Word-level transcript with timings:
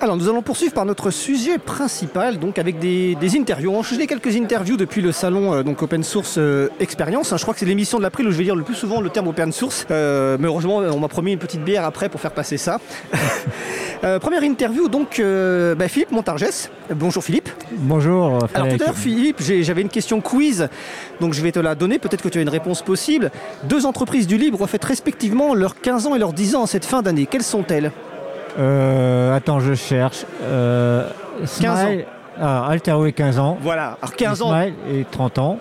Alors 0.00 0.16
nous 0.16 0.28
allons 0.28 0.42
poursuivre 0.42 0.72
par 0.72 0.84
notre 0.84 1.10
sujet 1.10 1.58
principal, 1.58 2.38
donc 2.38 2.60
avec 2.60 2.78
des, 2.78 3.16
interviews. 3.36 3.72
On 3.72 3.80
a 3.80 4.06
quelques 4.06 4.36
interviews 4.36 4.76
depuis 4.76 5.02
le 5.02 5.10
salon 5.10 5.52
euh, 5.52 5.62
donc 5.64 5.82
Open 5.82 6.04
Source 6.04 6.36
euh, 6.38 6.68
Experience. 6.78 7.32
Hein. 7.32 7.36
je 7.36 7.42
crois 7.42 7.52
que 7.52 7.58
c'est 7.58 7.66
l'émission 7.66 7.98
de 7.98 8.04
l'April 8.04 8.28
où 8.28 8.30
je 8.30 8.38
vais 8.38 8.44
dire 8.44 8.54
le 8.54 8.62
plus 8.62 8.76
souvent 8.76 9.00
le 9.00 9.10
terme 9.10 9.26
Open 9.26 9.50
Source. 9.50 9.86
Euh, 9.90 10.36
mais 10.38 10.46
heureusement, 10.46 10.76
on 10.76 11.00
m'a 11.00 11.08
promis 11.08 11.32
une 11.32 11.40
petite 11.40 11.64
bière 11.64 11.84
après 11.84 12.08
pour 12.08 12.20
faire 12.20 12.30
passer 12.30 12.58
ça. 12.58 12.78
première 14.20 14.44
interview, 14.44 14.88
donc 14.88 15.20
bah, 15.20 15.88
Philippe 15.88 16.12
Montargès. 16.12 16.70
Bonjour 16.94 17.24
Philippe. 17.24 17.48
Bonjour. 17.72 18.38
Alors 18.54 18.68
tout 18.68 18.74
à 18.80 18.86
l'heure 18.86 18.94
Philippe, 18.94 19.42
j'avais 19.42 19.82
une 19.82 19.88
question 19.88 20.20
quiz, 20.20 20.68
donc 21.20 21.34
je 21.34 21.42
vais 21.42 21.50
te 21.50 21.58
la 21.58 21.74
donner. 21.74 21.98
Peut-être 21.98 22.22
que 22.22 22.28
tu 22.28 22.38
as 22.38 22.42
une 22.42 22.48
réponse 22.48 22.82
possible. 22.82 23.32
Deux 23.64 23.84
entreprises 23.84 24.28
du 24.28 24.36
libre 24.36 24.60
ont 24.60 24.68
fait 24.68 24.82
respectivement 24.84 25.56
leurs 25.56 25.80
15 25.80 26.06
ans 26.06 26.14
et 26.14 26.20
leurs 26.20 26.32
10 26.32 26.54
ans 26.54 26.62
en 26.62 26.66
cette 26.66 26.84
fin 26.84 27.02
d'année. 27.02 27.26
Quelles 27.26 27.42
sont-elles? 27.42 27.90
Euh, 28.58 29.36
attends, 29.36 29.60
je 29.60 29.74
cherche. 29.74 30.24
Euh, 30.42 31.08
15 31.60 31.84
ans. 31.84 31.88
Ah, 32.40 32.66
Alterway 32.68 33.12
15 33.12 33.38
ans. 33.38 33.58
Voilà, 33.60 33.98
alors 34.00 34.14
15 34.14 34.42
ans. 34.42 34.60
et 34.60 35.04
30 35.10 35.38
ans. 35.38 35.58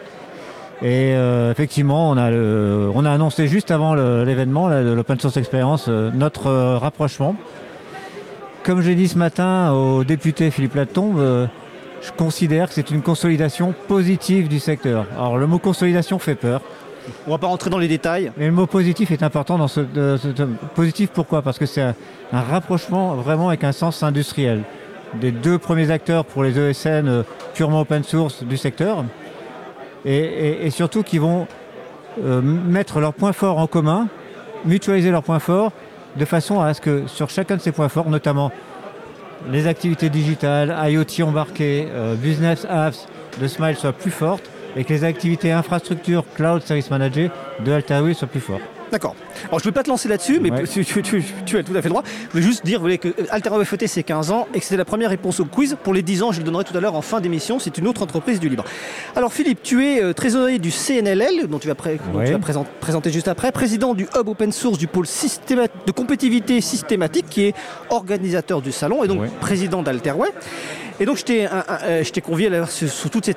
Et 0.81 1.15
euh, 1.15 1.51
effectivement, 1.51 2.09
on 2.11 2.17
a, 2.17 2.29
le, 2.29 2.91
on 2.93 3.03
a 3.03 3.11
annoncé 3.11 3.47
juste 3.47 3.71
avant 3.71 3.95
l'événement, 3.95 4.67
l'Open 4.69 5.19
Source 5.19 5.37
Experience, 5.37 5.85
euh, 5.89 6.11
notre 6.13 6.47
euh, 6.47 6.77
rapprochement. 6.77 7.35
Comme 8.63 8.81
j'ai 8.81 8.93
dit 8.93 9.07
ce 9.07 9.17
matin 9.17 9.71
au 9.71 10.03
député 10.03 10.51
Philippe 10.51 10.75
Latombe, 10.75 11.47
je 12.01 12.11
considère 12.11 12.67
que 12.67 12.73
c'est 12.75 12.91
une 12.91 13.01
consolidation 13.01 13.73
positive 13.87 14.49
du 14.49 14.59
secteur. 14.59 15.05
Alors 15.15 15.37
le 15.37 15.47
mot 15.47 15.57
consolidation 15.57 16.19
fait 16.19 16.35
peur. 16.35 16.61
On 17.27 17.31
va 17.31 17.37
pas 17.37 17.47
rentrer 17.47 17.69
dans 17.69 17.77
les 17.77 17.87
détails. 17.87 18.31
Mais 18.37 18.47
le 18.47 18.51
mot 18.51 18.65
positif 18.65 19.11
est 19.11 19.23
important 19.23 19.57
dans 19.57 19.67
ce, 19.67 19.81
positif 20.75 21.09
pourquoi? 21.13 21.41
Parce 21.41 21.57
que 21.57 21.65
c'est 21.65 21.81
un, 21.81 21.95
rapprochement 22.31 23.15
vraiment 23.15 23.49
avec 23.49 23.63
un 23.63 23.71
sens 23.71 24.03
industriel 24.03 24.63
des 25.15 25.31
deux 25.31 25.57
premiers 25.57 25.91
acteurs 25.91 26.25
pour 26.25 26.43
les 26.43 26.59
ESN 26.59 27.07
euh, 27.07 27.23
purement 27.53 27.81
open 27.81 28.03
source 28.03 28.43
du 28.43 28.57
secteur 28.57 29.05
et, 30.05 30.69
surtout 30.69 31.03
qui 31.03 31.17
vont 31.17 31.47
euh, 32.23 32.41
mettre 32.41 32.99
leurs 32.99 33.13
points 33.13 33.33
forts 33.33 33.57
en 33.57 33.67
commun, 33.67 34.07
mutualiser 34.65 35.11
leurs 35.11 35.23
points 35.23 35.39
forts 35.39 35.71
de 36.15 36.25
façon 36.25 36.61
à 36.61 36.73
ce 36.73 36.81
que 36.81 37.07
sur 37.07 37.29
chacun 37.29 37.57
de 37.57 37.61
ces 37.61 37.71
points 37.71 37.89
forts, 37.89 38.09
notamment 38.09 38.51
les 39.49 39.67
activités 39.67 40.09
digitales, 40.09 40.75
IoT 40.89 41.23
embarqué, 41.23 41.87
euh, 41.91 42.15
business 42.15 42.65
apps 42.69 43.07
de 43.39 43.47
Smile 43.47 43.75
soient 43.75 43.93
plus 43.93 44.11
fortes 44.11 44.49
et 44.77 44.83
que 44.83 44.93
les 44.93 45.03
activités 45.03 45.51
infrastructure, 45.51 46.23
cloud, 46.35 46.61
service 46.61 46.89
manager 46.91 47.31
de 47.65 47.71
Altair 47.71 48.15
soient 48.15 48.27
plus 48.27 48.39
fortes. 48.39 48.76
D'accord. 48.91 49.15
Alors 49.47 49.59
je 49.59 49.65
ne 49.65 49.71
vais 49.71 49.73
pas 49.73 49.83
te 49.83 49.89
lancer 49.89 50.07
là-dessus, 50.07 50.39
mais 50.39 50.49
tu, 50.65 51.57
as 51.57 51.63
tout 51.63 51.75
à 51.75 51.81
fait 51.81 51.87
le 51.87 51.89
droit. 51.89 52.03
Je 52.05 52.31
voulais 52.31 52.43
juste 52.43 52.65
dire 52.65 52.81
que 52.99 53.13
Altera 53.29 53.63
FET 53.65 53.87
c'est 53.87 54.03
15 54.03 54.31
ans 54.31 54.47
et 54.53 54.59
que 54.59 54.63
c'était 54.63 54.77
la 54.77 54.85
première 54.85 55.09
réponse 55.09 55.39
au 55.39 55.45
quiz. 55.45 55.77
Pour 55.83 55.93
les 55.93 56.01
10 56.01 56.23
ans, 56.23 56.31
je 56.31 56.39
le 56.39 56.45
donnerai 56.45 56.63
tout 56.63 56.75
à 56.77 56.79
l'heure 56.79 56.95
en 56.95 57.01
fin 57.01 57.19
d'émission. 57.19 57.59
C'est 57.59 57.77
une 57.77 57.87
autre 57.87 58.01
entreprise 58.01 58.39
du 58.39 58.49
libre. 58.49 58.63
Alors 59.15 59.33
Philippe, 59.33 59.61
tu 59.61 59.85
es 59.85 60.01
euh, 60.01 60.13
trésorier 60.13 60.59
du 60.59 60.71
CNLL, 60.71 61.47
dont 61.47 61.59
tu 61.59 61.67
vas, 61.67 61.75
présenter 61.75 63.11
juste 63.11 63.27
après, 63.27 63.51
président 63.51 63.93
du 63.93 64.07
Hub 64.15 64.27
Open 64.27 64.51
Source 64.51 64.77
du 64.77 64.87
pôle 64.87 65.05
de 65.05 65.91
compétitivité 65.91 66.61
systématique 66.61 67.25
qui 67.29 67.43
est 67.45 67.55
organisateur 67.89 68.61
du 68.61 68.71
salon 68.71 69.03
et 69.03 69.07
donc 69.07 69.27
président 69.39 69.81
d'Alterway. 69.81 70.29
Et 70.99 71.05
donc 71.05 71.17
je 71.17 71.23
t'ai 72.11 72.21
convié 72.21 72.49
sous, 72.67 73.09
toutes 73.09 73.25
ces, 73.25 73.35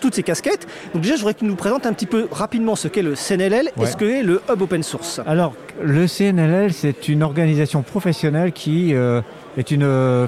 toutes 0.00 0.14
ces 0.14 0.22
casquettes. 0.22 0.66
Donc 0.92 1.02
déjà, 1.02 1.14
je 1.14 1.20
voudrais 1.20 1.34
que 1.34 1.38
tu 1.38 1.46
nous 1.46 1.56
présentes 1.56 1.86
un 1.86 1.92
petit 1.92 2.06
peu 2.06 2.28
rapidement 2.30 2.76
ce 2.76 2.88
qu'est 2.88 3.02
le 3.02 3.14
CNLL 3.14 3.70
et 3.80 3.86
ce 3.86 3.96
qu'est 3.96 4.22
le 4.22 4.42
Hub 4.50 4.60
Open 4.60 4.79
Alors, 5.26 5.54
le 5.82 6.06
CNLL, 6.06 6.72
c'est 6.72 7.08
une 7.08 7.22
organisation 7.22 7.82
professionnelle 7.82 8.52
qui 8.52 8.94
euh, 8.94 9.20
est 9.56 9.70
une 9.70 9.82
euh, 9.82 10.26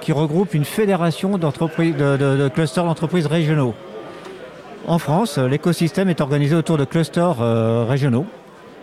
qui 0.00 0.12
regroupe 0.12 0.54
une 0.54 0.64
fédération 0.64 1.38
de, 1.38 2.48
clusters 2.48 2.84
d'entreprises 2.84 3.26
régionaux. 3.26 3.74
En 4.86 4.98
France, 4.98 5.38
l'écosystème 5.38 6.08
est 6.08 6.20
organisé 6.20 6.54
autour 6.54 6.78
de 6.78 6.84
clusters 6.84 7.36
régionaux. 7.86 8.26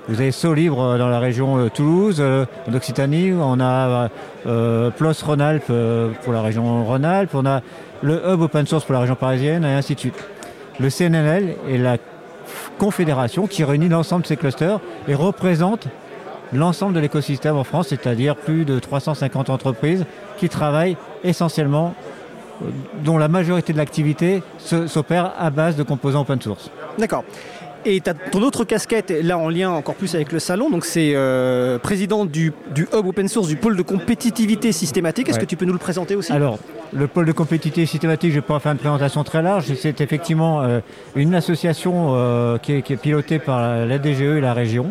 Vous 0.08 0.22
avez 0.22 0.32
Solibre 0.32 0.98
dans 0.98 1.10
la 1.10 1.20
région 1.20 1.70
Toulouse, 1.70 2.24
d'Occitanie, 2.68 3.34
on 3.34 3.60
a 3.60 4.10
PLOS 4.46 5.24
Rhône-Alpes 5.26 5.72
pour 6.24 6.34
la 6.34 6.42
région 6.42 6.86
Rhône-Alpes, 6.86 7.32
on 7.34 7.46
a 7.46 7.62
le 8.04 8.22
Hub 8.26 8.42
Open 8.42 8.66
Source 8.68 8.86
pour 8.86 8.94
la 8.94 9.02
région 9.02 9.16
parisienne, 9.16 9.66
et 9.66 9.74
ainsi 9.74 9.96
de 9.96 10.00
suite. 10.00 10.24
Le 10.80 10.90
CNLL 10.90 11.56
est 11.70 11.78
la 11.78 11.98
confédération 12.78 13.48
qui 13.48 13.64
réunit 13.64 13.90
l'ensemble 13.90 14.24
de 14.24 14.28
ces 14.28 14.38
clusters 14.38 14.80
et 15.08 15.16
représente 15.16 15.88
l'ensemble 16.54 16.94
de 16.94 17.00
l'écosystème 17.00 17.58
en 17.58 17.64
France, 17.64 17.88
c'est-à-dire 17.90 18.36
plus 18.36 18.66
de 18.66 18.80
350 18.80 19.50
entreprises 19.50 20.06
qui 20.38 20.50
travaillent 20.50 20.98
essentiellement, 21.24 21.94
euh, 22.62 22.70
dont 23.04 23.18
la 23.18 23.28
majorité 23.28 23.74
de 23.74 23.78
l'activité 23.78 24.44
s'opère 24.58 25.34
à 25.38 25.50
base 25.50 25.76
de 25.76 25.84
composants 25.84 26.22
open 26.22 26.42
source. 26.42 26.70
D'accord. 26.98 27.24
Et 27.90 28.02
tu 28.02 28.10
as 28.10 28.14
ton 28.14 28.42
autre 28.42 28.66
casquette, 28.66 29.12
là 29.24 29.38
en 29.38 29.48
lien 29.48 29.70
encore 29.70 29.96
plus 29.96 30.14
avec 30.14 30.34
le 30.34 30.40
salon, 30.40 30.70
donc 30.70 30.84
c'est 30.84 31.14
euh, 31.16 31.80
président 31.80 32.26
du, 32.26 32.52
Hub 32.76 33.08
Open 33.08 33.30
Source, 33.30 33.48
du 33.48 33.56
pôle 33.56 33.78
de 33.78 33.82
compétitivité 33.82 34.74
systématique. 34.74 35.30
Est-ce 35.30 35.40
que 35.40 35.46
tu 35.46 35.56
peux 35.56 35.64
nous 35.64 35.72
le 35.72 35.80
présenter 35.80 36.14
aussi? 36.14 36.34
Alors, 36.34 36.60
le 36.92 37.08
pôle 37.08 37.26
de 37.26 37.32
compétitivité 37.32 37.86
systématique, 37.86 38.32
je 38.32 38.36
ne 38.36 38.42
vais 38.42 38.46
pas 38.46 38.60
faire 38.60 38.74
une 38.74 38.78
présentation 38.78 39.24
très 39.24 39.42
large. 39.42 39.74
C'est 39.76 40.02
effectivement 40.02 40.64
euh, 40.64 40.82
une 41.16 41.34
association 41.34 42.10
euh, 42.10 42.58
qui, 42.58 42.74
est, 42.74 42.98
pilotée 43.02 43.40
par 43.40 43.86
la 43.86 43.98
DGE 43.98 44.22
et 44.22 44.42
la 44.42 44.54
région 44.54 44.88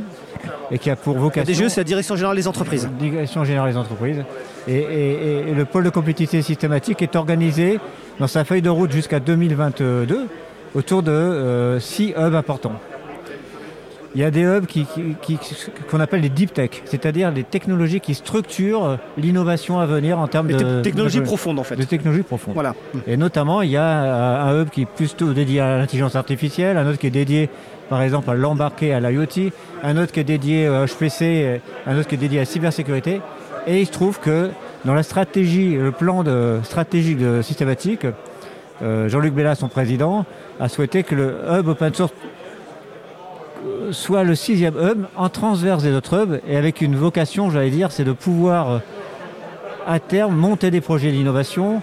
et 0.71 0.79
qui 0.79 0.89
a 0.89 0.97
pour 0.97 1.19
vocation. 1.19 1.53
La 1.53 1.55
DGE, 1.55 1.69
c'est 1.69 1.81
la 1.81 1.85
Direction 1.85 2.17
Générale 2.17 2.37
des 2.39 2.49
Entreprises. 2.49 2.89
Direction 2.99 3.45
Générale 3.45 3.73
des 3.73 3.77
Entreprises. 3.77 4.25
Et, 4.69 4.79
et 4.79 5.55
le 5.55 5.65
pôle 5.67 5.85
de 5.85 5.91
compétitivité 5.91 6.41
systématique 6.41 7.03
est 7.03 7.15
organisé 7.15 7.79
dans 8.19 8.27
sa 8.27 8.45
feuille 8.45 8.63
de 8.63 8.71
route 8.71 8.91
jusqu'à 8.91 9.21
2022 9.21 10.29
autour 10.77 11.03
de 11.03 11.11
euh, 11.11 11.81
six 11.81 12.13
hubs 12.17 12.35
importants. 12.35 12.75
Il 14.15 14.21
y 14.21 14.25
a 14.25 14.31
des 14.31 14.45
hubs 14.45 14.65
qu'on 15.91 16.01
appelle 16.01 16.23
les 16.23 16.31
deep 16.31 16.55
tech, 16.55 16.71
c'est-à-dire 16.87 17.33
des 17.33 17.45
technologies 17.45 18.01
qui 18.01 18.15
structurent 18.15 18.99
l'innovation 19.19 19.79
à 19.79 19.85
venir 19.85 20.19
en 20.19 20.27
termes 20.27 20.49
de 20.49 20.81
technologies 20.81 21.21
profondes 21.21 21.59
en 21.59 21.65
fait. 21.65 21.77
De 21.77 21.85
technologies 21.85 22.23
profondes. 22.23 22.55
Voilà. 22.55 22.75
Et 23.07 23.19
notamment, 23.19 23.61
il 23.61 23.71
y 23.71 23.77
a 23.77 23.83
euh, 23.83 24.45
un 24.45 24.63
hub 24.63 24.71
qui 24.71 24.83
est 24.83 24.87
plutôt 24.87 25.33
dédié 25.33 25.61
à 25.61 25.77
l'intelligence 25.79 26.17
artificielle, 26.17 26.79
un 26.79 26.87
autre 26.89 26.99
qui 26.99 27.09
est 27.09 27.11
dédié, 27.11 27.51
par 27.91 28.01
exemple, 28.01 28.31
à 28.31 28.35
l'embarqué, 28.35 28.95
à 28.95 29.01
l'IoT, 29.01 29.51
un 29.83 29.97
autre 29.99 30.13
qui 30.13 30.21
est 30.21 30.25
dédié 30.25 30.67
à 30.67 30.87
HPC, 30.87 31.61
un 31.87 31.99
autre 31.99 32.09
qui 32.09 32.15
est 32.15 32.19
dédié 32.19 32.39
à 32.39 32.43
la 32.43 32.47
cybersécurité. 32.47 33.21
Et 33.67 33.81
il 33.81 33.87
se 33.87 33.93
trouve 33.93 34.19
que 34.21 34.51
dans 34.87 34.95
la 34.95 35.03
stratégie, 35.03 35.75
le 35.75 35.91
plan 35.91 36.23
de 36.23 36.61
stratégique 36.63 37.19
de 37.19 37.43
systématique, 37.43 38.07
Jean-Luc 38.83 39.33
Bella, 39.33 39.55
son 39.55 39.69
président, 39.69 40.27
a 40.61 40.69
souhaité 40.69 41.03
que 41.03 41.15
le 41.15 41.37
hub 41.51 41.69
open 41.69 41.95
source 41.95 42.13
soit 43.91 44.25
le 44.25 44.35
sixième 44.35 44.75
hub 44.77 45.05
en 45.17 45.29
transverse 45.29 45.83
des 45.83 45.95
autres 45.95 46.23
hubs 46.23 46.41
et 46.47 46.57
avec 46.57 46.81
une 46.81 46.97
vocation, 46.97 47.51
j'allais 47.51 47.71
dire, 47.71 47.93
c'est 47.93 48.05
de 48.05 48.13
pouvoir 48.13 48.71
euh, 48.71 48.79
à 49.87 50.01
terme 50.01 50.35
monter 50.35 50.71
des 50.71 50.81
projets 50.81 51.13
d'innovation. 51.13 51.83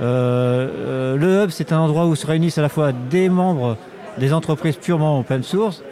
Euh, 0.00 0.68
euh, 0.70 1.16
le 1.16 1.44
hub, 1.44 1.50
c'est 1.50 1.72
un 1.72 1.78
endroit 1.78 2.06
où 2.06 2.14
se 2.14 2.26
réunissent 2.26 2.58
à 2.58 2.62
la 2.62 2.68
fois 2.68 2.92
des 2.92 3.28
membres 3.28 3.76
des 4.18 4.32
entreprises 4.32 4.76
purement 4.76 5.20
open 5.20 5.42
source, 5.42 5.82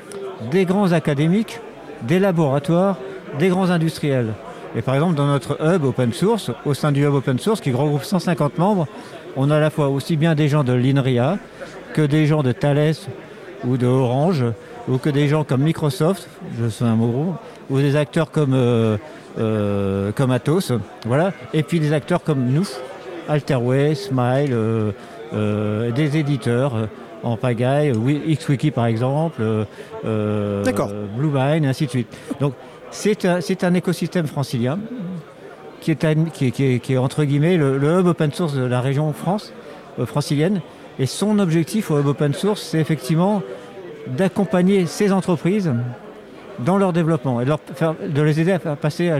des 0.50 0.64
grands 0.64 0.92
académiques, 0.92 1.60
des 2.02 2.18
laboratoires, 2.18 2.96
des 3.38 3.48
grands 3.48 3.70
industriels. 3.70 4.34
Et 4.76 4.82
par 4.82 4.94
exemple, 4.94 5.14
dans 5.14 5.26
notre 5.26 5.58
hub 5.62 5.84
open 5.84 6.12
source, 6.12 6.50
au 6.64 6.74
sein 6.74 6.92
du 6.92 7.04
hub 7.04 7.14
open 7.14 7.38
source 7.38 7.60
qui 7.60 7.72
regroupe 7.72 8.04
150 8.04 8.58
membres, 8.58 8.86
on 9.36 9.50
a 9.50 9.56
à 9.56 9.60
la 9.60 9.70
fois 9.70 9.88
aussi 9.88 10.16
bien 10.16 10.34
des 10.34 10.48
gens 10.48 10.64
de 10.64 10.72
l'INRIA, 10.72 11.38
que 11.92 12.02
des 12.02 12.26
gens 12.26 12.42
de 12.42 12.52
Thales 12.52 12.94
ou 13.64 13.76
de 13.76 13.86
Orange, 13.86 14.44
ou 14.88 14.98
que 14.98 15.10
des 15.10 15.28
gens 15.28 15.44
comme 15.44 15.62
Microsoft, 15.62 16.28
je 16.58 16.68
sais 16.68 16.84
un 16.84 16.94
mot 16.94 17.34
ou 17.68 17.78
des 17.78 17.96
acteurs 17.96 18.30
comme, 18.30 18.54
euh, 18.54 18.96
euh, 19.38 20.12
comme 20.12 20.30
Atos, 20.30 20.72
voilà, 21.04 21.32
et 21.52 21.62
puis 21.62 21.80
des 21.80 21.92
acteurs 21.92 22.22
comme 22.22 22.46
nous, 22.46 22.66
Alterway, 23.28 23.94
Smile, 23.94 24.52
euh, 24.52 25.90
des 25.90 26.16
éditeurs 26.16 26.88
en 27.22 27.36
pagaille, 27.36 27.92
XWiki 27.92 28.70
par 28.70 28.86
exemple, 28.86 29.42
Bluevine, 30.04 31.64
et 31.64 31.68
ainsi 31.68 31.86
de 31.86 31.90
suite. 31.90 32.16
Donc 32.40 32.54
c'est 32.90 33.24
un, 33.24 33.40
un, 33.62 33.74
écosystème 33.74 34.26
francilien 34.26 34.78
qui 35.94 36.06
est, 36.06 36.50
qui, 36.52 36.80
qui 36.80 36.92
est, 36.92 36.96
entre 36.96 37.24
guillemets 37.24 37.56
le, 37.56 37.78
le, 37.78 38.00
hub 38.00 38.06
open 38.06 38.32
source 38.32 38.54
de 38.54 38.64
la 38.64 38.80
région 38.80 39.12
France, 39.12 39.52
francilienne, 40.04 40.60
et 40.98 41.06
son 41.06 41.38
objectif 41.38 41.90
au 41.90 41.96
Web 41.96 42.06
Open 42.06 42.32
Source, 42.32 42.62
c'est 42.62 42.78
effectivement 42.78 43.42
d'accompagner 44.06 44.86
ces 44.86 45.12
entreprises 45.12 45.72
dans 46.58 46.78
leur 46.78 46.92
développement 46.92 47.40
et 47.40 47.44
de, 47.44 47.50
leur 47.50 47.60
faire, 47.74 47.94
de 47.94 48.22
les 48.22 48.40
aider 48.40 48.52
à 48.52 48.58
passer 48.76 49.10
à 49.10 49.18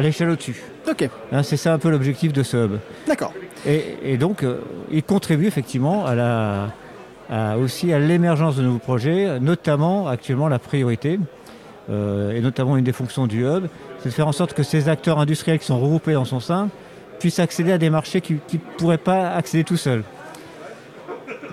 l'échelle 0.00 0.30
au-dessus. 0.30 0.62
Ok. 0.88 1.08
Hein, 1.32 1.42
c'est 1.42 1.56
ça 1.56 1.72
un 1.72 1.78
peu 1.78 1.90
l'objectif 1.90 2.32
de 2.32 2.42
ce 2.42 2.56
hub. 2.56 2.72
D'accord. 3.06 3.32
Et, 3.66 4.16
donc, 4.16 4.42
euh, 4.42 4.60
il 4.92 5.02
contribue 5.02 5.46
effectivement 5.46 6.06
à 6.06 6.14
la, 6.14 7.56
aussi 7.56 7.92
à 7.92 7.98
l'émergence 7.98 8.56
de 8.56 8.62
nouveaux 8.62 8.78
projets, 8.78 9.40
notamment 9.40 10.08
actuellement 10.08 10.48
la 10.48 10.58
priorité, 10.58 11.18
euh, 11.90 12.32
et 12.32 12.40
notamment 12.40 12.76
une 12.76 12.84
des 12.84 12.92
fonctions 12.92 13.26
du 13.26 13.44
hub, 13.44 13.66
c'est 14.06 14.10
de 14.10 14.14
faire 14.14 14.28
en 14.28 14.32
sorte 14.32 14.52
que 14.52 14.62
ces 14.62 14.88
acteurs 14.88 15.18
industriels 15.18 15.58
qui 15.58 15.66
sont 15.66 15.80
regroupés 15.80 16.12
dans 16.12 16.24
son 16.24 16.38
sein 16.38 16.68
puissent 17.18 17.40
accéder 17.40 17.72
à 17.72 17.78
des 17.78 17.90
marchés 17.90 18.20
qui 18.20 18.34
ne 18.34 18.58
pourraient 18.78 18.98
pas 18.98 19.30
accéder 19.30 19.64
tout 19.64 19.76
seuls. 19.76 20.04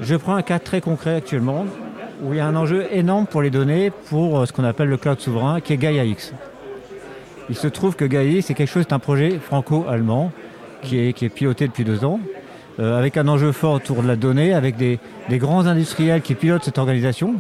Je 0.02 0.16
prends 0.16 0.36
un 0.36 0.44
cas 0.44 0.60
très 0.60 0.80
concret 0.80 1.16
actuellement 1.16 1.66
où 2.22 2.32
il 2.32 2.38
y 2.38 2.40
a 2.40 2.46
un 2.46 2.56
enjeu 2.56 2.86
énorme 2.92 3.26
pour 3.26 3.42
les 3.42 3.50
données 3.50 3.92
pour 4.08 4.38
euh, 4.40 4.46
ce 4.46 4.54
qu'on 4.54 4.66
appelle 4.66 4.88
le 4.88 4.98
cloud 4.98 5.20
souverain 5.20 5.62
qui 5.62 5.74
est 5.74 5.78
Gaia 5.78 6.06
X. 6.06 6.32
Il 7.50 7.56
se 7.56 7.68
trouve 7.68 7.96
que 7.96 8.06
Gaia 8.06 8.40
c'est 8.44 8.54
quelque 8.54 8.70
chose, 8.70 8.84
c'est 8.88 8.94
un 8.94 9.00
projet 9.00 9.40
franco-allemand 9.40 10.32
qui 10.84 11.00
est, 11.00 11.14
qui 11.14 11.26
est 11.26 11.30
piloté 11.30 11.68
depuis 11.68 11.84
deux 11.84 12.06
ans, 12.06 12.20
euh, 12.80 13.00
avec 13.00 13.18
un 13.18 13.28
enjeu 13.28 13.52
fort 13.52 13.74
autour 13.74 14.04
de 14.04 14.08
la 14.08 14.16
donnée, 14.16 14.54
avec 14.54 14.78
des, 14.78 15.00
des 15.28 15.40
grands 15.40 15.66
industriels 15.66 16.22
qui 16.22 16.36
pilotent 16.36 16.64
cette 16.64 16.78
organisation. 16.78 17.34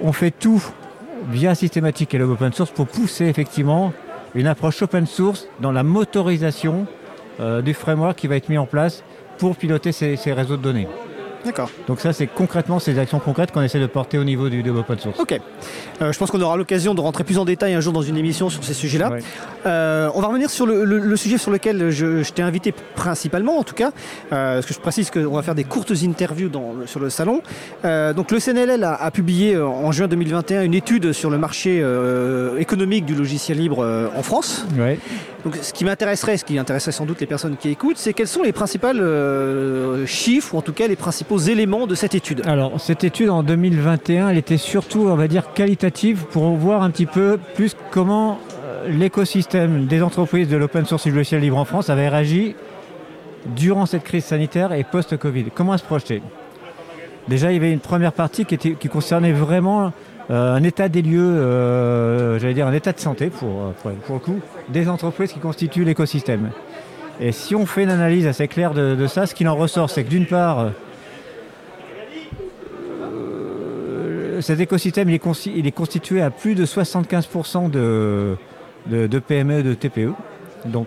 On 0.00 0.12
fait 0.12 0.30
tout 0.30 0.62
via 1.28 1.54
systématique 1.54 2.14
et 2.14 2.18
le 2.18 2.24
open 2.24 2.52
source 2.52 2.70
pour 2.70 2.86
pousser 2.86 3.26
effectivement 3.26 3.92
une 4.34 4.46
approche 4.46 4.80
open 4.82 5.06
source 5.06 5.48
dans 5.60 5.72
la 5.72 5.82
motorisation 5.82 6.86
euh, 7.40 7.62
du 7.62 7.74
framework 7.74 8.16
qui 8.18 8.26
va 8.26 8.36
être 8.36 8.48
mis 8.48 8.58
en 8.58 8.66
place 8.66 9.02
pour 9.38 9.56
piloter 9.56 9.92
ces 9.92 10.32
réseaux 10.32 10.56
de 10.56 10.62
données. 10.62 10.88
D'accord. 11.44 11.70
Donc 11.88 12.00
ça, 12.00 12.12
c'est 12.12 12.26
concrètement 12.26 12.78
ces 12.78 12.98
actions 12.98 13.18
concrètes 13.18 13.50
qu'on 13.52 13.62
essaie 13.62 13.80
de 13.80 13.86
porter 13.86 14.18
au 14.18 14.24
niveau 14.24 14.48
du, 14.48 14.62
de 14.62 14.70
open 14.70 14.98
source. 14.98 15.18
Ok. 15.18 15.40
Euh, 16.02 16.12
je 16.12 16.18
pense 16.18 16.30
qu'on 16.30 16.40
aura 16.40 16.56
l'occasion 16.56 16.94
de 16.94 17.00
rentrer 17.00 17.24
plus 17.24 17.38
en 17.38 17.44
détail 17.44 17.74
un 17.74 17.80
jour 17.80 17.92
dans 17.92 18.02
une 18.02 18.16
émission 18.16 18.50
sur 18.50 18.62
ces 18.64 18.74
sujets-là. 18.74 19.10
Ouais. 19.10 19.20
Euh, 19.66 20.10
on 20.14 20.20
va 20.20 20.28
revenir 20.28 20.50
sur 20.50 20.66
le, 20.66 20.84
le- 20.84 20.98
le 20.98 21.16
sujet 21.16 21.38
sur 21.38 21.50
lequel 21.50 21.90
je, 21.90 22.22
je 22.22 22.32
t'ai 22.32 22.42
invité 22.42 22.74
principalement, 22.94 23.58
en 23.58 23.62
tout 23.64 23.74
cas, 23.74 23.90
euh, 24.32 24.54
parce 24.54 24.66
que 24.66 24.74
je 24.74 24.80
précise 24.80 25.10
qu'on 25.10 25.30
va 25.34 25.42
faire 25.42 25.54
des 25.54 25.64
courtes 25.64 25.92
interviews 26.04 26.48
dans, 26.48 26.74
sur 26.86 27.00
le 27.00 27.10
salon. 27.10 27.40
Donc 27.84 28.30
le 28.30 28.38
CNLL 28.38 28.84
a, 28.84 28.94
a 28.94 29.10
publié 29.10 29.56
en 29.58 29.90
juin 29.92 30.08
2021 30.08 30.62
une 30.62 30.74
étude 30.74 31.12
sur 31.12 31.30
le 31.30 31.38
marché 31.38 31.84
économique 32.58 33.04
du 33.06 33.14
logiciel 33.14 33.58
libre 33.58 34.10
en 34.16 34.22
France. 34.22 34.64
Ouais. 34.78 34.98
Donc, 35.44 35.56
ce 35.62 35.72
qui 35.72 35.86
m'intéresserait, 35.86 36.36
ce 36.36 36.44
qui 36.44 36.58
intéresserait 36.58 36.92
sans 36.92 37.06
doute 37.06 37.18
les 37.20 37.26
personnes 37.26 37.56
qui 37.56 37.70
écoutent, 37.70 37.96
c'est 37.96 38.12
quels 38.12 38.28
sont 38.28 38.42
les 38.42 38.52
principaux 38.52 38.88
chiffres, 40.06 40.54
ou 40.54 40.58
en 40.58 40.62
tout 40.62 40.72
cas 40.74 40.86
les 40.86 40.96
principaux 40.96 41.29
éléments 41.38 41.86
de 41.86 41.94
cette 41.94 42.14
étude. 42.14 42.42
Alors, 42.46 42.80
cette 42.80 43.04
étude 43.04 43.30
en 43.30 43.42
2021, 43.42 44.30
elle 44.30 44.38
était 44.38 44.56
surtout, 44.56 45.06
on 45.08 45.14
va 45.14 45.28
dire, 45.28 45.52
qualitative 45.52 46.24
pour 46.30 46.44
voir 46.56 46.82
un 46.82 46.90
petit 46.90 47.06
peu 47.06 47.38
plus 47.54 47.76
comment 47.90 48.38
euh, 48.64 48.88
l'écosystème 48.88 49.86
des 49.86 50.02
entreprises 50.02 50.48
de 50.48 50.56
l'open 50.56 50.86
source 50.86 51.06
et 51.06 51.10
du 51.10 51.16
logiciel 51.16 51.40
libre 51.40 51.58
en 51.58 51.64
France 51.64 51.90
avait 51.90 52.08
réagi 52.08 52.54
durant 53.46 53.86
cette 53.86 54.04
crise 54.04 54.24
sanitaire 54.24 54.72
et 54.72 54.84
post-Covid. 54.84 55.46
Comment 55.54 55.76
se 55.76 55.84
projeter 55.84 56.22
Déjà, 57.28 57.50
il 57.50 57.54
y 57.54 57.58
avait 57.58 57.72
une 57.72 57.80
première 57.80 58.12
partie 58.12 58.44
qui, 58.44 58.54
était, 58.54 58.72
qui 58.72 58.88
concernait 58.88 59.32
vraiment 59.32 59.92
euh, 60.30 60.54
un 60.54 60.62
état 60.62 60.88
des 60.88 61.02
lieux, 61.02 61.20
euh, 61.20 62.38
j'allais 62.38 62.54
dire 62.54 62.66
un 62.66 62.72
état 62.72 62.92
de 62.92 62.98
santé 62.98 63.30
pour, 63.30 63.72
pour, 63.82 63.92
pour 63.92 64.14
le 64.16 64.20
coup, 64.20 64.40
des 64.68 64.88
entreprises 64.88 65.32
qui 65.32 65.38
constituent 65.38 65.84
l'écosystème. 65.84 66.50
Et 67.20 67.32
si 67.32 67.54
on 67.54 67.66
fait 67.66 67.82
une 67.82 67.90
analyse 67.90 68.26
assez 68.26 68.48
claire 68.48 68.72
de, 68.72 68.94
de 68.94 69.06
ça, 69.06 69.26
ce 69.26 69.34
qu'il 69.34 69.48
en 69.48 69.54
ressort, 69.54 69.90
c'est 69.90 70.04
que 70.04 70.08
d'une 70.08 70.26
part, 70.26 70.70
cet 74.40 74.60
écosystème 74.60 75.08
il 75.08 75.14
est, 75.14 75.24
consti- 75.24 75.52
il 75.54 75.66
est 75.66 75.72
constitué 75.72 76.20
à 76.22 76.30
plus 76.30 76.54
de 76.54 76.64
75% 76.66 77.70
de, 77.70 78.36
de, 78.86 79.06
de 79.06 79.18
PME, 79.18 79.62
de 79.62 79.74
TPE. 79.74 80.12
Donc, 80.66 80.86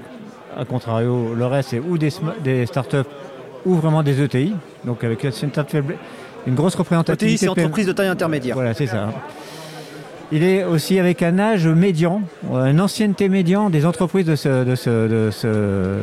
à 0.58 0.66
contrario, 0.66 1.34
le 1.36 1.46
reste, 1.46 1.70
c'est 1.70 1.80
ou 1.80 1.98
des, 1.98 2.12
startups 2.66 2.98
ou 3.66 3.76
vraiment 3.76 4.04
des 4.04 4.22
ETI. 4.22 4.54
Donc, 4.86 5.04
avec 5.04 5.24
une, 5.24 5.32
une 6.48 6.56
grosse 6.56 6.74
ETI, 6.74 6.80
représentativité. 6.80 7.38
c'est 7.38 7.46
PME. 7.54 7.66
entreprise 7.66 7.88
de 7.88 7.92
taille 7.94 8.08
intermédiaire. 8.08 8.56
Voilà, 8.56 8.74
c'est 8.74 8.88
ça. 8.88 9.10
Il 10.32 10.44
est 10.44 10.64
aussi 10.64 11.00
avec 11.00 11.22
un 11.22 11.38
âge 11.38 11.68
médian, 11.68 12.22
une 12.52 12.82
ancienneté 12.82 13.30
médian 13.30 13.70
des 13.70 13.86
entreprises 13.86 14.26
de, 14.26 14.36
ce, 14.36 14.64
de, 14.64 14.76
ce- 14.76 15.08
de 15.08 15.30
ce- 15.32 16.00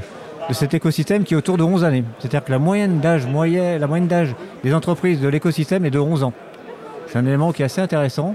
de 0.49 0.55
cet 0.55 0.75
écosystème 0.75 1.23
qui 1.25 1.35
est 1.35 1.37
autour 1.37 1.57
de 1.57 1.63
11 1.63 1.85
années. 1.85 2.05
C'est-à-dire 2.19 2.45
que 2.45 2.51
la 2.51 2.59
moyenne 2.59 2.99
d'âge 3.01 3.27
moyenne, 3.27 3.81
la 3.81 3.87
moyenne 3.87 4.09
d'âge 4.09 4.35
des 4.65 4.75
entreprises 4.75 5.21
de 5.21 5.29
l'écosystème 5.29 5.85
est 5.85 5.91
de 5.91 5.99
11 5.99 6.23
ans. 6.25 6.33
C'est 7.11 7.19
un 7.19 7.27
élément 7.27 7.53
qui 7.53 7.63
est 7.63 7.67
assez 7.67 7.81
intéressant. 7.81 8.35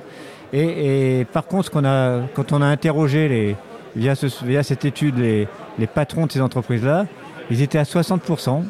Et, 0.54 1.20
et 1.20 1.26
par 1.26 1.46
contre, 1.48 1.72
a, 1.86 2.20
quand 2.36 2.52
on 2.54 2.62
a 2.62 2.66
interrogé 2.68 3.28
les, 3.28 3.56
via, 3.96 4.16
ce- 4.16 4.46
via 4.46 4.62
cette 4.64 4.86
étude 4.86 5.18
les, 5.18 5.48
les 5.80 5.88
patrons 5.88 6.28
de 6.28 6.32
ces 6.32 6.42
entreprises-là, 6.42 7.06
ils 7.50 7.62
étaient 7.62 7.78
à 7.80 7.84
60%, 7.84 8.64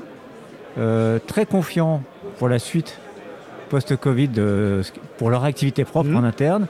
euh, 0.78 1.20
très 1.26 1.46
confiants 1.46 2.02
pour 2.38 2.50
la 2.50 2.60
suite 2.60 2.98
post-Covid 3.70 4.28
de- 4.30 4.82
pour 5.18 5.30
leur 5.30 5.44
activité 5.44 5.84
propre 5.86 6.10
Mhm. 6.10 6.18
en 6.18 6.24
interne 6.24 6.68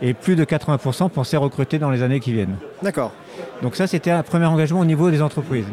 et 0.00 0.14
plus 0.14 0.36
de 0.36 0.44
80% 0.44 1.08
pensaient 1.10 1.36
recruter 1.36 1.78
dans 1.78 1.90
les 1.90 2.02
années 2.02 2.20
qui 2.20 2.32
viennent. 2.32 2.56
D'accord. 2.82 3.12
Donc 3.62 3.74
ça, 3.76 3.86
c'était 3.86 4.10
un 4.12 4.22
premier 4.22 4.46
engagement 4.46 4.80
au 4.80 4.84
niveau 4.84 5.10
des 5.10 5.22
entreprises. 5.22 5.66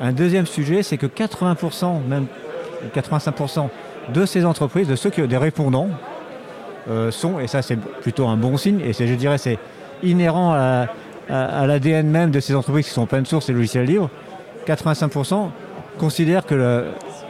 Un 0.00 0.12
deuxième 0.12 0.46
sujet, 0.46 0.82
c'est 0.84 0.96
que 0.96 1.06
80%, 1.06 2.00
même 2.08 2.26
85% 2.94 3.68
de 4.14 4.24
ces 4.26 4.44
entreprises, 4.44 4.86
de 4.88 4.94
ceux 4.96 5.10
qui 5.10 5.20
des 5.26 5.36
répondants, 5.36 5.88
euh, 5.88 6.17
sont, 7.10 7.38
et 7.40 7.46
ça 7.46 7.62
c'est 7.62 7.76
plutôt 7.76 8.26
un 8.26 8.36
bon 8.36 8.56
signe, 8.56 8.80
et 8.80 8.92
je 8.92 9.14
dirais 9.14 9.38
c'est 9.38 9.58
inhérent 10.02 10.52
à, 10.54 10.86
à- 11.30 11.60
à 11.62 11.66
l'ADN 11.66 12.06
même 12.08 12.30
de 12.30 12.40
ces 12.40 12.54
entreprises 12.54 12.86
qui 12.86 12.92
sont 12.92 13.02
open 13.02 13.26
source 13.26 13.48
et 13.48 13.52
logiciels 13.52 13.84
libres, 13.86 14.10
85% 14.66 15.50
considèrent 15.98 16.46
que 16.46 16.54
le- 16.54 16.84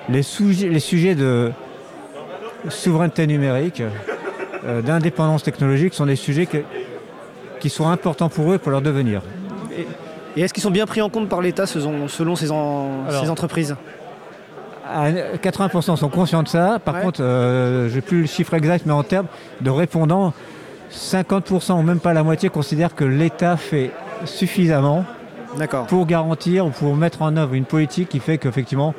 les, 0.08 0.22
sujets, 0.22 0.68
les 0.68 0.80
sujets 0.80 1.14
de 1.14 1.50
souveraineté 2.68 3.26
numérique, 3.26 3.82
euh, 4.64 4.82
d'indépendance 4.82 5.42
technologique 5.42 5.94
sont 5.94 6.06
des 6.06 6.16
sujets 6.16 6.46
que- 6.46 6.62
qui 7.60 7.70
sont 7.70 7.88
importants 7.88 8.28
pour 8.28 8.50
eux 8.50 8.56
et 8.56 8.58
pour 8.58 8.70
leur 8.70 8.82
devenir. 8.82 9.22
Et 10.36 10.42
est-ce 10.42 10.52
qu'ils 10.54 10.62
sont 10.62 10.70
bien 10.70 10.86
pris 10.86 11.00
en 11.00 11.08
compte 11.08 11.28
par 11.28 11.40
l'État 11.40 11.66
selon, 11.66 12.06
selon 12.08 12.36
ces, 12.36 12.50
en- 12.50 13.04
Alors, 13.08 13.24
ces 13.24 13.30
entreprises? 13.30 13.74
À 14.90 15.10
80% 15.10 15.96
sont 15.96 16.08
conscients 16.08 16.42
de 16.42 16.48
ça. 16.48 16.78
Par 16.82 16.94
Ouais. 16.94 17.02
contre, 17.02 17.22
euh, 17.22 17.88
je 17.88 17.94
n'ai 17.96 18.00
plus 18.00 18.22
le 18.22 18.26
chiffre 18.26 18.54
exact, 18.54 18.86
mais 18.86 18.92
en 18.92 19.02
termes 19.02 19.26
de 19.60 19.70
répondants, 19.70 20.32
50% 20.90 21.78
ou 21.78 21.82
même 21.82 22.00
pas 22.00 22.14
la 22.14 22.22
moitié 22.22 22.48
considèrent 22.48 22.94
que 22.94 23.04
l'État 23.04 23.56
fait 23.58 23.90
suffisamment 24.24 25.04
pour 25.88 26.06
garantir 26.06 26.66
ou 26.66 26.70
pour 26.70 26.94
mettre 26.96 27.22
en 27.22 27.36
œuvre 27.36 27.54
une 27.54 27.64
politique 27.66 28.08
qui 28.08 28.18
fait 28.20 28.38
qu'effectivement, 28.38 28.94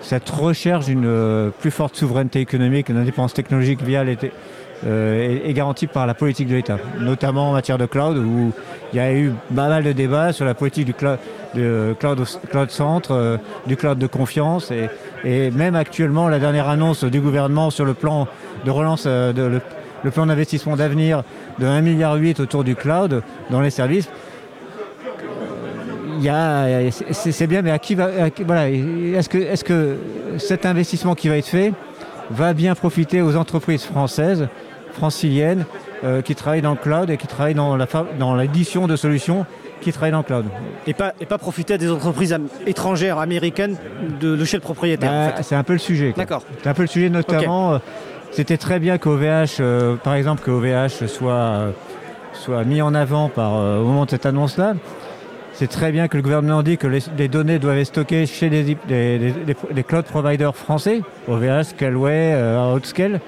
cette 0.00 0.28
recherche 0.30 0.86
d'une 0.86 1.04
euh, 1.06 1.50
plus 1.50 1.70
forte 1.70 1.96
souveraineté 1.96 2.40
économique, 2.40 2.86
d'une 2.86 2.96
indépendance 2.98 3.34
technologique 3.34 3.82
via 3.82 4.04
l'État 4.04 4.28
euh, 4.86 5.42
est, 5.44 5.50
est 5.50 5.52
garantie 5.54 5.86
par 5.86 6.06
la 6.06 6.14
politique 6.14 6.48
de 6.48 6.54
l'État, 6.54 6.78
notamment 7.00 7.50
en 7.50 7.52
matière 7.52 7.78
de 7.78 7.86
cloud, 7.86 8.16
où 8.18 8.52
il 8.92 8.96
y 8.96 9.00
a 9.00 9.12
eu 9.12 9.32
pas 9.54 9.68
mal 9.68 9.82
de 9.82 9.92
débats 9.92 10.32
sur 10.32 10.44
la 10.44 10.54
politique 10.54 10.86
du 10.86 10.94
cloud, 10.94 11.18
cloud, 11.98 12.70
centre, 12.70 13.12
euh, 13.12 13.36
du 13.66 13.76
cloud 13.76 13.98
de 13.98 14.06
confiance, 14.06 14.70
et, 15.24 15.50
même 15.50 15.74
actuellement 15.74 16.28
la 16.28 16.38
dernière 16.38 16.68
annonce 16.68 17.02
du 17.02 17.20
gouvernement 17.20 17.70
sur 17.70 17.84
le 17.84 17.94
plan 17.94 18.28
de 18.64 18.70
relance, 18.70 19.04
euh, 19.06 19.60
le, 20.04 20.10
plan 20.10 20.26
d'investissement 20.26 20.76
d'avenir 20.76 21.24
de 21.58 21.66
1,8 21.66 21.82
milliard 21.82 22.16
autour 22.38 22.62
du 22.62 22.76
cloud 22.76 23.22
dans 23.50 23.60
les 23.60 23.70
services, 23.70 24.08
c'est 27.12 27.46
bien, 27.46 27.62
mais 27.62 27.70
à 27.72 27.78
qui 27.78 27.94
va, 27.94 28.08
voilà, 28.46 28.70
est-ce 28.70 29.64
que 29.64 29.96
cet 30.38 30.66
investissement 30.66 31.14
qui 31.14 31.28
va 31.28 31.36
être 31.36 31.46
fait 31.46 31.72
va 32.30 32.52
bien 32.52 32.74
profiter 32.74 33.22
aux 33.22 33.36
entreprises 33.36 33.84
françaises, 33.84 34.48
franciliennes, 34.98 35.64
euh, 36.04 36.20
qui 36.22 36.34
travaillent 36.34 36.62
dans 36.62 36.72
le 36.72 36.76
cloud 36.76 37.08
et 37.10 37.16
qui 37.16 37.26
travaillent 37.26 37.54
dans 37.54 37.76
la, 37.76 37.86
fa- 37.86 38.06
dans 38.18 38.34
l'édition 38.34 38.86
de 38.86 38.96
solutions 38.96 39.46
qui 39.80 39.92
travaillent 39.92 40.10
dans 40.12 40.18
le 40.18 40.24
cloud. 40.24 40.44
Et 40.86 40.92
pas, 40.94 41.12
et 41.20 41.26
pas 41.26 41.38
profiter 41.38 41.74
à 41.74 41.78
des 41.78 41.90
entreprises 41.90 42.32
am- 42.32 42.48
étrangères, 42.66 43.18
américaines, 43.18 43.76
de 44.20 44.32
l'échelle 44.34 44.60
propriétaire. 44.60 45.10
en 45.10 45.26
Bah, 45.28 45.32
fait. 45.36 45.42
C'est 45.44 45.54
un 45.54 45.62
peu 45.62 45.72
le 45.74 45.78
sujet. 45.78 46.12
D'accord. 46.16 46.42
C'est 46.62 46.68
un 46.68 46.74
peu 46.74 46.82
le 46.82 46.88
sujet, 46.88 47.08
notamment. 47.10 47.74
euh, 47.74 47.78
C'était 48.32 48.56
très 48.58 48.78
bien 48.78 48.98
qu'OVH, 48.98 49.56
euh, 49.60 49.96
par 49.96 50.14
exemple, 50.14 50.42
que 50.44 50.50
OVH 50.50 51.06
soit, 51.06 51.32
euh, 51.32 51.70
soit 52.32 52.64
mis 52.64 52.82
en 52.82 52.94
avant 52.94 53.28
par, 53.28 53.54
au 53.54 53.84
moment 53.84 54.04
de 54.04 54.10
cette 54.10 54.26
annonce-là. 54.26 54.74
C'est 55.54 55.68
très 55.68 55.90
bien 55.90 56.06
que 56.08 56.16
le 56.16 56.22
gouvernement 56.22 56.62
dit 56.62 56.76
que 56.76 56.86
les, 56.86 57.00
les 57.16 57.26
données 57.28 57.58
doivent 57.58 57.78
être 57.78 57.86
stockées 57.88 58.26
chez 58.26 58.48
des 58.50 59.84
cloud 59.86 60.04
providers 60.04 60.54
français, 60.54 61.02
OVH, 61.26 61.62
Scaleway, 61.70 62.36
Outscale. 62.74 63.20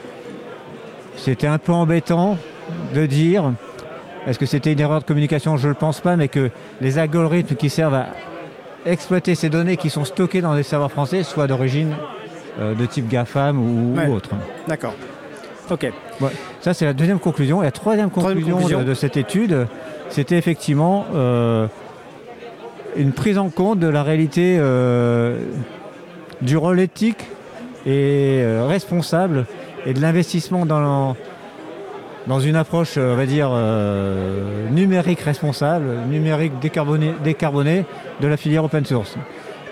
C'était 1.17 1.47
un 1.47 1.59
peu 1.59 1.73
embêtant 1.73 2.39
de 2.95 3.07
dire, 3.07 3.53
est-ce 4.27 4.39
que 4.39 4.47
c'était 4.47 4.73
une 4.73 4.81
erreur 4.81 5.01
de 5.01 5.05
communication 5.05 5.57
Je 5.57 5.65
ne 5.65 5.73
le 5.73 5.79
pense 5.79 6.01
pas, 6.01 6.17
mais 6.17 6.29
que 6.29 6.51
les 6.81 6.99
algorithmes 6.99 7.57
qui 7.57 7.71
servent 7.71 7.95
à 7.95 8.07
exploiter 8.87 9.35
ces 9.35 9.51
données 9.51 9.77
qui 9.77 9.91
sont 9.91 10.05
stockées 10.05 10.41
dans 10.41 10.55
des 10.55 10.63
serveurs 10.63 10.91
français 10.91 11.23
soient 11.23 11.47
d'origine 11.47 11.95
euh, 12.61 12.75
de 12.75 12.87
type 12.87 13.09
GAFAM 13.09 13.59
ou, 13.59 13.97
autre. 14.13 14.31
D'accord. 14.67 14.95
Ok. 15.71 15.91
Ça, 16.61 16.75
c'est 16.75 16.85
la 16.85 16.93
deuxième 16.93 17.21
conclusion. 17.21 17.63
Et 17.63 17.67
la 17.67 17.71
troisième 17.71 18.11
Troisième 18.11 18.43
conclusion. 18.43 18.81
De, 18.81 18.85
de 18.85 18.95
cette 18.95 19.17
étude, 19.17 19.67
c'était 20.09 20.37
effectivement 20.37 21.07
euh, 21.15 21.67
une 22.97 23.13
prise 23.13 23.39
en 23.39 23.51
compte 23.51 23.79
de 23.79 23.87
la 23.87 24.03
réalité 24.03 24.57
euh, 24.59 25.39
du 26.43 26.57
rôle 26.57 26.81
éthique 26.81 27.25
et 27.87 28.45
responsable 28.67 29.47
et 29.87 29.95
de 29.95 30.01
l'investissement 30.01 30.67
dans, 30.67 31.17
dans 32.27 32.41
une 32.41 32.57
approche, 32.57 32.97
on 32.97 33.17
va 33.17 33.27
dire, 33.27 33.51
numérique 34.71 35.21
responsable, 35.21 35.87
numérique 36.09 36.59
décarboné, 36.61 37.15
décarboné 37.25 37.85
de 38.21 38.27
la 38.27 38.37
filière 38.37 38.65
open 38.65 38.85
source. 38.85 39.17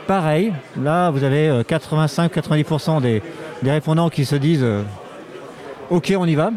Pareil, 0.07 0.53
là, 0.81 1.11
vous 1.11 1.25
avez 1.25 1.63
85-90% 1.63 3.03
des, 3.03 3.23
des, 3.63 3.71
répondants 3.71 4.09
qui 4.09 4.25
se 4.25 4.37
disent 4.37 4.67
OK, 5.91 6.15
on 6.17 6.27
y 6.27 6.35
va. 6.35 6.51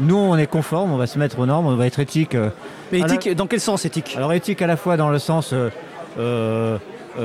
Nous, 0.00 0.16
on 0.16 0.36
est 0.36 0.46
conforme, 0.46 0.92
on 0.92 0.96
va 0.96 1.06
se 1.06 1.18
mettre 1.18 1.38
aux 1.38 1.46
normes, 1.46 1.66
on 1.66 1.76
va 1.76 1.86
être 1.86 2.00
éthique. 2.00 2.36
Mais 2.92 3.00
éthique, 3.00 3.34
dans 3.34 3.46
quel 3.46 3.60
sens 3.60 3.84
éthique? 3.84 4.14
Alors 4.16 4.32
éthique 4.32 4.62
à 4.62 4.66
la 4.66 4.76
fois 4.76 4.96
dans 4.96 5.10
le 5.10 5.18
sens 5.18 5.54
euh, 6.18 6.78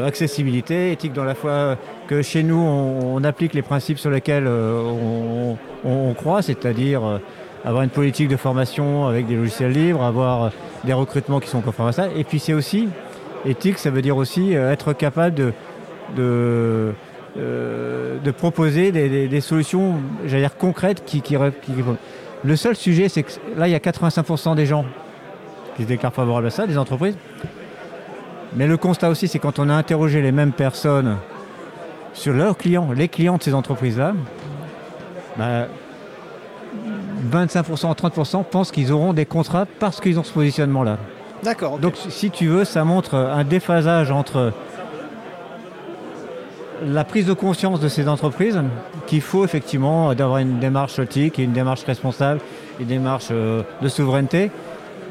accessibilité, 0.06 0.92
éthique 0.92 1.14
dans 1.14 1.24
la 1.24 1.36
foi 1.36 1.78
que 2.08 2.22
chez 2.22 2.44
nous 2.44 2.58
on, 2.58 3.24
applique 3.24 3.54
les 3.54 3.62
principes 3.62 4.00
sur 4.00 4.10
lesquels 4.10 4.46
euh, 4.48 5.54
on, 5.84 6.14
croit, 6.14 6.42
c'est-à-dire 6.42 7.04
euh, 7.04 7.18
avoir 7.64 7.84
une 7.84 7.90
politique 7.90 8.28
de 8.28 8.38
formation 8.38 9.08
avec 9.08 9.28
des 9.28 9.36
logiciels 9.36 9.72
libres, 9.72 10.04
avoir 10.04 10.52
des 10.84 10.94
recrutements 10.94 11.40
qui 11.40 11.50
sont 11.50 11.62
conformes 11.62 11.90
à 11.90 11.94
ça. 11.94 12.08
Et 12.16 12.24
puis 12.24 12.40
c'est 12.40 12.54
aussi, 12.54 12.88
éthique, 13.46 13.80
ça 13.80 13.90
veut 13.90 14.02
dire 14.02 14.18
aussi 14.18 14.54
être 14.54 14.94
capable 14.94 15.54
de, 16.16 16.94
proposer 18.38 18.92
des, 18.92 19.42
solutions, 19.42 19.96
j'allais 20.26 20.44
dire 20.44 20.58
concrètes 20.58 21.04
qui, 21.06 21.22
qui, 21.22 21.36
Le 22.44 22.56
seul 22.56 22.76
sujet, 22.76 23.10
c'est 23.10 23.24
que 23.24 23.32
là, 23.58 23.68
il 23.68 23.72
y 23.72 23.76
a 23.76 23.80
85% 23.80 24.56
des 24.56 24.68
gens 24.68 24.86
qui 25.76 25.84
se 25.84 25.88
déclarent 25.88 26.14
favorables 26.14 26.48
à 26.48 26.52
ça, 26.52 26.68
des 26.68 26.78
entreprises. 26.78 27.18
Mais 28.56 28.68
le 28.68 28.78
constat 28.78 29.10
aussi, 29.10 29.28
c'est 29.28 29.40
quand 29.40 29.60
on 29.60 29.70
a 29.70 29.74
interrogé 29.74 30.22
les 30.22 30.32
mêmes 30.32 30.54
personnes 30.54 31.18
sur 32.16 32.34
leurs 32.34 32.58
clients, 32.58 32.92
les 32.92 33.08
clients 33.08 33.38
de 33.38 33.44
ces 33.44 33.54
entreprises-là, 33.54 34.14
25%, 35.38 35.42
bah, 37.30 37.46
30% 37.94 38.44
pensent 38.44 38.72
qu'ils 38.72 38.92
auront 38.92 39.14
des 39.14 39.26
contrats 39.26 39.68
parce 39.80 40.02
qu'ils 40.02 40.18
ont 40.18 40.24
ce 40.24 40.34
positionnement-là. 40.34 40.98
D'accord. 41.44 41.78
Donc 41.78 41.94
si 42.10 42.32
tu 42.32 42.48
veux, 42.48 42.66
ça 42.66 42.84
montre 42.84 43.16
un 43.16 43.44
déphasage 43.44 44.10
entre 44.10 44.54
la 46.84 47.04
prise 47.04 47.26
de 47.26 47.34
conscience 47.34 47.80
de 47.80 47.88
ces 47.88 48.08
entreprises 48.08 48.62
qu'il 49.08 49.22
faut 49.22 49.46
effectivement 49.46 50.14
d'avoir 50.14 50.40
une 50.40 50.60
démarche 50.60 51.00
éthique 51.00 51.38
une 51.38 51.54
démarche 51.54 51.84
responsable, 51.84 52.42
une 52.80 52.88
démarche 52.88 53.28
euh, 53.32 53.64
de 53.82 53.88
souveraineté, 53.88 54.52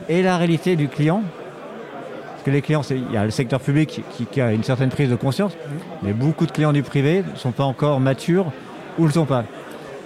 et 0.09 0.23
la 0.23 0.37
réalité 0.37 0.77
du 0.77 0.89
client 0.89 1.23
que 2.45 2.51
les 2.51 2.63
clients, 2.63 2.83
il 2.91 3.11
y 3.13 3.17
a 3.17 3.25
le 3.25 3.31
secteur 3.31 3.61
public 3.61 4.03
qui, 4.31 4.41
a 4.41 4.53
une 4.53 4.63
certaine 4.63 4.91
prise 4.91 5.11
de 5.11 5.17
conscience, 5.17 5.53
mais 6.03 6.13
beaucoup 6.13 6.47
de 6.47 6.53
clients 6.53 6.73
du 6.73 6.83
privé 6.83 7.25
ne 7.33 7.39
sont 7.39 7.53
pas 7.53 7.65
encore 7.65 8.01
matures 8.01 8.47
ou 8.99 9.03
ne 9.03 9.07
le 9.09 9.13
sont 9.13 9.25
pas. 9.25 9.45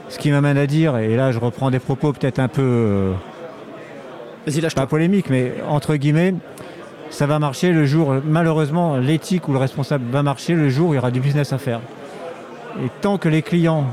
Ce 0.08 0.18
qui 0.18 0.30
m'amène 0.30 0.56
à 0.56 0.66
dire, 0.66 0.96
et 0.96 1.16
là 1.16 1.32
je 1.32 1.38
reprends 1.38 1.70
des 1.70 1.80
propos 1.80 2.12
peut-être 2.12 2.38
un 2.38 2.48
peu 2.48 2.62
euh, 2.62 3.12
pas 4.74 4.86
polémiques, 4.86 5.28
mais 5.28 5.54
entre 5.68 5.96
guillemets, 5.96 6.34
ça 7.10 7.26
va 7.26 7.38
marcher 7.38 7.72
le 7.72 7.84
jour, 7.84 8.14
malheureusement, 8.24 8.96
l'éthique 8.96 9.48
ou 9.48 9.52
le 9.52 9.58
responsable 9.58 10.04
va 10.10 10.22
marcher 10.22 10.54
le 10.54 10.68
jour 10.68 10.90
où 10.90 10.92
il 10.94 10.96
y 10.96 10.98
aura 10.98 11.10
du 11.10 11.20
business 11.20 11.52
à 11.52 11.58
faire. 11.58 11.80
Et 12.82 12.88
tant 13.00 13.18
que 13.18 13.28
les 13.28 13.42
clients 13.42 13.84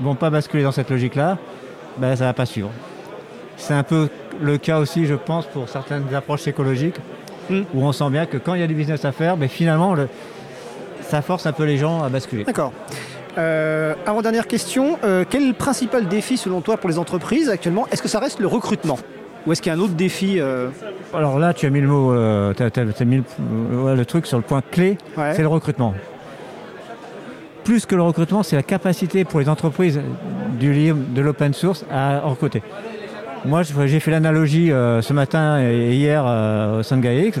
ne 0.00 0.04
vont 0.04 0.14
pas 0.14 0.30
basculer 0.30 0.62
dans 0.64 0.72
cette 0.72 0.90
logique-là, 0.90 1.38
ben, 1.98 2.16
ça 2.16 2.24
ne 2.24 2.28
va 2.30 2.34
pas 2.34 2.46
suivre. 2.46 2.70
C'est 3.56 3.74
un 3.74 3.84
peu 3.84 4.08
le 4.40 4.58
cas 4.58 4.80
aussi, 4.80 5.06
je 5.06 5.14
pense, 5.14 5.46
pour 5.46 5.68
certaines 5.68 6.12
approches 6.14 6.48
écologiques 6.48 6.96
où 7.50 7.82
on 7.82 7.92
sent 7.92 8.10
bien 8.10 8.26
que 8.26 8.36
quand 8.36 8.54
il 8.54 8.60
y 8.60 8.64
a 8.64 8.66
du 8.66 8.74
business 8.74 9.04
à 9.04 9.12
faire, 9.12 9.36
mais 9.36 9.48
finalement, 9.48 9.94
ça 11.02 11.22
force 11.22 11.46
un 11.46 11.52
peu 11.52 11.64
les 11.64 11.76
gens 11.76 12.02
à 12.02 12.08
basculer. 12.08 12.44
D'accord. 12.44 12.72
Euh, 13.36 13.94
avant-dernière 14.06 14.46
question, 14.46 14.98
euh, 15.02 15.24
quel 15.28 15.42
est 15.42 15.48
le 15.48 15.54
principal 15.54 16.06
défi 16.06 16.36
selon 16.36 16.60
toi 16.60 16.76
pour 16.76 16.88
les 16.88 16.98
entreprises 16.98 17.48
actuellement? 17.48 17.86
Est-ce 17.90 18.02
que 18.02 18.08
ça 18.08 18.20
reste 18.20 18.40
le 18.40 18.46
recrutement? 18.46 18.98
Ou 19.46 19.52
est-ce 19.52 19.60
qu'il 19.60 19.70
y 19.70 19.74
a 19.74 19.78
un 19.78 19.82
autre 19.82 19.94
défi 19.94 20.40
euh? 20.40 20.68
Alors 21.12 21.38
là, 21.38 21.52
tu 21.52 21.66
as 21.66 21.70
mis 21.70 21.80
le 21.80 21.88
mot, 21.88 22.14
tu 22.54 22.62
as, 22.62 23.04
mis 23.04 23.22
le, 23.96 24.04
truc 24.04 24.26
sur 24.26 24.38
le 24.38 24.42
point 24.42 24.62
clé, 24.62 24.98
c'est 25.16 25.42
le 25.42 25.48
recrutement. 25.48 25.94
Plus 27.64 27.86
que 27.86 27.94
le 27.94 28.02
recrutement, 28.02 28.42
c'est 28.42 28.56
la 28.56 28.62
capacité 28.62 29.24
pour 29.24 29.40
les 29.40 29.48
entreprises 29.48 30.00
du 30.58 30.92
de 30.92 31.20
l'open 31.20 31.54
source 31.54 31.84
à 31.90 32.20
recruter. 32.20 32.62
Moi, 33.46 33.62
j'ai 33.62 34.00
fait 34.00 34.10
l'analogie 34.10 34.72
euh, 34.72 35.02
ce 35.02 35.12
matin 35.12 35.60
et 35.60 35.92
hier 35.92 36.24
euh, 36.26 36.80
au 36.80 36.96
GAIX. 36.96 37.40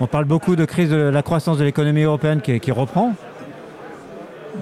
On 0.00 0.06
parle 0.06 0.24
beaucoup 0.24 0.56
de 0.56 0.64
crise 0.64 0.88
de 0.88 0.96
la 0.96 1.22
croissance 1.22 1.58
de 1.58 1.64
l'économie 1.64 2.04
européenne 2.04 2.40
qui, 2.40 2.70
reprend. 2.70 3.14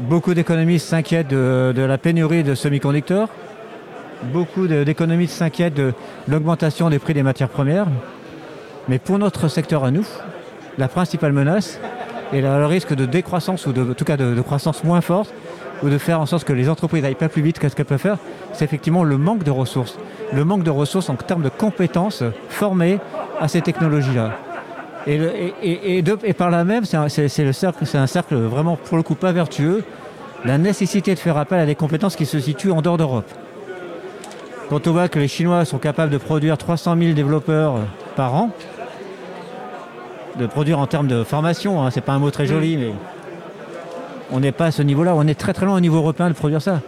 Beaucoup 0.09 0.35
d'économistes 0.35 0.89
s'inquiètent 0.89 1.29
de, 1.29 1.73
la 1.77 1.97
pénurie 1.97 2.43
de 2.43 2.57
semi-conducteurs. 2.57 3.29
Beaucoup 4.33 4.67
d'économistes 4.67 5.35
s'inquiètent 5.35 5.75
de 5.75 5.93
l'augmentation 6.27 6.91
des 6.91 6.99
prix 6.99 7.15
des 7.15 7.23
matières 7.23 7.51
premières. 7.51 7.87
Mais 8.89 8.99
pour 8.99 9.21
notre 9.21 9.47
secteur 9.47 9.85
à 9.85 9.93
nous, 9.93 10.07
la 10.77 10.89
principale 10.89 11.33
menace 11.33 11.79
est 12.33 12.41
le 12.41 12.67
risque 12.67 12.95
de 12.95 13.07
décroissance 13.07 13.67
ou 13.67 13.71
en 13.71 13.95
tout 13.95 14.05
cas 14.05 14.17
de 14.17 14.41
croissance 14.41 14.83
moins 14.83 15.01
forte 15.01 15.33
ou 15.83 15.89
de 15.89 15.99
faire 15.99 16.21
en 16.21 16.27
sorte 16.27 16.45
que 16.45 16.53
les 16.53 16.69
entreprises 16.69 17.03
n'aillent 17.03 17.15
pas 17.15 17.29
plus 17.29 17.43
vite 17.43 17.59
qu'est-ce 17.59 17.77
qu'elles 17.77 17.87
peuvent 17.87 17.99
faire, 17.99 18.19
c'est 18.53 18.65
effectivement 18.65 19.05
le 19.05 19.19
manque 19.19 19.43
de 19.43 19.51
ressources. 19.51 19.99
Le 20.33 20.45
manque 20.45 20.63
de 20.63 20.71
ressources 20.71 21.09
en 21.09 21.15
termes 21.17 21.43
de 21.43 21.49
compétences 21.49 22.23
formées 22.49 22.99
à 23.41 23.49
ces 23.49 23.61
technologies-là. 23.61 24.33
Et, 25.07 25.19
et, 25.63 26.33
par 26.33 26.51
là 26.51 26.65
même, 26.65 26.85
c'est 26.85 26.97
un, 26.97 27.09
cercle, 27.09 27.85
un 27.95 28.07
cercle 28.07 28.37
vraiment 28.37 28.77
pour 28.77 28.97
le 28.97 29.03
coup 29.03 29.15
pas 29.15 29.33
vertueux, 29.33 29.85
la 30.45 30.57
nécessité 30.57 31.15
de 31.15 31.19
faire 31.19 31.37
appel 31.37 31.61
à 31.61 31.67
des 31.67 31.75
compétences 31.75 32.17
qui 32.17 32.27
se 32.27 32.41
situent 32.41 32.71
en 32.71 32.81
dehors 32.81 32.97
d'Europe. 32.97 33.31
Quand 34.71 34.87
on 34.87 34.93
voit 34.93 35.09
que 35.09 35.19
les 35.19 35.29
Chinois 35.29 35.67
sont 35.67 35.79
capables 35.79 36.11
de 36.11 36.17
produire 36.17 36.57
300 36.57 36.97
000 36.99 37.13
développeurs 37.13 37.81
par 38.17 38.35
an, 38.35 38.51
de 40.39 40.47
produire 40.47 40.79
en 40.79 40.87
termes 40.87 41.07
de 41.07 41.23
formation, 41.23 41.83
hein, 41.83 41.91
c'est 41.91 42.01
pas 42.01 42.13
un 42.13 42.19
mot 42.19 42.31
très 42.31 42.47
joli, 42.47 42.77
mais 42.77 42.93
on 44.35 44.41
n'est 44.41 44.53
pas 44.53 44.67
à 44.67 44.71
ce 44.73 44.83
niveau-là, 44.83 45.15
on 45.15 45.27
est 45.29 45.39
très 45.39 45.53
très 45.53 45.65
loin 45.65 45.77
au 45.77 45.81
niveau 45.81 45.99
européen 45.99 46.29
de 46.29 46.35
produire 46.35 46.61
ça. 46.61 46.81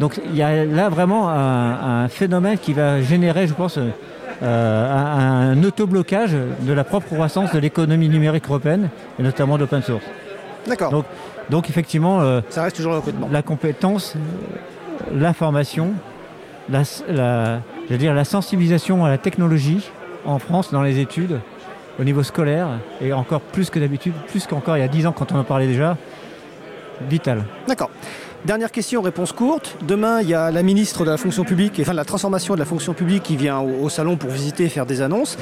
Donc 0.00 0.18
il 0.24 0.34
y 0.34 0.42
a 0.42 0.64
là 0.64 0.88
vraiment 0.88 1.28
un, 1.28 2.08
phénomène 2.08 2.56
qui 2.56 2.72
va 2.72 3.02
générer, 3.02 3.46
je 3.46 3.52
pense, 3.52 3.78
euh, 4.42 5.52
un, 5.52 5.62
autoblocage 5.62 6.32
de 6.32 6.72
la 6.72 6.82
propre 6.82 7.08
croissance 7.08 7.52
de 7.52 7.58
l'économie 7.58 8.08
numérique 8.08 8.46
européenne, 8.46 8.88
et 9.18 9.22
notamment 9.22 9.56
de 9.56 9.60
l'open 9.60 9.82
source. 9.82 10.04
D'accord. 10.66 11.04
Donc, 11.50 11.68
effectivement, 11.68 12.20
euh, 12.20 12.40
ça 12.48 12.62
reste 12.62 12.76
toujours 12.76 12.92
le 12.92 12.98
recrutement. 12.98 13.28
La 13.30 13.42
compétence, 13.42 14.14
la 15.14 15.34
formation, 15.34 15.90
la, 16.70 17.60
dire, 17.90 18.14
la 18.14 18.24
sensibilisation 18.24 19.04
à 19.04 19.10
la 19.10 19.18
technologie 19.18 19.90
en 20.24 20.38
France 20.38 20.72
dans 20.72 20.82
les 20.82 21.00
études, 21.00 21.40
au 22.00 22.04
niveau 22.04 22.22
scolaire, 22.22 22.68
et 23.02 23.12
encore 23.12 23.42
plus 23.42 23.68
que 23.68 23.78
d'habitude, 23.78 24.14
plus 24.28 24.46
qu'encore 24.46 24.78
il 24.78 24.80
y 24.80 24.84
a 24.84 24.88
10 24.88 25.08
ans 25.08 25.12
quand 25.12 25.32
on 25.32 25.38
en 25.38 25.44
parlait 25.44 25.66
déjà, 25.66 25.98
vital. 27.08 27.44
D'accord. 27.68 27.90
Dernière 28.44 28.72
question, 28.72 29.02
réponse 29.02 29.30
courte. 29.30 29.76
Demain, 29.86 30.20
il 30.20 30.28
y 30.28 30.34
a 30.34 30.50
la 30.50 30.64
ministre 30.64 31.04
de 31.04 31.10
la 31.10 31.16
fonction 31.16 31.44
publique, 31.44 31.78
enfin 31.80 31.92
de 31.92 31.96
la 31.96 32.04
transformation 32.04 32.54
de 32.54 32.58
la 32.58 32.64
fonction 32.64 32.92
publique 32.92 33.22
qui 33.22 33.36
vient 33.36 33.60
au, 33.60 33.88
salon 33.88 34.16
pour 34.16 34.30
visiter 34.30 34.64
et 34.64 34.68
faire 34.68 34.84
des 34.84 35.00
annonces. 35.00 35.38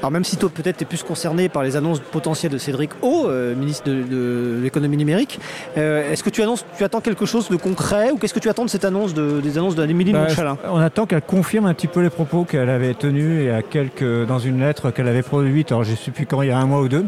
Alors 0.00 0.10
même 0.10 0.24
si 0.24 0.36
toi 0.36 0.50
peut-être 0.52 0.78
tu 0.78 0.82
es 0.82 0.86
plus 0.86 1.04
concerné 1.04 1.48
par 1.48 1.62
les 1.62 1.76
annonces 1.76 2.00
potentielles 2.00 2.50
de 2.50 2.58
Cédric 2.58 2.90
O, 3.00 3.28
euh, 3.28 3.54
ministre 3.54 3.88
de, 3.88 4.58
l'économie 4.60 4.96
numérique, 4.96 5.38
euh, 5.78 6.10
est-ce 6.10 6.24
que 6.24 6.30
tu, 6.30 6.42
annonces, 6.42 6.66
tu 6.76 6.82
attends 6.82 7.00
quelque 7.00 7.26
chose 7.26 7.48
de 7.48 7.54
concret 7.54 8.10
ou 8.10 8.16
qu'est-ce 8.16 8.34
que 8.34 8.40
tu 8.40 8.48
attends 8.48 8.64
de 8.64 8.70
cette 8.70 8.84
annonce 8.84 9.14
de, 9.14 9.40
des 9.40 9.56
annonces 9.56 9.76
d'Amélie 9.76 10.12
bah, 10.12 10.24
Montchalin? 10.26 10.58
On 10.68 10.80
attend 10.80 11.06
qu'elle 11.06 11.22
confirme 11.22 11.66
un 11.66 11.74
petit 11.74 11.86
peu 11.86 12.00
les 12.00 12.10
propos 12.10 12.42
qu'elle 12.42 12.70
avait 12.70 12.94
tenus 12.94 13.46
et 13.46 13.52
à 13.52 13.62
quelques, 13.62 14.26
dans 14.26 14.40
une 14.40 14.58
lettre 14.58 14.90
qu'elle 14.90 15.06
avait 15.06 15.22
produite, 15.22 15.70
alors 15.70 15.84
je 15.84 15.92
ne 15.92 15.96
sais 15.96 16.10
plus 16.10 16.26
quand, 16.26 16.42
il 16.42 16.48
y 16.48 16.50
a 16.50 16.58
un 16.58 16.66
mois 16.66 16.80
ou 16.80 16.88
deux, 16.88 17.06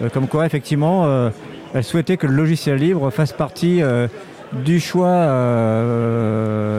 euh, 0.00 0.08
comme 0.08 0.28
quoi 0.28 0.46
effectivement 0.46 1.30
elle 1.74 1.84
souhaitait 1.84 2.16
que 2.16 2.26
le 2.26 2.34
logiciel 2.34 2.78
libre 2.78 3.10
fasse 3.10 3.32
partie 3.32 3.82
euh, 3.82 4.08
du 4.52 4.80
choix 4.80 5.06
euh, 5.08 6.70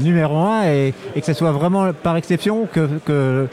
numéro 0.00 0.36
un 0.38 0.64
et, 0.64 0.92
que 1.14 1.24
ce 1.24 1.32
soit 1.32 1.52
vraiment 1.52 1.92
par 1.92 2.16
exception 2.16 2.66
que, 2.70 2.88
que, 3.06 3.48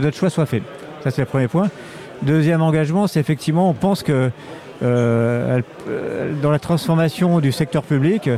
notre 0.00 0.16
choix 0.16 0.30
soit 0.30 0.46
fait. 0.46 0.62
Ça, 1.02 1.10
c'est 1.10 1.20
le 1.22 1.26
premier 1.26 1.48
point. 1.48 1.68
Deuxième 2.22 2.62
engagement, 2.62 3.06
c'est 3.06 3.20
effectivement, 3.20 3.68
on 3.68 3.74
pense 3.74 4.02
que 4.02 4.30
euh, 4.82 5.60
dans 6.42 6.50
la 6.50 6.58
transformation 6.58 7.40
du 7.40 7.52
secteur 7.52 7.82
public, 7.82 8.30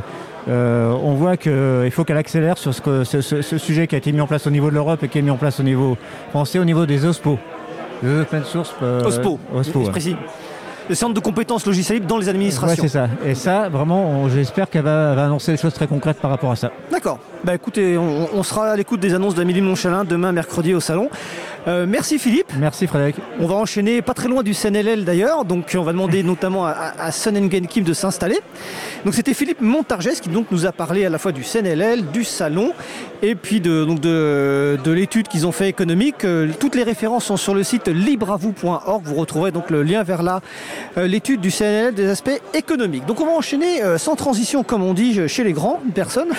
on 0.47 1.13
voit 1.13 1.37
qu'il 1.37 1.91
faut 1.91 2.03
qu'elle 2.03 2.17
accélère 2.17 2.57
sur 2.57 2.73
ce, 2.73 3.57
sujet 3.57 3.87
qui 3.87 3.95
a 3.95 3.97
été 3.97 4.11
mis 4.11 4.19
en 4.19 4.27
place 4.27 4.45
au 4.47 4.49
niveau 4.51 4.69
de 4.69 4.75
l'Europe 4.75 5.01
et 5.03 5.07
qui 5.07 5.19
est 5.19 5.21
mis 5.21 5.31
en 5.31 5.37
place 5.37 5.61
au 5.61 5.63
niveau 5.63 5.95
français, 6.31 6.59
au 6.59 6.65
niveau 6.65 6.85
des 6.85 7.05
OSPO. 7.05 7.39
Les 8.03 8.19
open 8.19 8.43
source. 8.43 8.75
OSPO. 8.81 9.39
OSPO 9.55 9.79
précis 9.89 10.17
le 10.89 10.95
centre 10.95 11.13
de 11.13 11.19
compétences 11.19 11.65
logicielles 11.65 12.05
dans 12.05 12.17
les 12.17 12.29
administrations. 12.29 12.83
c'est 12.83 12.89
ça. 12.89 13.07
Et 13.25 13.35
ça, 13.35 13.69
vraiment, 13.69 14.27
j'espère 14.29 14.69
qu'elle 14.69 14.83
va, 14.83 15.11
annoncer 15.23 15.51
des 15.51 15.57
choses 15.57 15.73
très 15.73 15.87
concrètes 15.87 16.19
par 16.19 16.31
rapport 16.31 16.51
à 16.51 16.55
ça. 16.55 16.71
D'accord. 16.91 17.19
Bah 17.43 17.53
écoutez, 17.53 17.97
on, 17.97 18.43
sera 18.43 18.71
à 18.71 18.75
l'écoute 18.75 18.99
des 18.99 19.13
annonces 19.13 19.35
d'Amélie 19.35 19.61
Monchalin 19.61 20.05
demain 20.05 20.31
mercredi 20.31 20.73
au 20.73 20.79
salon. 20.79 21.09
Euh, 21.67 21.85
merci 21.87 22.19
Philippe. 22.19 22.51
Merci 22.59 22.87
Frédéric. 22.87 23.15
On 23.39 23.47
va 23.47 23.55
enchaîner 23.55 24.01
pas 24.01 24.13
très 24.13 24.27
loin 24.27 24.43
du 24.43 24.53
CNLL 24.53 25.05
d'ailleurs, 25.05 25.45
donc 25.45 25.75
on 25.77 25.83
va 25.83 25.93
demander 25.93 26.21
notamment 26.23 26.65
à, 26.65 26.93
à 26.99 27.11
Sun 27.11 27.49
Kim 27.49 27.83
de 27.83 27.93
s'installer. 27.93 28.39
Donc 29.05 29.13
c'était 29.13 29.33
Philippe 29.33 29.61
Montargès 29.61 30.19
qui 30.19 30.29
donc 30.29 30.47
nous 30.51 30.65
a 30.65 30.73
parlé 30.73 31.05
à 31.05 31.09
la 31.09 31.17
fois 31.17 31.31
du 31.31 31.43
CNLL, 31.43 32.11
du 32.11 32.25
salon 32.25 32.73
et 33.21 33.35
puis 33.35 33.61
de, 33.61 33.85
donc 33.85 34.01
de, 34.01 34.77
de 34.83 34.91
l'étude 34.91 35.29
qu'ils 35.29 35.47
ont 35.47 35.53
fait 35.53 35.69
économique. 35.69 36.25
Euh, 36.25 36.49
toutes 36.59 36.75
les 36.75 36.83
références 36.83 37.25
sont 37.25 37.37
sur 37.37 37.55
le 37.55 37.63
site 37.63 37.87
libravou.org. 37.87 39.01
Vous 39.05 39.15
retrouverez 39.15 39.51
donc 39.51 39.69
le 39.69 39.83
lien 39.83 40.03
vers 40.03 40.21
là, 40.21 40.41
euh, 40.97 41.07
l'étude 41.07 41.39
du 41.39 41.49
CNLL 41.49 41.93
des 41.93 42.09
aspects 42.09 42.41
économiques. 42.53 43.05
Donc 43.05 43.21
on 43.21 43.25
va 43.25 43.31
enchaîner 43.31 43.81
sans 43.97 44.15
transition, 44.15 44.63
comme 44.63 44.83
on 44.83 44.93
dit 44.93 45.29
chez 45.29 45.43
les 45.45 45.53
grands 45.53 45.81
personnes, 45.95 46.29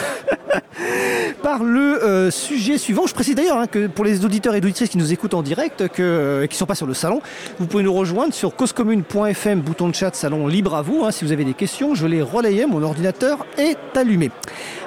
par 1.43 1.63
le 1.63 2.29
sujet 2.31 2.77
suivant. 2.77 3.07
Je 3.07 3.15
précise 3.15 3.35
d'ailleurs 3.35 3.59
hein, 3.59 3.67
que 3.67 3.87
pour 3.87 4.05
les 4.05 4.25
auditeurs 4.25 4.55
et 4.55 4.59
auditrices 4.59 4.91
qui 4.91 4.99
nous 4.99 5.14
écoutent 5.15 5.35
en 5.35 5.43
direct, 5.43 5.89
que, 5.89 6.03
euh, 6.03 6.47
qui 6.47 6.55
ne 6.55 6.59
sont 6.59 6.67
pas 6.67 6.75
sur 6.75 6.87
le 6.87 6.95
salon, 6.95 7.23
vous 7.59 7.67
pouvez 7.67 7.83
nous 7.83 7.93
rejoindre 7.93 8.35
sur 8.35 8.55
causecommune.fm, 8.55 9.61
bouton 9.61 9.89
de 9.89 9.95
chat, 9.95 10.15
salon 10.15 10.47
libre 10.47 10.75
à 10.75 10.83
vous. 10.83 11.05
Hein, 11.05 11.11
si 11.11 11.25
vous 11.25 11.33
avez 11.33 11.45
des 11.45 11.55
questions, 11.55 11.95
je 11.95 12.07
les 12.07 12.21
relayais, 12.21 12.67
mon 12.67 12.83
ordinateur 12.83 13.47
est 13.57 13.79
allumé. 13.97 14.31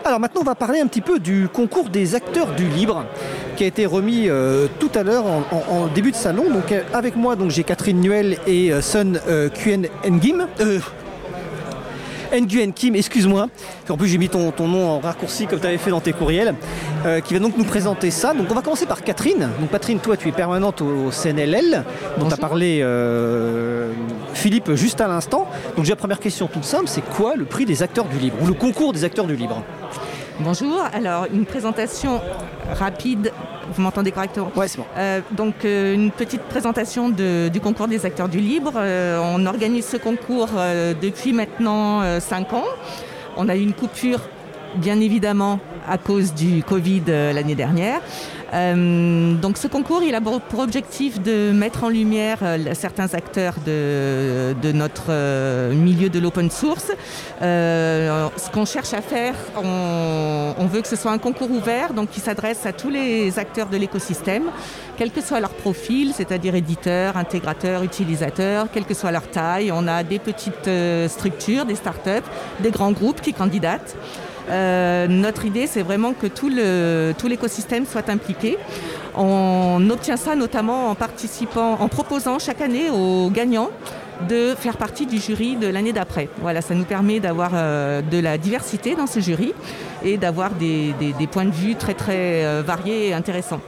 Alors 0.05 0.19
maintenant, 0.19 0.41
on 0.41 0.45
va 0.45 0.55
parler 0.55 0.79
un 0.79 0.87
petit 0.87 1.01
peu 1.01 1.19
du 1.19 1.47
concours 1.51 1.89
des 1.89 2.15
acteurs 2.15 2.53
du 2.53 2.67
libre 2.67 3.05
qui 3.55 3.63
a 3.63 3.67
été 3.67 3.85
remis 3.85 4.29
euh, 4.29 4.67
tout 4.79 4.91
à 4.93 5.03
l'heure 5.03 5.25
en, 5.25 5.87
début 5.87 6.11
de 6.11 6.15
salon. 6.15 6.49
Donc 6.51 6.71
euh, 6.71 6.83
avec 6.93 7.15
moi, 7.15 7.35
donc 7.35 7.51
j'ai 7.51 7.63
Catherine 7.63 7.99
Nuel 7.99 8.37
et 8.45 8.71
Sun 8.81 9.19
Quen 9.53 9.87
Ngim. 10.05 10.47
Nguyen 12.33 12.71
Kim, 12.71 12.95
excuse-moi. 12.95 13.47
En 13.89 13.97
plus, 13.97 14.07
j'ai 14.07 14.17
mis 14.17 14.29
ton, 14.29 14.51
nom 14.59 14.89
en 14.89 14.99
raccourci 14.99 15.47
comme 15.47 15.59
tu 15.59 15.67
avais 15.67 15.77
fait 15.77 15.91
dans 15.91 16.01
tes 16.01 16.13
courriels, 16.13 16.55
euh, 17.05 17.19
qui 17.21 17.33
va 17.33 17.39
donc 17.39 17.57
nous 17.57 17.63
présenter 17.63 18.11
ça. 18.11 18.33
Donc, 18.33 18.47
on 18.49 18.53
va 18.53 18.61
commencer 18.61 18.85
par 18.85 19.03
Catherine. 19.03 19.49
Donc, 19.59 19.71
Catherine, 19.71 19.99
toi, 19.99 20.17
tu 20.17 20.27
es 20.27 20.31
permanente 20.31 20.81
au 20.81 21.11
CNLL, 21.11 21.83
dont 22.19 22.29
a 22.29 22.37
parlé 22.37 22.79
euh, 22.81 23.91
Philippe 24.33 24.73
juste 24.73 25.01
à 25.01 25.07
l'instant. 25.07 25.47
Donc, 25.75 25.85
j'ai 25.85 25.91
la 25.91 25.95
première 25.95 26.19
question 26.19 26.47
toute 26.47 26.65
simple 26.65 26.87
c'est 26.87 27.01
quoi 27.01 27.35
le 27.35 27.45
prix 27.45 27.65
des 27.65 27.83
acteurs 27.83 28.05
du 28.05 28.17
libre 28.17 28.37
ou 28.41 28.47
le 28.47 28.53
concours 28.53 28.93
des 28.93 29.03
acteurs 29.03 29.25
du 29.25 29.35
libre 29.35 29.63
Bonjour, 30.39 30.83
alors 30.93 31.25
une 31.33 31.45
présentation 31.45 32.21
rapide, 32.71 33.31
vous 33.73 33.81
m'entendez 33.81 34.11
correctement 34.11 34.51
Oui, 34.55 34.69
c'est 34.69 34.77
bon. 34.77 34.85
Euh, 34.95 35.21
donc 35.31 35.65
euh, 35.65 35.95
une 35.95 36.11
petite 36.11 36.43
présentation 36.43 37.09
du 37.09 37.59
concours 37.59 37.87
des 37.87 38.05
acteurs 38.05 38.29
du 38.29 38.39
libre. 38.39 38.73
Euh, 38.75 39.19
on 39.23 39.47
organise 39.47 39.87
ce 39.87 39.97
concours 39.97 40.49
depuis 41.01 41.33
maintenant 41.33 42.19
5 42.19 42.53
ans. 42.53 42.65
On 43.35 43.49
a 43.49 43.55
eu 43.55 43.61
une 43.61 43.73
coupure, 43.73 44.19
bien 44.75 44.99
évidemment, 44.99 45.59
à 45.87 45.97
cause 45.97 46.35
du 46.35 46.61
Covid 46.63 47.03
l'année 47.07 47.55
dernière. 47.55 48.01
Euh, 48.53 49.33
donc 49.33 49.57
ce 49.57 49.67
concours, 49.67 50.03
il 50.03 50.15
a 50.15 50.21
pour 50.21 50.59
objectif 50.59 51.21
de 51.21 51.51
mettre 51.51 51.83
en 51.83 51.89
lumière 51.89 52.39
euh, 52.41 52.73
certains 52.73 53.13
acteurs 53.13 53.55
de, 53.65 54.71
notre 54.71 55.05
euh, 55.09 55.73
milieu 55.73 56.09
de 56.09 56.19
l'open 56.19 56.49
source. 56.49 56.91
ce 57.41 58.51
qu'on 58.51 58.65
cherche 58.65 58.93
à 58.93 59.01
faire, 59.01 59.35
on, 59.55 60.65
veut 60.67 60.81
que 60.81 60.87
ce 60.87 60.95
soit 60.95 61.11
un 61.11 61.17
concours 61.17 61.51
ouvert, 61.51 61.93
donc 61.93 62.09
qui 62.09 62.19
s'adresse 62.19 62.65
à 62.65 62.73
tous 62.73 62.89
les 62.89 63.39
acteurs 63.39 63.67
de 63.67 63.77
l'écosystème, 63.77 64.43
quel 64.97 65.11
que 65.11 65.21
soit 65.21 65.39
leur 65.39 65.51
profil, 65.51 66.13
c'est-à-dire 66.13 66.55
éditeurs, 66.55 67.15
intégrateurs, 67.15 67.83
utilisateurs, 67.83 68.67
quelle 68.73 68.85
que 68.85 68.93
soit 68.93 69.11
leur 69.11 69.29
taille. 69.29 69.71
On 69.71 69.87
a 69.87 70.03
des 70.03 70.19
petites 70.19 70.69
structures, 71.07 71.65
des 71.65 71.75
startups, 71.75 72.27
des 72.59 72.71
grands 72.71 72.91
groupes 72.91 73.21
qui 73.21 73.33
candidatent. 73.33 73.95
Euh, 74.49 75.07
notre 75.07 75.45
idée, 75.45 75.67
c'est 75.67 75.81
vraiment 75.81 76.13
que 76.13 76.27
tout 76.27 77.27
l'écosystème 77.27 77.85
soit 77.85 78.09
impliqué. 78.09 78.57
On 79.15 79.89
obtient 79.89 80.17
ça 80.17 80.35
notamment 80.35 80.89
en 80.91 80.95
participant, 80.95 81.77
en 81.79 81.87
proposant 81.87 82.39
chaque 82.39 82.61
année 82.61 82.89
aux 82.89 83.29
gagnants 83.29 83.69
de 84.27 84.55
faire 84.55 84.77
partie 84.77 85.05
du 85.05 85.17
jury 85.19 85.55
de 85.55 85.67
l'année 85.67 85.93
d'après. 85.93 86.29
Voilà, 86.41 86.61
ça 86.61 86.73
nous 86.75 86.85
permet 86.85 87.19
d'avoir 87.19 87.51
euh, 87.53 88.01
de 88.01 88.19
la 88.19 88.37
diversité 88.37 88.95
dans 88.95 89.07
ce 89.07 89.19
jury 89.19 89.53
et 90.03 90.17
d'avoir 90.17 90.51
des, 90.51 90.93
points 91.31 91.45
de 91.45 91.51
vue 91.51 91.75
très 91.75 91.93
très 91.93 92.45
euh, 92.45 92.63
variés 92.65 93.09
et 93.09 93.13
intéressants. 93.13 93.61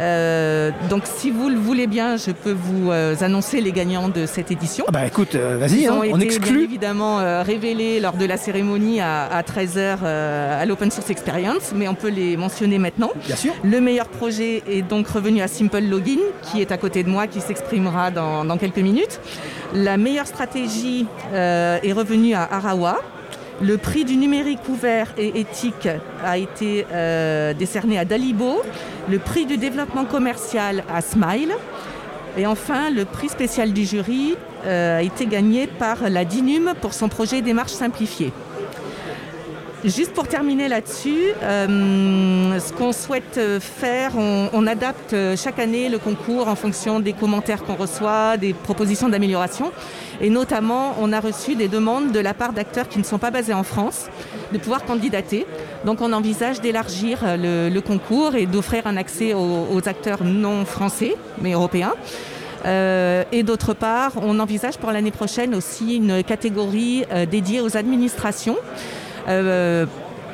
Euh, 0.00 0.70
donc 0.88 1.02
si 1.06 1.30
vous 1.30 1.48
le 1.48 1.56
voulez 1.56 1.86
bien, 1.86 2.16
je 2.16 2.30
peux 2.30 2.52
vous 2.52 2.90
euh, 2.90 3.16
annoncer 3.20 3.60
les 3.60 3.72
gagnants 3.72 4.08
de 4.08 4.26
cette 4.26 4.50
édition. 4.50 4.84
Ah 4.88 4.92
bah 4.92 5.06
écoute, 5.06 5.34
euh, 5.34 5.56
vas-y, 5.58 5.86
hein, 5.86 6.00
on 6.12 6.20
exclut. 6.20 6.58
Bien 6.58 6.64
évidemment 6.64 7.42
révélés 7.42 8.00
lors 8.00 8.16
de 8.16 8.24
la 8.24 8.36
cérémonie 8.36 9.00
à, 9.00 9.42
13h 9.42 10.04
à 10.04 10.64
l'Open 10.66 10.90
Source 10.90 11.10
Experience, 11.10 11.72
mais 11.74 11.88
on 11.88 11.94
peut 11.94 12.10
les 12.10 12.36
mentionner 12.36 12.78
maintenant. 12.78 13.10
Bien 13.26 13.36
sûr. 13.36 13.52
Le 13.64 13.80
meilleur 13.80 14.08
projet 14.08 14.62
est 14.68 14.82
donc 14.82 15.08
revenu 15.08 15.40
à 15.40 15.48
Simple 15.48 15.80
Login, 15.80 16.20
qui 16.42 16.60
est 16.60 16.72
à 16.72 16.76
côté 16.76 17.02
de 17.02 17.08
moi, 17.08 17.26
qui 17.26 17.40
s'exprimera 17.40 18.10
dans, 18.10 18.44
dans, 18.44 18.58
quelques 18.58 18.78
minutes. 18.78 19.20
La 19.74 19.96
meilleure 19.96 20.26
stratégie 20.26 21.06
est 21.32 21.92
revenue 21.92 22.34
à 22.34 22.42
Arawa, 22.42 22.98
le 23.60 23.76
prix 23.76 24.04
du 24.04 24.16
numérique 24.16 24.68
ouvert 24.68 25.12
et 25.16 25.40
éthique 25.40 25.88
a 26.24 26.38
été 26.38 26.86
euh, 26.92 27.52
décerné 27.54 27.98
à 27.98 28.04
Dalibo, 28.04 28.62
le 29.08 29.18
prix 29.18 29.46
du 29.46 29.56
développement 29.56 30.04
commercial 30.04 30.84
à 30.92 31.00
Smile, 31.00 31.52
et 32.36 32.46
enfin 32.46 32.90
le 32.90 33.04
prix 33.04 33.28
spécial 33.28 33.72
du 33.72 33.84
jury 33.84 34.36
euh, 34.64 34.98
a 34.98 35.02
été 35.02 35.26
gagné 35.26 35.66
par 35.66 36.08
la 36.08 36.24
DINUM 36.24 36.74
pour 36.80 36.94
son 36.94 37.08
projet 37.08 37.42
démarche 37.42 37.72
simplifiée. 37.72 38.32
Juste 39.84 40.12
pour 40.12 40.26
terminer 40.26 40.66
là-dessus, 40.66 41.32
euh, 41.40 42.58
ce 42.58 42.72
qu'on 42.72 42.92
souhaite 42.92 43.40
faire, 43.60 44.12
on, 44.16 44.66
adapte 44.66 45.14
chaque 45.36 45.60
année 45.60 45.88
le 45.88 45.98
concours 45.98 46.48
en 46.48 46.56
fonction 46.56 46.98
des 46.98 47.12
commentaires 47.12 47.62
qu'on 47.62 47.76
reçoit, 47.76 48.36
des 48.36 48.54
propositions 48.54 49.08
d'amélioration. 49.08 49.70
Et 50.20 50.30
notamment, 50.30 50.96
on 51.00 51.12
a 51.12 51.20
reçu 51.20 51.54
des 51.54 51.68
demandes 51.68 52.10
de 52.10 52.18
la 52.18 52.34
part 52.34 52.52
d'acteurs 52.52 52.88
qui 52.88 52.98
ne 52.98 53.04
sont 53.04 53.18
pas 53.18 53.30
basés 53.30 53.54
en 53.54 53.62
France 53.62 54.06
de 54.52 54.58
pouvoir 54.58 54.84
candidater. 54.84 55.46
Donc 55.84 56.00
on 56.00 56.12
envisage 56.12 56.60
d'élargir 56.60 57.20
le, 57.24 57.78
concours 57.80 58.34
et 58.34 58.46
d'offrir 58.46 58.86
un 58.88 58.96
accès 58.96 59.32
aux, 59.32 59.88
acteurs 59.88 60.24
non 60.24 60.64
français, 60.64 61.14
mais 61.40 61.52
européens. 61.52 61.94
Euh, 62.66 63.22
et 63.30 63.44
d'autre 63.44 63.72
part, 63.72 64.12
on 64.20 64.40
envisage 64.40 64.78
pour 64.78 64.90
l'année 64.90 65.12
prochaine 65.12 65.54
aussi 65.54 65.96
une 65.96 66.24
catégorie 66.24 67.04
euh, 67.12 67.24
dédiée 67.24 67.60
aux 67.60 67.76
administrations 67.76 68.56
euh, 69.28 69.86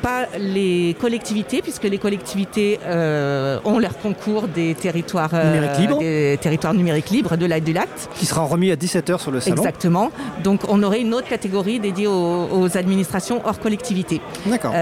pas 0.05 0.27
les 0.37 0.95
collectivités, 1.01 1.63
puisque 1.63 1.85
les 1.85 1.97
collectivités 1.97 2.79
euh, 2.85 3.57
ont 3.65 3.79
leur 3.79 3.97
concours 3.97 4.47
des 4.47 4.75
territoires, 4.75 5.31
euh, 5.33 5.51
numériques 5.51 5.79
libres. 5.79 5.97
des 5.99 6.37
territoires 6.39 6.75
numériques 6.75 7.09
libres 7.09 7.35
de 7.35 7.47
du 7.59 7.73
lac. 7.73 7.89
Qui 8.15 8.27
sera 8.27 8.43
remis 8.43 8.69
à 8.69 8.75
17h 8.75 9.19
sur 9.19 9.31
le 9.31 9.39
salon. 9.39 9.55
Exactement. 9.55 10.11
Donc 10.43 10.61
on 10.67 10.83
aurait 10.83 11.01
une 11.01 11.15
autre 11.15 11.27
catégorie 11.27 11.79
dédiée 11.79 12.05
aux, 12.05 12.77
administrations 12.77 13.41
hors 13.45 13.59
collectivité. 13.59 14.21
D'accord. 14.45 14.73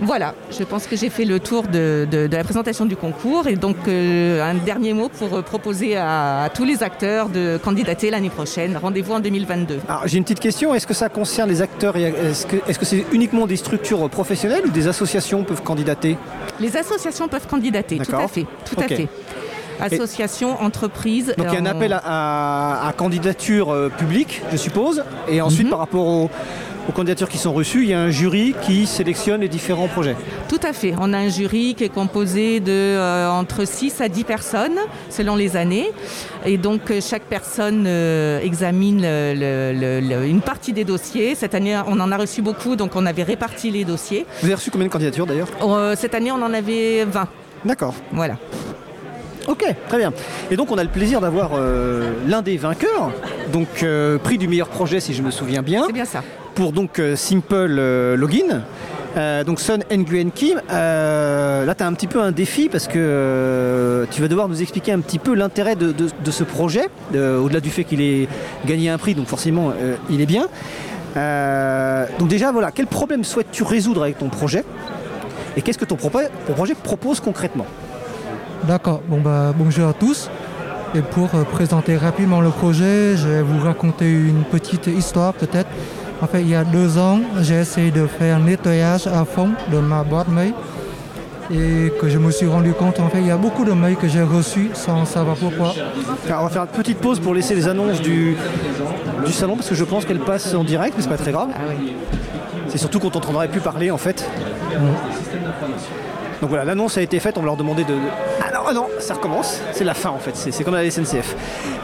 voilà, 0.00 0.34
je 0.50 0.64
pense 0.64 0.86
que 0.86 0.96
j'ai 0.96 1.10
fait 1.10 1.26
le 1.26 1.38
tour 1.38 1.64
de, 1.64 2.08
la 2.30 2.44
présentation 2.44 2.86
du 2.86 2.96
concours 2.96 3.46
et 3.46 3.56
donc 3.56 3.76
un 3.86 4.54
dernier 4.54 4.94
mot 4.94 5.08
pour 5.08 5.42
proposer 5.44 5.96
à, 5.96 6.48
tous 6.54 6.64
les 6.64 6.82
acteurs 6.82 7.28
de 7.28 7.58
candidater 7.62 8.10
l'année 8.10 8.30
prochaine. 8.30 8.76
Rendez-vous 8.76 9.12
en 9.12 9.20
2022. 9.20 9.80
Alors 9.88 10.02
j'ai 10.06 10.18
une 10.18 10.24
petite 10.24 10.40
question, 10.40 10.74
est-ce 10.74 10.86
que 10.86 10.94
ça 10.94 11.08
concerne 11.08 11.50
les 11.50 11.60
acteurs 11.62 11.94
Est-ce 11.96 12.46
que 12.78 12.86
c'est 12.90 13.00
-ce 13.00 13.04
uniquement 13.12 13.46
des 13.46 13.58
structures 13.64 14.08
professionnelles 14.08 14.71
des 14.72 14.88
associations 14.88 15.44
peuvent 15.44 15.62
candidater? 15.62 16.16
Les 16.60 16.76
associations 16.76 17.28
peuvent 17.28 17.46
candidater, 17.46 17.98
tout 17.98 18.16
à 18.16 18.28
fait. 18.28 18.46
Tout 18.64 18.80
à 18.80 18.88
fait. 18.88 19.08
Associations, 19.80 20.60
entreprises. 20.62 21.34
Donc 21.36 21.48
il 21.48 21.54
y 21.54 21.56
a 21.56 21.60
un 21.60 21.66
appel 21.66 21.92
à, 21.92 22.92
candidature 22.96 23.72
euh, 23.72 23.88
publique, 23.88 24.42
je 24.52 24.56
suppose. 24.56 25.02
Et 25.28 25.40
ensuite, 25.40 25.64
mhm. 25.64 25.70
par 25.70 25.80
rapport 25.80 26.06
aux, 26.06 26.30
candidatures 26.90 27.28
qui 27.28 27.38
sont 27.38 27.52
reçues, 27.52 27.82
il 27.82 27.90
y 27.90 27.94
a 27.94 28.00
un 28.00 28.10
jury 28.10 28.56
qui 28.62 28.86
sélectionne 28.86 29.42
les 29.42 29.48
différents 29.48 29.86
projets. 29.86 30.16
Tout 30.48 30.58
à 30.64 30.72
fait. 30.72 30.94
On 30.98 31.12
a 31.12 31.18
un 31.18 31.28
jury 31.28 31.76
qui 31.76 31.84
est 31.84 31.88
composé 31.88 32.58
de 32.58 32.72
euh, 32.72 33.28
entre 33.30 33.64
6 33.64 34.00
à 34.00 34.08
10 34.08 34.24
personnes 34.24 34.78
selon 35.08 35.36
les 35.36 35.56
années. 35.56 35.92
Et 36.44 36.58
donc 36.58 36.90
euh, 36.90 37.00
chaque 37.00 37.22
personne 37.22 37.86
examine 37.86 39.04
une 39.04 40.40
partie 40.44 40.72
des 40.72 40.84
dossiers. 40.84 41.34
Cette 41.36 41.54
année, 41.54 41.80
on 41.86 42.00
en 42.00 42.10
a 42.10 42.16
reçu 42.16 42.42
beaucoup, 42.42 42.74
donc 42.74 42.96
on 42.96 43.06
avait 43.06 43.22
réparti 43.22 43.70
les 43.70 43.84
dossiers. 43.84 44.26
Vous 44.40 44.46
avez 44.46 44.54
reçu 44.54 44.70
combien 44.70 44.88
de 44.88 44.92
candidatures 44.92 45.26
d'ailleurs? 45.26 45.48
Cette 45.96 46.14
année, 46.14 46.32
on 46.32 46.42
en 46.42 46.52
avait 46.52 47.04
20. 47.04 47.28
D'accord. 47.64 47.94
Voilà. 48.12 48.36
Ok, 49.48 49.64
très 49.88 49.98
bien. 49.98 50.12
Et 50.50 50.56
donc 50.56 50.70
on 50.70 50.78
a 50.78 50.84
le 50.84 50.90
plaisir 50.90 51.20
d'avoir 51.20 51.50
euh, 51.54 52.12
l'un 52.26 52.42
des 52.42 52.56
vainqueurs, 52.56 53.10
donc 53.52 53.82
euh, 53.82 54.18
prix 54.18 54.38
du 54.38 54.48
meilleur 54.48 54.68
projet 54.68 55.00
si 55.00 55.14
je 55.14 55.22
me 55.22 55.30
souviens 55.30 55.62
bien. 55.62 55.84
C'est 55.86 55.92
bien 55.92 56.04
ça. 56.04 56.22
Pour 56.54 56.72
donc 56.72 56.98
euh, 56.98 57.16
Simple 57.16 57.66
Login. 58.16 58.62
donc 59.44 59.60
Sun 59.60 59.82
Nguyen 59.90 60.30
Kim, 60.30 60.60
là 60.68 61.74
tu 61.74 61.82
as 61.82 61.86
un 61.86 61.92
petit 61.94 62.06
peu 62.06 62.20
un 62.20 62.32
défi 62.32 62.68
parce 62.68 62.88
que 62.88 64.06
tu 64.10 64.22
vas 64.22 64.28
devoir 64.28 64.48
nous 64.48 64.60
expliquer 64.62 64.92
un 64.92 65.00
petit 65.00 65.18
peu 65.18 65.34
l'intérêt 65.34 65.76
de, 65.76 66.30
ce 66.30 66.44
projet, 66.44 66.88
au-delà 67.12 67.60
du 67.60 67.70
fait 67.70 67.84
qu'il 67.84 68.00
ait 68.00 68.28
gagné 68.66 68.88
un 68.90 68.98
prix, 68.98 69.14
donc 69.14 69.26
forcément 69.26 69.72
il 70.10 70.20
est 70.20 70.26
bien. 70.26 70.48
donc 72.18 72.28
déjà 72.28 72.52
voilà, 72.52 72.70
quel 72.70 72.86
problème 72.86 73.24
souhaites-tu 73.24 73.62
résoudre 73.64 74.02
avec 74.02 74.18
ton 74.18 74.28
projet 74.28 74.64
et 75.56 75.62
qu'est-ce 75.62 75.78
que 75.78 75.84
ton, 75.84 75.96
ton 75.96 76.52
projet 76.54 76.74
propose 76.74 77.20
concrètement? 77.20 77.66
D'accord, 78.64 79.02
bon 79.08 79.20
bah 79.20 79.52
bonjour 79.56 79.88
à 79.88 79.92
tous. 79.92 80.30
Et 80.94 81.00
pour 81.00 81.28
présenter 81.28 81.96
rapidement 81.96 82.40
le 82.42 82.50
projet, 82.50 83.16
je 83.16 83.26
vais 83.26 83.42
vous 83.42 83.64
raconter 83.64 84.10
une 84.10 84.44
petite 84.44 84.86
histoire 84.86 85.32
peut-être. 85.32 85.68
En 86.22 86.26
fait, 86.28 86.40
il 86.40 86.48
y 86.48 86.54
a 86.54 86.62
deux 86.62 86.98
ans, 86.98 87.18
j'ai 87.40 87.56
essayé 87.56 87.90
de 87.90 88.06
faire 88.06 88.36
un 88.36 88.40
nettoyage 88.40 89.08
à 89.08 89.24
fond 89.24 89.50
de 89.72 89.78
ma 89.78 90.04
boîte 90.04 90.28
mail 90.28 90.54
et 91.50 91.92
que 92.00 92.08
je 92.08 92.16
me 92.16 92.30
suis 92.30 92.46
rendu 92.46 92.72
compte, 92.72 93.00
en 93.00 93.08
fait, 93.08 93.18
il 93.18 93.26
y 93.26 93.30
a 93.32 93.36
beaucoup 93.36 93.64
de 93.64 93.72
mails 93.72 93.96
que 93.96 94.06
j'ai 94.06 94.22
reçus 94.22 94.70
sans 94.72 95.04
savoir 95.04 95.36
pourquoi. 95.36 95.74
on 96.28 96.42
va 96.44 96.48
faire 96.48 96.62
une 96.62 96.68
petite 96.68 96.98
pause 96.98 97.18
pour 97.18 97.34
laisser 97.34 97.56
les 97.56 97.66
annonces 97.66 98.00
du, 98.00 98.36
du 99.26 99.32
salon 99.32 99.56
parce 99.56 99.68
que 99.68 99.74
je 99.74 99.82
pense 99.82 100.04
qu'elles 100.04 100.20
passent 100.20 100.54
en 100.54 100.62
direct, 100.62 100.94
mais 100.96 101.02
c'est 101.02 101.08
pas 101.08 101.16
très 101.16 101.32
grave. 101.32 101.48
Ah 101.54 101.72
c'est 102.68 102.78
surtout 102.78 103.00
qu'on 103.00 103.10
t'entendrait 103.10 103.48
plus 103.48 103.60
parler 103.60 103.90
en 103.90 103.98
fait. 103.98 104.24
Donc 106.40 106.48
voilà, 106.50 106.64
l'annonce 106.64 106.96
a 106.96 107.02
été 107.02 107.18
faite, 107.18 107.36
on 107.36 107.40
va 107.40 107.46
leur 107.46 107.56
demander 107.56 107.84
de. 107.84 107.94
Ah 108.72 108.74
non, 108.74 108.86
ça 109.00 109.12
recommence, 109.12 109.60
c'est 109.72 109.84
la 109.84 109.92
fin 109.92 110.08
en 110.08 110.18
fait, 110.18 110.34
c'est 110.34 110.64
comme 110.64 110.72
à 110.72 110.82
la 110.82 110.90
SNCF. 110.90 111.36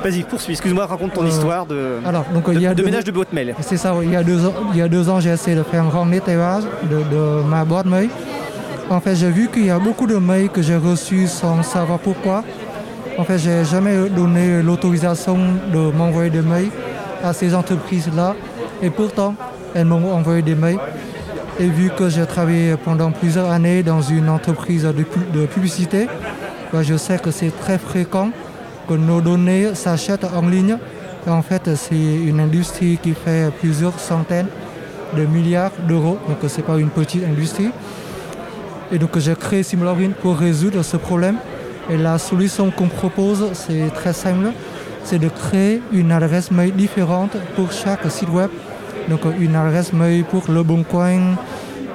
Vas-y, 0.02 0.22
poursuis, 0.22 0.52
excuse-moi, 0.52 0.86
raconte 0.86 1.12
ton 1.12 1.22
euh, 1.22 1.28
histoire 1.28 1.66
de, 1.66 1.96
alors, 2.06 2.24
donc, 2.32 2.44
il 2.50 2.62
y 2.62 2.66
a 2.66 2.72
de 2.72 2.82
ménage 2.82 3.04
de 3.04 3.12
boîte 3.12 3.30
mail. 3.30 3.54
C'est 3.60 3.76
ça, 3.76 3.94
il 4.02 4.10
y 4.10 4.16
a 4.16 4.24
deux 4.24 4.46
ans, 4.46 4.54
il 4.72 4.78
y 4.78 4.80
a 4.80 4.88
deux 4.88 5.06
ans 5.10 5.20
j'ai 5.20 5.28
essayé 5.28 5.54
de 5.54 5.62
faire 5.64 5.82
un 5.84 5.88
grand 5.88 6.06
nettoyage 6.06 6.62
de 6.90 7.42
ma 7.42 7.66
boîte 7.66 7.84
mail. 7.84 8.08
En 8.88 9.00
fait, 9.00 9.16
j'ai 9.16 9.28
vu 9.28 9.48
qu'il 9.48 9.66
y 9.66 9.70
a 9.70 9.78
beaucoup 9.78 10.06
de 10.06 10.16
mails 10.16 10.48
que 10.48 10.62
j'ai 10.62 10.76
reçus 10.76 11.26
sans 11.26 11.62
savoir 11.62 11.98
pourquoi. 11.98 12.42
En 13.18 13.24
fait, 13.24 13.36
j'ai 13.36 13.66
jamais 13.66 14.08
donné 14.08 14.62
l'autorisation 14.62 15.36
de 15.70 15.92
m'envoyer 15.94 16.30
des 16.30 16.40
mails 16.40 16.70
à 17.22 17.34
ces 17.34 17.54
entreprises-là. 17.54 18.34
Et 18.80 18.88
pourtant, 18.88 19.34
elles 19.74 19.84
m'ont 19.84 20.10
envoyé 20.14 20.40
des 20.40 20.54
mails. 20.54 20.78
Et 21.60 21.66
vu 21.66 21.90
que 21.90 22.08
j'ai 22.08 22.24
travaillé 22.24 22.76
pendant 22.76 23.10
plusieurs 23.10 23.50
années 23.50 23.82
dans 23.82 24.00
une 24.00 24.30
entreprise 24.30 24.84
de, 24.84 25.46
publicité, 25.46 26.06
je 26.72 26.96
sais 26.96 27.18
que 27.18 27.30
c'est 27.30 27.50
très 27.50 27.78
fréquent 27.78 28.30
que 28.88 28.94
nos 28.94 29.20
données 29.20 29.74
s'achètent 29.74 30.24
en 30.24 30.46
ligne. 30.48 30.76
en 31.26 31.42
fait, 31.42 31.74
c'est 31.74 31.94
une 31.94 32.40
industrie 32.40 32.98
qui 33.02 33.12
fait 33.12 33.50
plusieurs 33.60 33.98
centaines 33.98 34.48
de 35.16 35.24
milliards 35.24 35.72
d'euros, 35.86 36.18
donc 36.28 36.38
ce 36.48 36.56
n'est 36.56 36.62
pas 36.62 36.78
une 36.78 36.90
petite 36.90 37.24
industrie. 37.24 37.70
Et 38.92 38.98
donc 38.98 39.18
j'ai 39.18 39.34
créé 39.34 39.62
Simlogin 39.62 40.12
pour 40.22 40.36
résoudre 40.36 40.82
ce 40.82 40.96
problème. 40.96 41.36
Et 41.90 41.96
la 41.96 42.18
solution 42.18 42.70
qu'on 42.70 42.88
propose, 42.88 43.50
c'est 43.54 43.92
très 43.94 44.12
simple. 44.12 44.52
C'est 45.04 45.18
de 45.18 45.28
créer 45.28 45.82
une 45.92 46.12
adresse 46.12 46.50
mail 46.50 46.72
différente 46.72 47.36
pour 47.56 47.72
chaque 47.72 48.10
site 48.10 48.30
web. 48.30 48.50
Donc 49.08 49.20
une 49.38 49.56
adresse 49.56 49.92
mail 49.92 50.24
pour 50.24 50.44
Le 50.50 50.62
Bon 50.62 50.82
Coin, 50.82 51.36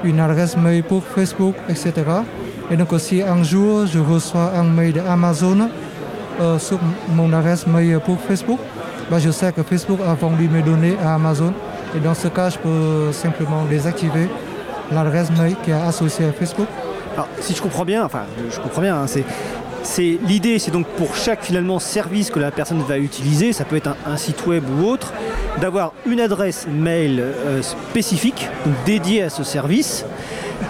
une 0.04 0.20
adresse 0.20 0.58
mail 0.58 0.84
pour 0.84 1.04
Facebook, 1.04 1.56
etc. 1.70 1.94
Et 2.72 2.78
donc 2.78 2.90
si 2.98 3.22
un 3.22 3.44
jour 3.44 3.86
je 3.86 4.00
reçois 4.00 4.52
un 4.56 4.64
mail 4.64 4.94
d'Amazon 4.94 5.70
euh, 6.42 6.58
sur 6.58 6.80
mon 7.10 7.32
adresse 7.34 7.68
mail 7.68 8.00
pour 8.00 8.20
Facebook, 8.20 8.60
bah, 9.12 9.20
je 9.20 9.30
sais 9.32 9.52
que 9.52 9.64
Facebook 9.64 10.00
a 10.06 10.14
vendu 10.14 10.48
mes 10.50 10.62
données 10.62 10.96
à 11.04 11.16
Amazon. 11.16 11.54
Et 11.96 12.00
dans 12.00 12.14
ce 12.14 12.28
cas, 12.28 12.50
je 12.50 12.58
peux 12.58 13.12
simplement 13.12 13.66
désactiver 13.66 14.28
l'adresse 14.92 15.30
mail 15.32 15.56
qui 15.64 15.72
est 15.72 15.74
associée 15.74 16.26
à 16.26 16.32
Facebook. 16.32 16.68
Alors, 17.14 17.28
si 17.40 17.54
je 17.54 17.62
comprends 17.62 17.86
bien, 17.86 18.04
enfin, 18.06 18.24
je 18.50 18.60
comprends 18.60 18.82
bien, 18.82 18.98
hein, 18.98 19.06
c'est 19.84 20.18
l'idée, 20.26 20.58
c'est 20.58 20.72
donc 20.72 20.88
pour 20.88 21.16
chaque 21.16 21.44
finalement 21.44 21.78
service 21.78 22.32
que 22.32 22.40
la 22.40 22.50
personne 22.50 22.82
va 22.82 22.98
utiliser, 22.98 23.54
ça 23.54 23.66
peut 23.66 23.76
être 23.76 23.96
un, 24.08 24.18
site 24.18 24.46
web 24.48 24.64
ou 24.80 24.88
autre, 24.88 25.14
d'avoir 25.62 25.94
une 26.08 26.20
adresse 26.20 26.66
mail 26.68 27.20
euh, 27.22 27.62
spécifique, 27.62 28.50
donc 28.66 28.74
dédiée 28.86 29.24
à 29.24 29.30
ce 29.30 29.44
service. 29.44 30.06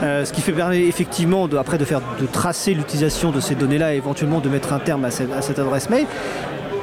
Euh, 0.02 0.26
ce 0.26 0.34
qui 0.34 0.42
fait 0.42 0.52
permet 0.52 0.82
effectivement 0.86 1.48
de, 1.48 1.58
après 1.58 1.78
de 1.78 1.86
tracer 2.32 2.74
l'utilisation 2.74 3.32
de 3.32 3.40
ces 3.40 3.56
données-là 3.56 3.94
et 3.94 3.98
éventuellement 3.98 4.40
de 4.40 4.50
mettre 4.50 4.74
un 4.74 4.80
terme 4.80 5.06
à 5.06 5.12
cette, 5.12 5.60
adresse 5.60 5.90
mail. 5.90 6.06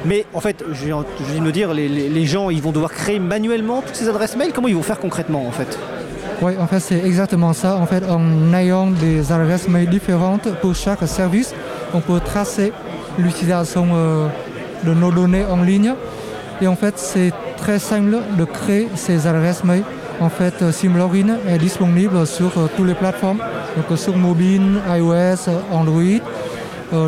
Mais 0.05 0.25
en 0.33 0.39
fait, 0.39 0.63
je 0.71 0.85
viens, 0.85 1.03
de 1.35 1.39
me 1.41 1.51
dire, 1.51 1.73
les, 1.73 1.87
les, 1.87 2.25
gens, 2.25 2.49
ils 2.49 2.61
vont 2.61 2.71
devoir 2.71 2.91
créer 2.91 3.19
manuellement 3.19 3.81
toutes 3.81 3.95
ces 3.95 4.09
adresses 4.09 4.35
mail? 4.35 4.51
Comment 4.53 4.67
ils 4.67 4.75
vont 4.75 4.81
faire 4.81 4.99
concrètement 4.99 5.45
en 5.47 5.51
fait? 5.51 5.77
Oui, 6.41 6.53
en 6.59 6.65
fait, 6.65 6.79
c'est 6.79 7.05
exactement 7.05 7.53
ça. 7.53 7.75
En 7.75 7.85
fait, 7.85 8.03
en 8.09 8.51
ayant 8.53 8.87
des 8.89 9.31
adresses 9.31 9.67
mail 9.67 9.89
différentes 9.89 10.49
pour 10.59 10.73
chaque 10.73 11.07
service, 11.07 11.53
on 11.93 11.99
peut 11.99 12.19
tracer 12.19 12.73
l'utilisation 13.19 13.89
euh, 13.93 14.27
de 14.83 14.93
nos 14.93 15.11
données 15.11 15.45
en 15.45 15.61
ligne. 15.61 15.93
Et 16.61 16.67
en 16.67 16.75
fait, 16.75 16.97
c'est 16.97 17.31
très 17.57 17.77
simple 17.77 18.17
de 18.37 18.45
créer 18.45 18.87
ces 18.95 19.27
adresses 19.27 19.63
mail. 19.63 19.83
En 20.21 20.29
fait, 20.29 20.61
euh, 20.61 20.71
SimLogin 20.71 21.37
est 21.49 21.57
disponible 21.57 22.25
sur 22.25 22.57
euh, 22.57 22.69
toutes 22.77 22.87
les 22.87 22.93
plateformes, 22.93 23.39
donc 23.75 23.97
sur 23.97 24.15
mobile, 24.15 24.79
iOS, 24.87 25.49
Android, 25.71 26.21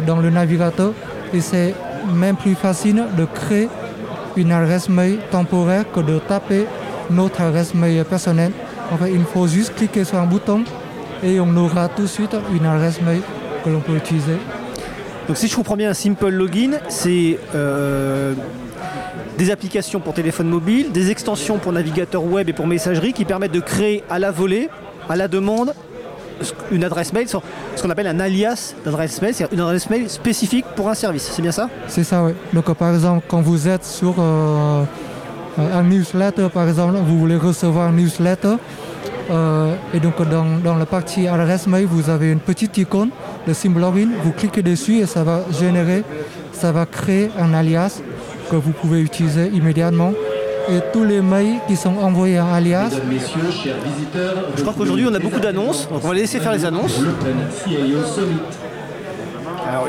dans 0.06 0.18
le 0.18 0.30
navigateur. 0.30 0.92
Et 1.34 1.42
c'est 1.42 1.74
même 2.14 2.36
plus 2.36 2.56
facile 2.56 3.04
de 3.18 3.26
créer 3.26 3.70
une 4.36 4.52
adresse 4.52 4.90
mail 4.90 5.20
temporaire 5.32 5.86
que 5.92 6.00
de 6.00 6.20
taper 6.20 6.66
notre 7.10 7.42
adresse 7.42 7.74
mail 7.74 8.04
personnelle 8.06 8.52
il 9.08 9.24
faut 9.24 9.48
juste 9.48 9.76
cliquer 9.76 10.04
sur 10.04 10.18
un 10.18 10.26
bouton 10.26 10.64
et 11.24 11.40
on 11.40 11.56
aura 11.56 11.88
tout 11.88 12.04
de 12.04 12.08
suite 12.08 12.36
une 12.54 12.66
adresse 12.66 13.02
mail 13.02 13.22
que 13.64 13.70
l'on 13.70 13.80
peut 13.80 13.96
utiliser. 13.96 14.38
Donc 15.28 15.38
si 15.38 15.48
je 15.48 15.56
comprends 15.56 15.78
bien, 15.78 15.90
un 15.90 15.94
Simple 15.94 16.30
Login, 16.30 16.80
c'est 16.90 17.40
euh, 17.56 18.34
des 19.38 19.52
applications 19.52 20.00
pour 20.00 20.14
téléphone 20.14 20.48
mobile, 20.48 20.92
des 20.92 21.12
extensions 21.12 21.58
pour 21.58 21.72
navigateur 21.72 22.24
web 22.24 22.50
et 22.50 22.54
pour 22.54 22.68
messagerie 22.68 23.14
qui 23.14 23.26
permettent 23.26 23.52
de 23.52 23.60
créer 23.60 24.04
à 24.10 24.20
la 24.20 24.32
volée, 24.32 24.70
à 25.10 25.16
la 25.16 25.28
demande, 25.28 25.74
une 26.72 26.84
adresse 26.84 27.14
mail, 27.14 27.28
ce 27.28 27.38
qu'on 27.82 27.90
appelle 27.90 28.08
un 28.08 28.20
alias 28.20 28.74
d'adresse 28.84 29.22
mail, 29.22 29.34
c'est 29.34 29.52
une 29.52 29.60
adresse 29.60 29.90
mail 29.90 30.10
spécifique 30.10 30.66
pour 30.76 30.90
un 30.90 30.94
service. 30.94 31.32
C'est 31.32 31.42
bien 31.42 31.52
ça? 31.52 31.70
C'est 31.88 32.04
ça, 32.04 32.24
oui. 32.24 32.32
Donc 32.54 32.72
par 32.74 32.94
exemple, 32.94 33.26
quand 33.28 33.42
vous 33.42 33.68
êtes 33.68 33.86
sur 33.86 34.16
euh, 34.20 34.84
un 35.58 35.84
newsletter, 35.84 36.48
par 36.54 36.68
exemple, 36.68 36.96
vous 37.06 37.20
voulez 37.20 37.38
recevoir 37.38 37.90
un 37.90 37.94
newsletter, 37.94 38.56
euh, 39.32 39.76
et 39.94 40.00
donc 40.00 40.16
dans, 40.30 40.76
la 40.76 40.86
partie 40.86 41.28
adresse 41.28 41.68
mail, 41.68 41.86
vous 41.86 42.10
avez 42.10 42.32
une 42.32 42.40
petite 42.40 42.78
icône 42.78 43.10
de 43.48 43.54
SimLogin. 43.54 44.10
Vous 44.24 44.32
cliquez 44.32 44.62
dessus 44.62 44.98
et 44.98 45.06
ça 45.06 45.24
va 45.24 45.42
générer, 45.52 46.04
ça 46.52 46.72
va 46.72 46.86
créer 46.86 47.30
un 47.40 47.54
alias 47.54 48.02
que 48.54 48.58
vous 48.58 48.72
pouvez 48.72 49.02
utiliser 49.02 49.48
immédiatement. 49.48 50.14
Et 50.70 50.80
tous 50.94 51.04
les 51.04 51.22
mails 51.22 51.56
qui 51.68 51.76
sont 51.76 51.96
envoyés 51.98 52.40
en 52.40 52.54
alias. 52.54 52.92
Je 54.56 54.62
crois 54.62 54.74
qu'aujourd'hui 54.78 55.08
on 55.10 55.14
a 55.14 55.20
beaucoup 55.20 55.40
d'annonces, 55.40 55.90
donc 55.90 56.02
on 56.04 56.08
va 56.08 56.14
laisser 56.14 56.40
faire 56.40 56.54
les 56.54 56.64
annonces. 56.64 57.00
Alors, 59.68 59.88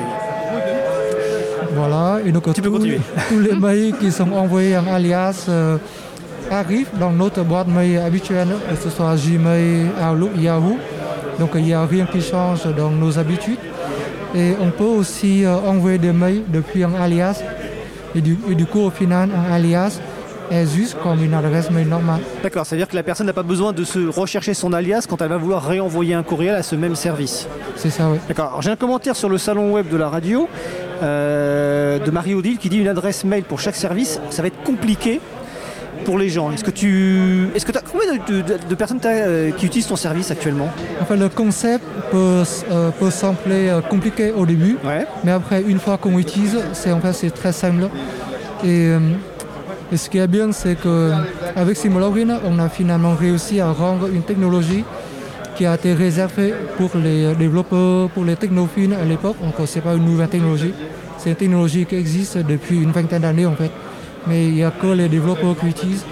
Voilà, 1.74 2.20
et 2.24 2.32
donc 2.32 2.52
tu 2.54 2.62
peux 2.62 2.70
continuer. 2.70 3.00
tous 3.28 3.38
les 3.38 3.54
mails 3.54 3.92
qui 4.00 4.10
sont 4.10 4.32
envoyés 4.32 4.78
en 4.78 4.86
alias. 4.86 5.44
Euh, 5.48 5.76
arrive 6.50 6.88
dans 7.00 7.10
notre 7.10 7.42
boîte 7.42 7.68
mail 7.68 7.98
habituelle, 7.98 8.48
que 8.68 8.76
ce 8.76 8.90
soit 8.90 9.14
Gmail, 9.16 9.86
Outlook, 10.10 10.32
Yahoo. 10.38 10.78
Donc 11.38 11.50
il 11.54 11.64
n'y 11.64 11.74
a 11.74 11.84
rien 11.84 12.06
qui 12.06 12.20
change 12.20 12.64
dans 12.76 12.90
nos 12.90 13.18
habitudes. 13.18 13.58
Et 14.34 14.54
on 14.60 14.70
peut 14.70 14.84
aussi 15.00 15.44
euh, 15.44 15.56
envoyer 15.56 15.98
des 15.98 16.12
mails 16.12 16.42
depuis 16.48 16.82
un 16.82 16.94
alias. 16.94 17.42
Et 18.14 18.20
du, 18.20 18.66
coup, 18.66 18.80
au 18.80 18.90
final, 18.90 19.30
un 19.32 19.52
alias 19.52 20.00
est 20.50 20.66
juste 20.66 20.96
comme 21.02 21.24
une 21.24 21.34
adresse 21.34 21.70
mail 21.70 21.88
normale. 21.88 22.20
D'accord, 22.42 22.66
c'est-à-dire 22.66 22.86
que 22.86 22.94
la 22.94 23.02
personne 23.02 23.26
n'a 23.26 23.32
pas 23.32 23.42
besoin 23.42 23.72
de 23.72 23.82
se 23.82 23.98
rechercher 23.98 24.54
son 24.54 24.72
alias 24.72 25.06
quand 25.08 25.20
elle 25.22 25.28
va 25.28 25.38
vouloir 25.38 25.64
réenvoyer 25.64 26.14
un 26.14 26.22
courriel 26.22 26.54
à 26.54 26.62
ce 26.62 26.76
même 26.76 26.94
service. 26.94 27.48
C'est 27.76 27.90
ça, 27.90 28.08
oui. 28.10 28.18
D'accord. 28.28 28.60
J'ai 28.60 28.70
un 28.70 28.76
commentaire 28.76 29.16
sur 29.16 29.28
le 29.28 29.38
salon 29.38 29.72
web 29.72 29.88
de 29.88 29.96
la 29.96 30.08
radio 30.08 30.48
euh, 31.02 31.98
de 31.98 32.10
Marie-Odile 32.10 32.58
qui 32.58 32.68
dit 32.68 32.78
une 32.78 32.88
adresse 32.88 33.24
mail 33.24 33.44
pour 33.44 33.58
chaque 33.58 33.74
service, 33.74 34.20
ça 34.30 34.42
va 34.42 34.48
être 34.48 34.62
compliqué 34.62 35.20
pour 36.04 36.18
les 36.18 36.28
gens 36.28 36.52
Est-ce 36.52 36.62
que 36.62 36.70
tu. 36.70 37.48
Est-ce 37.54 37.66
que 37.66 37.72
tu 37.72 37.78
as 37.78 37.82
combien 37.82 38.14
de, 38.14 38.74
personnes 38.74 39.00
euh, 39.04 39.50
qui 39.52 39.66
utilisent 39.66 39.88
ton 39.88 39.96
service 39.96 40.30
actuellement? 40.30 40.68
Enfin, 41.00 41.16
le 41.16 41.28
concept 41.28 41.84
peut, 42.10 42.42
euh, 42.70 42.90
peut 42.90 43.10
sembler 43.10 43.68
euh, 43.68 43.80
compliqué 43.80 44.30
au 44.30 44.46
début, 44.46 44.76
mais 45.24 45.32
après, 45.32 45.62
une 45.62 45.80
fois 45.80 45.96
qu'on 45.96 46.18
utilise, 46.18 46.58
c'est 46.72 46.92
en 46.92 47.00
fait 47.00 47.12
c'est 47.12 47.30
très 47.30 47.52
simple. 47.52 47.88
Et, 48.64 48.92
ce 49.94 50.08
qui 50.08 50.18
est 50.18 50.26
bien, 50.26 50.50
c'est 50.50 50.76
qu'avec 50.76 51.76
Simulogin, 51.76 52.40
on 52.44 52.58
a 52.58 52.68
finalement 52.68 53.14
réussi 53.14 53.60
à 53.60 53.70
rendre 53.70 54.08
une 54.08 54.22
technologie 54.22 54.82
qui 55.56 55.66
a 55.66 55.74
été 55.74 55.92
réservée 55.92 56.52
pour 56.76 56.90
les 56.96 57.32
développeurs, 57.34 58.08
pour 58.10 58.24
les 58.24 58.34
technophiles 58.34 58.94
à 58.94 59.04
l'époque. 59.04 59.36
Donc, 59.40 59.54
ce 59.68 59.76
n'est 59.76 59.82
pas 59.82 59.94
une 59.94 60.04
nouvelle 60.04 60.28
technologie. 60.28 60.74
C'est 61.18 61.30
une 61.30 61.36
technologie 61.36 61.86
qui 61.86 61.94
existe 61.94 62.38
depuis 62.38 62.82
une 62.82 62.90
vingtaine 62.90 63.22
d'années 63.22 63.46
en 63.46 63.54
fait 63.54 63.70
mais 64.26 64.46
il 64.46 64.54
n'y 64.54 64.64
a 64.64 64.70
que 64.70 64.86
les 64.86 65.08
développeurs 65.08 65.56
qui 65.58 65.66
utilisent. 65.66 66.04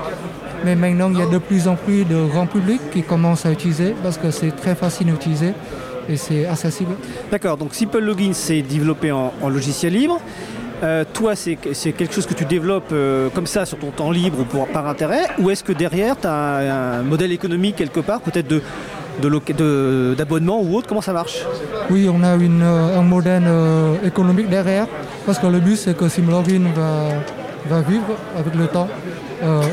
Mais 0.65 0.77
maintenant, 0.77 1.11
il 1.11 1.19
y 1.19 1.23
a 1.23 1.27
de 1.27 1.39
plus 1.39 1.67
en 1.67 1.75
plus 1.75 2.05
de 2.05 2.27
grand 2.27 2.47
public 2.47 2.81
qui 2.93 3.03
commencent 3.03 3.47
à 3.47 3.51
utiliser 3.51 3.95
parce 4.03 4.17
que 4.17 4.31
c'est 4.31 4.53
très 4.53 4.75
facile 4.75 5.09
à 5.09 5.13
utiliser 5.13 5.55
et 6.09 6.17
c'est 6.17 6.47
accessible. 6.47 6.95
D'accord, 7.31 7.57
donc 7.57 7.75
Simple 7.75 7.99
Login, 7.99 8.33
c'est 8.33 8.63
développé 8.63 9.11
en, 9.13 9.33
logiciel 9.49 9.93
libre. 9.93 10.21
Euh, 10.83 11.05
toi, 11.13 11.37
c'est 11.37 11.57
quelque 11.57 12.13
chose 12.13 12.27
que 12.27 12.35
tu 12.35 12.45
développes 12.45 12.91
euh, 12.93 13.29
comme 13.31 13.47
ça 13.47 13.65
sur 13.65 13.79
ton 13.79 13.91
temps 13.91 14.11
libre 14.11 14.39
ou 14.41 14.67
par 14.73 14.89
intérêt 14.89 15.27
Ou 15.39 15.51
est-ce 15.51 15.63
que 15.63 15.73
derrière, 15.73 16.19
tu 16.19 16.27
as 16.27 16.99
un, 16.99 17.03
modèle 17.03 17.31
économique 17.31 17.77
quelque 17.77 18.01
part, 18.01 18.21
peut-être 18.21 18.49
de, 18.49 20.15
d'abonnement 20.15 20.61
ou 20.61 20.77
autre? 20.77 20.89
Comment 20.89 21.01
ça 21.03 21.13
marche? 21.13 21.45
Oui, 21.91 22.09
on 22.13 22.23
a 22.25 22.35
une, 22.35 22.63
un 22.63 23.03
modèle 23.03 23.45
économique 24.05 24.49
derrière, 24.49 24.87
parce 25.25 25.39
que 25.39 25.47
le 25.47 25.61
but 25.61 25.77
c'est 25.77 25.97
que 25.97 26.09
SimLogin 26.09 26.65
va, 26.75 27.11
va 27.67 27.81
vivre 27.81 28.17
avec 28.39 28.55
le 28.55 28.67
temps. 28.67 28.89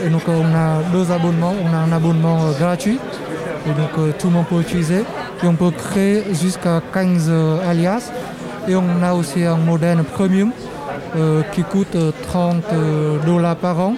et 0.05 0.09
donc 0.09 0.23
on 0.27 0.55
a 0.55 0.81
deux 0.91 1.11
abonnements, 1.11 1.53
on 1.63 1.73
a 1.73 1.77
un 1.77 1.91
abonnement 1.91 2.51
gratuit, 2.59 2.99
et 3.65 3.69
donc 3.69 4.17
tout 4.17 4.27
le 4.27 4.33
monde 4.33 4.45
peut 4.47 4.61
utiliser, 4.61 5.03
et 5.43 5.47
on 5.47 5.55
peut 5.55 5.71
créer 5.71 6.23
jusqu'à 6.33 6.81
15 6.93 7.31
alias, 7.67 8.11
et 8.67 8.75
on 8.75 9.03
a 9.03 9.13
aussi 9.13 9.43
un 9.43 9.57
modèle 9.57 10.03
premium 10.03 10.51
qui 11.53 11.63
coûte 11.63 11.97
30 12.23 12.63
dollars 13.25 13.55
par 13.55 13.79
an 13.79 13.95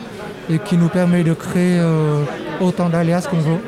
et 0.50 0.60
qui 0.60 0.78
nous 0.78 0.90
permet 0.90 1.24
de 1.24 1.34
créer 1.34 1.82
autant 2.60 2.90
d'alias 2.90 3.28
qu'on 3.30 3.38
veut. 3.38 3.60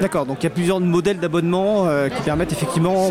D'accord, 0.00 0.26
donc 0.26 0.38
il 0.40 0.44
y 0.44 0.46
a 0.46 0.50
plusieurs 0.50 0.80
modèles 0.80 1.18
d'abonnement 1.18 1.86
euh, 1.86 2.08
qui 2.08 2.22
permettent 2.22 2.52
effectivement. 2.52 3.08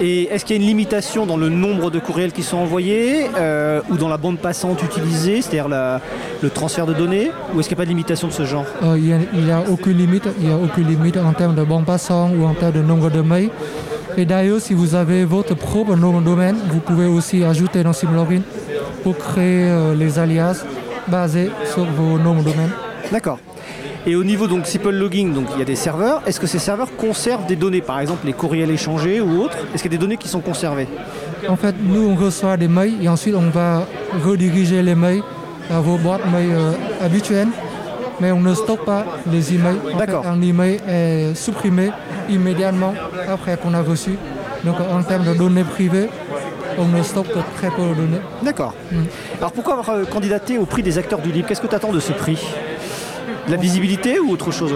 Et 0.00 0.24
est-ce 0.24 0.44
qu'il 0.44 0.56
y 0.56 0.58
a 0.58 0.62
une 0.62 0.68
limitation 0.68 1.26
dans 1.26 1.36
le 1.36 1.48
nombre 1.48 1.90
de 1.90 1.98
courriels 1.98 2.32
qui 2.32 2.42
sont 2.42 2.56
envoyés 2.56 3.26
euh, 3.36 3.80
ou 3.90 3.96
dans 3.96 4.08
la 4.08 4.16
bande 4.16 4.38
passante 4.38 4.82
utilisée, 4.82 5.40
c'est-à-dire 5.40 5.68
le 5.68 6.50
transfert 6.50 6.86
de 6.86 6.94
données, 6.94 7.30
ou 7.54 7.60
est-ce 7.60 7.68
qu'il 7.68 7.76
n'y 7.76 7.80
a 7.80 7.82
pas 7.82 7.86
de 7.86 7.90
limitation 7.90 8.28
de 8.28 8.32
ce 8.32 8.44
genre? 8.44 8.66
Euh, 8.82 8.98
Il 8.98 9.44
n'y 9.44 9.52
a, 9.52 9.62
aucune 9.70 9.96
limite, 9.96 10.24
il 10.40 10.48
y 10.48 10.52
a 10.52 10.56
aucune 10.56 10.88
limite 10.88 11.16
en 11.16 11.32
termes 11.32 11.54
de 11.54 11.62
bande 11.62 11.84
passante 11.84 12.32
ou 12.36 12.44
en 12.44 12.54
termes 12.54 12.72
de 12.72 12.82
nombre 12.82 13.10
de 13.10 13.20
mails. 13.20 13.50
Et 14.16 14.24
d'ailleurs, 14.24 14.60
si 14.60 14.74
vous 14.74 14.94
avez 14.94 15.24
votre 15.24 15.54
propre 15.54 15.96
nom 15.96 16.20
de 16.20 16.24
domaine, 16.24 16.56
vous 16.70 16.80
pouvez 16.80 17.06
aussi 17.06 17.44
ajouter 17.44 17.82
dans 17.82 17.92
SimLogin 17.92 18.42
pour 19.02 19.16
créer 19.18 19.72
les 19.96 20.18
alias 20.18 20.64
basés 21.08 21.50
sur 21.72 21.84
vos 21.84 22.18
noms 22.18 22.36
de 22.36 22.50
domaine. 22.50 22.70
D'accord. 23.10 23.38
Et 24.06 24.16
au 24.16 24.24
niveau 24.24 24.46
donc 24.46 24.66
Simple 24.66 24.90
Logging, 24.90 25.32
donc 25.32 25.46
il 25.54 25.58
y 25.58 25.62
a 25.62 25.64
des 25.64 25.76
serveurs. 25.76 26.22
Est-ce 26.26 26.38
que 26.38 26.46
ces 26.46 26.58
serveurs 26.58 26.94
conservent 26.96 27.46
des 27.46 27.56
données, 27.56 27.80
par 27.80 28.00
exemple 28.00 28.26
les 28.26 28.34
courriels 28.34 28.70
échangés 28.70 29.20
ou 29.20 29.42
autres? 29.42 29.56
Est-ce 29.74 29.82
qu'il 29.82 29.90
y 29.92 29.94
a 29.94 29.96
des 29.96 30.00
données 30.02 30.18
qui 30.18 30.28
sont 30.28 30.40
conservées? 30.40 30.88
En 31.48 31.56
fait, 31.56 31.74
nous 31.82 32.10
on 32.10 32.14
reçoit 32.14 32.56
des 32.58 32.68
mails 32.68 33.02
et 33.02 33.08
ensuite 33.08 33.34
on 33.34 33.48
va 33.48 33.86
rediriger 34.24 34.82
les 34.82 34.94
mails 34.94 35.22
à 35.70 35.80
vos 35.80 35.96
boîtes 35.96 36.30
mails 36.30 36.52
euh, 36.52 36.72
habituelles. 37.02 37.48
Mais 38.20 38.30
on 38.30 38.40
ne 38.40 38.54
stocke 38.54 38.84
pas 38.84 39.06
les 39.32 39.54
emails. 39.54 39.78
D'accord. 39.98 40.26
un 40.26 40.40
email 40.40 40.80
est 40.88 41.34
supprimé 41.34 41.90
immédiatement 42.28 42.94
après 43.28 43.56
qu'on 43.56 43.74
a 43.74 43.82
reçu. 43.82 44.16
Donc 44.64 44.76
en 44.80 45.02
termes 45.02 45.24
de 45.24 45.34
données 45.34 45.64
privées, 45.64 46.08
on 46.78 46.86
ne 46.86 47.02
stocke 47.02 47.32
très 47.56 47.70
peu 47.70 47.82
de 47.82 47.94
données. 47.94 48.20
D'accord. 48.42 48.74
Mm. 48.92 48.96
Alors 49.38 49.52
pourquoi 49.52 49.74
avoir 49.74 49.90
euh, 49.90 50.04
candidaté 50.04 50.58
au 50.58 50.66
prix 50.66 50.82
des 50.82 50.98
acteurs 50.98 51.20
du 51.20 51.32
libre 51.32 51.48
Qu'est-ce 51.48 51.60
que 51.60 51.66
tu 51.66 51.74
attends 51.74 51.92
de 51.92 52.00
ce 52.00 52.12
prix? 52.12 52.38
La 53.48 53.56
visibilité 53.56 54.18
ou 54.18 54.30
autre 54.30 54.50
chose 54.50 54.74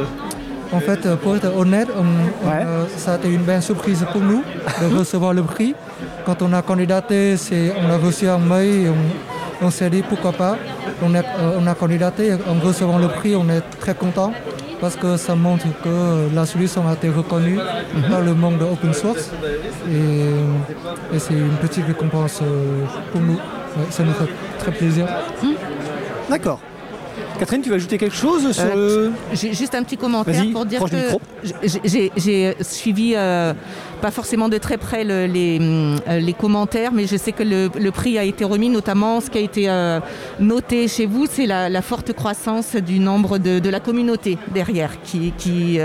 En 0.72 0.80
fait, 0.80 1.06
euh, 1.06 1.16
pour 1.16 1.36
être 1.36 1.54
honnête, 1.56 1.88
euh, 1.90 2.84
ça 2.96 3.14
a 3.14 3.16
été 3.16 3.28
une 3.32 3.42
belle 3.42 3.62
surprise 3.62 4.04
pour 4.12 4.20
nous 4.20 4.42
de 4.80 4.96
recevoir 4.98 5.32
le 5.32 5.42
prix. 5.42 5.74
Quand 6.26 6.42
on 6.42 6.52
a 6.52 6.62
candidaté, 6.62 7.36
on 7.82 7.90
a 7.90 7.96
reçu 7.96 8.28
un 8.28 8.38
mail 8.38 8.86
et 8.86 8.90
on, 9.62 9.70
s'est 9.70 9.88
dit 9.88 10.02
pourquoi 10.02 10.32
pas. 10.32 10.56
On 11.02 11.14
a, 11.14 11.20
euh, 11.20 11.58
on 11.58 11.66
a 11.66 11.74
candidaté 11.74 12.32
en 12.34 12.58
recevant 12.64 12.98
le 12.98 13.08
prix, 13.08 13.34
on 13.34 13.48
est 13.48 13.62
très 13.80 13.94
content 13.94 14.32
parce 14.80 14.94
que 14.94 15.16
ça 15.16 15.34
montre 15.34 15.66
que 15.82 16.32
la 16.34 16.46
solution 16.46 16.86
a 16.86 16.92
été 16.92 17.08
reconnue 17.08 17.58
mhm. 17.58 18.10
par 18.10 18.20
le 18.20 18.34
monde 18.34 18.58
de 18.58 18.64
open 18.64 18.92
source 18.92 19.30
et, 19.90 21.18
c'est 21.18 21.34
une 21.34 21.56
petite 21.60 21.86
récompense 21.86 22.42
pour 23.10 23.20
nous. 23.20 23.38
ça 23.90 24.04
nous 24.04 24.12
fait 24.12 24.28
très 24.58 24.70
plaisir. 24.70 25.06
D'accord. 26.30 26.60
Catherine, 27.38 27.62
tu 27.62 27.70
vas 27.70 27.76
ajouter 27.76 27.98
quelque 27.98 28.16
chose 28.16 28.52
sur 28.52 28.64
euh, 28.64 29.10
J'ai 29.32 29.52
juste 29.52 29.74
un 29.74 29.82
petit 29.82 29.96
commentaire 29.96 30.44
pour 30.52 30.66
dire 30.66 30.82
que 30.84 31.18
j'ai 31.84 32.56
suivi 32.60 33.12
euh, 33.14 33.52
pas 34.00 34.10
forcément 34.10 34.48
de 34.48 34.58
très 34.58 34.76
près 34.76 35.04
euh, 35.06 35.26
les, 35.26 36.32
commentaires, 36.32 36.92
mais 36.92 37.06
je 37.06 37.16
sais 37.16 37.32
que 37.32 37.42
le, 37.42 37.90
prix 37.90 38.18
a 38.18 38.24
été 38.24 38.44
remis, 38.44 38.68
notamment 38.68 39.20
ce 39.20 39.30
qui 39.30 39.38
a 39.38 39.40
été 39.40 39.68
noté 40.40 40.88
chez 40.88 41.06
vous, 41.06 41.26
c'est 41.30 41.46
la, 41.46 41.82
forte 41.82 42.12
croissance 42.12 42.76
du 42.76 42.98
nombre 42.98 43.38
de, 43.38 43.68
la 43.68 43.80
communauté 43.80 44.38
derrière 44.52 45.00
qui, 45.02 45.32
qui, 45.36 45.78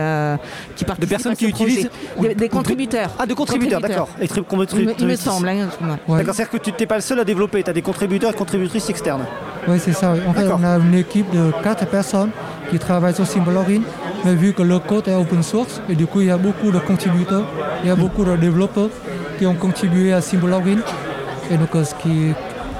qui 0.75 0.85
De 0.85 1.05
personnes 1.05 1.35
qui 1.35 1.45
utilisent 1.45 1.89
des, 2.35 2.49
contributeurs. 2.49 3.11
Ah, 3.19 3.25
de 3.25 3.33
contributeurs, 3.33 3.81
d'accord. 3.81 4.09
Il, 4.21 5.07
me 5.07 5.15
semble. 5.15 5.49
Hein, 5.49 5.69
d'accord, 6.07 6.35
c'est-à-dire 6.35 6.49
que 6.49 6.57
tu 6.57 6.71
n'es 6.77 6.85
pas 6.85 6.95
le 6.95 7.01
seul 7.01 7.19
à 7.19 7.23
développer, 7.23 7.63
tu 7.63 7.69
as 7.69 7.73
des 7.73 7.81
contributeurs 7.81 8.31
et 8.31 8.35
contributrices 8.35 8.89
externes. 8.89 9.25
Oui, 9.67 9.77
c'est 9.79 9.93
ça. 9.93 10.13
En 10.27 10.33
fait, 10.33 10.47
on 10.47 10.63
a 10.63 10.77
une 10.77 10.95
équipe 10.95 11.29
de 11.31 11.51
quatre 11.63 11.85
personnes 11.87 12.31
qui 12.73 12.79
travaillent 12.79 13.13
sur 13.13 13.27
Symbologin, 13.27 13.83
mais 14.25 14.33
vu 14.33 14.51
que 14.51 14.63
le 14.63 14.79
code 14.79 15.07
est 15.07 15.13
open 15.13 15.43
source, 15.43 15.79
et 15.87 15.93
du 15.93 16.07
coup, 16.07 16.21
il 16.21 16.27
y 16.27 16.31
a 16.31 16.37
beaucoup 16.37 16.71
de 16.71 16.79
contributeurs, 16.79 17.45
il 17.83 17.87
y 17.87 17.91
a 17.91 17.95
beaucoup 17.95 18.25
de 18.25 18.35
développeurs 18.35 18.89
qui 19.37 19.45
ont 19.45 19.53
contribué 19.53 20.11
à 20.11 20.21
Symbologin, 20.21 20.79
et 21.51 21.57
donc 21.57 21.69
ce 21.85 21.93
qui, 22.01 22.33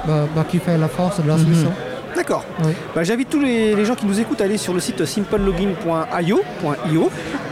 bah, 0.04 0.26
bah, 0.34 0.44
qui 0.48 0.58
fait 0.58 0.76
la 0.76 0.88
force 0.88 1.22
de 1.22 1.28
la 1.28 1.36
mhm. 1.36 1.44
solution. 1.44 1.72
D'accord. 2.16 2.44
Bah, 2.92 3.04
j'invite 3.04 3.28
tous 3.28 3.38
les, 3.38 3.84
gens 3.84 3.94
qui 3.94 4.06
nous 4.06 4.18
écoutent 4.18 4.40
à 4.40 4.44
aller 4.44 4.58
sur 4.58 4.74
le 4.74 4.80
site 4.80 5.04
simplelogin.io, 5.04 6.40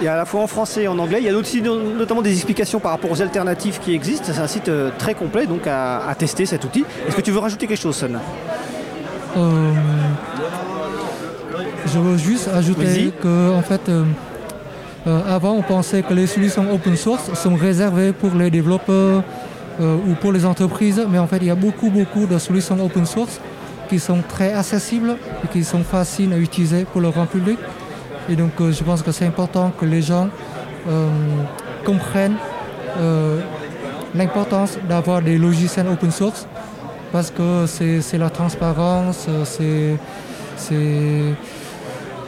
et 0.03 0.09
à 0.09 0.17
la 0.17 0.25
fois 0.25 0.41
en 0.41 0.49
français 0.49 0.83
et 0.83 0.89
en 0.89 0.99
anglais. 0.99 1.19
Il 1.21 1.27
y 1.27 1.29
a 1.29 1.37
aussi 1.37 1.63
notamment 1.63 2.23
des 2.23 2.33
explications 2.33 2.81
par 2.81 2.91
rapport 2.91 3.13
aux 3.13 3.23
alternatives 3.23 3.79
qui 3.79 3.95
existent. 3.95 4.33
C'est 4.33 4.41
un 4.41 4.49
site 4.49 4.69
euh, 4.69 4.91
très 4.99 5.15
complet 5.15 5.47
donc 5.47 5.69
à, 5.69 6.09
à 6.09 6.15
tester 6.17 6.45
cet 6.45 6.65
outil. 6.65 6.85
Est-ce 7.07 7.15
que 7.15 7.21
tu 7.21 7.31
veux 7.31 7.39
rajouter 7.39 7.69
quelque 7.69 7.81
chose, 7.81 7.95
Son 7.95 8.09
euh, 9.37 9.73
je 11.93 11.99
veux 11.99 12.17
juste 12.17 12.49
ajouter 12.49 13.13
que 13.21 13.55
en 13.55 13.63
fait, 13.63 13.89
euh, 13.89 14.05
euh, 15.07 15.21
avant 15.29 15.53
on 15.53 15.63
pensait 15.63 16.03
que 16.03 16.15
les 16.15 16.27
solutions 16.27 16.73
open 16.73 16.97
source 16.97 17.35
sont 17.35 17.55
réservées 17.55 18.13
pour 18.13 18.35
les 18.35 18.51
développeurs 18.51 19.23
ou 19.81 20.15
pour 20.21 20.33
les 20.33 20.45
entreprises, 20.45 21.03
mais 21.11 21.19
en 21.19 21.27
fait 21.27 21.39
il 21.39 21.47
y 21.47 21.51
a 21.51 21.55
beaucoup 21.55 21.89
beaucoup 21.89 22.27
de 22.27 22.39
solutions 22.39 22.79
open 22.85 23.07
source 23.07 23.41
qui 23.89 23.99
sont 23.99 24.23
très 24.29 24.53
accessibles 24.53 25.17
et 25.43 25.49
qui 25.49 25.65
sont 25.65 25.83
faciles 25.83 26.33
à 26.33 26.37
utiliser 26.37 26.85
pour 26.85 27.01
le 27.01 27.11
grand 27.11 27.27
public. 27.27 27.59
Et 28.29 28.37
donc 28.37 28.53
je 28.61 28.85
pense 28.85 29.03
que 29.03 29.11
c'est 29.13 29.25
important 29.27 29.73
que 29.79 29.87
les 29.87 30.03
gens 30.03 30.29
comprennent 31.85 32.37
l'importance 34.15 34.79
d'avoir 34.89 35.23
des 35.23 35.39
logiciels 35.39 35.89
open 35.89 36.11
source 36.11 36.47
parce 37.11 37.31
que 37.31 37.67
c'est 37.67 38.19
la 38.19 38.31
transparence, 38.31 39.27
c'est 39.45 39.97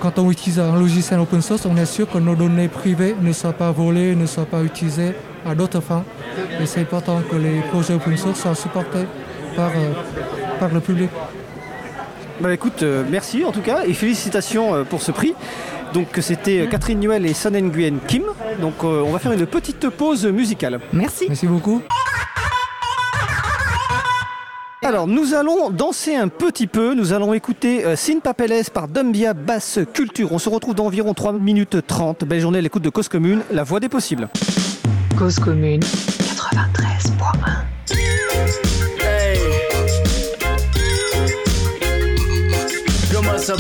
quand 0.05 0.19
on 0.19 0.31
utilise 0.31 0.61
un 0.61 0.79
logiciel 0.79 1.19
open 1.19 1.41
source, 1.41 1.65
on 1.65 1.79
est 1.79 1.87
sûr 1.87 2.07
que 2.07 2.19
nos 2.19 2.35
données 2.35 2.69
privées 2.69 3.17
ne 3.19 3.33
soient 3.33 3.55
pas 3.55 3.71
volées, 3.73 4.15
ne 4.15 4.27
soient 4.27 4.45
pas 4.45 4.63
utilisées 4.63 5.15
à 5.47 5.55
d'autres 5.55 5.81
fins. 5.81 6.05
Et 6.61 6.67
c'est 6.67 6.83
important 6.83 7.23
que 7.31 7.37
les 7.37 7.61
projets 7.73 7.95
open 7.95 8.15
source 8.19 8.39
soient 8.39 8.55
supportés 8.55 9.07
par, 9.57 9.71
euh, 9.71 9.93
par 10.61 10.69
le 10.69 10.81
public. 10.81 11.09
Bah 12.39 12.53
écoute, 12.53 12.83
euh, 12.83 13.03
merci 13.09 13.45
en 13.45 13.51
tout 13.51 13.63
cas 13.63 13.85
et 13.87 13.95
félicitations 13.95 14.75
euh, 14.75 14.85
pour 14.85 15.01
ce 15.01 15.11
prix. 15.11 15.33
Donc 15.95 16.09
c'était 16.21 16.69
Catherine 16.71 17.01
Nuel 17.01 17.25
et 17.25 17.33
Son 17.33 17.53
Nguyen 17.53 17.97
Kim. 18.07 18.25
Donc 18.61 18.85
on 18.85 19.11
va 19.11 19.19
faire 19.19 19.33
une 19.33 19.47
petite 19.47 19.89
pause 19.89 20.27
musicale. 20.27 20.81
Merci. 20.93 21.25
Merci 21.29 21.47
beaucoup. 21.47 21.81
Alors, 24.85 25.07
nous 25.07 25.33
allons 25.33 25.71
danser 25.71 26.15
un 26.15 26.29
petit 26.29 26.67
peu. 26.67 26.95
Nous 26.95 27.15
allons 27.15 27.33
écouter 27.33 27.87
euh, 27.87 27.97
Sin 27.97 28.19
Papeles 28.19 28.67
par 28.71 28.87
Dumbia 28.87 29.33
Basse 29.33 29.79
Culture. 29.95 30.31
On 30.31 30.39
se 30.39 30.51
retrouve 30.51 30.75
dans 30.75 30.85
environ 30.85 31.15
3 31.15 31.33
minutes 31.33 31.79
30. 31.87 32.27
Belle 32.27 32.41
journée 32.41 32.59
à 32.59 32.61
l'écoute 32.61 32.83
de 32.83 32.91
Cause 32.91 33.09
Commune, 33.09 33.41
la 33.51 33.63
voix 33.63 33.81
des 33.81 33.89
possibles. 33.89 34.29
Cause 35.19 35.39
Commune 35.39 35.81
93.1 35.81 37.95
Hey 39.01 39.39
Comment 43.11 43.39
ça 43.39 43.55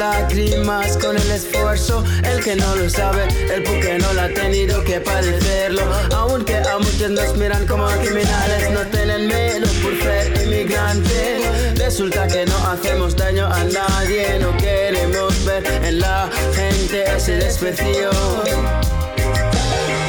lágrimas 0.00 0.96
con 0.96 1.14
el 1.14 1.30
esfuerzo. 1.30 2.02
El 2.24 2.42
que 2.42 2.56
no 2.56 2.74
lo 2.74 2.88
sabe, 2.88 3.28
el 3.54 3.62
porque 3.62 3.98
no 3.98 4.12
lo 4.14 4.22
ha 4.22 4.28
tenido 4.28 4.82
que 4.82 4.98
padecerlo. 4.98 5.82
Aunque 6.14 6.56
a 6.56 6.78
muchos 6.78 7.10
nos 7.10 7.36
miran 7.36 7.66
como 7.66 7.86
criminales, 7.86 8.70
no 8.70 8.80
tienen 8.86 9.26
miedo 9.26 9.68
por 9.82 9.92
ser 10.02 10.42
inmigrantes. 10.42 11.78
Resulta 11.78 12.26
que 12.28 12.46
no 12.46 12.56
hacemos 12.68 13.14
daño 13.14 13.46
a 13.46 13.62
nadie, 13.64 14.38
no 14.40 14.56
queremos 14.56 15.44
ver 15.44 15.64
en 15.84 16.00
la 16.00 16.30
gente 16.54 17.04
ese 17.16 17.32
desprecio. 17.32 18.10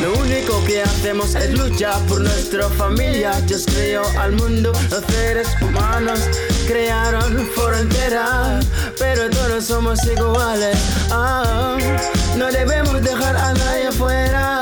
Lo 0.01 0.13
único 0.13 0.63
que 0.65 0.81
hacemos 0.81 1.35
es 1.35 1.51
luchar 1.53 1.99
por 2.07 2.21
nuestra 2.21 2.69
familia. 2.69 3.33
Dios 3.45 3.65
creó 3.65 4.03
al 4.17 4.31
mundo, 4.31 4.71
los 4.89 5.03
seres 5.05 5.49
humanos 5.61 6.21
crearon 6.71 7.49
fronteras, 7.53 8.65
pero 8.97 9.29
todos 9.29 9.65
somos 9.65 9.99
iguales. 10.05 10.77
Ah, 11.11 11.77
no 12.37 12.49
debemos 12.49 13.01
dejar 13.03 13.35
a 13.35 13.53
nadie 13.53 13.87
afuera. 13.87 14.61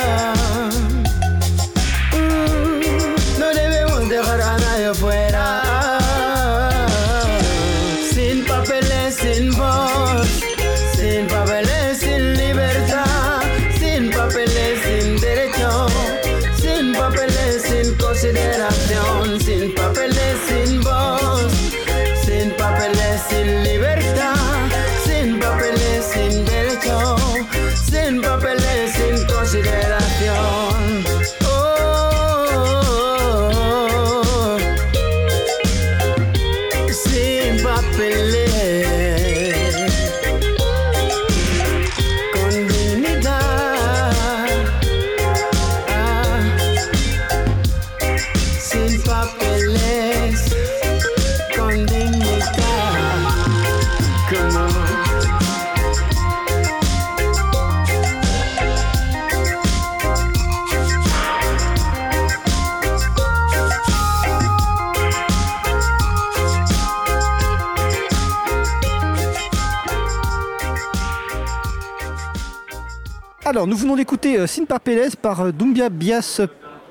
Alors, 73.49 73.65
nous 73.65 73.75
venons 73.75 73.95
d'écouter 73.95 74.37
euh, 74.37 74.45
Sin 74.45 74.65
Papeles 74.65 75.15
par 75.19 75.41
euh, 75.41 75.51
Dumbia 75.51 75.89
Bias 75.89 76.39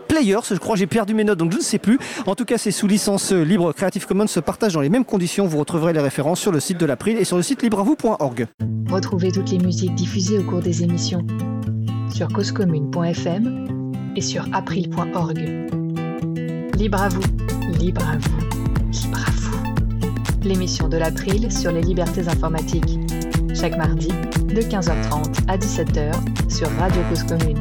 Players, 0.09 0.41
je 0.51 0.57
crois, 0.57 0.75
j'ai 0.75 0.89
perdu 0.89 1.15
mes 1.15 1.23
notes 1.23 1.39
donc 1.39 1.53
je 1.53 1.59
ne 1.59 1.63
sais 1.63 1.79
plus. 1.79 2.01
En 2.27 2.35
tout 2.35 2.45
cas, 2.45 2.59
c'est 2.59 2.73
sous 2.73 2.89
licence 2.89 3.31
euh, 3.31 3.45
libre 3.45 3.73
Creative 3.73 4.05
Commons 4.09 4.27
se 4.27 4.41
partage 4.41 4.73
dans 4.73 4.81
les 4.81 4.89
mêmes 4.89 5.05
conditions. 5.05 5.47
Vous 5.47 5.59
retrouverez 5.59 5.93
les 5.93 6.01
références 6.01 6.41
sur 6.41 6.51
le 6.51 6.59
site 6.59 6.79
de 6.79 6.85
l'April 6.85 7.17
et 7.17 7.23
sur 7.23 7.37
le 7.37 7.45
site 7.45 7.63
libreavou.org. 7.63 8.49
Retrouvez 8.91 9.31
toutes 9.31 9.53
les 9.53 9.59
musiques 9.59 9.95
diffusées 9.95 10.39
au 10.39 10.43
cours 10.43 10.61
des 10.61 10.83
émissions 10.83 11.25
sur 12.13 12.27
causecommune.fm 12.27 13.93
et 14.17 14.21
sur 14.21 14.45
april.org. 14.53 15.39
Libre 16.77 17.03
à 17.03 17.09
vous, 17.09 17.23
libre 17.79 18.03
à 18.03 18.17
vous, 18.17 18.39
libre 18.91 19.21
à 19.25 19.31
vous. 19.31 20.43
L'émission 20.43 20.89
de 20.89 20.97
l'April 20.97 21.53
sur 21.53 21.71
les 21.71 21.83
libertés 21.83 22.27
informatiques. 22.27 22.99
Chaque 23.61 23.77
mardi, 23.77 24.07
de 24.07 24.61
15h30 24.61 25.49
à 25.49 25.57
17h 25.57 26.13
sur 26.49 26.71
Radio 26.79 27.03
Cause 27.09 27.25
Commune. 27.25 27.59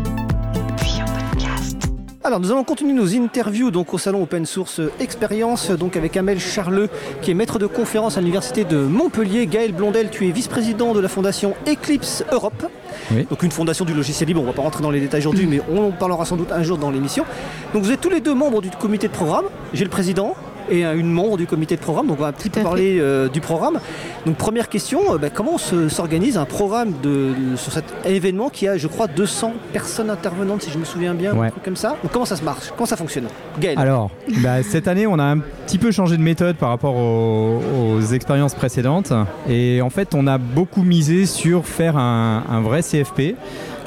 Puis 0.78 1.02
en 1.02 1.06
podcast. 1.06 1.76
Alors, 2.24 2.40
nous 2.40 2.52
allons 2.52 2.64
continuer 2.64 2.94
nos 2.94 3.16
interviews 3.16 3.72
donc 3.72 3.96
au 3.96 3.98
salon 3.98 4.22
Open 4.22 4.46
Source 4.46 4.80
Expérience, 5.00 5.72
donc 5.72 5.98
avec 5.98 6.16
Amel 6.16 6.40
Charleux, 6.40 6.90
qui 7.24 7.32
est 7.32 7.34
maître 7.34 7.58
de 7.58 7.66
conférence 7.66 8.16
à 8.16 8.22
l'université 8.22 8.64
de 8.64 8.78
Montpellier. 8.78 9.48
Gaël 9.48 9.72
Blondel, 9.72 10.12
tu 10.12 10.28
es 10.28 10.32
vice-président 10.32 10.94
de 10.94 11.00
la 11.00 11.10
fondation 11.10 11.56
Eclipse 11.68 12.24
Europe. 12.32 12.68
Oui. 13.12 13.26
Donc 13.28 13.42
une 13.42 13.52
fondation 13.52 13.84
du 13.84 13.96
logiciel 13.96 14.28
libre, 14.28 14.42
on 14.42 14.44
ne 14.44 14.50
va 14.50 14.56
pas 14.56 14.62
rentrer 14.62 14.84
dans 14.84 14.92
les 14.92 15.00
détails 15.00 15.22
aujourd'hui, 15.22 15.48
mais 15.50 15.62
on 15.72 15.88
en 15.88 15.92
parlera 15.92 16.26
sans 16.26 16.38
doute 16.38 16.52
un 16.52 16.62
jour 16.62 16.78
dans 16.78 16.92
l'émission. 16.92 17.26
Donc 17.74 17.82
vous 17.82 17.92
êtes 17.92 18.02
tous 18.02 18.12
les 18.12 18.22
deux 18.22 18.36
membres 18.36 18.62
du 18.62 18.70
comité 18.70 19.08
de 19.08 19.14
programme. 19.14 19.46
J'ai 19.74 19.84
le 19.84 19.90
président 19.90 20.36
et 20.70 20.84
une 20.84 21.12
membre 21.12 21.38
du 21.38 21.46
comité 21.48 21.76
de 21.76 21.82
programme, 21.82 22.08
donc 22.08 22.18
on 22.20 22.24
va 22.24 22.28
un 22.30 22.34
petit 22.34 22.50
peu 22.50 22.62
parler 22.62 22.98
euh, 23.00 23.28
du 23.30 23.42
programme. 23.42 23.80
Donc 24.26 24.36
première 24.38 24.70
question, 24.70 25.00
euh, 25.14 25.18
bah, 25.18 25.30
comment 25.30 25.58
se- 25.58 25.90
s'organise 25.90 26.38
un 26.38 26.46
programme 26.46 26.94
de, 27.04 27.34
sur 27.56 27.72
cet 27.72 27.86
événement 28.06 28.50
qui 28.50 28.68
a, 28.68 28.78
je 28.78 28.88
crois, 28.88 29.08
200 29.08 29.54
personnes 29.74 30.10
intervenantes, 30.10 30.62
si 30.64 30.72
je 30.72 30.78
me 30.78 30.86
souviens 30.86 31.14
bien, 31.14 31.34
Ouais. 31.36 31.48
un 31.48 31.52
truc 31.52 31.64
comme 31.64 31.76
ça. 31.76 31.96
Donc 32.04 32.12
comment 32.12 32.26
ça 32.26 32.36
se 32.36 32.44
marche? 32.44 32.72
Comment 32.76 32.86
ça 32.88 32.98
fonctionne? 32.98 33.26
Gaël 33.60 33.78
Alors, 33.80 34.10
bah, 34.44 34.64
cette 34.64 34.88
année, 34.88 35.08
on 35.08 35.20
a 35.20 35.24
un 35.24 35.40
petit 35.40 35.78
peu 35.78 35.92
changé 35.92 36.18
de 36.18 36.22
méthode 36.22 36.56
par 36.58 36.70
rapport 36.70 36.96
aux, 36.96 37.60
aux 37.96 38.02
expériences 38.02 38.56
précédentes. 38.56 39.14
Et 39.50 39.82
en 39.82 39.90
fait, 39.90 40.14
on 40.16 40.28
a 40.28 40.38
beaucoup 40.38 40.84
misé 40.84 41.26
sur 41.26 41.66
faire 41.66 41.98
un, 41.98 42.44
un 42.50 42.62
vrai 42.62 42.82
CFP. 42.82 43.36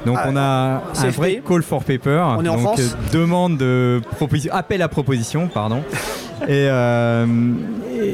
Donc, 0.06 0.16
Ah, 0.18 0.28
on 0.30 0.36
a 0.36 0.82
un 1.06 1.10
vrai 1.10 1.42
call 1.46 1.62
for 1.62 1.82
paper. 1.84 2.22
On 2.38 2.44
est 2.44 2.48
en 2.48 2.54
donc, 2.56 2.62
France. 2.62 2.96
demande 3.12 3.56
de 3.58 4.00
proposition, 4.16 4.52
appel 4.54 4.82
à 4.82 4.88
proposition, 4.88 5.48
pardon. 5.48 5.82
et, 6.44 6.66
euh, 6.68 7.26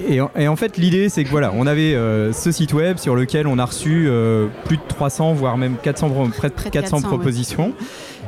et, 0.08 0.20
et 0.36 0.48
en- 0.48 0.56
fait, 0.56 0.76
l'idée, 0.78 1.08
c'est 1.08 1.22
que 1.24 1.30
voilà, 1.30 1.52
on 1.54 1.66
avait 1.66 1.94
euh, 1.94 2.32
ce 2.32 2.50
site 2.50 2.72
web 2.74 2.98
sur 2.98 3.14
lequel 3.14 3.46
on 3.46 3.58
a 3.58 3.64
reçu 3.64 4.06
euh, 4.08 4.46
plus 4.64 4.76
de 4.78 4.82
300, 4.88 5.34
voire 5.34 5.56
même 5.56 5.76
400, 5.82 6.10
pro- 6.10 6.26
près 6.28 6.48
de 6.48 6.54
Près 6.54 6.70
de 6.70 6.74
400 6.74 6.96
400, 6.96 7.08
ouais. 7.10 7.16
propositions. 7.16 7.72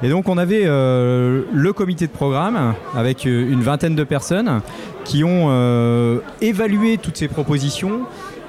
Et 0.05 0.09
donc 0.11 0.29
on 0.29 0.39
avait 0.39 0.63
euh, 0.65 1.43
le 1.53 1.73
comité 1.73 2.07
de 2.07 2.13
programme 2.13 2.75
avec 2.97 3.25
une 3.25 3.63
vingtaine 3.63 3.97
de 3.97 4.05
personnes 4.05 4.61
qui 5.05 5.25
ont 5.25 5.47
euh, 5.49 6.19
évalué 6.41 6.99
toutes 6.99 7.17
ces 7.17 7.27
propositions 7.27 8.03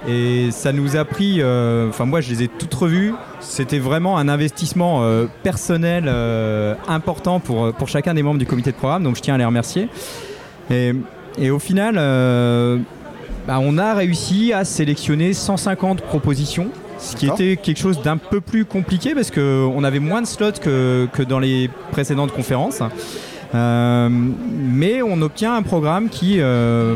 et 0.07 0.51
ça 0.51 0.71
nous 0.71 0.95
a 0.95 1.03
pris, 1.03 1.41
euh, 1.41 1.89
enfin 1.89 2.05
moi 2.05 2.21
je 2.21 2.29
les 2.29 2.43
ai 2.43 2.47
toutes 2.47 2.73
revues, 2.73 3.13
c'était 3.41 3.79
vraiment 3.79 4.17
un 4.17 4.29
investissement 4.29 5.03
euh, 5.03 5.25
personnel 5.43 6.05
euh, 6.07 6.75
important 6.87 7.39
pour, 7.39 7.73
pour 7.73 7.87
chacun 7.89 8.13
des 8.13 8.23
membres 8.23 8.39
du 8.39 8.45
comité 8.45 8.71
de 8.71 8.77
programme, 8.77 9.03
donc 9.03 9.17
je 9.17 9.21
tiens 9.21 9.35
à 9.35 9.37
les 9.37 9.45
remercier. 9.45 9.89
Et, 10.71 10.93
et 11.37 11.51
au 11.51 11.59
final, 11.59 11.95
bah, 13.47 13.59
on 13.59 13.77
a 13.77 13.93
réussi 13.93 14.53
à 14.53 14.63
sélectionner 14.63 15.33
150 15.33 16.01
propositions, 16.01 16.69
ce 16.99 17.15
qui 17.15 17.27
était 17.27 17.57
quelque 17.57 17.79
chose 17.79 18.01
d'un 18.01 18.17
peu 18.17 18.39
plus 18.39 18.65
compliqué 18.65 19.15
parce 19.15 19.31
qu'on 19.31 19.83
avait 19.83 19.99
moins 19.99 20.21
de 20.21 20.27
slots 20.27 20.59
que, 20.61 21.07
que 21.11 21.23
dans 21.23 21.39
les 21.39 21.69
précédentes 21.91 22.31
conférences. 22.31 22.81
Euh, 23.55 24.09
mais 24.11 25.01
on 25.01 25.21
obtient 25.21 25.55
un 25.55 25.63
programme 25.63 26.09
qui 26.09 26.39
euh, 26.39 26.95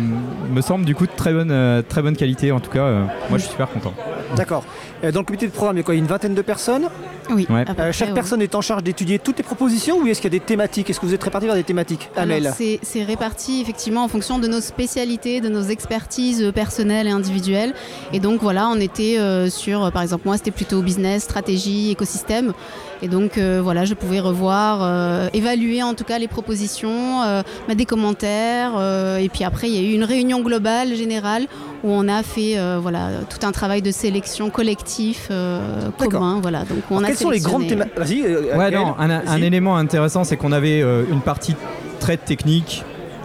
me 0.52 0.62
semble 0.62 0.86
du 0.86 0.94
coup 0.94 1.08
de 1.08 1.12
très 1.16 1.34
bonne, 1.34 1.52
euh, 1.52 1.82
très 1.82 2.02
bonne 2.02 2.16
qualité. 2.16 2.52
En 2.52 2.60
tout 2.60 2.72
cas, 2.72 2.90
moi 3.30 3.38
je 3.38 3.40
suis 3.40 3.52
super 3.52 3.70
content. 3.70 3.94
D'accord. 4.36 4.64
Dans 5.02 5.20
le 5.20 5.26
comité 5.26 5.48
de 5.48 5.52
programme, 5.52 5.76
il 5.76 5.80
y 5.80 5.82
a 5.82 5.84
quoi 5.84 5.96
Une 5.96 6.06
vingtaine 6.06 6.34
de 6.34 6.42
personnes? 6.42 6.90
Oui. 7.30 7.48
Ouais. 7.50 7.66
Euh, 7.68 7.74
près, 7.74 7.94
chaque 7.94 8.10
ouais. 8.10 8.14
personne 8.14 8.42
est 8.42 8.56
en 8.56 8.62
charge 8.62 8.84
d'étudier 8.84 9.20
toutes 9.20 9.38
les 9.38 9.44
propositions 9.44 10.00
ou 10.00 10.08
est-ce 10.08 10.22
qu'il 10.22 10.32
y 10.32 10.36
a 10.36 10.40
des 10.40 10.46
thématiques? 10.46 10.90
Est-ce 10.90 11.00
que 11.00 11.06
vous 11.06 11.14
êtes 11.14 11.24
répartis 11.24 11.48
vers 11.48 11.56
des 11.56 11.64
thématiques 11.64 12.10
Amel? 12.16 12.54
C'est 12.58 13.04
réparti 13.04 13.62
effectivement 13.62 14.04
en 14.04 14.08
fonction 14.08 14.40
de 14.40 14.48
nos 14.48 14.62
spécialités, 14.62 15.42
de 15.42 15.50
nos 15.50 15.64
expertises 15.64 16.42
euh, 16.44 16.52
personnelles 16.52 17.08
et 17.08 17.12
individuelles. 17.12 17.74
Et 18.12 18.20
donc 18.20 18.42
voilà, 18.42 18.68
on 18.70 18.80
était 18.80 19.18
euh, 19.20 19.50
sur, 19.50 19.92
par 19.92 20.02
exemple, 20.02 20.24
moi 20.26 20.38
c'était 20.38 20.52
plutôt 20.52 20.82
business, 20.82 21.24
stratégie, 21.24 21.92
écosystème. 21.92 22.54
Et 23.02 23.08
donc 23.10 23.38
euh, 23.38 23.60
voilà, 23.62 23.84
je 23.84 23.94
pouvais 23.96 24.22
revoir, 24.22 24.80
euh, 24.82 25.28
évaluer 25.34 25.84
en 25.84 25.94
tout 25.94 26.06
cas 26.06 26.20
les 26.20 26.30
propositions, 26.30 27.22
euh, 27.24 27.42
mettre 27.68 27.78
des 27.78 27.86
commentaires. 27.86 28.74
euh, 28.78 29.18
et 29.18 29.30
puis 29.30 29.44
après, 29.44 29.70
il 29.70 29.76
y 29.76 29.78
a 29.78 29.82
eu 29.82 29.94
une 29.94 30.04
réunion 30.06 30.42
globale, 30.42 30.96
générale, 30.96 31.48
où 31.84 31.90
on 31.92 32.08
a 32.08 32.24
fait 32.24 32.58
euh, 32.58 32.80
voilà, 32.82 33.10
tout 33.30 33.46
un 33.46 33.52
travail 33.52 33.82
de 33.82 33.92
sélection 33.92 34.50
collectif, 34.50 35.28
euh, 35.32 35.90
commun. 35.98 36.40
Voilà. 36.42 36.60
Donc, 36.60 36.80
on 36.90 37.04
a 37.04 37.13
Quelles 37.14 37.28
sont 37.28 37.30
les 37.32 37.40
grandes 37.40 37.68
thématiques 37.68 37.98
Vas-y. 37.98 38.22
euh, 38.26 38.58
Ouais, 38.58 38.72
Gaël, 38.72 38.86
non, 38.86 38.96
un, 38.98 39.42
élément 39.42 39.78
intéressant, 39.78 40.24
c'est 40.24 40.38
qu'on 40.38 40.52
avait 40.52 40.82
euh, 40.82 41.04
une 41.12 41.22
partie 41.22 41.56
très 42.00 42.18
technique. 42.18 42.84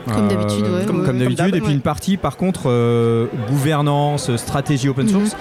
euh, 0.08 0.14
Comme 0.14 0.28
d'habitude, 0.28 0.62
ouais, 0.64 0.68
Comme, 0.86 1.00
ouais, 1.00 1.06
comme 1.06 1.16
ouais. 1.16 1.24
d'habitude, 1.24 1.36
Comme 1.38 1.50
d'hab, 1.50 1.54
et 1.54 1.60
puis 1.60 1.72
une 1.72 1.80
partie, 1.80 2.16
par 2.16 2.36
contre, 2.36 2.62
euh, 2.66 3.26
gouvernance, 3.50 4.34
stratégie 4.36 4.88
open 4.88 5.06
Mhm. 5.06 5.12
source. 5.12 5.36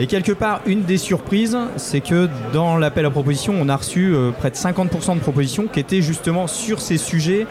Et 0.00 0.06
quelque 0.06 0.30
part, 0.32 0.60
une 0.66 0.82
des 0.82 0.96
surprises, 0.96 1.56
c'est 1.76 2.00
que 2.00 2.28
dans 2.52 2.76
l'appel 2.76 3.04
à 3.04 3.10
propositions, 3.10 3.54
on 3.60 3.68
a 3.68 3.76
reçu 3.76 4.14
euh, 4.14 4.30
près 4.30 4.50
de 4.50 4.54
50% 4.56 5.16
de 5.16 5.20
propositions 5.20 5.66
qui 5.72 5.80
étaient 5.80 6.02
justement 6.02 6.46
sur 6.46 6.80
ces 6.80 6.98
sujets 6.98 7.46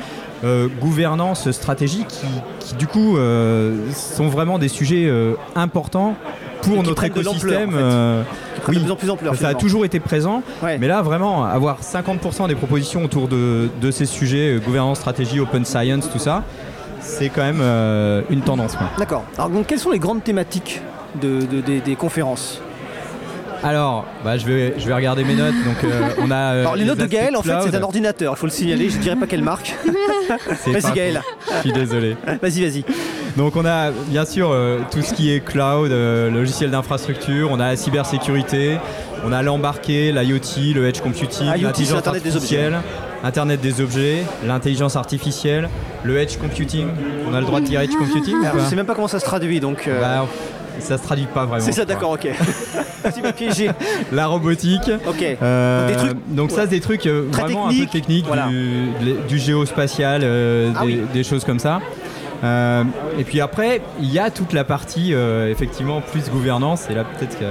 euh, 0.46 0.68
gouvernance, 0.80 1.50
stratégie, 1.52 2.06
qui, 2.08 2.26
qui, 2.60 2.76
du 2.76 2.88
coup 2.88 3.18
euh, 3.18 3.76
sont 3.94 4.28
vraiment 4.30 4.60
des 4.60 4.68
sujets 4.70 5.08
euh, 5.08 5.34
importants 5.56 6.16
pour 6.62 6.84
notre 6.84 7.04
écosystème. 7.04 7.70
en 7.76 8.24
fait. 8.24 8.26
Prennent 8.72 8.76
de 8.76 8.80
oui. 8.80 8.86
plus 8.86 8.92
en 8.92 8.96
plus 8.96 9.10
ampleur. 9.10 9.36
ça 9.36 9.50
a 9.50 9.54
toujours 9.56 9.86
été 9.86 10.00
présent, 10.00 10.42
Ouais. 10.64 10.78
mais 10.78 10.88
là 10.88 11.02
vraiment 11.02 11.44
avoir 11.46 11.82
50% 11.82 12.48
des 12.48 12.56
propositions 12.56 13.04
autour 13.04 13.28
de, 13.28 13.70
de 13.82 13.92
ces 13.92 14.06
sujets, 14.06 14.56
euh, 14.56 14.60
gouvernance, 14.60 14.98
stratégie, 15.00 15.40
open 15.40 15.66
science, 15.66 16.10
tout 16.12 16.20
ça, 16.20 16.44
c'est 17.00 17.30
quand 17.30 17.44
même 17.44 17.60
euh, 17.62 18.22
une 18.30 18.42
tendance. 18.42 18.76
D'accord. 18.98 19.24
Alors 19.38 19.50
donc 19.50 19.68
quelles 19.68 19.80
sont 19.80 19.92
les 19.92 20.00
grandes 20.00 20.24
thématiques 20.24 20.82
de, 21.22 21.42
de- 21.46 21.62
des, 21.62 21.80
des 21.80 21.96
conférences? 21.96 22.62
Alors, 23.64 24.06
bah, 24.24 24.38
je, 24.38 24.46
vais, 24.46 24.76
je 24.78 24.86
vais 24.88 24.94
regarder 24.94 25.24
mes 25.24 25.34
notes. 25.34 25.56
Donc, 25.66 25.84
euh, 25.84 26.10
on 26.22 26.30
a, 26.30 26.36
euh, 26.36 26.62
Alors 26.62 26.76
les 26.76 26.86
notes 26.86 27.00
de 27.00 27.08
Gaël 27.08 27.36
en 27.36 27.42
fait 27.42 27.56
c'est 27.64 27.76
un 27.76 27.82
ordinateur, 27.82 28.34
il 28.36 28.40
faut 28.40 28.46
le 28.46 28.52
signaler, 28.52 28.88
je 28.90 28.98
dirais 29.00 29.16
pas 29.16 29.26
quelle 29.26 29.42
marque. 29.44 29.76
Vas-y 30.68 30.94
Gaël. 30.94 31.22
Je 31.56 31.60
suis 31.62 31.72
désolé. 31.74 32.16
vas-y 32.42 32.62
vas-y. 32.64 32.86
Donc 33.38 33.56
on 33.56 33.66
a 33.66 33.92
bien 33.92 34.26
sûr 34.26 34.50
euh, 34.52 34.80
tout 34.92 35.02
ce 35.04 35.14
qui 35.14 35.32
est 35.32 35.40
cloud, 35.42 35.92
euh, 35.92 36.32
logiciel 36.32 36.72
d'infrastructure, 36.72 37.50
on 37.52 37.60
a 37.60 37.68
la 37.70 37.76
cybersécurité, 37.76 38.78
on 39.24 39.32
a 39.32 39.44
l'embarqué, 39.44 40.12
l'IoT, 40.12 40.74
le 40.74 40.88
edge 40.88 41.02
computing, 41.02 41.46
l'intelligence 41.62 42.02
des 42.02 42.08
artificielle, 42.10 42.78
Internet 43.24 43.62
des 43.62 43.80
objets, 43.82 44.24
l'intelligence 44.46 44.96
artificielle, 44.96 45.70
le 46.04 46.18
edge 46.18 46.38
computing. 46.38 46.88
On 47.30 47.34
a 47.36 47.40
le 47.40 47.46
droit 47.46 47.60
de 47.60 47.66
dire 47.66 47.80
edge 47.82 47.96
computing 47.96 48.36
Alors, 48.42 48.54
pas 48.58 48.64
je 48.64 48.70
sais 48.70 48.76
même 48.76 48.86
pas 48.88 48.96
comment 48.96 49.08
ça 49.08 49.20
se 49.20 49.26
traduit 49.26 49.60
donc. 49.60 49.88
euh, 49.88 50.02
Bah, 50.02 50.26
Ça 50.80 50.98
se 50.98 51.04
traduit 51.04 51.28
pas 51.32 51.46
vraiment. 51.46 51.64
c'est 51.64 51.72
ça 51.74 51.84
je 51.84 51.88
d'accord 51.88 52.12
ok. 52.12 52.28
tu 53.16 53.22
m'as 53.22 53.34
piégé. 53.34 53.70
La 54.12 54.26
robotique. 54.28 54.92
Ok. 55.08 55.24
Euh, 55.42 55.88
Donc, 55.88 55.96
des 55.96 55.96
trucs- 56.08 56.36
donc 56.36 56.52
ça, 56.52 56.62
c'est 56.62 56.68
des 56.70 56.80
trucs 56.80 57.06
euh, 57.06 57.28
vraiment 57.32 57.68
un 57.68 57.72
peu 57.74 57.86
techniques, 57.86 58.26
voilà. 58.28 58.48
du, 58.48 58.90
du 59.28 59.38
géospatial, 59.38 60.22
euh, 60.24 60.72
Ah 60.76 60.82
des, 60.86 60.88
oui. 60.94 61.02
des 61.14 61.24
choses 61.24 61.44
comme 61.44 61.60
ça. 61.60 61.80
Euh, 62.44 62.84
et 63.18 63.24
puis 63.24 63.42
après, 63.42 63.82
il 64.00 64.12
y 64.12 64.20
a 64.20 64.30
toute 64.30 64.54
la 64.54 64.64
partie 64.64 65.14
euh, 65.14 65.50
effectivement 65.50 66.02
plus 66.02 66.30
gouvernance. 66.30 66.90
Et 66.90 66.94
là, 66.94 67.04
peut-être 67.04 67.40
que 67.40 67.46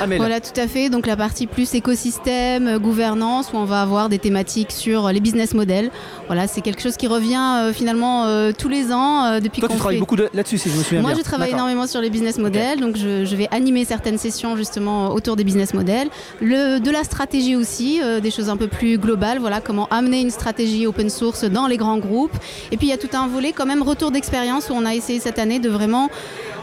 Amel. 0.00 0.18
Voilà, 0.18 0.40
tout 0.40 0.58
à 0.60 0.66
fait. 0.68 0.88
Donc 0.90 1.06
la 1.06 1.16
partie 1.16 1.46
plus 1.46 1.74
écosystème, 1.74 2.66
euh, 2.66 2.78
gouvernance, 2.78 3.52
où 3.52 3.56
on 3.56 3.64
va 3.64 3.82
avoir 3.82 4.08
des 4.08 4.18
thématiques 4.18 4.72
sur 4.72 5.06
euh, 5.06 5.12
les 5.12 5.20
business 5.20 5.54
models. 5.54 5.90
Voilà, 6.26 6.46
c'est 6.46 6.60
quelque 6.60 6.82
chose 6.82 6.96
qui 6.96 7.06
revient 7.06 7.36
euh, 7.36 7.72
finalement 7.72 8.24
euh, 8.26 8.52
tous 8.56 8.68
les 8.68 8.92
ans 8.92 9.24
euh, 9.24 9.40
depuis 9.40 9.60
Toi 9.60 9.68
tu 9.68 9.76
travailles 9.76 9.96
fait. 9.96 10.00
beaucoup 10.00 10.16
de- 10.16 10.28
là-dessus 10.34 10.58
si 10.58 10.68
je 10.70 10.76
me 10.76 10.82
souviens 10.82 11.00
Moi, 11.00 11.10
bien. 11.10 11.18
je 11.18 11.24
travaille 11.24 11.50
énormément 11.50 11.86
sur 11.86 12.00
les 12.00 12.10
business 12.10 12.38
models, 12.38 12.80
donc 12.80 12.96
je, 12.96 13.24
je 13.24 13.36
vais 13.36 13.48
animer 13.50 13.84
certaines 13.84 14.18
sessions 14.18 14.56
justement 14.56 15.12
autour 15.12 15.36
des 15.36 15.44
business 15.44 15.74
models. 15.74 16.08
Le, 16.40 16.78
de 16.78 16.90
la 16.90 17.04
stratégie 17.04 17.56
aussi, 17.56 18.00
des 18.22 18.30
choses 18.30 18.48
un 18.50 18.56
peu 18.56 18.68
plus 18.68 18.98
globales, 18.98 19.38
voilà, 19.38 19.60
comment 19.60 19.86
amener 19.90 20.20
une 20.20 20.30
stratégie 20.30 20.86
open 20.86 21.10
source 21.10 21.44
dans 21.44 21.66
les 21.66 21.76
grands 21.76 21.98
groupes. 21.98 22.36
Et 22.72 22.76
puis 22.76 22.86
il 22.88 22.90
y 22.90 22.92
a 22.92 22.98
tout 22.98 23.08
un 23.16 23.26
volet 23.26 23.52
quand 23.52 23.66
même 23.66 23.82
retour 23.82 24.10
d'expérience 24.10 24.68
où 24.70 24.74
on 24.74 24.84
a 24.84 24.94
essayé 24.94 25.20
cette 25.20 25.38
année 25.38 25.58
de 25.58 25.68
vraiment 25.68 26.08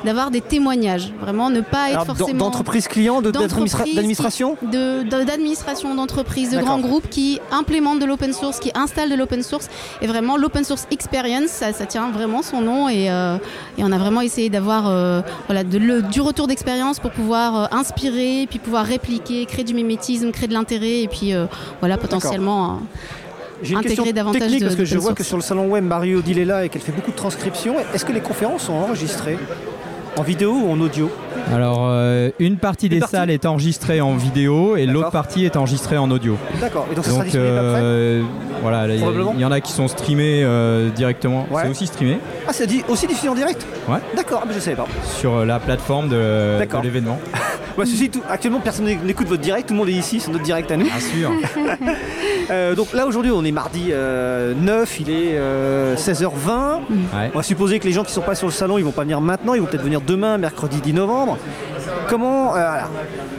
d'avoir 0.06 0.32
des 0.32 0.42
témoignages, 0.42 1.12
vraiment 1.20 1.50
ne 1.50 1.62
pas 1.62 1.90
être 1.90 2.02
Alors, 2.02 2.06
forcément 2.18 2.46
d'entreprise 2.46 2.88
client, 2.88 3.22
de- 3.22 3.32
d'entreprises 3.32 3.76
qui- 3.84 3.96
d'administration 3.96 4.56
de- 4.62 5.04
de- 5.04 5.24
d'administration 5.26 5.94
d'entreprises, 5.96 6.52
de 6.52 6.60
grands 6.60 6.80
groupes 6.80 7.10
qui 7.10 7.40
implémentent 7.52 8.00
de 8.00 8.06
l'open 8.06 8.32
source, 8.34 8.60
qui 8.60 8.72
installent 8.76 9.10
de 9.10 9.16
l'open 9.16 9.44
source. 9.44 9.68
Et 10.02 10.08
vraiment, 10.08 10.38
l'open 10.38 10.64
source 10.64 10.88
experience, 10.92 11.50
ça, 11.50 11.74
ça 11.74 11.86
tient 11.86 12.10
vraiment 12.12 12.42
son 12.42 12.62
nom. 12.62 12.88
Et, 12.88 13.10
euh, 13.10 13.38
et 13.78 13.84
on 13.84 13.92
a 13.92 13.98
vraiment 13.98 14.22
essayé 14.22 14.50
d'avoir 14.50 14.88
euh, 14.88 15.22
voilà, 15.48 15.64
de 15.64 15.78
le- 15.78 16.02
du 16.02 16.22
retour 16.22 16.48
d'expérience 16.48 17.00
pour 17.00 17.12
pouvoir 17.12 17.56
euh, 17.56 17.78
inspirer, 17.78 18.46
puis 18.50 18.60
pouvoir 18.60 18.86
répliquer, 18.86 19.46
créer 19.46 19.64
du 19.66 19.74
mimétisme, 19.74 20.32
créer 20.32 20.48
de 20.48 20.54
l'intérêt, 20.54 21.02
et 21.02 21.08
puis 21.08 21.34
voilà, 21.82 21.98
potentiellement. 21.98 22.80
J'ai 23.64 23.72
une 23.72 23.78
intégrer 23.80 23.96
question 23.96 24.14
davantage 24.14 24.42
technique 24.42 24.60
de- 24.60 24.66
parce 24.66 24.76
que 24.76 24.84
je 24.86 24.96
vois 24.98 25.12
source. 25.12 25.16
que 25.18 25.24
sur 25.24 25.38
le 25.38 25.42
salon 25.42 25.68
web 25.70 25.86
Mario 25.86 26.22
là 26.46 26.66
et 26.66 26.70
qu'elle 26.70 26.82
fait 26.82 26.92
beaucoup 26.92 27.12
de 27.12 27.16
transcriptions. 27.16 27.76
Est-ce 27.94 28.04
que 28.04 28.12
les 28.12 28.20
conférences 28.20 28.64
sont 28.64 28.74
enregistrées? 28.74 29.40
En 30.18 30.24
vidéo 30.24 30.52
ou 30.54 30.72
en 30.72 30.80
audio 30.80 31.10
alors 31.54 31.88
euh, 31.90 32.32
une 32.40 32.58
partie 32.58 32.90
des 32.90 33.00
partie 33.00 33.16
salles 33.16 33.30
est 33.30 33.46
enregistrée 33.46 34.02
en 34.02 34.16
vidéo 34.16 34.78
et 34.78 34.86
l'autre 34.86 35.12
partie 35.12 35.46
est 35.46 35.56
enregistrée 35.56 35.98
en 35.98 36.10
audio. 36.10 36.38
D'accord. 36.60 36.88
Et 36.92 36.96
donc 36.96 37.06
ça 37.06 37.12
sera 37.12 37.24
disponible 37.24 37.58
après 37.58 37.82
euh, 37.84 38.24
voilà, 38.62 38.88
il 38.88 39.40
y, 39.40 39.46
en 39.46 39.52
a 39.52 39.62
qui 39.62 39.72
sont 39.72 39.88
streamés 39.88 40.42
euh, 40.44 40.90
directement. 40.90 41.46
Ouais. 41.52 41.64
C'est 41.64 41.70
aussi 41.70 41.88
streamé 41.88 42.18
Ah, 42.48 42.54
c'est 42.54 42.66
dit- 42.66 42.84
aussi 42.90 43.06
diffusé 43.06 43.30
en 43.30 43.36
direct 43.36 43.66
Ouais. 43.88 44.00
D'accord, 44.16 44.40
ah, 44.42 44.46
mais 44.48 44.56
je 44.56 44.60
savais 44.60 44.76
pas. 44.76 44.88
sur 45.04 45.36
euh, 45.36 45.46
la 45.46 45.60
plateforme 45.60 46.10
de 46.10 46.58
l'événement. 46.82 47.20
Bah, 47.78 47.84
ceci, 47.86 48.10
tout- 48.10 48.22
actuellement, 48.30 48.60
personne 48.62 48.86
n'écoute 48.86 49.28
votre 49.28 49.42
direct, 49.42 49.68
tout 49.68 49.74
le 49.74 49.80
monde 49.80 49.90
est 49.90 49.94
ici, 49.94 50.20
c'est 50.20 50.32
notre 50.32 50.44
direct 50.44 50.72
à 50.72 50.78
nous. 50.78 50.86
Bien 50.86 51.00
sûr. 51.00 51.32
Euh, 52.52 52.76
donc 52.76 52.94
là, 52.94 53.08
aujourd'hui, 53.08 53.32
on 53.32 53.44
est 53.44 53.52
mardi 53.52 53.88
euh, 53.90 54.54
9, 54.54 55.00
il 55.00 55.10
est 55.10 55.30
euh, 55.34 55.96
16h20. 55.96 56.30
Ouais. 57.18 57.32
On 57.34 57.38
va 57.38 57.42
supposer 57.44 57.80
que 57.80 57.86
les 57.88 57.92
gens 57.92 58.04
qui 58.04 58.14
sont 58.14 58.22
pas 58.22 58.36
sur 58.36 58.46
le 58.46 58.54
salon, 58.54 58.78
ils 58.78 58.84
vont 58.84 58.92
pas 58.92 59.02
venir 59.02 59.20
maintenant, 59.20 59.56
ils 59.56 59.62
vont 59.62 59.66
peut-être 59.66 59.82
venir 59.82 60.00
demain, 60.00 60.38
mercredi 60.38 60.80
10 60.80 60.94
novembre. 60.94 61.40
Comment, 62.08 62.56
euh, 62.56 62.78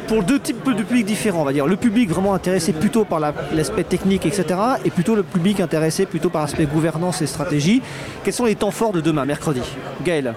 pour 0.09 0.25
deux 0.25 0.41
types 0.41 0.65
de 0.67 0.83
publics 0.83 1.07
différents, 1.07 1.43
on 1.43 1.45
va 1.45 1.53
dire, 1.53 1.69
le 1.69 1.77
public 1.77 2.11
vraiment 2.11 2.35
intéressé 2.35 2.73
plutôt 2.73 3.05
par 3.05 3.21
la- 3.21 3.33
l'aspect 3.55 3.85
technique, 3.85 4.27
etc., 4.27 4.45
et 4.85 4.91
plutôt 4.91 5.15
le 5.15 5.23
public 5.23 5.61
intéressé 5.61 6.05
plutôt 6.05 6.29
par 6.31 6.43
l'aspect 6.43 6.65
gouvernance 6.67 7.23
et 7.23 7.27
stratégie. 7.29 7.83
Quels 8.25 8.35
sont 8.35 8.47
les 8.47 8.57
temps 8.57 8.73
forts 8.73 8.91
de 8.93 9.01
demain, 9.01 9.25
mercredi? 9.25 9.63
Gaël 10.05 10.35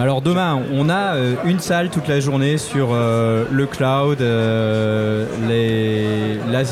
Alors 0.00 0.22
demain, 0.22 0.58
on 0.72 0.88
a 0.88 1.14
euh, 1.14 1.34
une 1.44 1.58
salle 1.58 1.90
toute 1.90 2.08
la 2.08 2.20
journée 2.20 2.56
sur 2.56 2.88
euh, 2.92 3.44
le 3.50 3.66
cloud, 3.66 4.22
euh, 4.22 5.26
les, 5.46 6.36
la, 6.50 6.62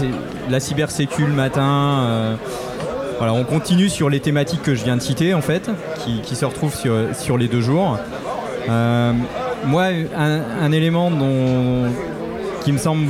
la 0.48 0.60
cybersécu 0.60 1.26
le 1.26 1.32
matin. 1.34 2.38
voilà, 3.18 3.34
on 3.34 3.44
continue 3.44 3.90
sur 3.90 4.08
les 4.08 4.20
thématiques 4.20 4.62
que 4.62 4.74
je 4.74 4.82
viens 4.82 4.96
de 4.96 5.02
citer 5.02 5.34
en 5.34 5.42
fait, 5.42 5.68
qui, 6.04 6.20
qui 6.22 6.36
se 6.36 6.46
retrouvent 6.46 6.74
sur, 6.74 6.94
sur 7.14 7.36
les 7.36 7.48
deux 7.48 7.60
jours. 7.60 7.98
Euh, 8.70 9.12
moi, 9.66 9.88
un, 10.16 10.40
un 10.62 10.72
élément 10.72 11.10
dont, 11.10 11.90
qui 12.64 12.72
me 12.72 12.78
semble 12.78 13.06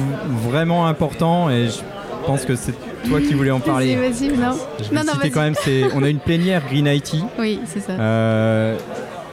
vraiment 0.48 0.88
important, 0.88 1.48
et 1.48 1.66
je 1.68 1.78
pense 2.26 2.44
que 2.44 2.56
c'est 2.56 2.74
toi 3.08 3.20
qui 3.20 3.34
voulais 3.34 3.50
en 3.52 3.60
parler. 3.60 3.94
Vas-y, 3.96 4.30
vas-y, 4.30 4.36
non. 4.38 4.56
Je 4.82 4.88
vais 4.90 4.96
Non, 4.96 5.02
non, 5.04 5.12
citer 5.12 5.18
vas-y. 5.18 5.30
quand 5.30 5.40
même, 5.42 5.54
c'est 5.62 5.82
on 5.94 6.02
a 6.02 6.08
une 6.08 6.18
plénière 6.18 6.62
Green 6.68 6.86
IT. 6.86 7.14
Oui, 7.38 7.60
c'est 7.66 7.80
ça. 7.80 7.92
Euh, 7.92 8.76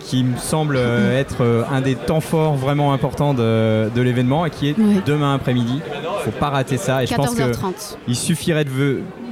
qui 0.05 0.23
me 0.23 0.37
semble 0.37 0.75
euh, 0.77 1.19
être 1.19 1.37
euh, 1.41 1.63
un 1.71 1.81
des 1.81 1.95
temps 1.95 2.19
forts 2.21 2.55
vraiment 2.55 2.93
importants 2.93 3.33
de, 3.33 3.89
de 3.93 4.01
l'événement 4.01 4.45
et 4.45 4.51
qui 4.51 4.69
est 4.69 4.75
Oui. 4.77 5.01
demain 5.05 5.33
après-midi. 5.33 5.81
Faut 6.23 6.31
pas 6.31 6.49
rater 6.49 6.77
ça 6.77 7.03
et 7.03 7.07
je 7.07 7.15
pense 7.15 7.33
que 7.33 7.41
14h30. 7.41 7.97
il 8.07 8.15
suffirait 8.15 8.65
de 8.65 8.69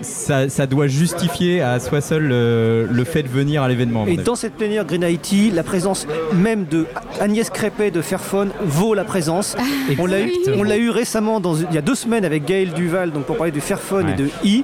ça, 0.04 0.50
ça 0.50 0.66
doit 0.68 0.88
justifier 0.88 1.62
à 1.62 1.80
soi 1.80 2.02
seul 2.02 2.24
le, 2.24 2.88
le 2.92 3.04
fait 3.04 3.24
de 3.24 3.28
venir 3.28 3.64
à 3.64 3.68
l'événement. 3.68 4.06
Et 4.08 4.18
dans 4.18 4.36
cette 4.36 4.54
plénière 4.54 4.86
Green 4.86 5.04
IT, 5.04 5.54
la 5.54 5.64
présence 5.64 6.06
même 6.34 6.66
de 6.66 6.86
Agnès 7.20 7.50
Crépet 7.50 7.92
de 7.92 8.02
Fairphone 8.02 8.52
vaut 8.66 8.94
la 8.94 9.04
présence. 9.04 9.56
On 10.00 10.06
l'a 10.06 10.20
eu, 10.22 10.30
Exactement. 10.30 10.58
on 10.60 10.64
l'a 10.64 10.78
eu 10.78 10.90
récemment 10.90 11.40
dans, 11.40 11.56
il 11.56 11.74
y 11.74 11.78
a 11.78 11.82
deux 11.82 11.96
semaines 11.96 12.26
avec 12.26 12.46
Gaël 12.46 12.72
Duval 12.74 13.12
donc 13.12 13.24
pour 13.26 13.38
parler 13.38 13.52
du 13.52 13.62
Fairphone 13.62 14.06
Ouais. 14.08 14.14
et 14.14 14.16
de 14.16 14.30
I 14.44 14.64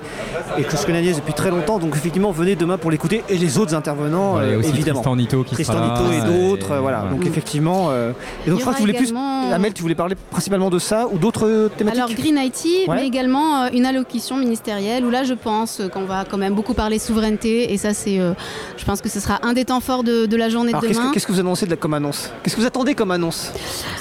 et 0.58 0.64
que 0.64 0.76
je 0.78 0.86
connais 0.86 1.00
Agnès 1.00 1.16
depuis 1.16 1.34
très 1.34 1.50
longtemps 1.52 1.78
donc 1.80 1.96
effectivement 1.96 2.32
venez 2.32 2.56
demain 2.56 2.78
pour 2.78 2.90
l'écouter 2.92 3.24
et 3.30 3.38
les 3.38 3.58
autres 3.58 3.76
intervenants 3.76 4.36
Ouais, 4.36 4.44
euh, 4.44 4.60
aussi 4.60 4.70
évidemment. 4.70 5.02
Tristan 5.02 5.16
Nito 5.16 5.44
qui 5.44 5.54
Tristan 5.56 5.74
sera 5.74 5.88
là. 5.88 6.02
Nito 6.02 6.12
et 6.12 6.28
d'autres, 6.34 6.72
et- 6.72 6.74
euh, 6.76 6.80
voilà. 6.80 7.04
ouais. 7.04 7.10
Donc 7.18 7.26
effectivement, 7.26 7.88
euh, 7.92 8.12
et 8.46 8.50
donc 8.50 8.60
je 8.60 8.64
crois 8.64 8.74
que 8.74 8.78
tu 8.80 8.84
voulais 8.84 8.98
plus, 8.98 9.14
Amel, 9.54 9.74
tu 9.74 9.82
voulais 9.82 9.96
parler 9.96 10.16
principalement 10.32 10.70
de 10.70 10.80
ça 10.80 11.08
ou 11.12 11.18
d'autres 11.18 11.70
thématiques. 11.78 12.00
Alors 12.02 12.14
Green 12.16 12.38
IT, 12.38 12.88
Ouais. 12.88 12.96
mais 12.96 13.08
également 13.08 13.64
euh, 13.64 13.70
une 13.74 13.86
allocution 13.86 14.38
ministérielle 14.38 15.06
où 15.06 15.10
là 15.10 15.24
je 15.30 15.34
pense 15.36 15.82
qu'on 15.94 16.06
va 16.06 16.26
quand 16.30 16.38
même 16.38 16.56
beaucoup 16.56 16.74
parler 16.74 17.00
souveraineté 17.00 17.72
et 17.72 17.78
ça 17.78 17.94
c'est, 17.94 18.20
euh, 18.20 18.34
je 18.78 18.84
pense 18.84 19.00
que 19.02 19.10
ce 19.10 19.20
sera 19.20 19.40
un 19.44 19.54
des 19.54 19.66
temps 19.66 19.80
forts 19.80 20.04
de, 20.04 20.26
de 20.26 20.38
la 20.38 20.50
journée 20.50 20.72
Alors 20.72 20.82
de 20.82 20.88
qu'est-ce 20.88 21.00
demain. 21.00 21.10
que, 21.10 21.14
qu'est-ce 21.14 21.28
que 21.28 21.32
vous 21.32 21.40
annoncez 21.40 21.66
de 21.66 21.72
la, 21.72 21.78
comme 21.78 21.94
annonce? 21.94 22.32
Qu'est-ce 22.44 22.56
que 22.56 22.62
vous 22.62 22.68
attendez 22.68 22.96
comme 22.96 23.12
annonce? 23.12 23.52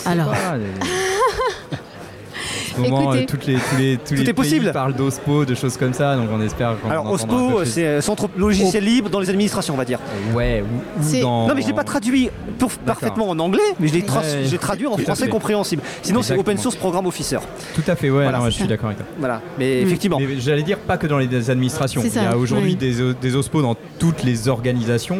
Alors, 0.06 0.32
ce 2.84 2.90
moment, 2.90 3.12
Écoutez. 3.12 3.22
euh, 3.22 3.26
toutes 3.26 3.46
les, 3.46 3.54
tous 3.54 3.76
les, 3.78 3.96
tous 3.96 4.04
Tout 4.08 4.14
les 4.14 4.20
est 4.22 4.24
pays 4.24 4.34
possible. 4.34 4.72
parlent 4.72 4.94
d'OSPO, 4.94 5.44
de 5.44 5.54
choses 5.54 5.76
comme 5.76 5.92
ça, 5.92 6.16
donc 6.16 6.28
on 6.32 6.40
espère 6.40 6.80
qu'on 6.80 6.90
Alors 6.90 7.06
en 7.06 7.14
entendra 7.14 7.36
un 7.36 7.38
peu 7.38 7.44
OSPO, 7.46 7.58
plus. 7.62 7.70
c'est 7.70 7.86
euh, 7.86 8.00
Centre 8.00 8.28
logiciel 8.36 8.84
libre 8.84 9.10
dans 9.10 9.20
les 9.20 9.30
administrations, 9.30 9.74
on 9.74 9.76
va 9.76 9.84
dire. 9.84 9.98
Ouais, 10.34 10.62
ou, 10.62 11.00
ou 11.00 11.02
C'est- 11.02 11.20
dans... 11.20 11.46
Non 11.48 11.54
mais 11.54 11.62
je 11.62 11.66
l'ai 11.68 11.72
pas 11.74 11.84
traduit 11.84 12.30
pour- 12.58 12.70
parfaitement 12.70 13.28
en 13.30 13.38
anglais, 13.38 13.60
mais 13.80 13.88
je 13.88 13.94
l'ai 13.94 14.02
tra- 14.02 14.18
Ouais. 14.20 14.44
je 14.44 14.50
l'ai 14.50 14.58
traduit 14.58 14.86
en 14.86 14.94
Tout 14.96 15.00
à 15.02 15.04
français 15.04 15.24
fait. 15.24 15.30
compréhensible. 15.30 15.82
Sinon 16.02 16.22
c'est 16.22 16.32
Exactement. 16.34 16.40
Open 16.40 16.58
Source 16.58 16.76
Program 16.76 17.06
Officer. 17.06 17.38
Tout 17.74 17.82
à 17.86 17.94
fait, 17.96 18.10
ouais, 18.10 18.22
Voilà, 18.24 18.38
non, 18.38 18.44
je 18.46 18.50
suis 18.50 18.66
d'accord 18.66 18.86
avec 18.86 18.98
toi. 18.98 19.06
Voilà. 19.18 19.40
Mais 19.58 19.80
effectivement. 19.82 20.18
Mais 20.18 20.38
j'allais 20.40 20.62
dire 20.62 20.78
pas 20.78 20.96
que 20.96 21.06
dans 21.06 21.18
les 21.18 21.50
administrations. 21.50 22.00
C'est 22.02 22.08
Il 22.08 22.12
ça, 22.14 22.22
y 22.22 22.26
a 22.26 22.36
aujourd'hui 22.36 22.70
oui. 22.70 22.76
des, 22.76 23.00
o- 23.02 23.12
des 23.12 23.36
OSPO 23.36 23.62
dans 23.62 23.76
toutes 23.98 24.24
les 24.24 24.48
organisations. 24.48 25.18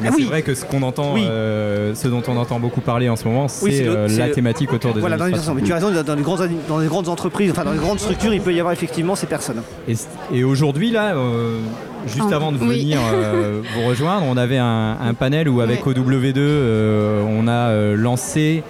Mais 0.00 0.08
Ah 0.10 0.14
c'est 0.16 0.24
vrai 0.24 0.42
que 0.42 0.54
ce 0.54 0.64
qu'on 0.64 0.82
entend, 0.82 1.14
Oui. 1.14 1.24
euh, 1.28 1.94
ce 1.94 2.06
dont 2.08 2.22
on 2.28 2.36
entend 2.36 2.60
beaucoup 2.60 2.80
parler 2.80 3.08
en 3.08 3.16
ce 3.16 3.24
moment, 3.26 3.48
c'est 3.48 3.64
Oui, 3.64 3.72
c'est 3.76 3.84
le- 3.84 3.90
euh, 3.96 4.08
c'est 4.08 4.18
la 4.18 4.28
thématique 4.30 4.72
autour 4.72 4.94
des 4.94 5.00
Voilà, 5.00 5.16
administrations. 5.16 5.54
mais 5.54 5.62
tu 5.62 5.72
as 5.72 5.76
raison, 5.76 5.90
dans 5.90 6.14
les, 6.14 6.22
grandes, 6.22 6.40
admi- 6.40 6.66
dans 6.68 6.78
les 6.78 6.86
grandes 6.86 7.08
entreprises, 7.08 7.50
enfin 7.50 7.64
dans 7.64 7.72
les 7.72 7.78
grandes 7.78 7.98
structures, 7.98 8.32
il 8.32 8.40
peut 8.40 8.52
y 8.54 8.60
avoir 8.60 8.72
effectivement 8.72 9.14
ces 9.16 9.26
personnes. 9.26 9.62
Et, 9.88 9.94
et 10.32 10.44
aujourd'hui, 10.44 10.90
là, 10.90 11.14
euh, 11.16 11.58
juste 12.06 12.28
Ah, 12.32 12.36
avant 12.36 12.52
de 12.52 12.58
oui. 12.58 12.80
venir 12.82 12.98
euh, 13.12 13.60
vous 13.74 13.88
rejoindre, 13.88 14.24
on 14.28 14.36
avait 14.36 14.58
un, 14.58 14.96
un 15.00 15.14
panel 15.14 15.48
où 15.48 15.60
avec 15.60 15.84
Ouais. 15.84 15.94
OW2, 15.94 16.34
euh, 16.38 17.22
on 17.28 17.48
a 17.48 17.52
euh, 17.70 17.96
lancé. 17.96 18.62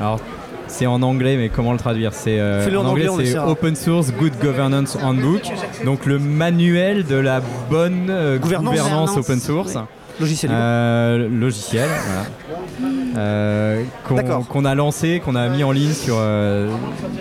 Alors, 0.00 0.20
c'est 0.68 0.86
en 0.86 1.00
anglais, 1.02 1.36
mais 1.38 1.48
comment 1.48 1.72
le 1.72 1.78
traduire? 1.78 2.12
C'est 2.12 2.38
euh, 2.38 2.68
en 2.78 2.84
anglais, 2.86 3.06
c'est 3.16 3.22
essaiera. 3.22 3.48
Open 3.48 3.76
Source 3.76 4.12
Good 4.12 4.32
Governance 4.42 4.98
Handbook, 5.02 5.42
donc 5.84 6.04
le 6.06 6.18
manuel 6.18 7.04
de 7.06 7.14
la 7.16 7.40
bonne 7.70 8.08
euh, 8.10 8.36
Gouvernance. 8.38 8.74
gouvernance, 8.74 9.10
Gouvernance, 9.10 9.16
open 9.16 9.40
source. 9.40 9.74
ouais. 9.76 9.80
Logiciel 10.20 10.50
libre. 10.50 10.62
Euh, 10.62 11.28
logiciel, 11.28 11.88
voilà. 12.78 12.90
Euh, 13.18 13.82
qu'on, 14.08 14.14
D'accord. 14.14 14.46
qu'on 14.48 14.64
a 14.64 14.74
lancé, 14.74 15.20
qu'on 15.24 15.34
a 15.34 15.48
mis 15.48 15.62
en 15.64 15.72
ligne 15.72 15.92
sur, 15.92 16.16
euh, 16.18 16.68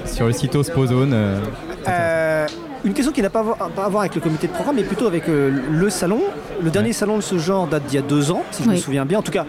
sur 0.06 0.28
le 0.28 0.32
site 0.34 0.56
Ospozone. 0.56 1.12
euh, 1.14 1.40
Euh, 1.88 2.48
une 2.84 2.94
question 2.94 3.12
qui 3.12 3.22
n'a 3.22 3.30
pas 3.30 3.40
à 3.40 3.44
voir, 3.44 3.58
pas 3.58 3.86
à 3.86 3.90
voir 3.90 4.02
avec 4.02 4.16
le 4.16 4.22
comité 4.22 4.48
de 4.48 4.54
programme, 4.54 4.76
mais 4.78 4.84
plutôt 4.84 5.08
avec 5.08 5.28
euh, 5.28 5.52
le 5.72 5.90
salon. 5.90 6.22
Le 6.64 6.70
dernier 6.70 6.94
salon 6.94 7.18
de 7.18 7.22
ce 7.22 7.38
genre 7.38 7.68
date 7.68 7.86
d'il 7.88 7.96
y 7.96 8.00
a 8.00 8.02
deux 8.02 8.32
ans, 8.32 8.44
si 8.52 8.64
je 8.64 8.70
me 8.70 8.74
Oui. 8.76 8.80
souviens 8.80 9.06
bien. 9.06 9.20
En 9.20 9.24
tout 9.24 9.32
cas, 9.32 9.46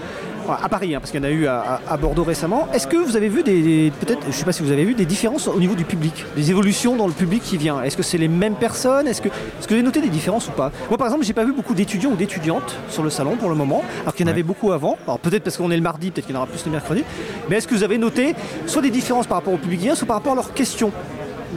à 0.51 0.68
Paris, 0.68 0.94
hein, 0.94 1.01
parce 1.01 1.11
qu'il 1.11 1.20
y 1.20 1.24
en 1.24 1.26
a 1.26 1.30
eu 1.32 1.47
à, 1.47 1.80
Bordeaux 2.01 2.24
récemment. 2.24 2.68
Est-ce 2.72 2.86
que 2.86 2.97
vous 2.97 3.16
avez 3.16 3.28
vu 3.28 3.42
des, 3.42 3.62
des- 3.62 3.90
peut-être, 4.01 4.20
je 4.28 4.32
sais 4.32 4.44
pas 4.44 4.53
si 4.53 4.62
vous 4.62 4.70
avez 4.72 4.84
vu 4.84 4.94
des 4.94 5.05
différences 5.07 5.49
au 5.49 5.59
niveau 5.59 5.74
du 5.74 5.84
public, 5.84 6.24
des 6.36 6.51
évolutions 6.51 6.97
dans 6.97 7.07
le 7.07 7.12
public 7.12 7.42
qui 7.42 7.57
vient? 7.57 7.82
Est-ce 7.82 7.97
que 7.97 8.03
c'est 8.03 8.18
les 8.18 8.28
mêmes 8.28 8.55
personnes? 8.57 9.07
Est-ce 9.09 9.20
que, 9.22 9.28
est-ce 9.28 9.64
que 9.66 9.68
vous 9.70 9.74
avez 9.74 9.82
noté 9.82 10.01
des 10.01 10.09
différences 10.09 10.49
ou 10.49 10.53
pas? 10.53 10.70
Moi, 10.88 10.99
par 10.99 11.07
exemple, 11.07 11.24
j'ai 11.24 11.32
pas 11.32 11.44
vu 11.44 11.53
beaucoup 11.53 11.74
d'étudiants 11.74 12.11
ou 12.11 12.16
d'étudiantes 12.16 12.76
sur 12.90 13.03
le 13.03 13.11
salon 13.11 13.36
pour 13.36 13.49
le 13.49 13.55
moment, 13.55 13.82
alors 14.03 14.14
qu'il 14.14 14.24
y 14.24 14.24
en 14.24 14.26
Ouais. 14.28 14.32
avait 14.32 14.42
beaucoup 14.42 14.72
avant. 14.72 14.97
Alors 15.07 15.18
peut-être 15.18 15.42
parce 15.44 15.57
qu'on 15.57 15.70
est 15.70 15.76
le 15.76 15.82
mardi, 15.82 16.11
peut-être 16.11 16.26
qu'il 16.26 16.34
y 16.34 16.38
en 16.38 16.42
aura 16.42 16.49
plus 16.51 16.64
le 16.64 16.70
mercredi. 16.72 17.05
Mais 17.49 17.57
est-ce 17.57 17.66
que 17.68 17.74
vous 17.74 17.82
avez 17.84 17.99
noté 17.99 18.34
soit 18.66 18.82
des 18.82 18.90
différences 18.90 19.26
par 19.26 19.38
rapport 19.38 19.55
au 19.55 19.59
public 19.59 19.78
qui 19.80 19.86
vient, 19.86 19.94
soit 19.94 20.07
par 20.07 20.16
rapport 20.16 20.32
à 20.32 20.36
leurs 20.36 20.53
questions, 20.55 20.92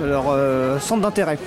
leur 0.01 0.25
euh, 0.29 0.79
centre 0.79 1.01
d'intérêt? 1.01 1.37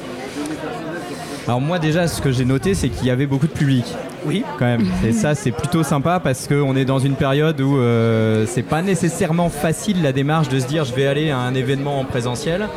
Alors 1.46 1.60
moi 1.60 1.78
déjà 1.78 2.06
ce 2.06 2.20
que 2.22 2.30
j'ai 2.30 2.44
noté 2.44 2.74
c'est 2.74 2.88
qu'il 2.88 3.06
y 3.06 3.10
avait 3.10 3.26
beaucoup 3.26 3.46
de 3.48 3.52
public 3.52 3.84
Oui. 4.26 4.44
quand 4.58 4.64
même. 4.66 4.86
Et 5.06 5.12
ça 5.12 5.34
c'est 5.34 5.50
plutôt 5.50 5.82
sympa 5.82 6.20
parce 6.22 6.46
qu'on 6.46 6.76
est 6.76 6.84
dans 6.84 6.98
une 7.00 7.14
période 7.16 7.60
où 7.60 7.78
euh, 7.78 8.46
c'est 8.46 8.62
pas 8.62 8.80
nécessairement 8.82 9.48
facile 9.48 10.02
la 10.02 10.12
démarche 10.12 10.48
de 10.48 10.60
se 10.60 10.66
dire 10.66 10.84
je 10.84 10.94
vais 10.94 11.06
aller 11.06 11.30
à 11.30 11.38
un 11.38 11.54
événement 11.54 11.98
en 11.98 12.04
présentiel. 12.04 12.68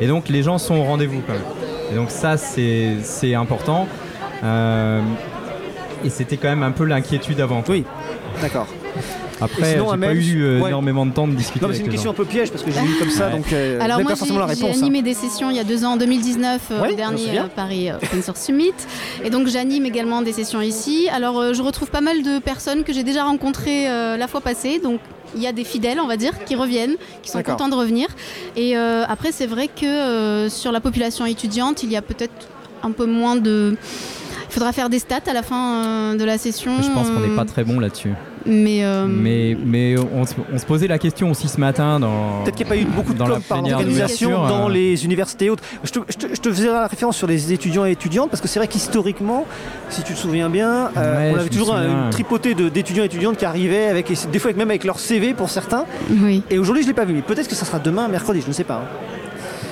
Et 0.00 0.06
donc 0.06 0.28
les 0.28 0.42
gens 0.42 0.58
sont 0.58 0.76
au 0.76 0.82
rendez-vous 0.84 1.22
quand 1.26 1.32
même. 1.32 1.42
Et 1.92 1.94
donc 1.94 2.10
ça 2.10 2.36
c'est 2.36 3.34
important. 3.34 3.88
Euh, 4.44 5.00
et 6.04 6.10
c'était 6.10 6.36
quand 6.36 6.48
même 6.48 6.62
un 6.62 6.70
peu 6.72 6.84
l'inquiétude 6.84 7.40
avant. 7.40 7.62
Oui, 7.68 7.84
d'accord. 8.40 8.66
Après, 9.40 9.72
sinon, 9.72 9.88
j'ai 9.92 9.98
pas 10.00 10.14
eu 10.14 10.42
euh, 10.42 10.60
ouais. 10.60 10.68
énormément 10.68 11.06
de 11.06 11.12
temps 11.12 11.26
de 11.28 11.34
discuter 11.34 11.64
Non, 11.64 11.68
mais 11.68 11.74
c'est 11.74 11.80
une 11.80 11.86
les 11.86 11.92
question 11.92 12.10
gens. 12.10 12.14
un 12.14 12.16
peu 12.16 12.24
piège 12.24 12.50
parce 12.50 12.62
que 12.62 12.70
j'ai 12.70 12.80
lu 12.80 12.94
comme 12.98 13.10
ça, 13.10 13.26
Ouais. 13.28 13.32
donc 13.32 13.52
euh, 13.52 13.78
Alors 13.80 14.00
moi 14.00 14.10
pas 14.10 14.16
forcément 14.16 14.38
la 14.40 14.48
j'ai 14.48 14.54
j'ai 14.56 14.62
réponse. 14.66 14.76
hein. 14.78 14.82
animé 14.82 15.02
des 15.02 15.14
sessions 15.14 15.50
il 15.50 15.56
y 15.56 15.60
a 15.60 15.64
deux 15.64 15.84
ans 15.84 15.92
en 15.92 15.96
2019 15.96 16.60
euh, 16.70 16.80
Ouais, 16.82 16.88
au 16.88 16.90
me 16.92 16.96
dernier 16.96 17.38
euh, 17.38 17.42
Paris 17.54 17.90
euh, 17.90 17.96
Open 18.02 18.22
Source 18.22 18.42
Summit 18.44 18.72
et 19.24 19.30
donc 19.30 19.46
j'anime 19.48 19.86
également 19.86 20.22
des 20.22 20.32
sessions 20.32 20.60
ici. 20.60 21.08
Alors 21.12 21.38
euh, 21.40 21.52
je 21.54 21.62
retrouve 21.62 21.90
pas 21.90 22.00
mal 22.00 22.22
de 22.22 22.38
personnes 22.38 22.84
que 22.84 22.92
j'ai 22.92 23.02
déjà 23.04 23.24
rencontrées 23.24 23.88
euh, 23.88 24.16
la 24.16 24.28
fois 24.28 24.40
passée 24.40 24.78
donc 24.78 25.00
il 25.36 25.40
y 25.42 25.46
a 25.46 25.52
des 25.52 25.62
fidèles, 25.62 26.00
on 26.00 26.08
va 26.08 26.16
dire, 26.16 26.32
qui 26.44 26.56
reviennent, 26.56 26.96
qui 27.22 27.30
sont 27.30 27.40
contents 27.44 27.68
de 27.68 27.76
revenir. 27.76 28.08
Et 28.56 28.76
euh, 28.76 29.04
après, 29.08 29.30
c'est 29.30 29.46
vrai 29.46 29.68
que 29.68 29.86
euh, 29.86 30.48
sur 30.48 30.72
la 30.72 30.80
population 30.80 31.24
étudiante, 31.24 31.84
il 31.84 31.92
y 31.92 31.96
a 31.96 32.02
peut-être 32.02 32.48
un 32.82 32.90
peu 32.90 33.06
moins 33.06 33.36
de. 33.36 33.76
Il 34.48 34.52
faudra 34.52 34.72
faire 34.72 34.90
des 34.90 34.98
stats 34.98 35.20
à 35.28 35.32
la 35.32 35.44
fin 35.44 35.84
euh, 35.84 36.16
de 36.16 36.24
la 36.24 36.36
session. 36.36 36.72
Je 36.82 36.90
pense 36.90 37.08
qu'on 37.10 37.20
n'est 37.20 37.36
pas 37.36 37.42
euh, 37.42 37.44
très 37.44 37.62
bon 37.62 37.78
là-dessus. 37.78 38.10
Mais, 38.46 38.84
euh, 38.84 39.06
Mais, 39.06 39.56
mais 39.64 39.96
on, 39.98 40.24
se- 40.24 40.34
on 40.52 40.58
se 40.58 40.64
posait 40.64 40.86
la 40.88 40.98
question 40.98 41.30
aussi 41.30 41.46
ce 41.48 41.60
matin 41.60 42.00
dans. 42.00 42.42
Peut-être 42.44 42.56
qu'il 42.56 42.66
n'y 42.66 42.72
a 42.72 42.74
pas 42.74 42.80
eu 42.80 42.84
beaucoup 42.86 43.12
de 43.12 43.18
dans 43.18 43.26
com 43.26 43.40
par 43.48 43.62
l'organisation 43.62 44.30
dans 44.48 44.68
euh, 44.68 44.72
les 44.72 45.04
universités 45.04 45.46
et 45.46 45.50
autres. 45.50 45.62
Je 45.84 45.90
te, 45.90 45.98
je 46.08 46.16
te- 46.16 46.34
je 46.34 46.40
te 46.40 46.48
faisais 46.50 46.66
la 46.68 46.86
référence 46.86 47.16
sur 47.16 47.26
les 47.26 47.52
étudiants 47.52 47.84
et 47.84 47.90
étudiantes 47.92 48.30
parce 48.30 48.40
que 48.40 48.48
c'est 48.48 48.58
vrai 48.58 48.68
qu'historiquement, 48.68 49.44
si 49.90 50.02
tu 50.02 50.14
te 50.14 50.18
souviens 50.18 50.48
bien, 50.48 50.90
euh, 50.96 51.16
Ouais, 51.16 51.32
on 51.36 51.40
avait 51.40 51.48
toujours 51.50 51.74
un- 51.74 52.04
une 52.06 52.10
tripotée 52.10 52.54
d'étudiants 52.54 53.02
et 53.02 53.06
étudiantes 53.06 53.36
qui 53.36 53.44
arrivaient, 53.44 53.86
avec, 53.88 54.10
des 54.30 54.38
fois 54.38 54.52
même 54.54 54.70
avec 54.70 54.84
leur 54.84 54.98
CV 54.98 55.34
pour 55.34 55.50
certains. 55.50 55.84
oui. 56.10 56.42
Et 56.50 56.58
aujourd'hui, 56.58 56.82
je 56.82 56.88
ne 56.88 56.92
l'ai 56.92 56.96
pas 56.96 57.04
vu, 57.04 57.14
mais 57.14 57.22
peut-être 57.22 57.48
que 57.48 57.54
ça 57.54 57.64
sera 57.66 57.78
demain, 57.78 58.08
mercredi, 58.08 58.40
je 58.40 58.48
ne 58.48 58.52
sais 58.52 58.64
pas. 58.64 58.76
hein. 58.84 58.88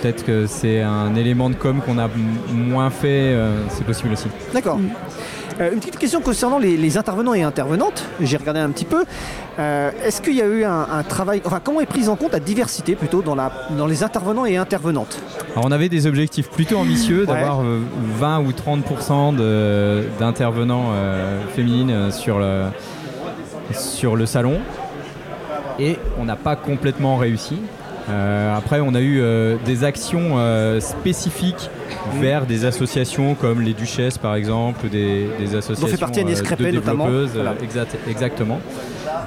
Peut-être 0.02 0.24
que 0.24 0.46
c'est 0.46 0.80
un 0.80 1.16
élément 1.16 1.50
de 1.50 1.56
com 1.56 1.80
qu'on 1.84 1.98
a 1.98 2.08
moins 2.52 2.90
fait, 2.90 3.32
euh, 3.32 3.62
c'est 3.70 3.84
possible 3.84 4.12
aussi. 4.12 4.28
D'accord. 4.54 4.78
Mm. 4.78 4.90
Euh, 5.60 5.72
une 5.72 5.80
petite 5.80 5.98
question 5.98 6.20
concernant 6.20 6.58
les, 6.58 6.76
les 6.76 6.96
intervenants 6.98 7.34
et 7.34 7.42
intervenantes. 7.42 8.04
J'ai 8.20 8.36
regardé 8.36 8.60
un 8.60 8.70
petit 8.70 8.84
peu. 8.84 9.04
Euh, 9.58 9.90
Est-ce 10.04 10.22
qu'il 10.22 10.34
y 10.34 10.42
a 10.42 10.46
eu 10.46 10.64
un, 10.64 10.86
un 10.90 11.02
travail, 11.02 11.42
enfin 11.44 11.60
comment 11.62 11.80
est 11.80 11.86
prise 11.86 12.08
en 12.08 12.14
compte 12.16 12.32
la 12.32 12.38
diversité 12.40 12.94
plutôt 12.94 13.22
dans, 13.22 13.34
la, 13.34 13.50
dans 13.76 13.86
les 13.86 14.02
intervenants 14.04 14.46
et 14.46 14.56
intervenantes? 14.56 15.20
Alors 15.54 15.64
on 15.66 15.72
avait 15.72 15.88
des 15.88 16.06
objectifs 16.06 16.48
plutôt 16.48 16.76
ambitieux 16.78 17.26
d'avoir 17.26 17.62
euh, 17.62 17.80
20 18.18 18.40
ou 18.40 18.50
30% 18.52 19.34
de- 19.34 20.04
d'intervenants 20.20 20.90
euh, 20.92 21.40
féminines 21.56 21.90
euh, 21.90 22.10
sur 22.12 22.38
le, 22.38 22.66
sur 23.72 24.14
le 24.14 24.26
salon. 24.26 24.58
Et 25.80 25.98
on 26.20 26.24
n'a 26.24 26.36
pas 26.36 26.54
complètement 26.56 27.16
réussi. 27.16 27.58
Euh, 28.10 28.56
après, 28.56 28.80
on 28.80 28.94
a 28.94 29.00
eu 29.00 29.20
euh, 29.20 29.56
des 29.66 29.84
actions 29.84 30.34
euh, 30.38 30.80
spécifiques 30.80 31.68
vers 32.20 32.46
des 32.46 32.64
associations 32.64 33.34
comme 33.34 33.60
les 33.60 33.74
Duchesses, 33.74 34.16
par 34.18 34.34
exemple, 34.34 34.88
des, 34.88 35.28
des 35.38 35.54
associations 35.54 35.86
partie 35.98 36.20
Agnès 36.20 36.40
euh, 36.40 36.42
Crépet, 36.44 36.70
de 36.72 36.76
notamment. 36.76 37.06
Voilà. 37.34 37.54
exact- 37.62 37.96
exactement. 38.08 38.60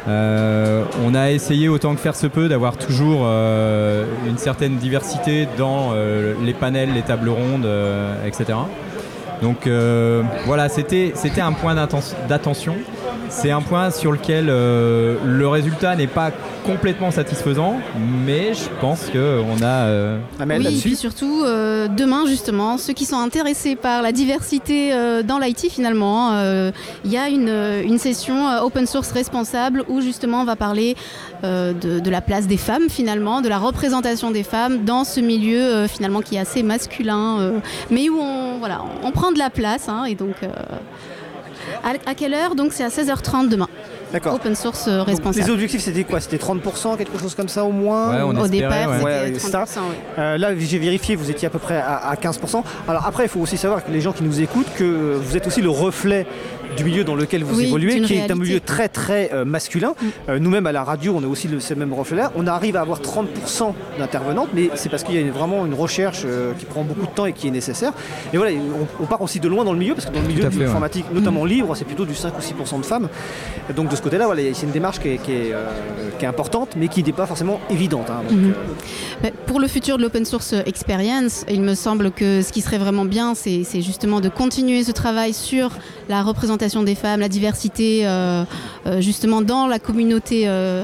On 0.08 1.14
a 1.16 1.32
essayé 1.32 1.70
autant 1.70 1.94
que 1.94 2.00
faire 2.00 2.16
se 2.16 2.28
peut 2.28 2.48
d'avoir 2.50 2.78
toujours 2.78 3.26
une 3.26 4.38
certaine 4.38 4.78
diversité 4.78 5.48
dans 5.58 5.94
les 6.44 6.54
panels, 6.54 6.90
les 6.94 7.02
tables 7.04 7.30
rondes, 7.30 7.68
etc. 8.26 8.58
Donc 9.44 9.68
voilà, 10.46 10.70
c'était 10.70 11.14
un 11.42 11.52
point 11.54 11.76
d'attention. 11.76 12.76
C'est 13.34 13.50
un 13.50 13.62
point 13.62 13.92
sur 13.92 14.12
lequel 14.12 14.48
euh, 14.50 15.16
le 15.26 15.48
résultat 15.48 15.96
n'est 15.96 16.06
pas 16.06 16.32
complètement 16.66 17.12
satisfaisant, 17.12 17.80
mais 18.26 18.54
je 18.54 18.66
pense 18.82 19.10
qu'on 19.10 19.64
a. 19.64 19.86
euh, 19.88 20.20
Amel, 20.40 20.62
oui, 20.62 20.76
et 20.76 20.80
puis 20.80 20.96
surtout, 20.98 21.42
euh, 21.44 21.88
demain 21.88 22.26
justement, 22.28 22.78
ceux 22.78 22.94
qui 22.94 23.06
sont 23.06 23.18
intéressés 23.18 23.76
par 23.78 24.02
la 24.02 24.12
diversité 24.12 24.94
euh, 24.94 25.24
dans 25.24 25.40
l'IT 25.40 25.72
finalement, 25.72 26.34
euh, 26.34 26.72
il 27.06 27.12
y 27.12 27.18
a 27.18 27.30
une, 27.30 27.50
une 27.84 27.98
session 27.98 28.50
euh, 28.50 28.60
open 28.62 28.86
source 28.86 29.12
responsable 29.12 29.86
où 29.88 30.02
justement 30.02 30.42
on 30.42 30.46
va 30.46 30.58
parler 30.58 30.96
euh, 31.44 31.74
de, 31.74 32.00
de 32.00 32.10
la 32.12 32.22
place 32.22 32.48
des 32.48 32.58
femmes 32.58 32.90
finalement, 32.90 33.42
de 33.42 33.48
la 33.50 33.58
représentation 33.58 34.30
des 34.30 34.44
femmes 34.44 34.84
dans 34.84 35.04
ce 35.06 35.20
milieu 35.22 35.62
euh, 35.62 35.88
finalement 35.88 36.22
qui 36.22 36.36
est 36.36 36.40
assez 36.40 36.64
masculin, 36.64 37.40
euh, 37.40 37.60
mais 37.90 38.10
où 38.10 38.20
on, 38.20 38.60
voilà, 38.60 38.82
on 39.04 39.12
prend 39.12 39.32
de 39.32 39.40
la 39.40 39.50
place 39.50 39.88
hein, 39.90 40.04
et 40.04 40.16
donc... 40.16 40.36
à, 41.84 42.10
à 42.10 42.16
quelle 42.16 42.34
heure 42.34 42.56
Donc 42.56 42.74
c'est 42.74 42.84
à 42.84 42.90
16h30 42.90 43.50
demain. 43.50 43.68
D'accord. 44.12 44.34
Open 44.36 44.56
source 44.56 44.86
euh, 44.90 44.98
Donc, 45.00 45.08
responsable. 45.08 45.46
les 45.46 45.52
objectifs, 45.54 45.82
c'était 45.82 46.04
quoi? 46.04 46.20
C'était 46.20 46.36
30%, 46.36 46.98
quelque 46.98 47.18
chose 47.18 47.34
comme 47.34 47.48
ça 47.48 47.64
au 47.64 47.72
moins 47.72 48.10
Ouais, 48.10 48.22
on 48.24 48.42
Au 48.42 48.44
espérait, 48.46 48.82
départ, 48.86 49.04
ouais. 49.04 49.22
C'était 49.28 49.40
c'est 49.40 49.52
ça. 49.52 49.64
30%. 49.64 49.66
ouais. 49.78 49.84
Euh, 50.20 50.38
là, 50.38 50.50
j'ai 50.58 50.80
vérifié, 50.80 51.16
vous 51.16 51.32
étiez 51.32 51.48
à 51.48 51.50
peu 51.50 51.60
près 51.60 51.78
à, 51.78 51.96
à 52.10 52.16
15%. 52.16 52.62
Alors 52.90 53.06
après, 53.08 53.24
il 53.24 53.30
faut 53.30 53.40
aussi 53.40 53.56
savoir 53.58 53.86
que 53.86 53.90
les 53.92 54.02
gens 54.02 54.12
qui 54.12 54.24
nous 54.24 54.42
écoutent, 54.42 54.68
que 54.76 55.16
vous 55.16 55.38
êtes 55.38 55.48
aussi 55.48 55.62
le 55.62 55.70
reflet 55.70 56.28
du 56.78 56.84
milieu 56.84 57.04
dans 57.04 57.16
lequel 57.16 57.44
vous 57.44 57.58
Oui, 57.58 57.66
évoluez, 57.66 58.02
qui 58.02 58.14
est 58.16 58.32
un 58.32 58.36
milieu 58.36 58.60
très 58.60 58.88
très 58.88 59.32
euh, 59.34 59.46
masculin. 59.46 59.94
Mm. 60.02 60.06
Euh, 60.30 60.40
Nous-mêmes 60.40 60.66
à 60.68 60.72
la 60.72 60.84
radio, 60.84 61.14
on 61.18 61.24
a 61.24 61.28
aussi 61.28 61.48
le, 61.48 61.60
ce 61.60 61.74
même 61.74 61.94
reflet-là. 61.94 62.32
On 62.36 62.48
arrive 62.48 62.76
à 62.78 62.82
avoir 62.82 63.00
30% 63.02 63.74
d'intervenantes, 64.00 64.50
mais 64.54 64.70
c'est 64.76 64.90
parce 64.90 65.04
qu'il 65.04 65.16
y 65.16 65.18
a 65.18 65.22
une- 65.22 65.32
vraiment 65.32 65.66
une 65.66 65.74
recherche 65.74 66.24
euh, 66.26 66.54
qui 66.58 66.66
prend 66.66 66.84
beaucoup 66.84 67.06
de 67.06 67.12
temps 67.12 67.26
et 67.26 67.34
qui 67.34 67.48
est 67.48 67.52
nécessaire. 67.52 67.92
Et 68.34 68.38
voilà, 68.38 68.52
on, 68.56 69.04
on 69.04 69.06
part 69.06 69.22
aussi 69.22 69.40
de 69.40 69.48
loin 69.48 69.64
dans 69.66 69.74
le 69.74 69.80
milieu, 69.80 69.94
parce 69.96 70.06
que 70.08 70.14
dans 70.14 70.22
le 70.22 70.28
milieu 70.28 70.44
de 70.44 70.50
ouais. 70.50 70.66
l'informatique, 70.66 71.06
notamment 71.14 71.44
libre, 71.46 71.76
c'est 71.76 71.86
plutôt 71.86 72.06
du 72.06 72.16
5 72.16 72.34
ou 72.38 72.42
6% 72.64 72.80
de 72.80 72.86
femmes. 72.86 73.10
Et 73.70 73.74
donc 73.74 73.90
de, 73.90 73.96
ce 73.96 74.02
côté-là, 74.02 74.26
voilà, 74.26 74.42
c'est 74.54 74.66
une 74.66 74.72
démarche 74.72 75.00
qui 75.00 75.10
est, 75.10 75.18
qui 75.18 75.32
est, 75.32 75.54
euh, 75.54 75.66
qui 76.20 76.26
est 76.26 76.28
importante, 76.28 76.76
mais 76.78 76.88
qui 76.88 77.04
n'est 77.04 77.12
pas 77.12 77.26
forcément 77.26 77.60
évidente. 77.70 78.10
hein. 78.10 78.22
Donc, 78.30 78.40
Mais 79.24 79.34
Pour 79.46 79.60
le 79.60 79.68
futur 79.68 79.98
de 79.98 80.04
l'open 80.04 80.26
source 80.26 80.54
experience, 80.66 81.46
il 81.50 81.62
me 81.62 81.76
semble 81.76 82.12
que 82.12 82.42
ce 82.42 82.52
qui 82.52 82.62
serait 82.62 82.78
vraiment 82.78 83.06
bien, 83.06 83.36
c'est 83.36 83.64
c'est 83.64 83.82
justement 83.82 84.22
de 84.22 84.30
continuer 84.30 84.84
ce 84.84 84.92
travail 84.92 85.34
sur 85.34 85.72
la 86.10 86.24
représentation 86.24 86.61
des 86.84 86.96
femmes, 86.96 87.20
la 87.20 87.30
diversité, 87.30 88.02
euh, 88.06 88.44
euh, 88.86 89.02
justement 89.02 89.42
dans 89.42 89.68
la 89.68 89.80
communauté 89.80 90.44
euh, 90.46 90.84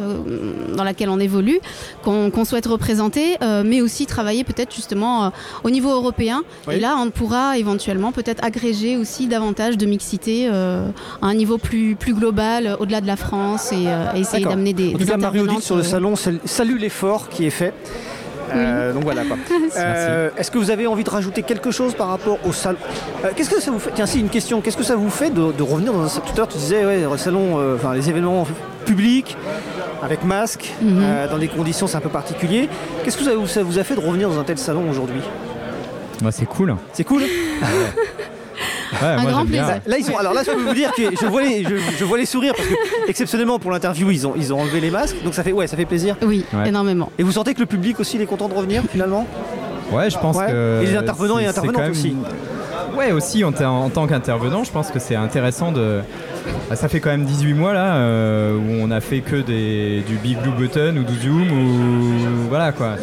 dans 0.76 0.84
laquelle 0.84 1.10
on 1.10 1.20
évolue, 1.20 1.60
qu'on 2.04 2.46
souhaite 2.46 2.66
représenter, 2.66 3.38
mais 3.66 3.82
aussi 3.82 4.06
travailler 4.06 4.44
peut-être 4.44 4.74
justement 4.74 5.32
au 5.64 5.70
niveau 5.70 5.92
européen. 5.92 6.44
Oui. 6.68 6.76
Et 6.76 6.80
là, 6.80 6.96
on 7.00 7.10
pourra 7.10 7.58
éventuellement 7.58 8.12
peut-être 8.12 8.44
agréger 8.44 8.98
aussi 8.98 9.28
davantage 9.28 9.78
de 9.78 9.86
mixité 9.86 10.48
à 10.48 10.84
un 11.22 11.34
niveau 11.34 11.58
plus, 11.58 11.96
plus 11.96 12.14
global, 12.14 12.78
au-delà 12.80 13.02
de 13.02 13.08
la 13.08 13.16
France, 13.16 13.72
et, 13.72 13.86
et 14.16 14.20
essayer 14.20 14.46
d'amener 14.46 14.74
des, 14.74 14.90
En 14.90 14.92
tout 14.94 14.98
des 15.00 15.06
cas, 15.06 15.60
sur 15.62 15.76
le 15.76 15.84
salon 15.84 16.16
sal- 16.16 16.40
salue 16.46 16.78
l'effort 16.80 17.30
qui 17.30 17.46
est 17.46 17.50
fait. 17.52 17.74
Euh, 18.54 18.93
donc 18.93 19.04
voilà 19.04 19.24
quoi. 19.24 19.38
Euh, 19.78 20.30
Est-ce 20.38 20.50
que 20.52 20.58
vous 20.58 20.72
avez 20.72 20.88
envie 20.88 21.04
de 21.04 21.10
rajouter 21.10 21.43
quelque 21.43 21.72
chose 21.72 21.93
par 21.93 22.08
rapport 22.08 22.38
au 22.45 22.54
salon 22.54 22.78
Euh, 23.26 23.30
Qu'est-ce 23.36 23.50
que 23.50 23.62
ça 23.62 23.72
vous 23.72 23.80
fait 23.80 23.91
Tiens, 23.93 24.06
si 24.06 24.20
une 24.20 24.30
question. 24.30 24.62
Qu'est-ce 24.62 24.78
que 24.78 24.84
ça 24.84 24.95
vous 24.95 25.10
fait 25.10 25.30
de, 25.30 25.52
de 25.52 25.64
revenir 25.64 25.93
dans 25.93 26.04
un 26.04 26.08
tout 26.08 26.34
à 26.34 26.38
l'heure 26.38 26.48
tu 26.48 26.58
disais 26.58 26.86
ouais, 26.86 27.02
le 27.10 27.18
salon, 27.18 27.60
euh, 27.60 27.76
enfin 27.76 27.93
les 27.93 28.10
événements 28.10 28.48
publics 28.86 29.36
avec 30.02 30.24
masque, 30.24 30.74
Mhm. 30.82 31.00
euh, 31.02 31.28
dans 31.28 31.38
des 31.38 31.48
conditions 31.48 31.88
c'est 31.88 31.98
un 31.98 32.02
peu 32.02 32.10
particulier. 32.10 32.70
Qu'est-ce 33.04 33.18
que 33.18 33.24
ça 33.24 33.36
vous, 33.36 33.48
ça 33.48 33.64
vous 33.64 33.80
a 33.80 33.84
fait 33.84 33.95
de 33.95 34.00
revenir 34.00 34.30
dans 34.30 34.39
un 34.39 34.43
tel 34.43 34.58
salon 34.58 34.89
aujourd'hui? 34.89 35.22
Bah, 36.22 36.30
c'est 36.32 36.45
cool. 36.45 36.76
C'est 36.93 37.04
cool? 37.04 37.24
Ouais, 38.94 39.08
Un 39.08 39.22
moi, 39.22 39.32
grand 39.32 39.46
bien. 39.46 39.64
plaisir. 39.64 39.82
Là 39.86 39.98
ils 39.98 40.12
ont. 40.12 40.18
Alors 40.18 40.34
là, 40.34 40.42
je 40.46 40.52
peux 40.52 40.62
vous 40.62 40.74
dire 40.74 40.92
que 40.94 41.02
je 41.20 41.26
vois 41.26 41.42
les, 41.42 41.64
je, 41.64 41.76
je 42.00 42.04
vois 42.06 42.18
les 42.18 42.26
sourires 42.26 42.54
parce 42.56 42.68
que 42.68 42.74
exceptionnellement 43.10 43.60
pour 43.60 43.72
l'interview 43.72 44.10
ils 44.12 44.26
ont 44.28 44.34
ils 44.38 44.54
ont 44.54 44.60
enlevé 44.62 44.80
les 44.80 44.90
masques, 44.92 45.18
donc 45.24 45.34
ça 45.34 45.44
fait 45.44 45.52
ouais 45.52 45.68
ça 45.68 45.76
fait 45.78 45.86
plaisir. 45.86 46.16
Oui, 46.22 46.46
Ouais. 46.54 46.70
énormément. 46.70 47.12
Et 47.18 47.24
vous 47.24 47.32
sentez 47.34 47.54
que 47.54 47.60
le 47.60 47.66
public 47.66 48.00
aussi 48.00 48.16
il 48.18 48.22
est 48.22 48.26
content 48.26 48.48
de 48.48 48.54
revenir 48.54 48.84
finalement? 48.90 49.26
Ouais, 49.92 50.10
je 50.10 50.18
pense 50.18 50.36
Ouais. 50.38 50.48
que. 50.48 50.82
Et 50.84 50.86
les 50.88 50.96
intervenants 50.98 51.40
et 51.40 51.46
intervenantes 51.46 51.90
aussi. 51.92 52.16
Ouais, 52.96 53.12
aussi 53.12 53.44
en, 53.44 53.54
en 53.54 53.90
tant 53.90 54.08
qu'intervenant, 54.08 54.64
je 54.64 54.72
pense 54.72 54.90
que 54.92 55.00
c'est 55.00 55.16
intéressant 55.16 55.72
de. 55.72 56.00
bah, 56.70 56.76
ça 56.76 56.88
fait 56.88 57.00
quand 57.00 57.10
même 57.10 57.26
18 57.26 57.54
mois 57.54 57.74
là 57.74 57.96
euh, 57.96 58.56
où 58.58 58.72
on 58.82 58.90
a 58.92 59.02
fait 59.02 59.20
que 59.20 59.36
des, 59.36 60.04
du 60.08 60.16
Big 60.16 60.38
Blue 60.40 60.52
Button 60.52 60.96
ou 60.98 61.04
du 61.04 61.16
Zoom 61.20 61.52
ou. 61.52 62.48
Voilà 62.50 62.72
quoi. 62.72 62.96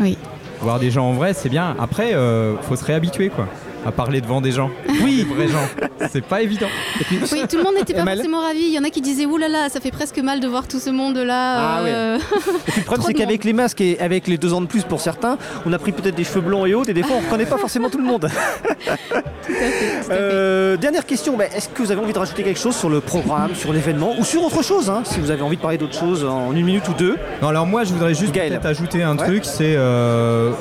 Oui. 0.00 0.16
Voir 0.60 0.78
des 0.80 0.90
gens 0.90 1.04
en 1.06 1.12
vrai, 1.12 1.34
c'est 1.34 1.48
bien. 1.50 1.76
Après, 1.78 2.14
euh, 2.14 2.54
faut 2.62 2.76
se 2.76 2.84
réhabituer 2.84 3.28
quoi. 3.28 3.46
À 3.86 3.92
parler 3.92 4.20
devant 4.20 4.40
des 4.40 4.50
gens. 4.52 4.70
Oui. 5.02 5.18
Des 5.18 5.34
vrais 5.34 5.48
gens. 5.48 6.08
C'est 6.10 6.24
pas 6.24 6.42
évident. 6.42 6.66
Oui, 7.10 7.42
tout 7.48 7.56
le 7.56 7.62
monde 7.62 7.74
n'était 7.76 7.94
pas 7.94 8.04
forcément 8.04 8.40
ravi. 8.40 8.60
Il 8.62 8.72
y 8.74 8.78
en 8.78 8.84
a 8.84 8.90
qui 8.90 9.00
disaient 9.00 9.26
Ouh 9.26 9.36
là 9.36 9.48
là, 9.48 9.68
ça 9.68 9.80
fait 9.80 9.90
presque 9.90 10.18
mal 10.18 10.40
de 10.40 10.48
voir 10.48 10.66
tout 10.66 10.80
ce 10.80 10.90
monde-là. 10.90 11.54
Ah 11.58 11.80
euh, 11.84 12.18
Et 12.18 12.70
puis 12.72 12.80
le 12.80 12.84
problème 12.84 13.06
c'est 13.06 13.14
qu'avec 13.14 13.44
les 13.44 13.52
masques 13.52 13.80
et 13.80 13.98
avec 14.00 14.26
les 14.26 14.38
deux 14.38 14.52
ans 14.52 14.60
de 14.60 14.66
plus 14.66 14.82
pour 14.82 15.00
certains, 15.00 15.38
on 15.64 15.72
a 15.72 15.78
pris 15.78 15.92
peut-être 15.92 16.16
des 16.16 16.24
cheveux 16.24 16.40
blonds 16.40 16.66
et 16.66 16.74
autres 16.74 16.90
et 16.90 16.94
des 16.94 17.02
fois 17.02 17.16
on 17.16 17.24
reconnaît 17.24 17.46
pas 17.46 17.58
forcément 17.58 17.88
tout 17.88 17.98
le 17.98 18.04
monde. 18.04 18.28
tout 18.74 18.80
à 18.90 18.96
fait, 18.96 19.14
tout 19.14 19.16
à 19.16 20.02
fait. 20.02 20.08
Euh, 20.10 20.76
dernière 20.76 21.06
question, 21.06 21.36
bah, 21.36 21.44
est-ce 21.54 21.68
que 21.68 21.82
vous 21.82 21.92
avez 21.92 22.00
envie 22.00 22.12
de 22.12 22.18
rajouter 22.18 22.42
quelque 22.42 22.60
chose 22.60 22.76
sur 22.76 22.88
le 22.88 23.00
programme, 23.00 23.54
sur 23.54 23.72
l'événement 23.72 24.14
ou 24.18 24.24
sur 24.24 24.42
autre 24.44 24.62
chose 24.62 24.90
hein, 24.90 25.02
Si 25.04 25.20
vous 25.20 25.30
avez 25.30 25.42
envie 25.42 25.56
de 25.56 25.62
parler 25.62 25.78
d'autre 25.78 25.98
chose 25.98 26.24
en 26.24 26.52
une 26.52 26.64
minute 26.64 26.88
ou 26.88 26.94
deux? 26.94 27.16
Non, 27.40 27.48
alors 27.48 27.66
moi 27.66 27.84
je 27.84 27.92
voudrais 27.92 28.14
juste 28.14 28.32
peut-être 28.32 28.66
ajouter 28.66 29.02
un 29.02 29.16
Ouais. 29.16 29.24
truc, 29.24 29.44
c'est 29.44 29.74
euh, 29.76 30.52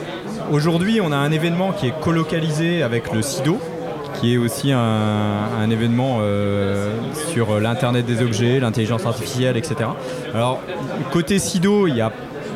aujourd'hui 0.52 1.02
on 1.02 1.12
a 1.12 1.18
un 1.18 1.32
événement 1.32 1.72
qui 1.72 1.88
est 1.88 2.00
colocalisé 2.02 2.84
avec 2.84 3.14
le 3.14 3.22
SIDO, 3.22 3.60
qui 4.20 4.34
est 4.34 4.38
aussi 4.38 4.72
un, 4.72 4.80
un 4.80 5.70
événement 5.70 6.18
euh, 6.22 6.92
sur 7.32 7.60
l'internet 7.60 8.06
des 8.06 8.22
objets, 8.22 8.60
l'intelligence 8.60 9.06
artificielle, 9.06 9.58
etc. 9.58 9.90
Alors 10.34 10.62
côté 11.12 11.40
SIDO, 11.40 11.88
il 11.88 11.96
y 11.96 12.02
a 12.02 12.12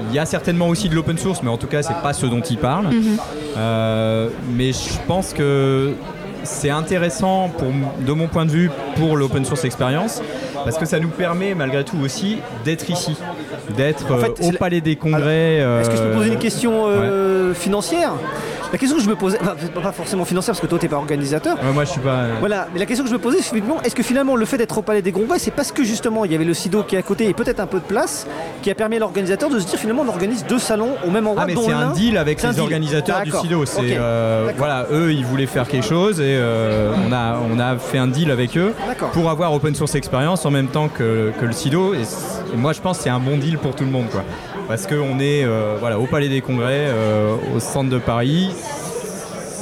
il 0.09 0.15
y 0.15 0.19
a 0.19 0.25
certainement 0.25 0.67
aussi 0.67 0.89
de 0.89 0.95
l'open 0.95 1.17
source, 1.17 1.43
mais 1.43 1.49
en 1.49 1.57
tout 1.57 1.67
cas, 1.67 1.83
c'est 1.83 2.01
pas 2.01 2.13
ce 2.13 2.25
dont 2.25 2.41
il 2.41 2.57
parle. 2.57 2.87
Mhm. 2.87 3.17
Euh, 3.57 4.29
mais 4.55 4.71
je 4.71 4.97
pense 5.07 5.33
que 5.33 5.93
c'est 6.43 6.69
intéressant 6.69 7.49
pour, 7.49 7.67
de 8.05 8.11
mon 8.13 8.27
point 8.27 8.45
de 8.45 8.51
vue 8.51 8.71
pour 8.95 9.17
l'open 9.17 9.45
source 9.45 9.65
expérience 9.65 10.21
parce 10.63 10.77
que 10.77 10.85
ça 10.85 10.99
nous 10.99 11.09
permet 11.09 11.55
malgré 11.55 11.83
tout 11.83 11.97
aussi 12.03 12.39
d'être 12.65 12.89
ici, 12.89 13.15
d'être 13.77 14.11
En 14.11 14.17
fait, 14.17 14.27
euh, 14.41 14.47
au 14.47 14.51
la- 14.51 14.57
Palais 14.57 14.81
des 14.81 14.95
Congrès. 14.95 15.57
Est-ce 15.57 15.89
que 15.89 15.95
je 15.95 16.01
peux 16.01 16.07
euh, 16.09 16.15
poser 16.15 16.29
une 16.29 16.39
question 16.39 16.83
euh, 16.87 17.53
financière? 17.53 18.11
La 18.71 18.77
question 18.77 18.97
que 18.97 19.03
je 19.03 19.09
me 19.09 19.15
posais, 19.15 19.39
enfin, 19.41 19.55
pas 19.81 19.91
forcément 19.91 20.25
financière 20.25 20.53
parce 20.53 20.61
que 20.61 20.67
toi 20.67 20.77
t'es 20.77 20.87
pas 20.87 20.97
organisateur. 20.97 21.57
ouais, 21.57 21.71
moi 21.73 21.85
je 21.85 21.89
suis 21.91 21.99
pas. 22.01 22.25
Voilà, 22.39 22.67
mais 22.73 22.79
la 22.79 22.85
question 22.85 23.03
que 23.03 23.09
je 23.09 23.15
me 23.15 23.19
posais, 23.19 23.37
c'est 23.41 23.55
finalement, 23.55 23.81
est-ce 23.81 23.95
que 23.95 24.03
finalement 24.03 24.35
le 24.35 24.45
fait 24.45 24.57
d'être 24.57 24.77
au 24.77 24.81
Palais 24.83 25.01
des 25.01 25.11
Congrès, 25.11 25.39
c'est 25.39 25.51
parce 25.51 25.71
que 25.71 25.83
justement 25.83 26.23
il 26.25 26.31
y 26.31 26.35
avait 26.35 26.45
le 26.45 26.53
SIDO 26.53 26.83
qui 26.83 26.95
est 26.95 26.99
à 26.99 27.01
côté 27.01 27.27
et 27.27 27.33
peut-être 27.33 27.59
un 27.59 27.65
peu 27.67 27.79
de 27.79 27.83
place, 27.85 28.27
qui 28.61 28.69
a 28.69 28.75
permis 28.75 28.97
à 28.97 28.99
l'organisateur 28.99 29.49
de 29.49 29.59
se 29.59 29.65
dire 29.65 29.79
finalement 29.79 30.03
on 30.05 30.09
organise 30.09 30.45
deux 30.45 30.59
salons 30.59 30.95
au 31.05 31.09
même 31.09 31.25
endroit. 31.25 31.43
Ah 31.43 31.47
mais 31.47 31.55
c'est 31.55 31.71
un 31.71 31.91
deal 31.91 32.17
avec 32.17 32.43
les 32.43 32.49
deal. 32.49 32.59
organisateurs 32.61 33.23
du. 33.23 33.31
SIDO. 33.31 33.65
C'est 33.65 33.97
euh, 33.97 34.51
voilà, 34.57 34.85
eux 34.91 35.13
ils 35.13 35.25
voulaient 35.25 35.45
faire 35.47 35.67
quelque 35.67 35.85
chose 35.85 36.19
et 36.19 36.35
euh, 36.37 36.93
on 37.07 37.11
a 37.11 37.37
on 37.51 37.59
a 37.59 37.77
fait 37.77 37.97
un 37.97 38.07
deal 38.07 38.29
avec 38.31 38.55
eux 38.57 38.73
pour 39.13 39.29
avoir 39.29 39.53
open 39.53 39.73
source 39.73 39.95
expérience 39.95 40.45
en 40.45 40.51
même 40.51 40.67
temps 40.67 40.89
que, 40.89 41.31
que 41.39 41.45
le 41.45 41.53
SIDO. 41.53 41.93
Et, 41.95 42.01
et 42.53 42.57
moi 42.57 42.73
je 42.73 42.81
pense 42.81 42.97
que 42.97 43.03
c'est 43.03 43.09
un 43.09 43.19
bon 43.19 43.37
deal 43.37 43.57
pour 43.57 43.75
tout 43.75 43.83
le 43.83 43.91
monde 43.91 44.09
quoi. 44.11 44.23
Parce 44.69 44.85
qu'on 44.85 45.19
est 45.19 45.43
euh, 45.45 45.77
voilà 45.79 45.99
au 45.99 46.05
Palais 46.05 46.29
des 46.29 46.41
Congrès, 46.41 46.85
euh, 46.89 47.35
au 47.55 47.59
centre 47.59 47.89
de 47.89 47.97
Paris. 47.97 48.51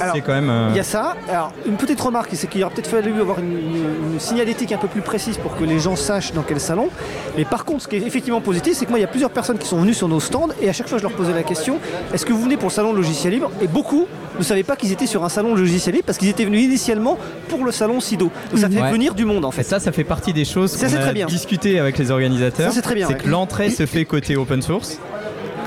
Alors, 0.00 0.14
C'est 0.14 0.20
quand 0.20 0.32
même. 0.34 0.50
euh, 0.50 0.68
Il 0.70 0.76
y 0.76 0.80
a 0.80 0.84
ça. 0.84 1.16
Alors, 1.28 1.52
une 1.66 1.76
petite 1.76 2.00
remarque, 2.00 2.30
c'est 2.34 2.46
qu'il 2.48 2.62
aurait 2.64 2.72
peut-être 2.74 2.86
fallu 2.88 3.20
avoir 3.20 3.38
une, 3.40 3.52
une- 3.52 4.12
une 4.14 4.20
signalétique 4.20 4.72
un 4.72 4.78
peu 4.78 4.88
plus 4.88 5.00
précise 5.02 5.36
pour 5.38 5.56
que 5.56 5.64
les 5.64 5.78
gens 5.78 5.96
sachent 5.96 6.32
dans 6.32 6.42
quel 6.42 6.60
salon. 6.60 6.88
Mais 7.36 7.44
par 7.44 7.64
contre, 7.64 7.82
ce 7.84 7.88
qui 7.88 7.96
est 7.96 8.06
effectivement 8.06 8.40
positif, 8.40 8.74
c'est 8.76 8.84
que 8.84 8.90
moi, 8.90 8.98
il 8.98 9.02
y 9.02 9.04
a 9.04 9.08
plusieurs 9.08 9.30
personnes 9.30 9.58
qui 9.58 9.66
sont 9.66 9.78
venues 9.80 9.94
sur 9.94 10.08
nos 10.08 10.20
stands 10.20 10.48
et 10.60 10.68
à 10.68 10.72
chaque 10.72 10.88
fois, 10.88 10.98
je 10.98 11.02
leur 11.02 11.12
posais 11.12 11.32
la 11.34 11.42
question 11.42 11.78
est-ce 12.12 12.24
que 12.26 12.32
vous 12.32 12.42
venez 12.42 12.56
pour 12.56 12.68
le 12.68 12.72
salon 12.74 12.92
logiciel 12.92 13.32
libre? 13.32 13.50
Et 13.60 13.66
beaucoup 13.66 14.06
ne 14.38 14.44
savaient 14.44 14.62
pas 14.62 14.76
qu'ils 14.76 14.92
étaient 14.92 15.06
sur 15.06 15.24
un 15.24 15.28
salon 15.28 15.54
logiciel 15.54 15.94
libre 15.96 16.06
parce 16.06 16.18
qu'ils 16.18 16.28
étaient 16.28 16.44
venus 16.44 16.62
initialement 16.64 17.18
pour 17.48 17.64
le 17.64 17.72
salon 17.72 18.00
SIDO. 18.00 18.30
Donc, 18.50 18.60
ça 18.60 18.68
fait 18.70 18.80
Ouais. 18.80 18.90
venir 18.92 19.14
du 19.14 19.24
monde 19.24 19.44
en 19.44 19.50
Et 19.50 19.54
fait. 19.54 19.62
ça, 19.64 19.80
ça 19.80 19.90
fait 19.92 20.04
partie 20.04 20.32
des 20.32 20.44
choses 20.44 20.76
qu'on 20.76 20.86
a 20.86 20.88
très 20.88 21.12
bien. 21.12 21.26
discuté 21.26 21.78
avec 21.80 21.98
les 21.98 22.10
organisateurs. 22.10 22.68
Ça, 22.68 22.74
c'est 22.74 22.82
très 22.82 22.94
bien, 22.94 23.08
C'est 23.08 23.14
ouais. 23.14 23.20
que 23.20 23.28
l'entrée 23.28 23.70
se 23.70 23.86
fait 23.86 24.04
côté 24.04 24.36
open 24.36 24.62
source. 24.62 24.98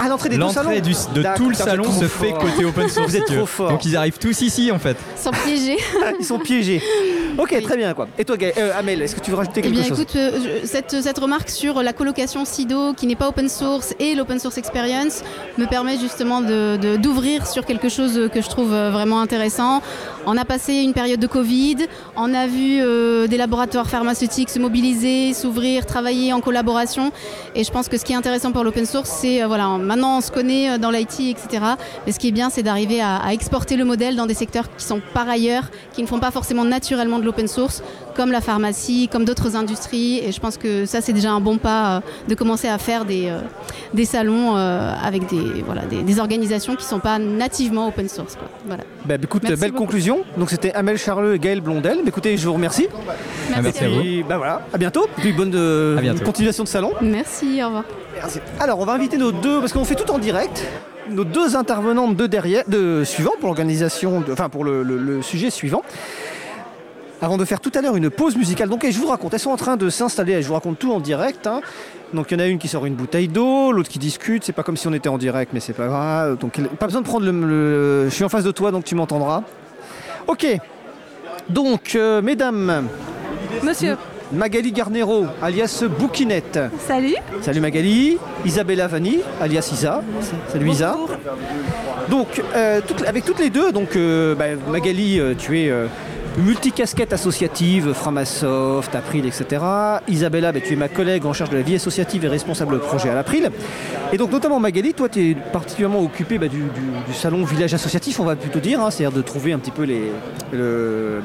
À 0.03 0.07
l'entrée 0.09 0.29
des 0.29 0.37
deux 0.37 0.47
salons 0.49 0.69
L'entrée 0.69 0.81
du- 0.81 0.91
de 1.13 1.35
tout 1.37 1.49
le 1.49 1.55
salon 1.55 1.83
se 1.91 2.05
fait 2.05 2.31
côté 2.33 2.65
open 2.65 2.89
source. 2.89 3.07
Vous 3.09 3.15
êtes 3.15 3.23
si 3.27 3.31
tu 3.33 3.37
trop 3.37 3.45
fort. 3.45 3.69
Donc 3.69 3.85
ils 3.85 3.95
arrivent 3.95 4.17
tous 4.17 4.41
ici 4.41 4.71
en 4.71 4.79
fait. 4.79 4.97
Sans 5.15 5.31
piéger. 5.31 5.77
Ils 6.19 6.25
sont 6.25 6.39
piégés. 6.39 6.81
Ok, 7.37 7.55
très 7.63 7.77
bien 7.77 7.93
quoi. 7.93 8.07
Et 8.17 8.25
toi, 8.25 8.35
Gaël- 8.35 8.53
euh, 8.57 8.71
Amel, 8.77 9.01
est-ce 9.01 9.15
que 9.15 9.21
tu 9.21 9.31
veux 9.31 9.37
rajouter 9.37 9.59
Eh 9.59 9.63
quelque 9.63 9.73
bien, 9.79 9.83
chose 9.87 9.99
écoute, 10.01 10.15
euh, 10.15 10.31
je- 10.63 10.67
cette, 10.67 11.01
cette 11.01 11.17
remarque 11.19 11.49
sur 11.49 11.81
la 11.81 11.93
colocation 11.93 12.43
SIDO 12.45 12.93
qui 12.93 13.07
n'est 13.07 13.15
pas 13.15 13.29
open 13.29 13.47
source 13.47 13.93
et 13.99 14.15
l'open 14.15 14.39
source 14.39 14.57
experience 14.57 15.23
me 15.57 15.65
permet 15.65 15.97
justement 15.97 16.41
de- 16.41 16.77
de- 16.77 16.97
d'ouvrir 16.97 17.47
sur 17.47 17.65
quelque 17.65 17.87
chose 17.89 18.29
que 18.33 18.41
je 18.41 18.49
trouve 18.49 18.73
euh, 18.73 18.89
vraiment 18.91 19.21
intéressant. 19.21 19.81
On 20.25 20.35
a 20.37 20.45
passé 20.45 20.73
une 20.73 20.93
période 20.93 21.19
de 21.19 21.27
Covid, 21.27 21.77
on 22.15 22.33
a 22.33 22.47
vu 22.47 22.79
euh, 22.81 23.27
des 23.27 23.37
laboratoires 23.37 23.89
pharmaceutiques 23.89 24.49
se 24.49 24.59
mobiliser, 24.59 25.33
s'ouvrir, 25.33 25.85
travailler 25.85 26.33
en 26.33 26.41
collaboration. 26.41 27.11
Et 27.55 27.63
je 27.63 27.71
pense 27.71 27.87
que 27.87 27.97
ce 27.97 28.03
qui 28.05 28.13
est 28.13 28.15
intéressant 28.17 28.51
pour 28.51 28.63
l'open 28.63 28.85
source, 28.85 29.09
c'est, 29.09 29.41
euh, 29.41 29.47
voilà, 29.47 29.67
maintenant 29.95 30.17
on 30.17 30.21
se 30.21 30.31
connaît 30.31 30.71
euh, 30.71 30.77
dans 30.77 30.91
l'IT, 30.91 31.19
etc. 31.19 31.63
Mais 32.05 32.11
ce 32.11 32.19
qui 32.19 32.27
est 32.29 32.31
bien, 32.31 32.49
c'est 32.49 32.63
d'arriver 32.63 33.01
à, 33.01 33.17
à 33.17 33.33
exporter 33.33 33.75
le 33.75 33.85
modèle 33.85 34.15
dans 34.15 34.25
des 34.25 34.33
secteurs 34.33 34.65
qui 34.75 34.83
sont 34.85 35.01
par 35.13 35.27
ailleurs, 35.29 35.65
qui 35.93 36.01
ne 36.01 36.07
font 36.07 36.19
pas 36.19 36.31
forcément 36.31 36.65
naturellement 36.65 37.19
de 37.19 37.25
l'open 37.25 37.47
source, 37.47 37.83
comme 38.15 38.31
la 38.31 38.41
pharmacie, 38.41 39.09
comme 39.11 39.25
d'autres 39.25 39.55
industries. 39.55 40.19
Et 40.19 40.31
je 40.31 40.39
pense 40.39 40.57
que 40.57 40.85
ça, 40.85 41.01
c'est 41.01 41.13
déjà 41.13 41.31
un 41.31 41.39
bon 41.39 41.57
pas 41.57 41.97
euh, 41.97 41.99
de 42.27 42.35
commencer 42.35 42.67
à 42.67 42.77
faire 42.77 43.05
des, 43.05 43.27
euh, 43.27 43.39
des 43.93 44.05
salons 44.05 44.55
euh, 44.57 44.93
avec 45.03 45.27
des, 45.27 45.61
voilà, 45.65 45.83
des, 45.85 46.01
des 46.03 46.19
organisations 46.19 46.75
qui 46.75 46.83
ne 46.83 46.89
sont 46.89 46.99
pas 46.99 47.19
nativement 47.19 47.87
open 47.87 48.07
source. 48.09 48.35
Quoi. 48.35 48.47
Voilà. 48.67 48.83
Bah, 49.05 49.15
écoute, 49.21 49.43
Merci 49.43 49.59
belle 49.61 49.71
beaucoup. 49.71 49.83
conclusion. 49.85 50.19
Donc 50.37 50.49
c'était 50.49 50.73
Amel 50.73 50.97
Charleux 50.97 51.35
et 51.35 51.39
Gaël 51.39 51.61
Blondel. 51.61 51.97
Bah, 51.97 52.03
écoutez, 52.07 52.35
je 52.37 52.45
vous 52.47 52.53
remercie. 52.53 52.87
merci 53.61 53.83
à 53.85 53.89
vous. 53.89 54.01
Et 54.01 54.23
bah 54.27 54.37
voilà, 54.37 54.61
à 54.73 54.77
bientôt. 54.77 55.05
Et 55.17 55.21
puis 55.21 55.31
bonne 55.33 55.51
euh, 55.55 55.97
À 55.97 56.01
bientôt. 56.01 56.23
continuation 56.25 56.63
de 56.63 56.69
salon. 56.69 56.91
Merci, 57.01 57.61
au 57.63 57.67
revoir. 57.67 57.83
Merci. 58.13 58.39
Alors 58.59 58.79
on 58.79 58.85
va 58.85 58.93
inviter 58.93 59.17
nos 59.17 59.31
deux, 59.31 59.59
parce 59.71 59.87
qu'on 59.87 59.95
fait 59.95 60.03
tout 60.03 60.11
en 60.11 60.17
direct, 60.19 60.67
nos 61.09 61.23
deux 61.23 61.55
intervenantes 61.55 62.17
de 62.17 62.27
derrière, 62.27 62.65
de 62.67 63.05
suivant 63.05 63.31
pour 63.39 63.47
l'organisation, 63.47 64.21
enfin 64.29 64.49
pour 64.49 64.65
le, 64.65 65.21
sujet 65.21 65.49
suivant. 65.49 65.81
Avant 67.21 67.37
de 67.37 67.45
faire 67.45 67.61
tout 67.61 67.71
à 67.75 67.81
l'heure 67.81 67.95
une 67.95 68.09
pause 68.09 68.35
musicale, 68.35 68.67
donc 68.67 68.85
je 68.85 68.99
vous 68.99 69.07
raconte, 69.07 69.33
elles 69.33 69.39
sont 69.39 69.51
en 69.51 69.55
train 69.55 69.77
de 69.77 69.89
s'installer, 69.89 70.41
je 70.41 70.47
vous 70.49 70.55
raconte 70.55 70.77
tout 70.77 70.91
en 70.91 70.99
direct. 70.99 71.47
hein. 71.47 71.61
Donc 72.13 72.31
il 72.31 72.37
y 72.37 72.41
en 72.41 72.43
a 72.43 72.47
une 72.47 72.59
qui 72.59 72.67
sort 72.67 72.85
une 72.85 72.95
bouteille 72.95 73.29
d'eau, 73.29 73.71
l'autre 73.71 73.87
qui 73.87 73.97
discute, 73.99 74.43
c'est 74.43 74.51
pas 74.51 74.63
comme 74.63 74.75
si 74.75 74.89
on 74.89 74.93
était 74.93 75.07
en 75.07 75.17
direct, 75.17 75.51
mais 75.53 75.61
c'est 75.61 75.71
pas 75.71 75.87
grave. 75.87 76.37
Donc 76.37 76.59
pas 76.77 76.87
besoin 76.87 76.99
de 76.99 77.07
prendre 77.07 77.25
le, 77.25 77.31
le- 77.31 78.09
Je 78.09 78.13
suis 78.13 78.25
en 78.25 78.29
face 78.29 78.43
de 78.43 78.51
toi, 78.51 78.71
donc 78.71 78.83
tu 78.83 78.95
m'entendras. 78.95 79.43
Ok. 80.27 80.45
Donc, 81.47 81.93
euh, 81.95 82.21
mesdames, 82.21 82.89
Monsieur, 83.63 83.95
Magali 84.33 84.71
Garnero, 84.71 85.25
alias 85.41 85.83
Bouquinette. 85.99 86.59
salut. 86.87 87.15
Salut 87.41 87.59
Magali, 87.59 88.17
Isabella 88.45 88.87
Vanni, 88.87 89.19
alias 89.41 89.69
Isa. 89.73 90.01
Salut 90.51 90.69
Isa. 90.69 90.95
Donc, 92.09 92.41
euh, 92.55 92.79
avec 93.07 93.25
toutes 93.25 93.39
les 93.39 93.49
deux, 93.49 93.71
donc 93.71 93.95
euh, 93.95 94.33
bah, 94.35 94.45
Magali, 94.69 95.19
euh, 95.19 95.33
tu 95.37 95.59
es 95.59 95.71
multicasquette 96.37 97.11
associative, 97.11 97.91
Framasoft, 97.91 98.95
April, 98.95 99.25
etc. 99.25 99.61
Isabella, 100.07 100.53
ben, 100.53 100.61
tu 100.61 100.73
es 100.73 100.75
ma 100.77 100.87
collègue 100.87 101.25
en 101.25 101.33
charge 101.33 101.49
de 101.49 101.57
la 101.57 101.61
vie 101.61 101.75
associative 101.75 102.23
et 102.23 102.29
responsable 102.29 102.79
projet 102.79 103.09
à 103.09 103.15
l'April. 103.15 103.49
Et 104.13 104.17
donc 104.17 104.31
notamment 104.31 104.59
Magali, 104.61 104.93
toi 104.93 105.09
tu 105.09 105.31
es 105.31 105.35
particulièrement 105.35 106.01
occupé 106.01 106.37
bah, 106.37 106.47
du, 106.47 106.59
du- 106.59 106.63
du 107.07 107.13
salon 107.13 107.43
village 107.43 107.73
associatif, 107.73 108.19
on 108.21 108.23
va 108.25 108.37
plutôt 108.37 108.59
dire, 108.59 108.79
hein, 108.81 108.91
c'est-à-dire 108.91 109.17
de 109.17 109.21
trouver 109.21 109.51
un 109.51 109.59
petit 109.59 109.71
peu 109.71 109.83
les, 109.83 110.03
le- 110.53 111.21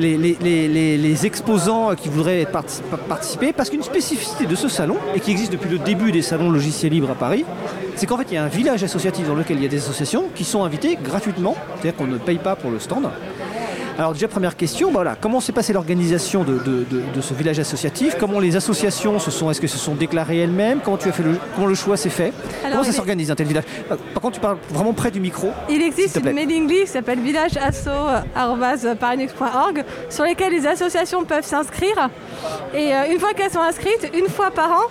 les, 0.00 1.26
exposants 1.26 1.94
qui 1.94 2.08
voudraient 2.08 2.46
parti- 2.50 2.82
participer, 3.08 3.52
parce 3.52 3.70
qu'une 3.70 3.82
spécificité 3.82 4.46
de 4.46 4.54
ce 4.54 4.68
salon, 4.68 4.96
et 5.14 5.20
qui 5.20 5.30
existe 5.30 5.52
depuis 5.52 5.70
le 5.70 5.78
début 5.78 6.12
des 6.12 6.22
salons 6.22 6.50
logiciels 6.50 6.92
libres 6.92 7.10
à 7.10 7.14
Paris, 7.14 7.44
c'est 7.96 8.06
qu'en 8.06 8.16
fait 8.16 8.26
il 8.30 8.34
y 8.34 8.38
a 8.38 8.44
un 8.44 8.48
village 8.48 8.82
associatif 8.82 9.26
dans 9.26 9.34
lequel 9.34 9.58
il 9.58 9.62
y 9.62 9.66
a 9.66 9.68
des 9.68 9.78
associations 9.78 10.24
qui 10.34 10.44
sont 10.44 10.64
invitées 10.64 10.96
gratuitement, 11.02 11.54
c'est-à-dire 11.74 11.96
qu'on 11.96 12.06
ne 12.06 12.18
paye 12.18 12.38
pas 12.38 12.56
pour 12.56 12.70
le 12.70 12.78
stand. 12.78 13.08
Alors 14.00 14.14
déjà 14.14 14.28
première 14.28 14.56
question, 14.56 14.86
bah 14.88 14.92
voilà, 14.94 15.14
comment 15.20 15.40
s'est 15.40 15.52
passée 15.52 15.74
l'organisation 15.74 16.42
de, 16.42 16.54
de- 16.54 16.84
de- 16.90 17.02
de 17.14 17.20
ce 17.20 17.34
village 17.34 17.58
associatif? 17.58 18.16
Comment 18.18 18.40
les 18.40 18.56
associations 18.56 19.18
se 19.18 19.30
sont, 19.30 19.50
est-ce 19.50 19.60
que 19.60 19.66
se 19.66 19.76
sont 19.76 19.94
déclarées 19.94 20.38
elles-mêmes? 20.38 20.80
Comment 20.82 20.96
tu 20.96 21.10
as 21.10 21.12
fait 21.12 21.22
le, 21.22 21.36
comment 21.54 21.66
le 21.66 21.74
choix 21.74 21.98
s'est 21.98 22.08
fait? 22.08 22.32
Alors, 22.64 22.78
Comment 22.78 22.84
ça 22.84 22.92
s'organise 22.94 23.30
un 23.30 23.34
tel 23.34 23.46
village? 23.48 23.64
Euh, 23.90 23.96
Par 24.14 24.22
contre, 24.22 24.36
tu 24.36 24.40
parles 24.40 24.56
vraiment 24.70 24.94
près 24.94 25.10
du 25.10 25.20
micro. 25.20 25.50
Il 25.68 25.82
existe 25.82 26.16
une 26.16 26.32
mailing 26.32 26.66
list 26.66 26.84
qui 26.84 26.88
s'appelle 26.92 27.20
villageasso.parinux.org 27.20 29.84
sur 30.08 30.24
lesquelles 30.24 30.52
les 30.54 30.66
associations 30.66 31.24
peuvent 31.24 31.44
s'inscrire. 31.44 32.08
Et 32.72 32.94
euh, 32.94 33.12
une 33.12 33.20
fois 33.20 33.34
qu'elles 33.34 33.50
sont 33.52 33.60
inscrites, 33.60 34.10
une 34.14 34.28
fois 34.30 34.50
par 34.50 34.72
an, 34.72 34.84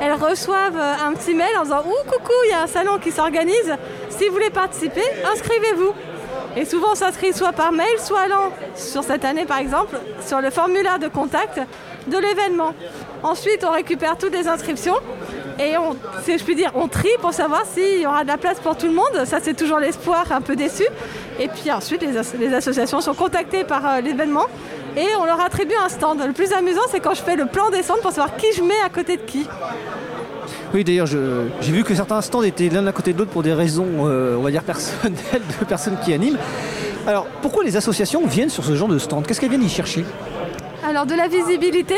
elles 0.00 0.14
reçoivent 0.14 0.76
euh, 0.76 0.94
un 1.06 1.12
petit 1.12 1.34
mail 1.34 1.56
en 1.60 1.62
disant 1.62 1.84
Ouh, 1.86 2.02
coucou, 2.10 2.32
il 2.46 2.50
y 2.50 2.54
a 2.54 2.62
un 2.62 2.66
salon 2.66 2.98
qui 3.00 3.12
s'organise. 3.12 3.76
Si 4.10 4.26
vous 4.26 4.32
voulez 4.34 4.50
participer, 4.50 5.04
inscrivez-vous. 5.32 5.92
Et 6.56 6.64
souvent, 6.64 6.92
on 6.92 6.94
s'inscrit 6.94 7.34
soit 7.34 7.52
par 7.52 7.70
mail, 7.70 7.86
soit 7.98 8.20
allant, 8.20 8.50
sur 8.74 9.04
cette 9.04 9.24
année 9.24 9.44
par 9.44 9.58
exemple, 9.58 9.98
sur 10.26 10.40
le 10.40 10.50
formulaire 10.50 10.98
de 10.98 11.08
contact 11.08 11.60
de 12.06 12.16
l'événement. 12.16 12.72
Ensuite, 13.22 13.64
on 13.68 13.72
récupère 13.72 14.16
toutes 14.16 14.32
les 14.32 14.48
inscriptions 14.48 14.96
et 15.58 15.76
on, 15.76 15.96
je 16.26 16.52
dire, 16.54 16.72
on 16.74 16.88
trie 16.88 17.08
pour 17.20 17.32
savoir 17.32 17.64
s'il 17.66 18.00
y 18.00 18.06
aura 18.06 18.22
de 18.22 18.28
la 18.28 18.38
place 18.38 18.58
pour 18.60 18.76
tout 18.76 18.86
le 18.86 18.92
monde. 18.92 19.24
Ça, 19.26 19.38
c'est 19.42 19.54
toujours 19.54 19.78
l'espoir 19.78 20.30
un 20.32 20.40
peu 20.40 20.56
déçu. 20.56 20.84
Et 21.38 21.48
puis 21.48 21.70
ensuite, 21.70 22.02
les 22.38 22.54
associations 22.54 23.00
sont 23.00 23.14
contactées 23.14 23.64
par 23.64 23.86
euh, 23.86 24.00
l'événement 24.00 24.46
et 24.96 25.08
on 25.20 25.24
leur 25.26 25.40
attribue 25.40 25.74
un 25.82 25.90
stand. 25.90 26.22
Le 26.26 26.32
plus 26.32 26.52
amusant, 26.52 26.80
c'est 26.90 27.00
quand 27.00 27.14
je 27.14 27.22
fais 27.22 27.36
le 27.36 27.46
plan 27.46 27.68
des 27.70 27.82
stands 27.82 27.96
pour 28.00 28.12
savoir 28.12 28.36
qui 28.36 28.46
je 28.56 28.62
mets 28.62 28.80
à 28.84 28.88
côté 28.88 29.18
de 29.18 29.22
qui. 29.22 29.46
Oui, 30.74 30.84
d'ailleurs, 30.84 31.06
j'ai 31.06 31.72
vu 31.72 31.84
que 31.84 31.94
certains 31.94 32.20
stands 32.20 32.42
étaient 32.42 32.68
l'un 32.68 32.86
à 32.86 32.92
côté 32.92 33.12
de 33.12 33.18
l'autre 33.18 33.30
pour 33.30 33.42
des 33.42 33.52
raisons, 33.52 33.86
euh, 34.06 34.36
on 34.36 34.42
va 34.42 34.50
dire, 34.50 34.62
personnelles 34.62 35.14
de 35.60 35.64
personnes 35.64 35.96
qui 36.04 36.12
animent. 36.12 36.38
Alors, 37.06 37.26
pourquoi 37.42 37.62
les 37.64 37.76
associations 37.76 38.26
viennent 38.26 38.48
sur 38.50 38.64
ce 38.64 38.74
genre 38.74 38.88
de 38.88 38.98
stand? 38.98 39.26
Qu'est-ce 39.26 39.40
qu'elles 39.40 39.50
viennent 39.50 39.62
y 39.62 39.68
chercher? 39.68 40.04
Alors 40.88 41.06
de 41.06 41.14
la 41.14 41.28
visibilité, 41.28 41.96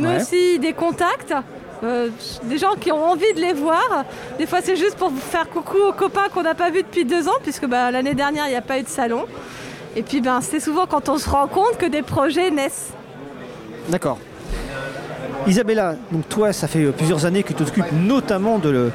mais 0.00 0.08
Ouais. 0.08 0.16
aussi 0.20 0.58
des 0.60 0.72
contacts, 0.72 1.34
euh, 1.82 2.08
des 2.44 2.58
gens 2.58 2.74
qui 2.80 2.90
ont 2.92 3.04
envie 3.04 3.32
de 3.34 3.40
les 3.40 3.52
voir. 3.52 4.04
Des 4.38 4.46
fois 4.46 4.60
c'est 4.62 4.76
juste 4.76 4.96
pour 4.96 5.10
faire 5.12 5.48
coucou 5.48 5.76
aux 5.88 5.92
copains 5.92 6.28
qu'on 6.32 6.42
n'a 6.42 6.54
pas 6.54 6.70
vus 6.70 6.82
depuis 6.82 7.04
deux 7.04 7.26
ans, 7.28 7.38
puisque 7.42 7.66
bah, 7.66 7.90
l'année 7.90 8.14
dernière 8.14 8.46
il 8.46 8.50
n'y 8.50 8.56
a 8.56 8.62
pas 8.62 8.78
eu 8.78 8.82
de 8.82 8.88
salon. 8.88 9.24
Et 9.96 10.02
puis 10.02 10.20
ben, 10.20 10.40
c'est 10.40 10.60
souvent 10.60 10.86
quand 10.86 11.08
on 11.08 11.18
se 11.18 11.28
rend 11.28 11.46
compte 11.48 11.78
que 11.78 11.86
des 11.86 12.02
projets 12.02 12.50
naissent. 12.50 12.90
D'accord. 13.88 14.18
Isabella, 15.46 15.94
donc 16.12 16.28
toi, 16.28 16.52
ça 16.52 16.66
fait 16.68 16.84
euh, 16.84 16.92
plusieurs 16.92 17.24
années 17.24 17.42
que 17.42 17.52
tu 17.52 17.64
t'occupes 17.64 17.92
notamment 17.92 18.58
de, 18.58 18.90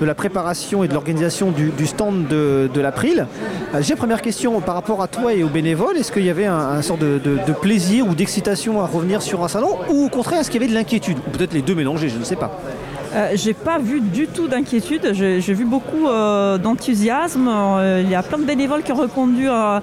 la 0.00 0.14
préparation 0.14 0.84
et 0.84 0.88
de 0.88 0.94
l'organisation 0.94 1.50
du, 1.50 1.86
stand 1.86 2.28
de, 2.28 2.80
l'April. 2.80 3.26
Euh, 3.74 3.82
J'ai 3.82 3.96
première 3.96 4.22
question 4.22 4.60
par 4.60 4.74
rapport 4.74 5.02
à 5.02 5.08
toi 5.08 5.34
et 5.34 5.42
aux 5.42 5.48
bénévoles. 5.48 5.96
Est-ce 5.96 6.12
qu'il 6.12 6.24
y 6.24 6.30
avait 6.30 6.46
un, 6.46 6.80
sort 6.82 6.98
de, 6.98 7.20
plaisir 7.60 8.06
ou 8.08 8.14
d'excitation 8.14 8.80
à 8.80 8.86
revenir 8.86 9.22
sur 9.22 9.44
un 9.44 9.48
salon 9.48 9.76
Ou 9.90 10.06
au 10.06 10.08
contraire, 10.08 10.40
est-ce 10.40 10.50
qu'il 10.50 10.60
y 10.60 10.64
avait 10.64 10.72
de 10.72 10.78
l'inquiétude 10.78 11.18
Ou 11.18 11.30
peut-être 11.30 11.52
les 11.52 11.62
deux 11.62 11.74
mélangés, 11.74 12.08
je 12.08 12.18
ne 12.18 12.24
sais 12.24 12.36
pas. 12.36 12.58
Euh, 13.14 13.30
j'ai 13.34 13.54
pas 13.54 13.78
vu 13.78 14.00
du 14.00 14.26
tout 14.26 14.48
d'inquiétude, 14.48 15.12
j'ai 15.14 15.54
vu 15.54 15.64
beaucoup 15.64 16.08
euh, 16.08 16.58
d'enthousiasme. 16.58 17.50
Il 18.02 18.08
y 18.08 18.14
a 18.14 18.22
plein 18.22 18.38
de 18.38 18.44
bénévoles 18.44 18.82
qui 18.82 18.92
ont 18.92 19.00
répondu 19.00 19.48
à, 19.48 19.82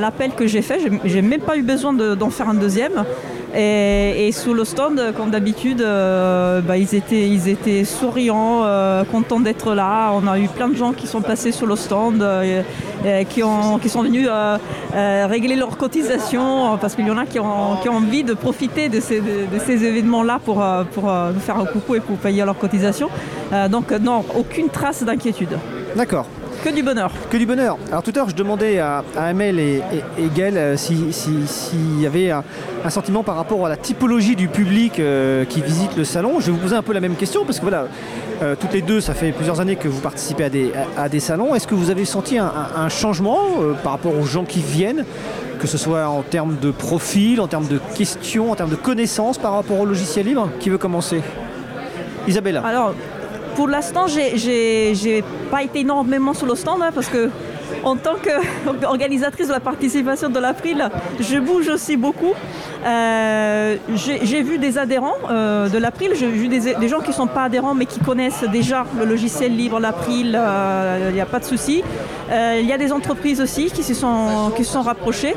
l'appel 0.00 0.32
que 0.32 0.46
j'ai 0.46 0.62
fait. 0.62 0.78
J'ai- 1.04 1.22
même 1.22 1.40
pas 1.40 1.56
eu 1.56 1.62
besoin 1.62 1.92
de- 1.92 2.14
d'en 2.14 2.30
faire 2.30 2.48
un 2.48 2.54
deuxième. 2.54 3.04
Et, 3.54 4.30
sous 4.32 4.54
le 4.54 4.64
stand, 4.64 5.12
comme 5.16 5.30
d'habitude, 5.30 5.82
euh, 5.82 6.60
bah, 6.62 6.78
ils, 6.78 6.94
étaient, 6.94 7.84
souriants, 7.84 8.62
euh, 8.64 9.04
contents 9.04 9.40
d'être 9.40 9.74
là. 9.74 10.10
On 10.12 10.26
a 10.26 10.38
eu 10.38 10.48
plein 10.48 10.68
de 10.68 10.74
gens 10.74 10.92
qui 10.92 11.06
sont 11.06 11.20
passés 11.20 11.52
sur 11.52 11.66
le 11.66 11.76
stand, 11.76 12.22
euh, 12.22 12.62
qui, 13.28 13.42
ont, 13.42 13.78
qui 13.78 13.88
sont 13.88 14.02
venus 14.02 14.28
régler 14.94 15.56
leurs 15.56 15.76
cotisations, 15.76 16.78
parce 16.80 16.94
qu'il 16.94 17.06
y 17.06 17.10
en 17.10 17.18
a 17.18 17.26
qui 17.26 17.38
ont, 17.40 17.78
envie 17.90 18.24
de 18.24 18.34
profiter 18.34 18.88
de 18.88 19.00
ces, 19.00 19.84
événements-là 19.84 20.40
pour, 20.44 20.56
nous 20.56 21.40
faire 21.40 21.58
un 21.58 21.66
coucou 21.66 21.96
et 21.96 22.00
pour 22.00 22.16
payer 22.16 22.44
leurs 22.44 22.58
cotisations. 22.58 23.10
Donc 23.70 23.92
non, 23.92 24.24
aucune 24.36 24.68
trace 24.68 25.02
d'inquiétude. 25.02 25.58
D'accord. 25.94 26.26
Que 26.62 26.68
du 26.70 26.82
bonheur. 26.84 27.10
Que 27.28 27.36
du 27.36 27.44
bonheur. 27.46 27.76
Alors 27.90 28.02
tout 28.04 28.12
à 28.14 28.18
l'heure, 28.18 28.30
je 28.30 28.36
demandais 28.36 28.78
à, 28.78 29.02
à 29.16 29.24
Amel 29.24 29.58
et, 29.58 29.82
et, 30.16 30.22
et 30.24 30.28
Gaël 30.32 30.56
euh, 30.56 30.76
si- 30.76 31.12
si- 31.12 31.46
s'il 31.46 32.00
y 32.00 32.06
avait 32.06 32.30
un, 32.30 32.44
un 32.84 32.90
sentiment 32.90 33.24
par 33.24 33.34
rapport 33.34 33.66
à 33.66 33.68
la 33.68 33.76
typologie 33.76 34.36
du 34.36 34.46
public 34.46 35.00
euh, 35.00 35.44
qui 35.44 35.60
visite 35.60 35.96
le 35.96 36.04
salon. 36.04 36.38
Je 36.38 36.46
vais 36.46 36.52
vous 36.52 36.58
poser 36.58 36.76
un 36.76 36.82
peu 36.82 36.92
la 36.92 37.00
même 37.00 37.16
question 37.16 37.44
parce 37.44 37.58
que 37.58 37.62
voilà, 37.64 37.88
euh, 38.42 38.54
toutes 38.58 38.72
les 38.72 38.82
deux, 38.82 39.00
ça 39.00 39.12
fait 39.12 39.32
plusieurs 39.32 39.58
années 39.60 39.74
que 39.74 39.88
vous 39.88 40.00
participez 40.00 40.44
à 40.44 40.50
des, 40.50 40.70
à, 40.96 41.02
à 41.02 41.08
des 41.08 41.18
salons. 41.18 41.52
Est-ce 41.56 41.66
que 41.66 41.74
vous 41.74 41.90
avez 41.90 42.04
senti 42.04 42.38
un, 42.38 42.46
un- 42.46 42.82
un 42.84 42.88
changement 42.88 43.38
par 43.82 43.92
rapport 43.92 44.16
aux 44.16 44.24
gens 44.24 44.44
qui 44.44 44.60
viennent 44.60 45.04
que 45.58 45.66
ce 45.66 45.78
soit 45.78 46.06
en 46.08 46.22
termes 46.22 46.56
de 46.60 46.70
profil, 46.70 47.40
en 47.40 47.46
termes 47.48 47.66
de 47.68 47.80
questions, 47.96 48.50
en 48.52 48.54
termes 48.56 48.70
de 48.70 48.76
connaissances 48.76 49.36
par 49.38 49.52
rapport 49.54 49.78
au 49.80 49.84
logiciel 49.86 50.26
libre 50.26 50.48
Qui 50.60 50.70
veut 50.70 50.78
commencer? 50.78 51.22
Isabella. 52.28 52.62
Alors, 52.64 52.94
pour 53.54 53.68
l'instant, 53.68 54.06
j'ai- 54.06 55.24
pas 55.50 55.62
été 55.62 55.80
énormément 55.80 56.32
sur 56.32 56.46
le 56.46 56.54
stand 56.54 56.80
hein, 56.82 56.90
parce 56.94 57.08
que 57.08 57.28
en 57.84 57.96
tant 57.96 58.14
qu'organisatrice 58.22 59.48
de 59.52 59.52
la 59.52 59.60
participation 59.60 60.28
de 60.28 60.38
l'April, 60.38 60.88
je 61.20 61.38
bouge 61.38 61.68
aussi 61.68 61.96
beaucoup. 61.96 62.32
Euh, 62.86 63.76
J'ai 63.94 64.42
vu 64.42 64.58
des 64.58 64.78
adhérents 64.78 65.16
euh, 65.30 65.68
de 65.68 65.78
l'April, 65.78 66.12
j'ai 66.14 66.28
vu 66.28 66.48
des, 66.48 66.88
gens 66.88 67.00
qui 67.00 67.10
ne 67.10 67.14
sont 67.14 67.26
pas 67.26 67.44
adhérents 67.44 67.74
mais 67.74 67.86
qui 67.86 68.00
connaissent 68.00 68.44
déjà 68.50 68.86
le 68.98 69.04
logiciel 69.04 69.56
libre, 69.56 69.78
l'April, 69.80 70.36
euh, 70.38 71.08
il 71.10 71.14
n'y 71.14 71.20
a 71.20 71.26
pas 71.26 71.38
de 71.40 71.44
souci. 71.44 71.82
Il 72.30 72.66
y 72.66 72.72
a 72.72 72.78
des 72.78 72.92
entreprises 72.92 73.40
aussi 73.40 73.70
qui 73.70 73.82
se 73.82 73.94
sont 73.94 74.82
rapprochées. 74.82 75.34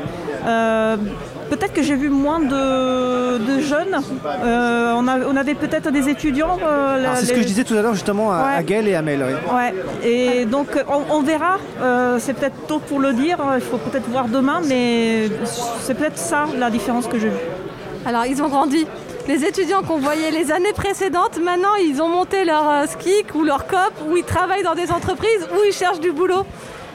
Peut-être 1.50 1.72
que 1.72 1.82
j'ai 1.82 1.94
vu 1.94 2.08
moins 2.08 2.40
de, 2.40 3.38
de 3.38 3.60
jeunes. 3.60 3.96
Euh, 4.44 4.92
on, 4.96 5.06
a- 5.06 5.20
on 5.26 5.36
avait 5.36 5.54
peut-être 5.54 5.90
des 5.92 6.08
étudiants. 6.08 6.58
euh, 6.62 6.96
Alors, 6.96 7.16
C'est 7.16 7.26
ce 7.26 7.32
que 7.32 7.40
je 7.42 7.46
disais 7.46 7.62
tout 7.64 7.74
à 7.74 7.82
l'heure 7.82 7.94
justement 7.94 8.32
à, 8.32 8.36
Ouais. 8.44 8.54
à 8.56 8.62
Gaël 8.62 8.88
et 8.88 8.94
à 8.96 9.02
oui. 9.02 9.12
Ouais, 9.54 9.74
et 10.04 10.44
donc 10.44 10.68
on, 10.88 11.14
on 11.16 11.22
verra, 11.22 11.58
Euh, 11.80 12.18
c'est 12.18 12.32
peut-être 12.34 12.66
tôt 12.66 12.78
pour 12.80 12.98
le 13.00 13.12
dire, 13.12 13.38
il 13.54 13.60
faut 13.60 13.76
peut-être 13.78 14.08
voir 14.08 14.26
demain, 14.28 14.60
mais 14.66 15.28
c'est 15.80 15.94
peut-être 15.94 16.18
ça 16.18 16.46
la 16.58 16.70
différence 16.70 17.06
que 17.06 17.18
j'ai 17.18 17.28
vue. 17.28 17.44
Alors 18.04 18.24
ils 18.26 18.42
ont 18.42 18.48
grandi. 18.48 18.86
Les 19.28 19.44
étudiants 19.44 19.82
qu'on 19.82 19.98
voyait 19.98 20.30
les 20.30 20.50
années 20.52 20.72
précédentes, 20.72 21.38
maintenant 21.42 21.74
ils 21.88 22.00
ont 22.00 22.08
monté 22.08 22.44
leur 22.44 22.68
euh, 22.70 22.86
SKIC 22.86 23.34
ou 23.34 23.44
leur 23.44 23.66
COP, 23.66 23.92
où 24.08 24.16
ils 24.16 24.24
travaillent 24.24 24.62
dans 24.62 24.74
des 24.74 24.90
entreprises, 24.90 25.42
où 25.52 25.58
ils 25.68 25.72
cherchent 25.72 26.00
du 26.00 26.12
boulot. 26.12 26.44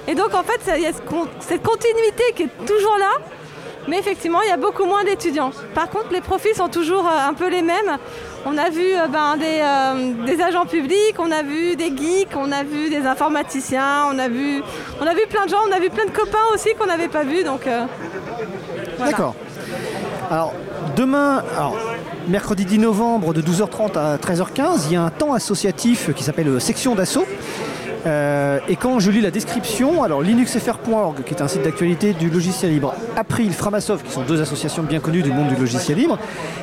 Et 0.08 0.16
donc 0.16 0.34
en 0.34 0.44
fait, 0.44 0.60
il 0.78 0.84
y 0.84 0.88
a 0.88 0.94
ce 0.94 1.02
con- 1.02 1.28
cette 1.40 1.62
continuité 1.64 2.24
qui 2.36 2.44
est 2.44 2.66
toujours 2.66 2.98
là, 2.98 3.14
mais 3.88 4.00
effectivement, 4.00 4.42
il 4.44 4.50
y 4.50 4.52
a 4.52 4.58
beaucoup 4.58 4.86
moins 4.86 5.04
d'étudiants. 5.04 5.52
Par 5.74 5.90
contre, 5.90 6.12
les 6.12 6.22
profils 6.22 6.54
sont 6.56 6.70
toujours 6.70 7.08
euh, 7.08 7.30
un 7.30 7.34
peu 7.34 7.50
les 7.50 7.62
mêmes. 7.62 7.98
On 8.46 8.58
a 8.58 8.70
vu 8.70 8.94
euh, 8.94 9.08
ben, 9.08 9.38
des, 9.38 9.60
euh, 9.62 10.26
des 10.26 10.42
agents 10.42 10.66
publics, 10.66 11.16
on 11.18 11.32
a 11.32 11.44
vu 11.44 11.76
des 11.76 11.96
geeks, 11.96 12.36
on 12.36 12.52
a 12.52 12.64
vu 12.64 12.90
des 12.90 13.06
informaticiens, 13.06 14.08
on 14.12 14.20
a 14.20 14.28
vu, 14.28 14.58
vu 14.58 15.28
plein 15.30 15.46
de 15.46 15.50
gens, 15.50 15.58
on 15.68 15.72
a 15.72 15.80
vu 15.80 15.90
plein 15.90 16.06
de 16.06 16.12
copains 16.12 16.38
aussi 16.54 16.70
qu'on 16.78 16.88
n'avait 16.88 17.08
pas 17.08 17.24
vus. 17.24 17.44
Donc. 17.44 17.68
D'accord. 19.00 19.36
Alors, 20.30 20.54
demain, 20.96 21.44
mercredi 22.28 22.66
10 22.66 22.80
novembre 22.80 23.34
de 23.34 23.42
12h30 23.42 23.98
à 23.98 24.18
13h15, 24.18 24.86
il 24.88 24.94
y 24.94 24.96
a 24.96 25.02
un 25.02 25.10
temps 25.10 25.34
associatif 25.34 26.14
qui 26.14 26.24
s'appelle 26.24 26.62
Section 26.62 26.96
d'assaut. 26.96 27.26
Euh, 28.06 28.60
et 28.68 28.76
quand 28.76 29.00
je 29.00 29.12
lis 29.12 29.22
la 29.22 29.32
description, 29.32 30.04
alors 30.04 30.22
linuxfr.org, 30.22 31.24
qui 31.24 31.34
est 31.34 31.42
un 31.42 31.48
site 31.48 31.64
d'actualité 31.64 32.14
du 32.14 32.30
logiciel 32.30 32.72
libre, 32.72 32.94
April, 33.16 33.52
Framasoft, 33.54 34.06
qui 34.06 34.12
sont 34.12 34.24
deux 34.24 34.42
associations 34.42 34.84
bien 34.84 35.00
connues 35.00 35.22
du 35.22 35.32
monde 35.32 35.50
du 35.50 35.56
logiciel 35.56 35.98
libre, 35.98 36.18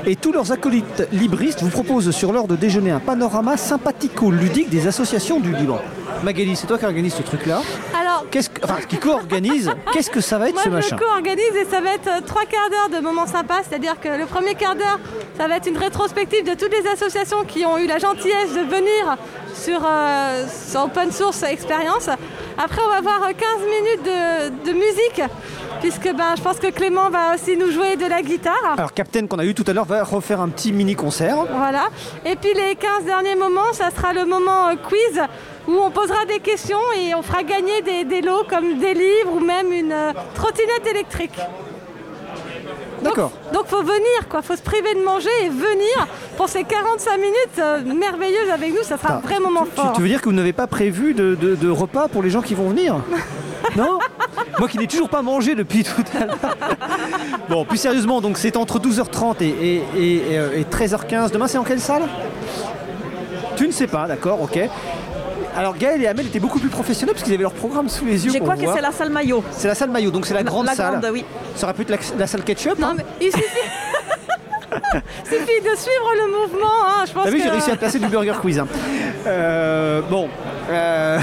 et 0.06 0.16
tous 0.16 0.32
leurs 0.32 0.52
acolytes 0.52 1.06
libristes 1.12 1.62
vous 1.62 1.70
proposent 1.70 2.10
sur 2.10 2.32
l'heure 2.32 2.48
de 2.48 2.56
déjeuner 2.56 2.90
un 2.90 3.00
panorama 3.00 3.56
sympathico-ludique 3.56 4.70
des 4.70 4.86
associations 4.86 5.40
du 5.40 5.54
libre. 5.54 5.80
Magali, 6.24 6.56
c'est 6.56 6.66
toi 6.66 6.78
qui 6.78 6.84
organise 6.84 7.14
ce 7.14 7.22
truc-là? 7.22 7.60
Qu'est-ce 8.30 8.50
que, 8.50 8.64
enfin, 8.64 8.76
qui 8.88 8.98
co-organise 8.98 9.70
Qu'est-ce 9.92 10.10
que 10.10 10.20
ça 10.20 10.38
va 10.38 10.48
être 10.48 10.54
Moi, 10.54 10.62
ce 10.64 10.68
je 10.68 10.74
machin 10.74 10.96
co-organise 10.96 11.56
et 11.56 11.64
ça 11.64 11.80
va 11.80 11.94
être 11.94 12.08
euh, 12.08 12.20
trois 12.26 12.44
quarts 12.44 12.70
d'heure 12.70 12.98
de 12.98 13.04
moments 13.04 13.26
sympas. 13.26 13.60
C'est-à-dire 13.68 14.00
que 14.00 14.08
le 14.08 14.26
premier 14.26 14.54
quart 14.54 14.74
d'heure, 14.74 14.98
ça 15.36 15.48
va 15.48 15.56
être 15.56 15.66
une 15.66 15.78
rétrospective 15.78 16.44
de 16.44 16.54
toutes 16.54 16.72
les 16.72 16.86
associations 16.88 17.44
qui 17.44 17.64
ont 17.64 17.78
eu 17.78 17.86
la 17.86 17.98
gentillesse 17.98 18.52
de 18.54 18.60
venir 18.60 19.16
sur, 19.54 19.80
euh, 19.84 20.44
sur 20.70 20.84
Open 20.84 21.10
Source 21.12 21.42
Experience. 21.42 22.08
Après, 22.56 22.80
on 22.84 22.90
va 22.90 22.96
avoir 22.96 23.22
euh, 23.24 23.32
15 23.32 23.36
minutes 23.66 24.04
de, 24.04 24.70
de 24.70 24.72
musique 24.72 25.22
puisque 25.80 26.12
ben, 26.14 26.34
je 26.36 26.42
pense 26.42 26.58
que 26.58 26.70
Clément 26.70 27.10
va 27.10 27.34
aussi 27.34 27.56
nous 27.56 27.70
jouer 27.70 27.96
de 27.96 28.06
la 28.06 28.22
guitare. 28.22 28.74
Alors 28.76 28.92
Captain 28.92 29.26
qu'on 29.26 29.38
a 29.38 29.44
eu 29.44 29.54
tout 29.54 29.64
à 29.66 29.72
l'heure 29.72 29.84
va 29.84 30.02
refaire 30.04 30.40
un 30.40 30.48
petit 30.48 30.72
mini 30.72 30.94
concert. 30.94 31.36
Voilà. 31.56 31.88
Et 32.24 32.36
puis 32.36 32.52
les 32.54 32.74
15 32.74 33.04
derniers 33.04 33.36
moments, 33.36 33.72
ça 33.72 33.90
sera 33.90 34.12
le 34.12 34.24
moment 34.24 34.68
euh, 34.68 34.74
quiz 34.88 35.20
où 35.68 35.72
on 35.72 35.90
posera 35.90 36.24
des 36.26 36.40
questions 36.40 36.78
et 36.98 37.14
on 37.14 37.22
fera 37.22 37.42
gagner 37.42 37.82
des, 37.82 38.04
des 38.04 38.20
lots 38.22 38.44
comme 38.48 38.78
des 38.78 38.94
livres 38.94 39.32
ou 39.34 39.40
même 39.40 39.72
une 39.72 39.92
euh, 39.92 40.12
trottinette 40.34 40.86
électrique. 40.90 41.38
D'accord. 43.02 43.30
Donc 43.52 43.66
faut 43.66 43.82
venir, 43.82 44.28
quoi. 44.28 44.42
Faut 44.42 44.56
se 44.56 44.62
priver 44.62 44.92
de 44.94 45.04
manger 45.04 45.28
et 45.44 45.48
venir 45.48 46.06
pour 46.36 46.48
ces 46.48 46.64
45 46.64 47.16
minutes 47.16 47.34
euh, 47.60 47.82
merveilleuses 47.94 48.50
avec 48.52 48.70
nous. 48.72 48.82
Ça 48.82 48.98
sera 48.98 49.14
un 49.14 49.20
vrai 49.20 49.38
moment 49.38 49.64
Tu, 49.64 49.80
fort. 49.80 49.92
tu 49.94 50.02
veux 50.02 50.08
dire 50.08 50.20
que 50.20 50.28
vous 50.28 50.34
n'avez 50.34 50.52
pas 50.52 50.66
prévu 50.66 51.14
de, 51.14 51.36
de- 51.36 51.54
de 51.54 51.70
repas 51.70 52.08
pour 52.08 52.22
les 52.22 52.30
gens 52.30 52.42
qui 52.42 52.54
vont 52.54 52.68
venir? 52.70 52.96
Non 53.76 53.98
Moi 54.58 54.68
qui 54.68 54.78
n'ai 54.78 54.86
toujours 54.86 55.08
pas 55.08 55.22
mangé 55.22 55.54
depuis 55.54 55.84
tout 55.84 56.02
à 56.20 56.24
l'heure. 56.26 56.36
Bon, 57.48 57.64
plus 57.64 57.78
sérieusement, 57.78 58.20
donc 58.20 58.38
c'est 58.38 58.56
entre 58.56 58.78
12h30 58.78 59.36
et, 59.42 59.46
et- 59.48 59.82
et- 59.96 60.32
et, 60.32 60.38
euh, 60.38 60.58
et 60.58 60.64
13h15. 60.64 61.30
Demain, 61.32 61.46
c'est 61.48 61.58
en 61.58 61.64
quelle 61.64 61.80
salle? 61.80 62.02
Tu 63.56 63.66
ne 63.66 63.72
sais 63.72 63.86
pas, 63.86 64.06
d'accord, 64.06 64.40
ok. 64.42 64.58
Alors 65.56 65.76
Gaël 65.76 66.00
et 66.02 66.06
Amel 66.06 66.26
étaient 66.26 66.38
beaucoup 66.38 66.60
plus 66.60 66.68
professionnels 66.68 67.14
parce 67.14 67.24
qu'ils 67.24 67.34
avaient 67.34 67.42
leur 67.42 67.52
programme 67.52 67.88
sous 67.88 68.04
les 68.04 68.24
yeux. 68.24 68.32
Je 68.32 68.38
crois 68.38 68.56
que 68.56 68.72
c'est 68.72 68.80
la 68.80 68.92
salle 68.92 69.10
maillot. 69.10 69.42
C'est 69.50 69.66
la 69.66 69.74
salle 69.74 69.90
maillot, 69.90 70.10
donc 70.12 70.26
c'est 70.26 70.34
la 70.34 70.44
grande 70.44 70.66
la 70.66 70.74
salle. 70.74 71.00
grande, 71.00 71.10
oui. 71.12 71.24
Ça 71.56 71.66
aurait 71.66 71.74
pu 71.74 71.82
être 71.82 71.90
la, 71.90 71.96
la 72.18 72.26
salle 72.28 72.42
ketchup. 72.44 72.78
Non, 72.78 72.88
hein. 72.88 72.94
mais 72.96 73.04
il 73.20 73.32
suffit... 73.32 73.44
suffit 75.24 75.60
de 75.60 75.76
suivre 75.76 76.10
le 76.14 76.26
mouvement. 76.30 76.68
hein. 76.86 77.04
Je 77.08 77.12
pense 77.12 77.24
T'as 77.24 77.30
vu, 77.30 77.38
que... 77.38 77.42
j'ai 77.42 77.50
réussi 77.50 77.70
à 77.72 77.76
placer 77.76 77.98
du 77.98 78.06
burger 78.06 78.34
quiz. 78.40 78.58
hein. 78.60 78.68
Euh, 79.26 80.00
bon, 80.08 80.28
euh, 80.70 81.18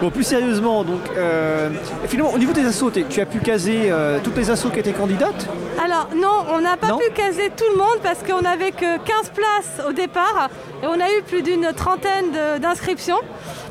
bon, 0.00 0.10
plus 0.10 0.24
sérieusement, 0.24 0.84
donc, 0.84 1.00
euh, 1.16 1.70
finalement, 2.06 2.32
au 2.32 2.38
niveau 2.38 2.52
des 2.52 2.64
assos, 2.66 2.90
t'es- 2.90 3.04
tu 3.08 3.20
as 3.20 3.26
pu 3.26 3.38
caser 3.40 3.90
euh, 3.90 4.18
toutes 4.22 4.36
les 4.36 4.50
assos 4.50 4.70
qui 4.70 4.78
étaient 4.80 4.92
candidates? 4.92 5.46
Alors 5.84 6.08
non, 6.14 6.44
on 6.52 6.60
n'a 6.60 6.76
pas 6.76 6.88
Non 6.88 6.98
pu 6.98 7.10
caser 7.14 7.50
tout 7.56 7.64
le 7.72 7.78
monde 7.78 7.98
parce 8.02 8.18
qu'on 8.22 8.42
n'avait 8.42 8.72
que 8.72 8.98
15 8.98 9.30
places 9.34 9.86
au 9.88 9.92
départ 9.92 10.48
et 10.82 10.86
on 10.86 11.00
a 11.00 11.08
eu 11.10 11.22
plus 11.26 11.42
d'une 11.42 11.72
trentaine 11.72 12.30
d'inscriptions. 12.60 13.18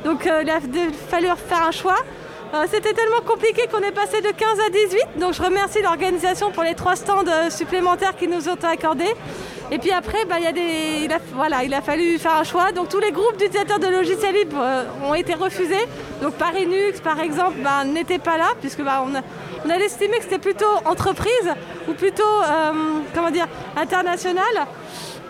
Donc 0.05 0.25
euh, 0.25 0.41
il 0.43 0.49
a 0.49 0.59
fallu 1.09 1.27
faire 1.49 1.63
un 1.67 1.71
choix. 1.71 1.97
Euh, 2.53 2.65
C'était 2.71 2.93
tellement 2.93 3.21
compliqué 3.25 3.67
qu'on 3.71 3.81
est 3.81 3.91
passé 3.91 4.21
de 4.21 4.29
15 4.29 4.59
à 4.65 4.69
18. 4.69 5.19
Donc 5.19 5.33
je 5.33 5.41
remercie 5.41 5.81
l'organisation 5.81 6.51
pour 6.51 6.63
les 6.63 6.75
trois 6.75 6.95
stands 6.95 7.27
euh, 7.27 7.49
supplémentaires 7.49 8.15
qu'ils 8.15 8.29
nous 8.29 8.47
ont 8.47 8.57
accordés. 8.63 9.13
Et 9.69 9.79
puis 9.79 9.91
après, 9.91 10.23
bah, 10.25 10.37
il 10.39 11.73
a 11.73 11.81
fallu 11.81 12.17
faire 12.17 12.35
un 12.35 12.43
choix. 12.43 12.71
Donc 12.71 12.87
tous 12.87 12.99
les 12.99 13.11
groupes 13.11 13.35
d'utilisateurs 13.37 13.79
de 13.79 13.87
logiciels 13.87 14.33
libres 14.33 14.61
euh, 14.61 14.83
ont 15.03 15.13
été 15.13 15.33
refusés. 15.33 15.85
Donc 16.21 16.35
Parinux, 16.35 17.01
par 17.03 17.19
exemple, 17.19 17.57
bah, 17.61 17.83
n'était 17.83 18.19
pas 18.19 18.37
là 18.37 18.53
puisque 18.61 18.81
bah, 18.81 19.03
on, 19.05 19.13
a, 19.13 19.77
estimé 19.77 20.17
que 20.17 20.23
c'était 20.23 20.39
plutôt 20.39 20.65
entreprise 20.85 21.51
ou 21.89 21.93
plutôt, 21.93 22.23
euh, 22.23 22.71
comment 23.13 23.29
dire, 23.29 23.47
international. 23.75 24.67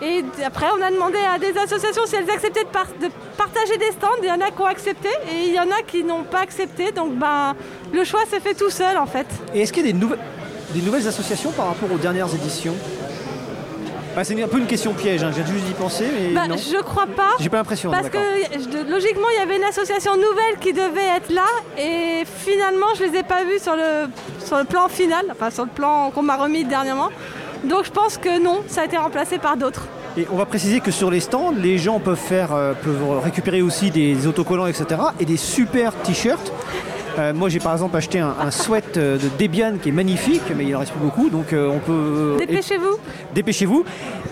Et 0.00 0.22
après, 0.44 0.66
on 0.78 0.82
a 0.82 0.90
demandé 0.90 1.18
à 1.18 1.38
des 1.38 1.56
associations 1.58 2.02
si 2.06 2.16
elles 2.16 2.30
acceptaient 2.30 2.64
de, 2.64 2.68
par- 2.68 2.86
de 3.00 3.08
partager 3.36 3.76
des 3.78 3.90
stands. 3.92 4.08
Il 4.22 4.28
y 4.28 4.32
en 4.32 4.40
a 4.40 4.50
qui 4.50 4.60
ont 4.62 4.66
accepté 4.66 5.08
et 5.30 5.48
il 5.48 5.54
y 5.54 5.58
en 5.60 5.64
a 5.70 5.82
qui 5.86 6.04
n'ont 6.04 6.22
pas 6.24 6.40
accepté. 6.40 6.92
Donc 6.92 7.14
ben, 7.16 7.54
le 7.92 8.04
choix 8.04 8.20
s'est 8.30 8.40
fait 8.40 8.54
tout 8.54 8.70
seul 8.70 8.96
en 8.96 9.06
fait. 9.06 9.26
Et 9.54 9.62
est-ce 9.62 9.72
qu'il 9.72 9.84
y 9.84 9.88
a 9.88 9.92
des, 9.92 9.98
nouvelles- 9.98 10.20
des 10.70 10.82
nouvelles 10.82 11.06
associations 11.08 11.50
par 11.52 11.66
rapport 11.66 11.90
aux 11.92 11.98
dernières 11.98 12.32
éditions? 12.34 12.76
Bah, 14.14 14.24
C'est 14.24 14.40
un 14.42 14.48
peu 14.48 14.58
une 14.58 14.66
question 14.66 14.94
piège, 14.94 15.22
hein, 15.22 15.30
j'ai 15.36 15.44
juste 15.44 15.64
d'y 15.64 15.74
penser, 15.74 16.06
mais 16.12 16.34
Bah, 16.34 16.48
non. 16.48 16.56
je 16.56 16.80
crois 16.82 17.06
pas. 17.06 17.30
J'ai 17.38 17.48
pas 17.48 17.58
l'impression, 17.58 17.90
Parce 17.90 18.08
que 18.08 18.18
logiquement, 18.90 19.28
il 19.32 19.38
y 19.38 19.42
avait 19.42 19.56
une 19.56 19.64
association 19.64 20.14
nouvelle 20.16 20.58
qui 20.60 20.72
devait 20.72 21.08
être 21.16 21.30
là. 21.32 21.46
Et 21.78 22.24
finalement, 22.38 22.86
je 22.98 23.04
les 23.04 23.18
ai 23.18 23.22
pas 23.22 23.44
vus 23.44 23.60
sur 23.60 23.76
le, 23.76 24.08
sur 24.44 24.58
le 24.58 24.64
plan 24.64 24.88
final, 24.88 25.26
enfin 25.30 25.50
sur 25.50 25.64
le 25.64 25.70
plan 25.70 26.10
qu'on 26.10 26.22
m'a 26.22 26.36
remis 26.36 26.64
dernièrement. 26.64 27.10
Donc 27.64 27.84
je 27.84 27.90
pense 27.90 28.18
que 28.18 28.42
non, 28.42 28.62
ça 28.68 28.82
a 28.82 28.84
été 28.84 28.96
remplacé 28.96 29.38
par 29.38 29.56
d'autres. 29.56 29.86
Et 30.16 30.26
on 30.32 30.36
va 30.36 30.46
préciser 30.46 30.80
que 30.80 30.90
sur 30.90 31.10
les 31.10 31.20
stands, 31.20 31.52
les 31.56 31.78
gens 31.78 32.00
peuvent 32.00 32.16
faire, 32.16 32.52
euh, 32.52 32.72
peuvent 32.74 33.20
récupérer 33.20 33.62
aussi 33.62 33.90
des 33.90 34.26
autocollants, 34.26 34.66
etc. 34.66 35.00
et 35.20 35.24
des 35.24 35.36
super 35.36 35.94
t-shirts. 36.02 36.52
Euh, 37.18 37.34
moi, 37.34 37.48
j'ai 37.48 37.58
par 37.58 37.72
exemple 37.72 37.96
acheté 37.96 38.20
un, 38.20 38.34
un 38.40 38.50
sweat 38.50 38.96
euh, 38.96 39.18
de 39.18 39.28
Debian 39.38 39.74
qui 39.82 39.88
est 39.88 39.92
magnifique, 39.92 40.42
mais 40.56 40.64
il 40.64 40.76
en 40.76 40.78
reste 40.78 40.92
plus 40.92 41.00
beaucoup, 41.00 41.30
donc 41.30 41.52
euh, 41.52 41.68
on 41.68 41.78
peut. 41.78 42.36
Dépêchez-vous. 42.38 42.96
Dépêchez-vous. 43.34 43.84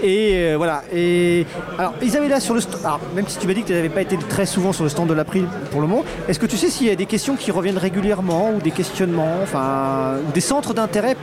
Et 0.02 0.54
voilà. 0.56 0.82
Et 0.94 1.46
alors, 1.78 1.94
ils 2.02 2.16
avaient 2.16 2.28
là 2.28 2.38
sur 2.38 2.54
le 2.54 2.60
stand. 2.60 2.80
alors, 2.84 3.00
même 3.14 3.26
si 3.26 3.38
tu 3.38 3.46
m'as 3.46 3.54
dit 3.54 3.62
que 3.62 3.68
tu 3.68 3.72
n'avais 3.72 3.88
pas 3.88 4.02
été 4.02 4.16
très 4.16 4.46
souvent 4.46 4.72
sur 4.72 4.84
le 4.84 4.90
stand 4.90 5.08
de 5.08 5.14
l'April 5.14 5.46
pour 5.70 5.80
le 5.80 5.86
moment, 5.86 6.04
est-ce 6.28 6.38
que 6.38 6.46
tu 6.46 6.56
sais 6.56 6.68
s'il 6.68 6.86
y 6.86 6.90
a 6.90 6.96
des 6.96 7.06
questions 7.06 7.34
qui 7.34 7.50
reviennent 7.50 7.78
régulièrement 7.78 8.52
ou 8.52 8.60
des 8.60 8.70
questionnements, 8.70 9.38
enfin, 9.42 10.16
ou 10.28 10.32
des 10.32 10.40
centres 10.40 10.74
d'intérêt 10.74 11.16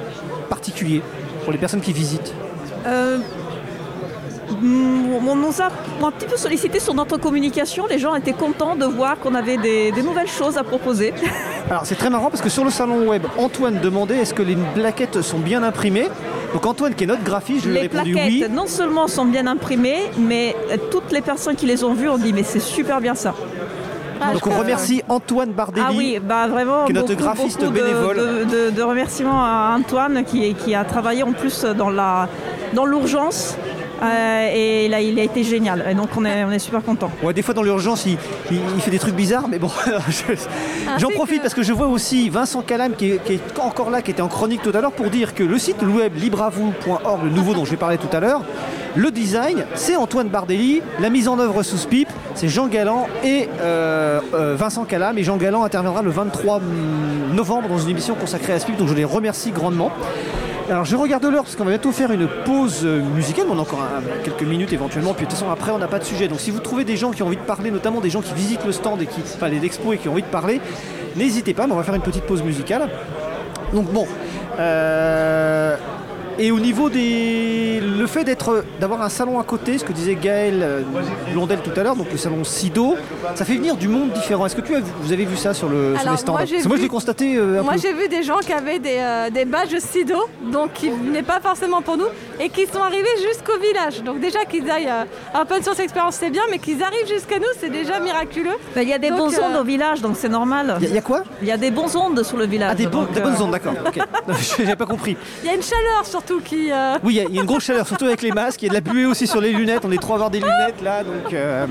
particuliers? 0.49 1.01
Pour 1.43 1.51
les 1.53 1.59
personnes 1.59 1.81
qui 1.81 1.93
visitent 1.93 2.33
Euh, 2.85 3.17
on 4.51 5.35
nous 5.35 5.61
a 5.61 5.69
un 6.05 6.11
petit 6.11 6.25
peu 6.25 6.37
sollicité 6.37 6.79
sur 6.79 6.93
notre 6.93 7.17
communication. 7.17 7.85
Les 7.87 7.97
gens 7.99 8.13
étaient 8.15 8.33
contents 8.33 8.75
de 8.75 8.85
voir 8.85 9.19
qu'on 9.19 9.35
avait 9.35 9.57
des, 9.57 9.91
des 9.91 10.01
nouvelles 10.03 10.27
choses 10.27 10.57
à 10.57 10.63
proposer. 10.63 11.13
Alors 11.69 11.85
c'est 11.85 11.95
très 11.95 12.09
marrant 12.09 12.29
parce 12.29 12.41
que 12.41 12.49
sur 12.49 12.63
le 12.65 12.69
salon 12.69 13.07
web, 13.07 13.23
Antoine 13.37 13.79
demandait 13.79 14.17
est-ce 14.17 14.33
que 14.33 14.43
les 14.43 14.57
plaquettes 14.75 15.21
sont 15.21 15.39
bien 15.39 15.63
imprimées. 15.63 16.07
Donc 16.53 16.65
Antoine 16.65 16.93
qui 16.93 17.05
est 17.05 17.07
notre 17.07 17.23
graphiste, 17.23 17.63
je 17.63 17.69
lui 17.69 17.77
ai 17.77 17.81
Les 17.83 17.87
répondu 17.87 18.11
plaquettes 18.13 18.31
oui. 18.31 18.45
non 18.51 18.67
seulement 18.67 19.07
sont 19.07 19.25
bien 19.25 19.47
imprimées, 19.47 20.11
mais 20.17 20.55
toutes 20.91 21.11
les 21.11 21.21
personnes 21.21 21.55
qui 21.55 21.65
les 21.65 21.83
ont 21.83 21.93
vues 21.93 22.09
ont 22.09 22.17
dit 22.17 22.31
mais 22.33 22.43
c'est 22.43 22.59
super 22.59 23.01
bien 23.01 23.15
ça. 23.15 23.33
Donc 24.31 24.47
on 24.47 24.57
remercie 24.59 25.01
Antoine 25.09 25.51
Bardelli. 25.51 25.85
Ah 25.87 25.91
oui, 25.95 26.19
bah 26.23 26.47
vraiment. 26.47 26.85
qui 26.85 26.91
est 26.91 26.95
notre 26.95 27.09
beaucoup, 27.09 27.23
graphiste 27.23 27.59
beaucoup 27.59 27.73
de- 27.73 27.81
bénévole. 27.81 28.15
De, 28.17 28.43
de- 28.43 28.69
de 28.71 28.81
remerciements 28.81 29.43
à 29.43 29.75
Antoine 29.77 30.23
qui, 30.23 30.53
qui 30.53 30.73
a 30.75 30.83
travaillé 30.85 31.23
en 31.23 31.33
plus 31.33 31.65
dans 31.65 31.89
la 31.89 32.27
dans 32.73 32.85
l'urgence. 32.85 33.57
euh, 34.01 34.49
et 34.53 34.89
là, 34.89 34.99
il 34.99 35.17
a 35.19 35.23
été 35.23 35.43
génial. 35.43 35.85
Et 35.89 35.93
donc, 35.93 36.09
on 36.17 36.25
est, 36.25 36.43
on 36.43 36.51
est 36.51 36.59
super 36.59 36.83
content. 36.83 37.09
Ouais, 37.21 37.33
des 37.33 37.41
fois 37.41 37.53
dans 37.53 37.63
l'urgence, 37.63 38.05
il, 38.05 38.17
il- 38.51 38.59
il 38.75 38.81
fait 38.81 38.91
des 38.91 38.99
trucs 38.99 39.15
bizarres, 39.15 39.47
mais 39.47 39.59
bon, 39.59 39.69
je- 40.09 40.33
j'en 40.99 41.09
profite 41.09 41.41
parce 41.41 41.53
que 41.53 41.63
je 41.63 41.71
vois 41.71 41.87
aussi 41.87 42.29
Vincent 42.29 42.61
Calam 42.63 42.93
qui 42.95 43.11
est, 43.11 43.23
qui 43.23 43.33
est 43.33 43.59
encore 43.59 43.89
là, 43.89 44.01
qui 44.01 44.11
était 44.11 44.21
en 44.21 44.27
chronique 44.27 44.61
tout 44.61 44.71
à 44.73 44.81
l'heure, 44.81 44.91
pour 44.91 45.09
dire 45.09 45.33
que 45.33 45.43
le 45.43 45.57
site 45.57 45.81
web 45.83 46.13
libravou.org, 46.17 47.23
le 47.23 47.29
nouveau 47.29 47.53
dont 47.53 47.63
je 47.63 47.71
vais 47.71 47.77
parler 47.77 47.97
tout 47.97 48.13
à 48.15 48.19
l'heure, 48.19 48.41
le 48.95 49.09
design, 49.09 49.65
c'est 49.73 49.95
Antoine 49.95 50.27
Bardelli, 50.27 50.81
la 50.99 51.09
mise 51.09 51.27
en 51.27 51.39
œuvre 51.39 51.63
sous 51.63 51.77
SPIP, 51.77 52.07
c'est 52.35 52.47
Jean 52.47 52.67
Galland 52.67 53.07
et 53.23 53.49
euh, 53.59 54.19
euh, 54.33 54.55
Vincent 54.55 54.85
Calam. 54.85 55.17
Et 55.17 55.23
Jean 55.23 55.37
Galland 55.37 55.63
interviendra 55.63 56.03
le 56.03 56.11
23 56.11 56.61
novembre 57.33 57.69
dans 57.69 57.79
une 57.79 57.89
émission 57.89 58.13
consacrée 58.13 58.53
à 58.53 58.59
SPIP, 58.59 58.77
donc 58.77 58.89
je 58.89 58.93
les 58.93 59.03
remercie 59.03 59.51
grandement. 59.51 59.91
Alors 60.69 60.85
je 60.85 60.95
regarde 60.95 61.25
l'heure 61.25 61.43
parce 61.43 61.55
qu'on 61.55 61.63
va 61.65 61.71
bientôt 61.71 61.91
faire 61.91 62.11
une 62.11 62.27
pause 62.45 62.81
euh, 62.83 63.01
musicale, 63.01 63.47
on 63.49 63.57
a 63.57 63.61
encore 63.61 63.85
quelques 64.23 64.43
minutes 64.43 64.71
éventuellement, 64.71 65.13
puis 65.13 65.25
de 65.25 65.31
toute 65.31 65.39
façon 65.39 65.51
après 65.51 65.71
on 65.71 65.79
n'a 65.79 65.87
pas 65.87 65.99
de 65.99 66.05
sujet. 66.05 66.27
Donc 66.27 66.39
si 66.39 66.51
vous 66.51 66.59
trouvez 66.59 66.83
des 66.83 66.95
gens 66.95 67.11
qui 67.11 67.23
ont 67.23 67.27
envie 67.27 67.37
de 67.37 67.41
parler, 67.41 67.71
notamment 67.71 67.99
des 67.99 68.11
gens 68.11 68.21
qui 68.21 68.33
visitent 68.33 68.65
le 68.65 68.71
stand 68.71 69.01
et 69.01 69.07
qui, 69.07 69.21
enfin 69.21 69.49
les 69.49 69.65
expos 69.65 69.95
et 69.95 69.97
qui 69.97 70.07
ont 70.07 70.13
envie 70.13 70.21
de 70.21 70.27
parler, 70.27 70.61
n'hésitez 71.15 71.55
pas, 71.55 71.65
mais 71.65 71.73
on 71.73 71.77
va 71.77 71.83
faire 71.83 71.95
une 71.95 72.01
petite 72.01 72.25
pause 72.25 72.43
musicale. 72.43 72.87
Donc 73.73 73.91
bon, 73.91 74.07
et 76.39 76.51
au 76.51 76.59
niveau 76.59 76.89
des, 76.89 77.79
le 77.81 78.07
fait 78.07 78.23
d'être, 78.23 78.63
d'avoir 78.79 79.01
un 79.01 79.09
salon 79.09 79.39
à 79.39 79.43
côté, 79.43 79.77
ce 79.77 79.83
que 79.85 79.93
disait 79.93 80.15
Gaël 80.15 80.59
euh, 80.61 80.81
Blondel 81.31 81.59
tout 81.59 81.77
à 81.79 81.83
l'heure, 81.83 81.95
donc 81.95 82.07
le 82.11 82.17
salon 82.17 82.43
Sido, 82.43 82.95
ça 83.35 83.45
fait 83.45 83.55
venir 83.55 83.75
du 83.75 83.87
monde 83.87 84.11
différent. 84.11 84.45
Est-ce 84.45 84.55
que 84.55 84.61
tu 84.61 84.75
as, 84.75 84.79
vu- 84.79 84.91
vous 85.01 85.11
avez 85.11 85.25
vu 85.25 85.37
ça 85.37 85.53
sur, 85.53 85.69
le, 85.69 85.93
sur 85.93 86.01
Alors, 86.01 86.13
les 86.13 86.19
stands 86.19 86.33
moi, 86.67 86.77
j'ai 86.77 86.87
constaté 86.87 87.35
euh, 87.37 87.59
un 87.59 87.63
Moi 87.63 87.73
peu. 87.73 87.79
j'ai 87.79 87.93
vu 87.93 88.07
des 88.07 88.23
gens 88.23 88.39
qui 88.39 88.53
avaient 88.53 88.79
des, 88.79 88.97
euh, 88.99 89.29
des 89.29 89.45
badges 89.45 89.77
SIDO, 89.77 90.17
donc 90.51 90.73
qui 90.73 90.89
venaient 90.89 91.23
pas 91.23 91.39
forcément 91.39 91.81
pour 91.81 91.97
nous, 91.97 92.07
et 92.39 92.49
qui 92.49 92.65
sont 92.67 92.81
arrivés 92.81 93.07
jusqu'au 93.27 93.59
village. 93.59 94.03
Donc 94.03 94.19
déjà 94.19 94.45
qu'ils 94.45 94.69
aillent 94.69 94.87
euh, 94.89 95.03
à 95.33 95.41
Open 95.43 95.61
Source 95.63 95.79
Experience 95.79 96.15
c'est 96.19 96.29
bien, 96.29 96.43
mais 96.51 96.59
qu'ils 96.59 96.81
arrivent 96.83 97.07
jusqu'à 97.07 97.39
nous 97.39 97.45
c'est 97.59 97.69
déjà 97.71 97.99
miraculeux. 97.99 98.51
Il 98.75 98.87
y 98.87 98.93
a 98.93 98.97
des 98.99 99.09
Donc, 99.09 99.17
bons 99.19 99.39
ondes 99.39 99.55
au 99.59 99.63
village, 99.63 100.01
donc 100.01 100.15
c'est 100.17 100.29
normal. 100.29 100.77
Il 100.81 100.93
y, 100.93 100.97
a 100.97 101.01
quoi? 101.01 101.23
Il 101.41 101.47
y 101.47 101.51
a 101.51 101.57
des 101.57 101.71
bons 101.71 101.95
ondes 101.95 102.23
sur 102.23 102.37
le 102.37 102.45
village. 102.45 102.69
Ah, 102.71 102.75
des, 102.75 102.85
donc, 102.85 103.11
des 103.11 103.21
bonnes 103.21 103.41
ondes, 103.41 103.51
d'accord. 103.51 103.73
ok. 103.85 103.97
Non, 104.27 104.33
J'avais 104.57 104.75
pas 104.75 104.85
compris. 104.85 105.17
Il 105.43 105.47
y 105.47 105.51
a 105.51 105.55
une 105.55 105.61
chaleur 105.61 106.05
surtout 106.25 106.41
qui... 106.43 106.71
euh, 106.71 106.97
Oui, 107.03 107.15
il 107.15 107.17
y, 107.17 107.19
a- 107.21 107.23
il 107.29 107.35
y 107.35 107.37
a 107.37 107.41
une 107.41 107.47
grosse 107.47 107.63
chaleur, 107.65 107.87
surtout 107.87 108.05
avec 108.05 108.21
les 108.21 108.31
masques. 108.31 108.61
Il 108.61 108.65
y 108.65 108.75
a 108.75 108.79
de 108.79 108.85
la 108.85 108.91
buée 108.93 109.05
aussi 109.05 109.27
sur 109.27 109.41
les 109.41 109.51
lunettes. 109.51 109.83
On 109.85 109.91
est 109.91 109.97
trois 110.01 110.13
à 110.13 110.15
avoir 110.15 110.29
des 110.29 110.39
lunettes 110.39 110.81
là, 110.83 111.03
donc. 111.03 111.33
euh, 111.33 111.65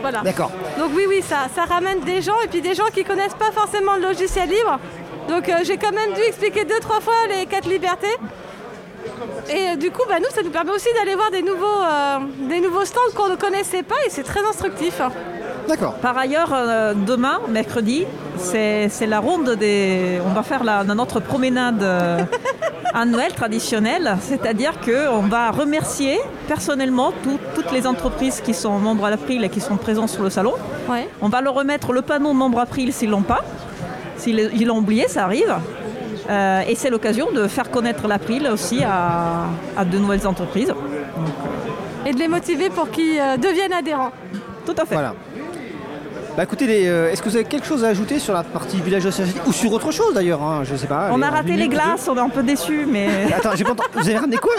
Voilà. 0.00 0.20
D'accord. 0.22 0.50
Donc 0.78 0.90
oui, 0.94 1.04
oui, 1.08 1.22
ça, 1.22 1.46
ça 1.54 1.64
ramène 1.64 2.00
des 2.00 2.22
gens 2.22 2.38
et 2.44 2.48
puis 2.48 2.60
des 2.60 2.74
gens 2.74 2.86
qui 2.94 3.04
connaissent 3.04 3.34
pas 3.34 3.52
forcément 3.52 3.94
le 3.96 4.02
logiciel 4.02 4.48
libre. 4.48 4.78
Donc 5.28 5.48
euh, 5.48 5.54
j'ai 5.64 5.76
quand 5.76 5.92
même 5.92 6.12
dû 6.14 6.20
expliquer 6.22 6.64
deux, 6.64 6.78
trois 6.80 7.00
fois 7.00 7.14
les 7.28 7.46
quatre 7.46 7.68
libertés. 7.68 8.16
Et 9.48 9.70
euh, 9.70 9.76
du 9.76 9.90
coup, 9.90 10.02
bah, 10.08 10.16
nous, 10.18 10.28
ça 10.34 10.42
nous 10.42 10.50
permet 10.50 10.72
aussi 10.72 10.88
d'aller 10.98 11.14
voir 11.14 11.30
des 11.30 11.42
nouveaux, 11.42 11.64
euh, 11.82 12.18
des 12.48 12.60
nouveaux 12.60 12.84
stands 12.84 13.00
qu'on 13.14 13.28
ne 13.28 13.36
connaissait 13.36 13.82
pas 13.82 13.94
et 14.06 14.10
c'est 14.10 14.22
très 14.24 14.44
instructif. 14.44 15.00
D'accord. 15.68 15.94
Par 15.94 16.16
ailleurs, 16.16 16.50
euh, 16.52 16.94
demain, 16.94 17.40
mercredi, 17.48 18.04
c'est 18.36 18.88
la 19.06 19.18
ronde 19.20 19.50
des. 19.58 20.20
On 20.24 20.32
va 20.32 20.42
faire 20.42 20.62
la, 20.64 20.84
notre 20.84 21.20
promenade 21.20 21.82
euh, 21.82 22.18
annuelle 22.94 23.32
traditionnelle, 23.34 24.16
c'est-à-dire 24.20 24.74
qu'on 24.80 25.22
va 25.22 25.50
remercier 25.50 26.18
personnellement 26.46 27.12
tout- 27.22 27.38
toutes 27.54 27.72
les 27.72 27.86
entreprises 27.86 28.40
qui 28.40 28.54
sont 28.54 28.78
membres 28.78 29.04
à 29.06 29.10
l'April 29.10 29.42
et 29.44 29.48
qui 29.48 29.60
sont 29.60 29.76
présents 29.76 30.06
sur 30.06 30.22
le 30.22 30.30
salon. 30.30 30.54
Ouais. 30.88 31.08
On 31.20 31.28
va 31.28 31.40
leur 31.40 31.54
remettre 31.54 31.92
le 31.92 32.02
panneau 32.02 32.32
membre 32.32 32.60
April 32.60 32.92
s'ils 32.92 33.10
l'ont 33.10 33.22
pas. 33.22 33.40
S'ils 34.16 34.50
ils 34.54 34.66
l'ont 34.66 34.78
oublié, 34.78 35.08
ça 35.08 35.24
arrive. 35.24 35.54
Euh, 36.30 36.60
et 36.66 36.74
c'est 36.74 36.90
l'occasion 36.90 37.30
de 37.32 37.46
faire 37.48 37.70
connaître 37.70 38.06
l'April 38.08 38.48
aussi 38.52 38.82
à, 38.82 39.44
à 39.76 39.84
de 39.84 39.98
nouvelles 39.98 40.26
entreprises. 40.26 40.72
Et 42.06 42.12
de 42.12 42.18
les 42.18 42.28
motiver 42.28 42.70
pour 42.70 42.90
qu'ils 42.90 43.18
euh, 43.20 43.36
deviennent 43.36 43.72
adhérents. 43.72 44.12
Tout 44.64 44.74
à 44.78 44.84
fait. 44.84 44.94
Voilà. 44.94 45.14
Bah 46.36 46.42
écoutez, 46.42 46.66
les, 46.66 46.86
euh, 46.86 47.10
est-ce 47.10 47.22
que 47.22 47.30
vous 47.30 47.36
avez 47.36 47.46
quelque 47.46 47.66
chose 47.66 47.82
à 47.82 47.88
ajouter 47.88 48.18
sur 48.18 48.34
la 48.34 48.42
partie 48.42 48.78
village 48.80 49.06
associatif 49.06 49.40
ou 49.46 49.52
sur 49.54 49.72
autre 49.72 49.90
chose 49.90 50.12
d'ailleurs 50.12 50.42
hein, 50.42 50.64
Je 50.64 50.76
sais 50.76 50.86
pas. 50.86 51.08
On 51.12 51.22
a 51.22 51.30
raté 51.30 51.52
les 51.56 51.68
glaces, 51.68 52.06
on 52.08 52.16
est 52.16 52.20
un 52.20 52.28
peu 52.28 52.42
déçus, 52.42 52.86
mais. 52.86 53.32
Attends, 53.36 53.56
j'ai 53.56 53.64
pas 53.64 53.72
entendu. 53.72 53.88
Vous 53.94 54.08
avez 54.08 54.18
ramené 54.18 54.36
quoi? 54.36 54.52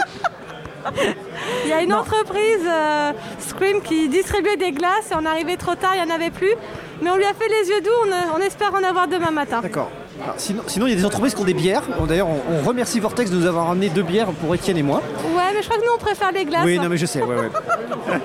Il 1.64 1.70
y 1.70 1.72
a 1.72 1.82
une 1.82 1.92
entreprise, 1.92 2.66
euh, 2.66 3.12
Scream, 3.38 3.80
qui 3.82 4.08
distribuait 4.08 4.56
des 4.56 4.72
glaces 4.72 5.12
et 5.12 5.14
on 5.16 5.24
arrivait 5.24 5.56
trop 5.56 5.74
tard, 5.76 5.92
il 5.94 6.04
n'y 6.04 6.10
en 6.10 6.14
avait 6.14 6.30
plus. 6.30 6.52
Mais 7.00 7.10
on 7.10 7.16
lui 7.16 7.24
a 7.24 7.34
fait 7.34 7.48
les 7.48 7.68
yeux 7.68 7.80
doux, 7.80 7.90
on, 8.34 8.38
on 8.40 8.44
espère 8.44 8.74
en 8.74 8.82
avoir 8.82 9.06
demain 9.06 9.30
matin. 9.30 9.60
D'accord. 9.62 9.90
Alors, 10.20 10.34
Sinon, 10.36 10.62
sinon, 10.66 10.86
il 10.86 10.90
y 10.90 10.92
a 10.94 10.96
des 10.96 11.04
entreprises 11.04 11.34
qui 11.34 11.40
ont 11.40 11.44
des 11.44 11.54
bières. 11.54 11.82
D'ailleurs, 12.08 12.26
on, 12.28 12.40
on 12.60 12.66
remercie 12.66 12.98
Vortex 12.98 13.30
de 13.30 13.36
nous 13.36 13.46
avoir 13.46 13.68
ramené 13.68 13.88
deux 13.88 14.02
bières 14.02 14.28
pour 14.32 14.52
Étienne 14.52 14.78
et 14.78 14.82
moi. 14.82 15.00
Ouais, 15.36 15.52
mais 15.54 15.62
je 15.62 15.68
crois 15.68 15.78
que 15.80 15.86
nous 15.86 15.92
on 15.94 15.98
préfère 15.98 16.32
les 16.32 16.44
glaces. 16.44 16.64
Oui, 16.64 16.78
non, 16.78 16.88
mais 16.88 16.96
je 16.96 17.06
sais, 17.06 17.22
ouais, 17.22 17.36
ouais. 17.36 17.50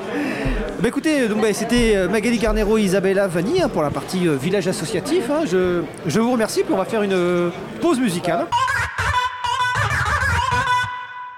bah 0.84 0.90
écoutez, 0.90 1.30
donc, 1.30 1.42
bah, 1.42 1.54
c'était 1.54 1.96
euh, 1.96 2.10
Magali 2.10 2.38
Garnero 2.38 2.78
et 2.78 2.82
Isabella 2.82 3.26
Vanni 3.26 3.62
hein, 3.62 3.70
pour 3.70 3.84
la 3.84 3.90
partie 3.90 4.28
euh, 4.28 4.36
village 4.36 4.68
associatif. 4.68 5.30
hein. 5.30 5.46
Je, 5.50 5.82
je 6.06 6.20
vous 6.20 6.30
remercie, 6.34 6.62
puis 6.62 6.74
on 6.74 6.78
va 6.78 6.84
faire 6.84 7.04
une 7.04 7.14
euh, 7.14 7.52
pause 7.80 8.02
musicale. 8.02 8.48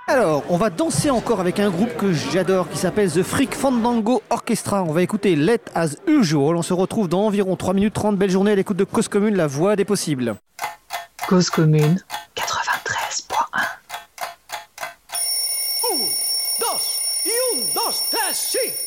Alors, 0.07 0.41
on 0.49 0.57
va 0.57 0.71
danser 0.71 1.11
encore 1.11 1.41
avec 1.41 1.59
un 1.59 1.69
groupe 1.69 1.95
que 1.95 2.11
j'adore 2.11 2.67
qui 2.71 2.79
s'appelle 2.79 3.11
The 3.11 3.21
Freak 3.21 3.53
Fandango 3.53 4.23
Orchestra. 4.31 4.81
On 4.81 4.93
va 4.93 5.03
écouter 5.03 5.35
Let 5.35 5.61
As 5.75 5.95
Usual. 6.07 6.55
On 6.55 6.63
se 6.63 6.73
retrouve 6.73 7.07
dans 7.07 7.27
environ 7.27 7.55
3 7.55 7.75
minutes 7.75 7.93
30. 7.93 8.17
Belle 8.17 8.31
journée 8.31 8.51
à 8.51 8.55
l'écoute 8.55 8.77
de 8.77 8.83
Cause 8.83 9.07
Commune, 9.09 9.35
la 9.35 9.45
voix 9.45 9.75
des 9.75 9.85
possibles. 9.85 10.37
Cause 11.27 11.51
commune 11.51 12.03
93.1. 12.35 13.33
dos 16.59 16.81
y 17.25 17.29
un, 17.29 17.73
dos, 17.75 17.93
tres, 18.09 18.33
sí. 18.33 18.84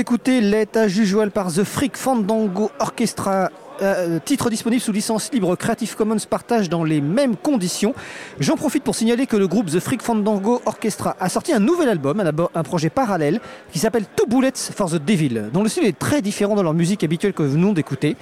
D'écouter 0.00 0.40
Let 0.40 0.86
Usual 0.98 1.30
par 1.30 1.52
The 1.52 1.62
Freak 1.62 1.94
Fandango 1.94 2.70
Orchestra. 2.78 3.50
euh, 3.82 4.18
titre 4.24 4.48
disponible 4.48 4.80
sous 4.80 4.92
licence 4.92 5.30
libre 5.30 5.54
Creative 5.56 5.94
Commons 5.94 6.16
partage 6.28 6.70
dans 6.70 6.84
les 6.84 7.02
mêmes 7.02 7.36
conditions. 7.36 7.94
J'en 8.38 8.56
profite 8.56 8.82
pour 8.82 8.94
signaler 8.94 9.26
que 9.26 9.36
le 9.36 9.46
groupe 9.46 9.66
The 9.66 9.78
Freak 9.78 10.00
Fandango 10.00 10.62
Orchestra 10.64 11.16
a 11.20 11.28
sorti 11.28 11.52
un 11.52 11.58
nouvel 11.58 11.90
album, 11.90 12.18
un, 12.20 12.32
un 12.54 12.62
projet 12.62 12.88
parallèle 12.88 13.42
qui 13.72 13.78
s'appelle 13.78 14.06
Two 14.16 14.24
Bullets 14.26 14.72
for 14.74 14.90
the 14.90 14.96
Devil, 14.96 15.50
dont 15.52 15.62
le 15.62 15.68
style 15.68 15.84
est 15.84 15.98
très 15.98 16.22
différent 16.22 16.56
de 16.56 16.62
leur 16.62 16.72
musique 16.72 17.04
habituelle 17.04 17.34
que 17.34 17.42
nous 17.42 17.50
venons 17.50 17.72
d'écouter. 17.74 18.16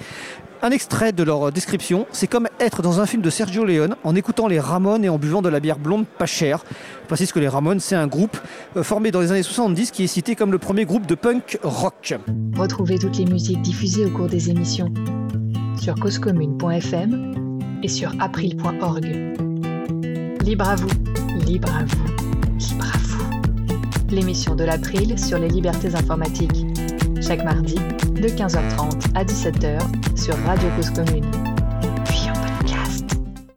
Un 0.61 0.71
extrait 0.71 1.13
de 1.13 1.23
leur 1.23 1.53
description, 1.53 2.05
c'est 2.11 2.27
comme 2.27 2.49
être 2.59 2.81
dans 2.81 2.99
un 2.99 3.05
film 3.05 3.21
de 3.21 3.29
Sergio 3.29 3.63
Leone 3.63 3.95
en 4.03 4.13
écoutant 4.13 4.47
les 4.47 4.59
Ramones 4.59 5.05
et 5.05 5.09
en 5.09 5.17
buvant 5.17 5.41
de 5.41 5.47
la 5.47 5.61
bière 5.61 5.79
blonde 5.79 6.05
pas 6.05 6.25
chère. 6.25 6.65
Je 7.03 7.07
précise 7.07 7.31
que 7.31 7.39
les 7.39 7.47
Ramones, 7.47 7.79
c'est 7.79 7.95
un 7.95 8.07
groupe 8.07 8.37
euh, 8.75 8.83
formé 8.83 9.11
dans 9.11 9.21
les 9.21 9.31
années 9.31 9.43
70 9.43 9.91
qui 9.91 10.03
est 10.03 10.07
cité 10.07 10.35
comme 10.35 10.51
le 10.51 10.57
premier 10.57 10.83
groupe 10.83 11.05
de 11.05 11.15
punk 11.15 11.59
rock. 11.63 12.13
Retrouvez 12.57 12.99
toutes 12.99 13.17
les 13.17 13.25
musiques 13.25 13.61
diffusées 13.61 14.05
au 14.05 14.09
cours 14.09 14.27
des 14.27 14.49
émissions 14.49 14.93
sur 15.81 15.95
causecommune.fm 15.95 17.79
et 17.81 17.87
sur 17.87 18.11
april.org. 18.19 19.05
Libre 20.43 20.67
à 20.67 20.75
vous, 20.75 20.89
libre 21.45 21.73
à 21.73 21.85
vous, 21.85 22.05
libre 22.57 22.85
à 22.93 22.97
vous. 22.97 23.29
L'émission 24.09 24.55
de 24.55 24.65
l'April 24.65 25.17
sur 25.17 25.37
les 25.37 25.47
libertés 25.47 25.95
informatiques. 25.95 26.65
Chaque 27.21 27.43
mardi, 27.43 27.75
de 27.75 28.29
15h30 28.29 29.13
à 29.13 29.25
17h 29.25 29.79
sur 30.17 30.35
Radio 30.45 30.69
Cause 30.75 30.89
Commune. 30.91 31.25
Puis 32.05 32.29
en 32.29 32.33
podcast. 32.33 33.05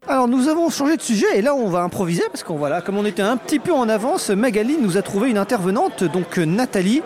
Alors 0.08 0.26
nous 0.26 0.48
avons 0.48 0.68
changé 0.68 0.96
de 0.96 1.02
sujet 1.02 1.26
et 1.36 1.42
là 1.42 1.54
on 1.54 1.68
va 1.68 1.82
improviser 1.82 2.24
parce 2.30 2.42
qu'on 2.42 2.56
voilà, 2.56 2.80
comme 2.80 2.98
on 2.98 3.04
était 3.04 3.22
un 3.22 3.36
petit 3.36 3.60
peu 3.60 3.72
en 3.72 3.88
avance, 3.88 4.30
Magali 4.30 4.78
nous 4.80 4.96
a 4.98 5.02
trouvé 5.02 5.30
une 5.30 5.38
intervenante, 5.38 6.02
donc 6.02 6.38
euh, 6.38 6.44
Nathalie, 6.44 7.02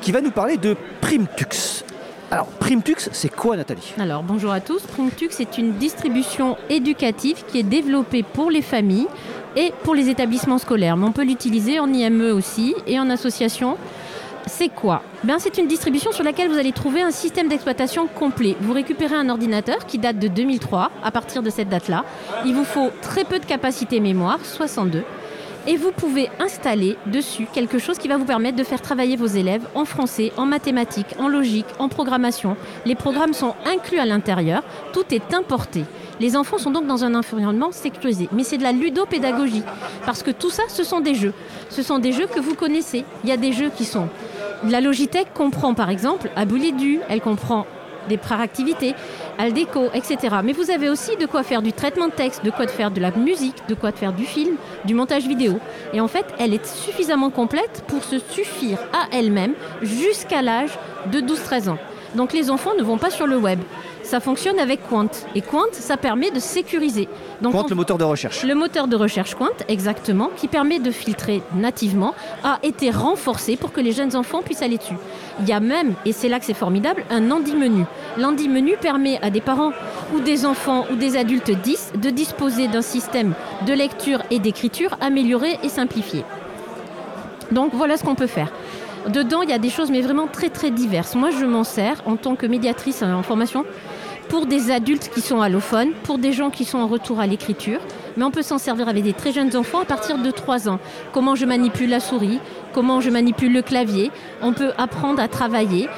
qui 0.00 0.10
va 0.10 0.20
nous 0.20 0.32
parler 0.32 0.56
de 0.56 0.76
Primtux. 1.00 1.84
Alors 2.30 2.46
Primtux, 2.46 3.08
c'est 3.12 3.32
quoi 3.32 3.56
Nathalie? 3.56 3.94
Alors 3.98 4.24
bonjour 4.24 4.50
à 4.50 4.60
tous. 4.60 4.82
Primtux 4.82 5.40
est 5.40 5.58
une 5.58 5.74
distribution 5.74 6.56
éducative 6.70 7.44
qui 7.46 7.60
est 7.60 7.64
développée 7.64 8.24
pour 8.24 8.50
les 8.50 8.62
familles 8.62 9.06
et 9.54 9.72
pour 9.84 9.94
les 9.94 10.08
établissements 10.08 10.58
scolaires. 10.58 10.96
Mais 10.96 11.06
on 11.06 11.12
peut 11.12 11.24
l'utiliser 11.24 11.78
en 11.78 11.92
IME 11.92 12.32
aussi 12.32 12.74
et 12.88 12.98
en 12.98 13.08
association. 13.10 13.76
C'est 14.46 14.68
quoi? 14.68 15.02
Ben, 15.24 15.38
C'est 15.38 15.58
une 15.58 15.66
distribution 15.66 16.12
sur 16.12 16.22
laquelle 16.22 16.48
vous 16.48 16.58
allez 16.58 16.72
trouver 16.72 17.02
un 17.02 17.10
système 17.10 17.48
d'exploitation 17.48 18.06
complet. 18.06 18.56
Vous 18.60 18.72
récupérez 18.72 19.14
un 19.14 19.28
ordinateur 19.28 19.86
qui 19.86 19.98
date 19.98 20.18
de 20.18 20.28
2003. 20.28 20.90
À 21.02 21.10
partir 21.10 21.42
de 21.42 21.50
cette 21.50 21.68
date-là, 21.68 22.04
il 22.44 22.54
vous 22.54 22.64
faut 22.64 22.90
très 23.00 23.24
peu 23.24 23.38
de 23.38 23.46
capacité 23.46 24.00
mémoire, 24.00 24.38
62. 24.44 25.02
Et 25.66 25.78
vous 25.78 25.92
pouvez 25.92 26.28
installer 26.40 26.98
dessus 27.06 27.46
quelque 27.52 27.78
chose 27.78 27.96
qui 27.96 28.06
va 28.06 28.18
vous 28.18 28.26
permettre 28.26 28.58
de 28.58 28.64
faire 28.64 28.82
travailler 28.82 29.16
vos 29.16 29.26
élèves 29.26 29.66
en 29.74 29.86
français, 29.86 30.30
en 30.36 30.44
mathématiques, 30.44 31.14
en 31.18 31.26
logique, 31.26 31.66
en 31.78 31.88
programmation. 31.88 32.56
Les 32.84 32.94
programmes 32.94 33.32
sont 33.32 33.54
inclus 33.64 33.98
à 33.98 34.04
l'intérieur, 34.04 34.62
tout 34.92 35.04
est 35.10 35.32
importé. 35.32 35.84
Les 36.20 36.36
enfants 36.36 36.58
sont 36.58 36.70
donc 36.70 36.86
dans 36.86 37.04
un 37.04 37.14
environnement 37.14 37.72
sécurisé. 37.72 38.28
Mais 38.32 38.44
c'est 38.44 38.58
de 38.58 38.62
la 38.62 38.72
ludopédagogie. 38.72 39.62
Parce 40.04 40.22
que 40.22 40.30
tout 40.30 40.50
ça, 40.50 40.64
ce 40.68 40.84
sont 40.84 41.00
des 41.00 41.14
jeux. 41.14 41.32
Ce 41.70 41.82
sont 41.82 41.98
des 41.98 42.12
jeux 42.12 42.26
que 42.26 42.40
vous 42.40 42.54
connaissez. 42.54 43.04
Il 43.24 43.30
y 43.30 43.32
a 43.32 43.38
des 43.38 43.52
jeux 43.52 43.70
qui 43.74 43.86
sont. 43.86 44.08
La 44.68 44.82
Logitech 44.82 45.32
comprend 45.32 45.74
par 45.74 45.88
exemple 45.90 46.30
Aboulidu, 46.36 47.00
elle 47.08 47.20
comprend 47.20 47.66
des 48.08 48.18
activités, 48.30 48.94
Aldeco, 49.38 49.90
etc. 49.94 50.36
Mais 50.42 50.52
vous 50.52 50.70
avez 50.70 50.88
aussi 50.88 51.16
de 51.16 51.26
quoi 51.26 51.42
faire 51.42 51.62
du 51.62 51.72
traitement 51.72 52.08
de 52.08 52.12
texte, 52.12 52.44
de 52.44 52.50
quoi 52.50 52.66
faire 52.66 52.90
de 52.90 53.00
la 53.00 53.10
musique, 53.10 53.56
de 53.68 53.74
quoi 53.74 53.92
faire 53.92 54.12
du 54.12 54.24
film, 54.24 54.56
du 54.84 54.94
montage 54.94 55.26
vidéo. 55.26 55.58
Et 55.92 56.00
en 56.00 56.08
fait, 56.08 56.26
elle 56.38 56.54
est 56.54 56.66
suffisamment 56.66 57.30
complète 57.30 57.84
pour 57.86 58.04
se 58.04 58.18
suffire 58.18 58.78
à 58.92 59.14
elle-même 59.16 59.54
jusqu'à 59.82 60.42
l'âge 60.42 60.78
de 61.10 61.20
12-13 61.20 61.70
ans. 61.70 61.78
Donc 62.14 62.32
les 62.32 62.50
enfants 62.50 62.74
ne 62.78 62.82
vont 62.82 62.98
pas 62.98 63.10
sur 63.10 63.26
le 63.26 63.36
web. 63.36 63.60
Ça 64.14 64.20
fonctionne 64.20 64.60
avec 64.60 64.78
Quant. 64.88 65.08
Et 65.34 65.40
Quant, 65.40 65.64
ça 65.72 65.96
permet 65.96 66.30
de 66.30 66.38
sécuriser. 66.38 67.08
Donc 67.42 67.50
Quant, 67.50 67.64
on- 67.64 67.68
le 67.68 67.74
moteur 67.74 67.98
de 67.98 68.04
recherche. 68.04 68.44
le 68.44 68.54
moteur 68.54 68.86
de 68.86 68.94
recherche 68.94 69.34
Quant, 69.34 69.48
exactement, 69.66 70.30
qui 70.36 70.46
permet 70.46 70.78
de 70.78 70.92
filtrer 70.92 71.42
nativement, 71.56 72.14
a 72.44 72.60
été 72.62 72.90
renforcé 72.92 73.56
pour 73.56 73.72
que 73.72 73.80
les 73.80 73.90
jeunes 73.90 74.14
enfants 74.14 74.40
puissent 74.42 74.62
aller 74.62 74.78
dessus. 74.78 74.94
Il 75.40 75.48
y 75.48 75.52
a 75.52 75.58
même, 75.58 75.94
et 76.06 76.12
c'est 76.12 76.28
là 76.28 76.38
que 76.38 76.44
c'est 76.46 76.54
formidable, 76.54 77.02
un 77.10 77.28
Andy-menu. 77.28 77.86
L'Andy-menu 78.16 78.76
permet 78.80 79.18
à 79.20 79.30
des 79.30 79.40
parents 79.40 79.72
ou 80.14 80.20
des 80.20 80.46
enfants 80.46 80.86
ou 80.92 80.94
des 80.94 81.16
adultes 81.16 81.50
10 81.50 81.94
de 82.00 82.10
disposer 82.10 82.68
d'un 82.68 82.82
système 82.82 83.34
de 83.66 83.72
lecture 83.72 84.22
et 84.30 84.38
d'écriture 84.38 84.96
amélioré 85.00 85.58
et 85.64 85.68
simplifié. 85.68 86.22
Donc 87.50 87.72
voilà 87.74 87.96
ce 87.96 88.04
qu'on 88.04 88.14
peut 88.14 88.28
faire. 88.28 88.52
Dedans, 89.08 89.42
il 89.42 89.50
y 89.50 89.52
a 89.52 89.58
des 89.58 89.70
choses 89.70 89.90
mais 89.90 90.00
vraiment 90.02 90.28
très 90.28 90.50
très 90.50 90.70
diverses. 90.70 91.14
Moi, 91.16 91.30
je 91.30 91.44
m'en 91.44 91.64
sers 91.64 92.00
en 92.06 92.14
tant 92.16 92.36
que 92.36 92.46
médiatrice 92.46 93.02
en 93.02 93.22
formation 93.24 93.64
pour 94.34 94.46
des 94.46 94.72
adultes 94.72 95.12
qui 95.14 95.20
sont 95.20 95.40
allophones, 95.40 95.92
pour 96.02 96.18
des 96.18 96.32
gens 96.32 96.50
qui 96.50 96.64
sont 96.64 96.78
en 96.78 96.88
retour 96.88 97.20
à 97.20 97.26
l'écriture, 97.28 97.78
mais 98.16 98.24
on 98.24 98.32
peut 98.32 98.42
s'en 98.42 98.58
servir 98.58 98.88
avec 98.88 99.04
des 99.04 99.12
très 99.12 99.30
jeunes 99.30 99.54
enfants 99.54 99.78
à 99.78 99.84
partir 99.84 100.18
de 100.18 100.28
3 100.32 100.68
ans. 100.68 100.80
Comment 101.12 101.36
je 101.36 101.46
manipule 101.46 101.88
la 101.88 102.00
souris, 102.00 102.40
comment 102.72 103.00
je 103.00 103.10
manipule 103.10 103.52
le 103.52 103.62
clavier, 103.62 104.10
on 104.42 104.52
peut 104.52 104.72
apprendre 104.76 105.22
à 105.22 105.28
travailler 105.28 105.88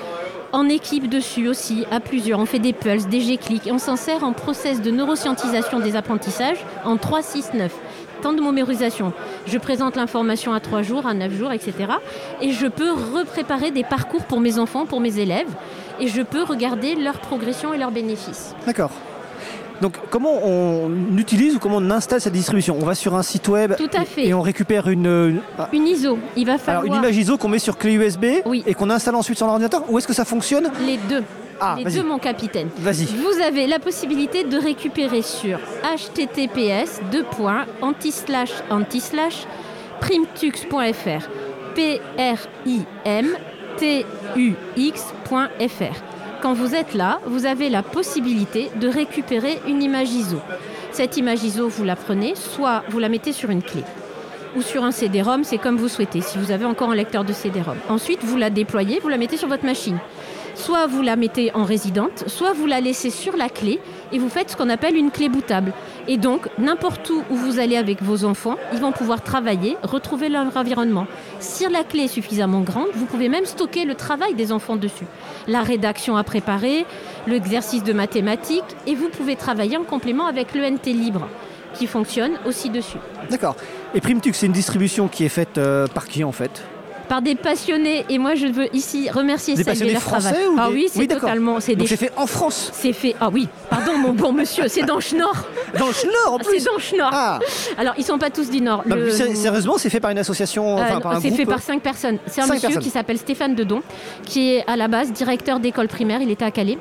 en 0.53 0.69
équipe 0.69 1.09
dessus 1.09 1.49
aussi, 1.49 1.87
à 1.91 1.99
plusieurs. 1.99 2.39
On 2.39 2.45
fait 2.45 2.59
des 2.59 2.75
pulses, 2.75 3.07
des 3.07 3.23
G-clics 3.23 3.71
on 3.73 3.79
s'en 3.79 3.97
sert 3.97 4.23
en 4.23 4.35
process 4.35 4.83
de 4.83 4.91
neuroscientisation 4.91 5.81
des 5.81 5.97
apprentissages 5.97 6.63
en 6.85 6.99
3, 6.99 7.23
6, 7.23 7.55
9 7.55 7.73
temps 8.23 8.33
de 8.33 8.41
mémorisation. 8.41 9.13
Je 9.47 9.59
présente 9.59 9.97
l'information 9.97 10.53
à 10.53 10.61
3 10.61 10.83
jours, 10.83 11.07
à 11.07 11.15
9 11.15 11.33
jours, 11.33 11.53
etc. 11.53 11.75
Et 12.41 12.53
je 12.53 12.67
peux 12.67 12.93
repréparer 12.93 13.71
des 13.71 13.85
parcours 13.85 14.25
pour 14.25 14.41
mes 14.41 14.59
enfants, 14.59 14.87
pour 14.87 15.01
mes 15.01 15.19
élèves. 15.19 15.49
Et 16.01 16.09
je 16.09 16.23
peux 16.23 16.43
regarder 16.43 16.95
leur 16.95 17.19
progression 17.21 17.73
et 17.75 17.79
leurs 17.79 17.91
bénéfices. 17.91 18.55
D'accord. 18.67 18.91
Donc 19.83 19.95
comment 20.11 20.41
on 20.43 20.91
utilise 21.19 21.57
ou 21.57 21.59
comment 21.59 21.77
on 21.77 21.91
installe 21.91 22.21
cette 22.21 22.33
distribution? 22.33 22.79
On 22.81 22.85
va 22.87 22.95
sur 22.95 23.15
un 23.15 23.23
site 23.23 23.47
web 23.49 23.75
Tout 23.77 23.91
à 23.95 24.05
fait. 24.07 24.27
et 24.27 24.33
on 24.33 24.41
récupère 24.41 24.89
une, 24.89 25.05
une- 25.07 25.41
ah, 25.59 25.69
Une 25.73 25.87
ISO, 25.87 26.19
il 26.35 26.47
va 26.47 26.57
falloir... 26.57 26.83
alors, 26.85 26.95
une 26.97 27.03
image 27.03 27.17
ISO 27.19 27.37
qu'on 27.37 27.49
met 27.49 27.59
sur 27.59 27.77
clé 27.77 27.93
USB 27.93 28.25
et 28.67 28.75
qu'on 28.75 28.89
installe 28.89 29.15
ensuite 29.17 29.37
sur 29.37 29.47
l'ordinateur 29.47 29.83
Ou 29.91 29.99
est-ce 29.99 30.07
que 30.09 30.15
ça 30.15 30.25
fonctionne? 30.25 30.71
Les 30.87 30.97
deux. 30.97 31.23
Ah, 31.61 31.77
les 31.79 31.85
deux, 31.91 32.03
mon 32.03 32.19
capitaine. 32.19 32.69
Vas-y. 32.79 33.05
Vous 33.07 33.41
avez 33.43 33.67
la 33.67 33.79
possibilité 33.79 34.45
de 34.45 34.57
récupérer 34.59 35.21
sur 35.23 35.59
https 35.85 37.01
deux 37.13 37.25
points 37.25 37.65
anti-slash 37.83 38.51
anti-slash 38.71 39.47
primtux.fr 40.01 41.29
p 41.75 42.01
r 42.19 42.39
i 42.67 42.81
m 43.05 43.27
t 43.77 44.07
u 44.37 44.55
x.fr. 44.77 45.95
Quand 46.43 46.53
vous 46.53 46.75
êtes 46.75 46.95
là, 46.95 47.21
vous 47.27 47.47
avez 47.47 47.69
la 47.69 47.83
possibilité 47.83 48.71
de 48.81 48.89
récupérer 48.89 49.61
une 49.67 49.83
image 49.83 50.13
ISO. 50.13 50.39
Cette 50.93 51.17
image 51.17 51.43
ISO, 51.45 51.69
vous 51.69 51.85
la 51.85 51.97
prenez, 51.97 52.35
soit 52.35 52.83
vous 52.89 52.99
la 52.99 53.09
mettez 53.09 53.33
sur 53.33 53.51
une 53.51 53.63
clé 53.63 53.83
ou 54.57 54.63
sur 54.63 54.85
un 54.85 54.91
CD-ROM, 54.91 55.45
c'est 55.45 55.59
comme 55.59 55.77
vous 55.77 55.89
souhaitez, 55.89 56.23
si 56.23 56.39
vous 56.39 56.51
avez 56.51 56.65
encore 56.65 56.91
un 56.91 56.95
lecteur 56.95 57.25
de 57.25 57.33
CD-ROM. 57.33 57.77
Ensuite, 57.91 58.25
vous 58.25 58.39
la 58.39 58.49
déployez, 58.49 59.01
vous 59.01 59.09
la 59.09 59.19
mettez 59.19 59.37
sur 59.37 59.49
votre 59.49 59.67
machine. 59.67 59.99
Soit 60.55 60.87
vous 60.87 61.03
la 61.03 61.17
mettez 61.17 61.55
en 61.55 61.65
résidente, 61.65 62.25
soit 62.29 62.55
vous 62.55 62.67
la 62.67 62.81
laissez 62.81 63.11
sur 63.11 63.37
la 63.37 63.51
clé 63.51 63.79
et 64.13 64.19
vous 64.19 64.29
faites 64.29 64.51
ce 64.51 64.57
qu'on 64.57 64.69
appelle 64.69 64.97
une 64.97 65.11
clé 65.11 65.29
bootable. 65.29 65.73
Et 66.09 66.17
donc, 66.17 66.49
n'importe 66.59 67.11
où 67.11 67.23
où 67.31 67.37
vous 67.37 67.59
allez 67.59 67.77
avec 67.77 68.03
vos 68.03 68.25
enfants, 68.25 68.57
ils 68.73 68.79
vont 68.79 68.93
pouvoir 68.93 69.23
travailler, 69.23 69.77
retrouver 69.83 70.29
leur 70.29 70.57
environnement. 70.57 71.07
Si 71.41 71.67
la 71.69 71.85
clé 71.85 72.05
est 72.05 72.09
suffisamment 72.09 72.61
grande, 72.61 72.89
vous 72.95 73.07
pouvez 73.07 73.29
même 73.29 73.45
stocker 73.45 73.85
le 73.85 73.95
travail 73.95 74.35
des 74.35 74.53
enfants 74.53 74.77
dessus. 74.77 75.07
La 75.49 75.63
rédaction 75.63 76.17
à 76.17 76.25
préparer, 76.25 76.87
l'exercice 77.27 77.83
de 77.83 77.93
mathématiques, 77.93 78.65
et 78.87 78.95
vous 78.95 79.09
pouvez 79.09 79.37
travailler 79.37 79.77
en 79.77 79.85
complément 79.85 80.27
avec 80.27 80.55
l'ENT 80.55 80.87
libre 80.87 81.29
qui 81.75 81.87
fonctionne 81.87 82.39
aussi 82.47 82.71
dessus. 82.71 82.99
D'accord. 83.31 83.57
Et 83.95 84.01
Primtux, 84.01 84.33
c'est 84.33 84.47
une 84.47 84.53
distribution 84.53 85.09
qui 85.09 85.25
est 85.25 85.31
faite 85.31 85.59
euh, 85.59 85.87
par 85.87 86.07
qui 86.07 86.25
en 86.25 86.33
fait? 86.33 86.63
Par 87.09 87.23
des 87.23 87.35
passionnés 87.35 88.05
et 88.09 88.19
moi 88.19 88.35
je 88.35 88.47
veux 88.47 88.75
ici 88.75 89.09
remercier 89.11 89.55
Des 89.55 89.63
saluer 89.63 89.73
passionnés 89.73 89.93
leur 89.93 90.03
français 90.03 90.31
travail. 90.33 90.47
ou 90.49 90.57
ah 90.59 90.69
oui, 90.73 90.87
c'est 90.93 90.99
Oui, 91.01 91.09
totalement 91.09 91.61
c'est 91.61 91.75
des 91.77 91.87
fait 91.87 92.11
en 92.17 92.27
France. 92.27 92.71
C'est 92.75 92.93
fait 92.93 93.15
Ah 93.21 93.29
oui, 93.33 93.49
pardon 93.71 93.97
mon 93.97 94.13
bon 94.13 94.33
monsieur, 94.33 94.69
c'est 94.69 94.83
dans 94.83 94.97
le 94.97 95.01
Schnorr. 95.01 95.45
Dans 95.79 95.87
le 95.89 95.93
Schnorr 95.93 96.33
en 96.33 96.39
plus. 96.39 96.59
C'est 96.59 96.65
dans 96.67 96.75
le 96.75 96.81
Schnorr. 96.81 97.11
Ah. 97.13 97.39
Alors 97.79 97.95
ils 97.99 98.05
sont 98.05 98.19
pas 98.19 98.31
tous 98.31 98.51
du 98.51 98.61
Nord. 98.61 98.83
Non, 98.87 98.97
Le- 98.97 99.11
Sérieusement, 99.11 99.79
c'est 99.79 99.91
fait 99.91 100.01
par 100.01 100.11
une 100.11 100.19
association, 100.19 100.77
enfin 100.77 101.01
euh, 101.05 101.19
c'est 101.21 101.31
fait 101.31 101.47
par 101.47 101.61
cinq 101.61 101.81
personnes. 101.83 102.19
C'est 102.27 102.41
un 102.41 102.45
Cinq 102.47 102.55
monsieur 102.55 102.69
personnes. 102.69 102.83
qui 102.83 102.91
s'appelle 102.91 103.19
Stéphane 103.19 103.55
Dedon, 103.55 103.83
qui 104.25 104.55
est 104.55 104.65
à 104.67 104.77
la 104.77 104.89
base 104.89 105.13
directeur 105.13 105.61
d'école 105.61 105.89
primaire. 105.89 106.21
Il 106.21 106.31
était 106.31 106.45
à 106.45 106.51
Calais. 106.51 106.79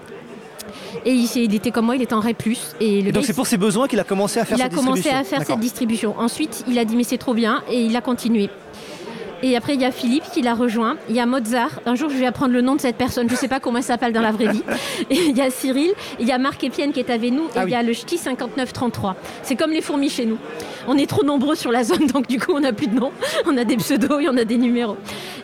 Et 1.05 1.11
il, 1.13 1.29
il 1.35 1.53
était 1.53 1.69
comme 1.71 1.85
moi, 1.85 1.95
il 1.95 2.01
était 2.01 2.13
en 2.15 2.19
REP+. 2.19 2.43
Et, 2.79 3.01
le 3.01 3.09
Et 3.09 3.11
donc 3.11 3.25
c'est 3.25 3.33
pour 3.33 3.45
ses 3.47 3.57
besoins 3.57 3.87
qu'il 3.87 3.99
a 3.99 4.03
commencé 4.03 4.39
à 4.39 4.45
faire 4.45 4.57
il 4.57 4.61
a 4.61 4.65
cette 4.65 4.73
commencé 4.75 5.01
distribution. 5.03 5.19
à 5.21 5.37
faire 5.39 5.47
cette 5.47 5.59
distribution. 5.59 6.15
Ensuite, 6.17 6.63
il 6.67 6.79
a 6.79 6.85
dit 6.85 6.95
mais 6.95 7.03
c'est 7.03 7.17
trop 7.19 7.33
bien 7.33 7.61
et 7.69 7.81
il 7.81 7.95
a 7.95 8.01
continué. 8.01 8.49
Et 9.45 9.55
après, 9.55 9.75
il 9.75 9.81
y 9.81 9.85
a 9.85 9.91
Philippe 9.91 10.23
qui 10.33 10.41
l'a 10.41 10.55
rejoint. 10.55 10.97
Il 11.07 11.15
y 11.15 11.19
a 11.19 11.27
Mozart. 11.27 11.79
Un 11.85 11.93
jour, 11.93 12.09
je 12.09 12.15
vais 12.15 12.25
apprendre 12.25 12.51
le 12.51 12.61
nom 12.61 12.73
de 12.73 12.81
cette 12.81 12.95
personne. 12.95 13.27
Je 13.27 13.33
ne 13.33 13.37
sais 13.37 13.47
pas 13.47 13.59
comment 13.59 13.77
elle 13.77 13.83
s'appelle 13.83 14.11
dans 14.11 14.21
la 14.23 14.31
vraie 14.31 14.47
vie. 14.47 14.63
Et 15.11 15.17
il 15.27 15.37
y 15.37 15.41
a 15.41 15.51
Cyril. 15.51 15.91
Il 16.19 16.27
y 16.27 16.31
a 16.31 16.39
Marc 16.39 16.63
Epienne 16.63 16.91
qui 16.91 16.99
est 16.99 17.11
avec 17.11 17.31
nous. 17.31 17.43
Et 17.43 17.57
Ah 17.57 17.63
il 17.63 17.69
y 17.69 17.75
a 17.75 17.83
le 17.83 17.93
Ch'ti 17.93 18.17
5933. 18.17 19.15
C'est 19.43 19.55
comme 19.55 19.69
les 19.69 19.81
fourmis 19.81 20.09
chez 20.09 20.25
nous. 20.25 20.39
On 20.87 20.97
est 20.97 21.05
trop 21.05 21.23
nombreux 21.23 21.53
sur 21.53 21.71
la 21.71 21.83
zone, 21.83 22.07
donc 22.07 22.27
du 22.27 22.39
coup, 22.39 22.53
on 22.55 22.59
n'a 22.61 22.73
plus 22.73 22.87
de 22.87 22.95
nom. 22.95 23.11
On 23.45 23.55
a 23.55 23.65
des 23.65 23.77
pseudos 23.77 24.19
et 24.19 24.29
on 24.29 24.37
a 24.37 24.45
des 24.45 24.57
numéros. 24.57 24.97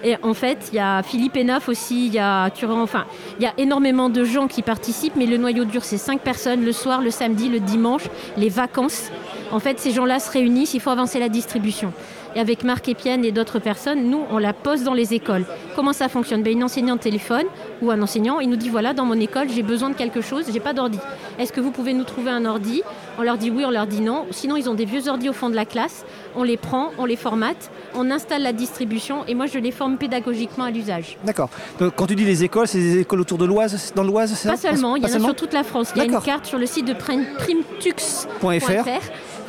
Et 0.03 0.15
en 0.23 0.33
fait, 0.33 0.69
il 0.71 0.77
y 0.77 0.79
a 0.79 1.03
Philippe 1.03 1.37
Enaf 1.37 1.69
aussi. 1.69 2.07
Il 2.07 2.13
y 2.13 2.19
a 2.19 2.49
Turan. 2.49 2.81
Enfin, 2.81 3.05
il 3.39 3.43
y 3.43 3.45
a 3.45 3.53
énormément 3.59 4.09
de 4.09 4.23
gens 4.23 4.47
qui 4.47 4.63
participent. 4.63 5.15
Mais 5.15 5.27
le 5.27 5.37
noyau 5.37 5.63
dur, 5.63 5.83
c'est 5.83 5.99
cinq 5.99 6.21
personnes 6.21 6.65
le 6.65 6.71
soir, 6.71 7.01
le 7.01 7.11
samedi, 7.11 7.49
le 7.49 7.59
dimanche, 7.59 8.03
les 8.35 8.49
vacances. 8.49 9.11
En 9.51 9.59
fait, 9.59 9.79
ces 9.79 9.91
gens-là 9.91 10.19
se 10.19 10.31
réunissent. 10.31 10.73
Il 10.73 10.79
faut 10.79 10.89
avancer 10.89 11.19
la 11.19 11.29
distribution. 11.29 11.93
Et 12.35 12.39
avec 12.39 12.63
Marc 12.63 12.87
Epienne 12.87 13.25
et 13.25 13.31
d'autres 13.31 13.59
personnes, 13.59 14.09
nous, 14.09 14.21
on 14.31 14.37
la 14.37 14.53
pose 14.53 14.83
dans 14.83 14.93
les 14.93 15.13
écoles. 15.13 15.43
Comment 15.75 15.91
ça 15.93 16.07
fonctionne? 16.07 16.43
Ben, 16.43 16.53
Une 16.53 16.63
enseignante 16.63 17.01
téléphone 17.01 17.43
ou 17.81 17.91
un 17.91 18.01
enseignant, 18.01 18.39
il 18.39 18.49
nous 18.49 18.55
dit 18.55 18.69
voilà, 18.69 18.93
dans 18.93 19.05
mon 19.05 19.19
école, 19.19 19.49
j'ai 19.49 19.63
besoin 19.63 19.89
de 19.89 19.95
quelque 19.95 20.21
chose, 20.21 20.45
j'ai 20.51 20.59
pas 20.61 20.73
d'ordi. 20.73 20.97
Est-ce 21.39 21.51
que 21.51 21.59
vous 21.59 21.71
pouvez 21.71 21.93
nous 21.93 22.03
trouver 22.05 22.31
un 22.31 22.45
ordi? 22.45 22.83
On 23.19 23.23
leur 23.23 23.37
dit 23.37 23.49
oui, 23.51 23.63
on 23.65 23.71
leur 23.71 23.85
dit 23.87 23.99
non. 24.01 24.25
Sinon, 24.31 24.55
ils 24.55 24.69
ont 24.69 24.73
des 24.75 24.85
vieux 24.85 25.07
ordi 25.09 25.27
au 25.29 25.33
fond 25.33 25.49
de 25.49 25.55
la 25.55 25.65
classe. 25.65 26.05
On 26.35 26.43
les 26.43 26.55
prend, 26.57 26.91
on 26.97 27.05
les 27.05 27.15
formate, 27.17 27.69
on 27.95 28.09
installe 28.09 28.43
la 28.43 28.53
distribution 28.53 29.25
et 29.27 29.35
moi, 29.35 29.45
je 29.47 29.59
les 29.59 29.71
forme 29.71 29.97
pédagogiquement 29.97 30.63
à 30.63 30.71
l'usage. 30.71 31.17
D'accord. 31.25 31.49
Donc, 31.79 31.93
Quand 31.97 32.07
tu 32.07 32.15
dis 32.15 32.23
les 32.25 32.43
écoles, 32.45 32.67
c'est 32.67 32.77
des 32.79 32.99
écoles 32.99 33.19
autour 33.21 33.37
de 33.37 33.45
l'Oise, 33.45 33.91
dans 33.95 34.03
l'Oise, 34.03 34.33
c'est 34.35 34.47
Pas 34.49 34.55
seulement, 34.57 34.95
il 34.95 35.03
y 35.03 35.05
en 35.05 35.09
a 35.15 35.19
sur 35.19 35.35
toute 35.35 35.51
la 35.53 35.63
France. 35.63 35.91
Il 35.95 35.99
y 35.99 36.01
a 36.01 36.05
une 36.05 36.19
carte 36.21 36.45
sur 36.45 36.57
le 36.57 36.65
site 36.65 36.85
de 36.85 36.93
prim- 36.93 37.25
primtux.fr. 37.37 38.87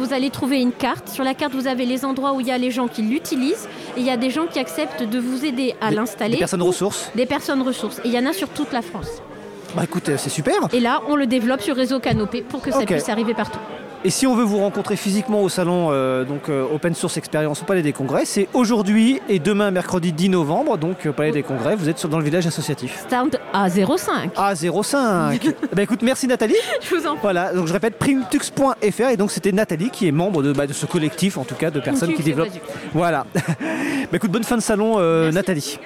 Vous 0.02 0.12
allez 0.12 0.30
trouver 0.30 0.60
une 0.60 0.72
carte. 0.72 1.08
Sur 1.08 1.22
la 1.22 1.32
carte, 1.32 1.54
vous 1.54 1.68
avez 1.68 1.86
les 1.86 2.04
endroits 2.04 2.32
où 2.32 2.40
il 2.40 2.48
y 2.48 2.50
a 2.50 2.58
les 2.58 2.72
gens 2.72 2.88
qui 2.88 3.02
l'utilisent 3.02 3.68
et 3.96 4.00
il 4.00 4.04
y 4.04 4.10
a 4.10 4.16
des 4.16 4.30
gens 4.30 4.46
qui 4.46 4.58
acceptent 4.58 5.04
de 5.04 5.18
vous 5.20 5.44
aider 5.44 5.76
à 5.80 5.92
l'installer. 5.92 6.34
des 6.34 6.38
personnes 6.40 6.62
ressources. 6.62 7.10
Des 7.14 7.24
personnes 7.24 7.62
ressources. 7.62 8.00
Et 8.00 8.08
il 8.08 8.12
y 8.12 8.18
en 8.18 8.26
a 8.26 8.32
sur 8.32 8.48
toute 8.48 8.72
la 8.72 8.82
France. 8.82 9.22
Bah 9.76 9.84
écoute, 9.84 10.08
euh, 10.08 10.16
c'est 10.18 10.28
super. 10.28 10.54
Et 10.72 10.80
là, 10.80 11.02
on 11.06 11.14
le 11.14 11.26
développe 11.26 11.60
sur 11.60 11.76
Réseau 11.76 12.00
Canopé 12.00 12.42
pour 12.42 12.60
que 12.60 12.72
ça 12.72 12.84
puisse 12.84 13.08
arriver 13.08 13.32
partout. 13.32 13.60
Et 14.04 14.10
si 14.10 14.26
on 14.26 14.34
veut 14.34 14.42
vous 14.42 14.58
rencontrer 14.58 14.96
physiquement 14.96 15.42
au 15.42 15.48
salon 15.48 15.90
donc 16.24 16.48
euh, 16.48 16.64
Open 16.74 16.92
Source 16.94 17.16
Experience 17.18 17.62
au 17.62 17.64
Palais 17.64 17.82
des 17.82 17.92
Congrès, 17.92 18.24
c'est 18.24 18.48
aujourd'hui 18.52 19.20
et 19.28 19.38
demain 19.38 19.70
mercredi 19.70 20.12
10 20.12 20.28
novembre, 20.30 20.76
donc 20.76 21.06
au 21.06 21.12
Palais 21.12 21.30
des 21.30 21.44
Congrès, 21.44 21.76
vous 21.76 21.88
êtes 21.88 21.98
sur- 21.98 22.08
dans 22.08 22.18
le 22.18 22.24
village 22.24 22.46
associatif. 22.46 23.04
Stand 23.06 23.38
A05. 23.54 24.32
A05. 24.36 25.54
bah 25.74 25.82
écoute, 25.82 26.02
merci 26.02 26.26
Nathalie. 26.26 26.56
Je 26.82 26.96
vous 26.96 27.06
en 27.06 27.10
prie. 27.12 27.20
Voilà, 27.22 27.54
donc 27.54 27.68
je 27.68 27.72
répète 27.72 27.96
primtux.fr 27.98 29.08
et 29.10 29.16
donc 29.16 29.30
c'était 29.30 29.52
Nathalie 29.52 29.90
qui 29.90 30.08
est 30.08 30.12
membre 30.12 30.42
de, 30.42 30.52
bah, 30.52 30.66
de 30.66 30.72
ce 30.72 30.86
collectif 30.86 31.38
en 31.38 31.44
tout 31.44 31.54
cas 31.54 31.70
de 31.70 31.78
personnes 31.78 32.12
qui 32.14 32.22
développent. 32.24 32.48
Voilà. 32.94 33.24
bah 33.34 33.42
écoute, 34.14 34.32
bonne 34.32 34.44
fin 34.44 34.56
de 34.56 34.62
salon 34.62 34.94
euh, 34.98 35.30
Nathalie. 35.30 35.78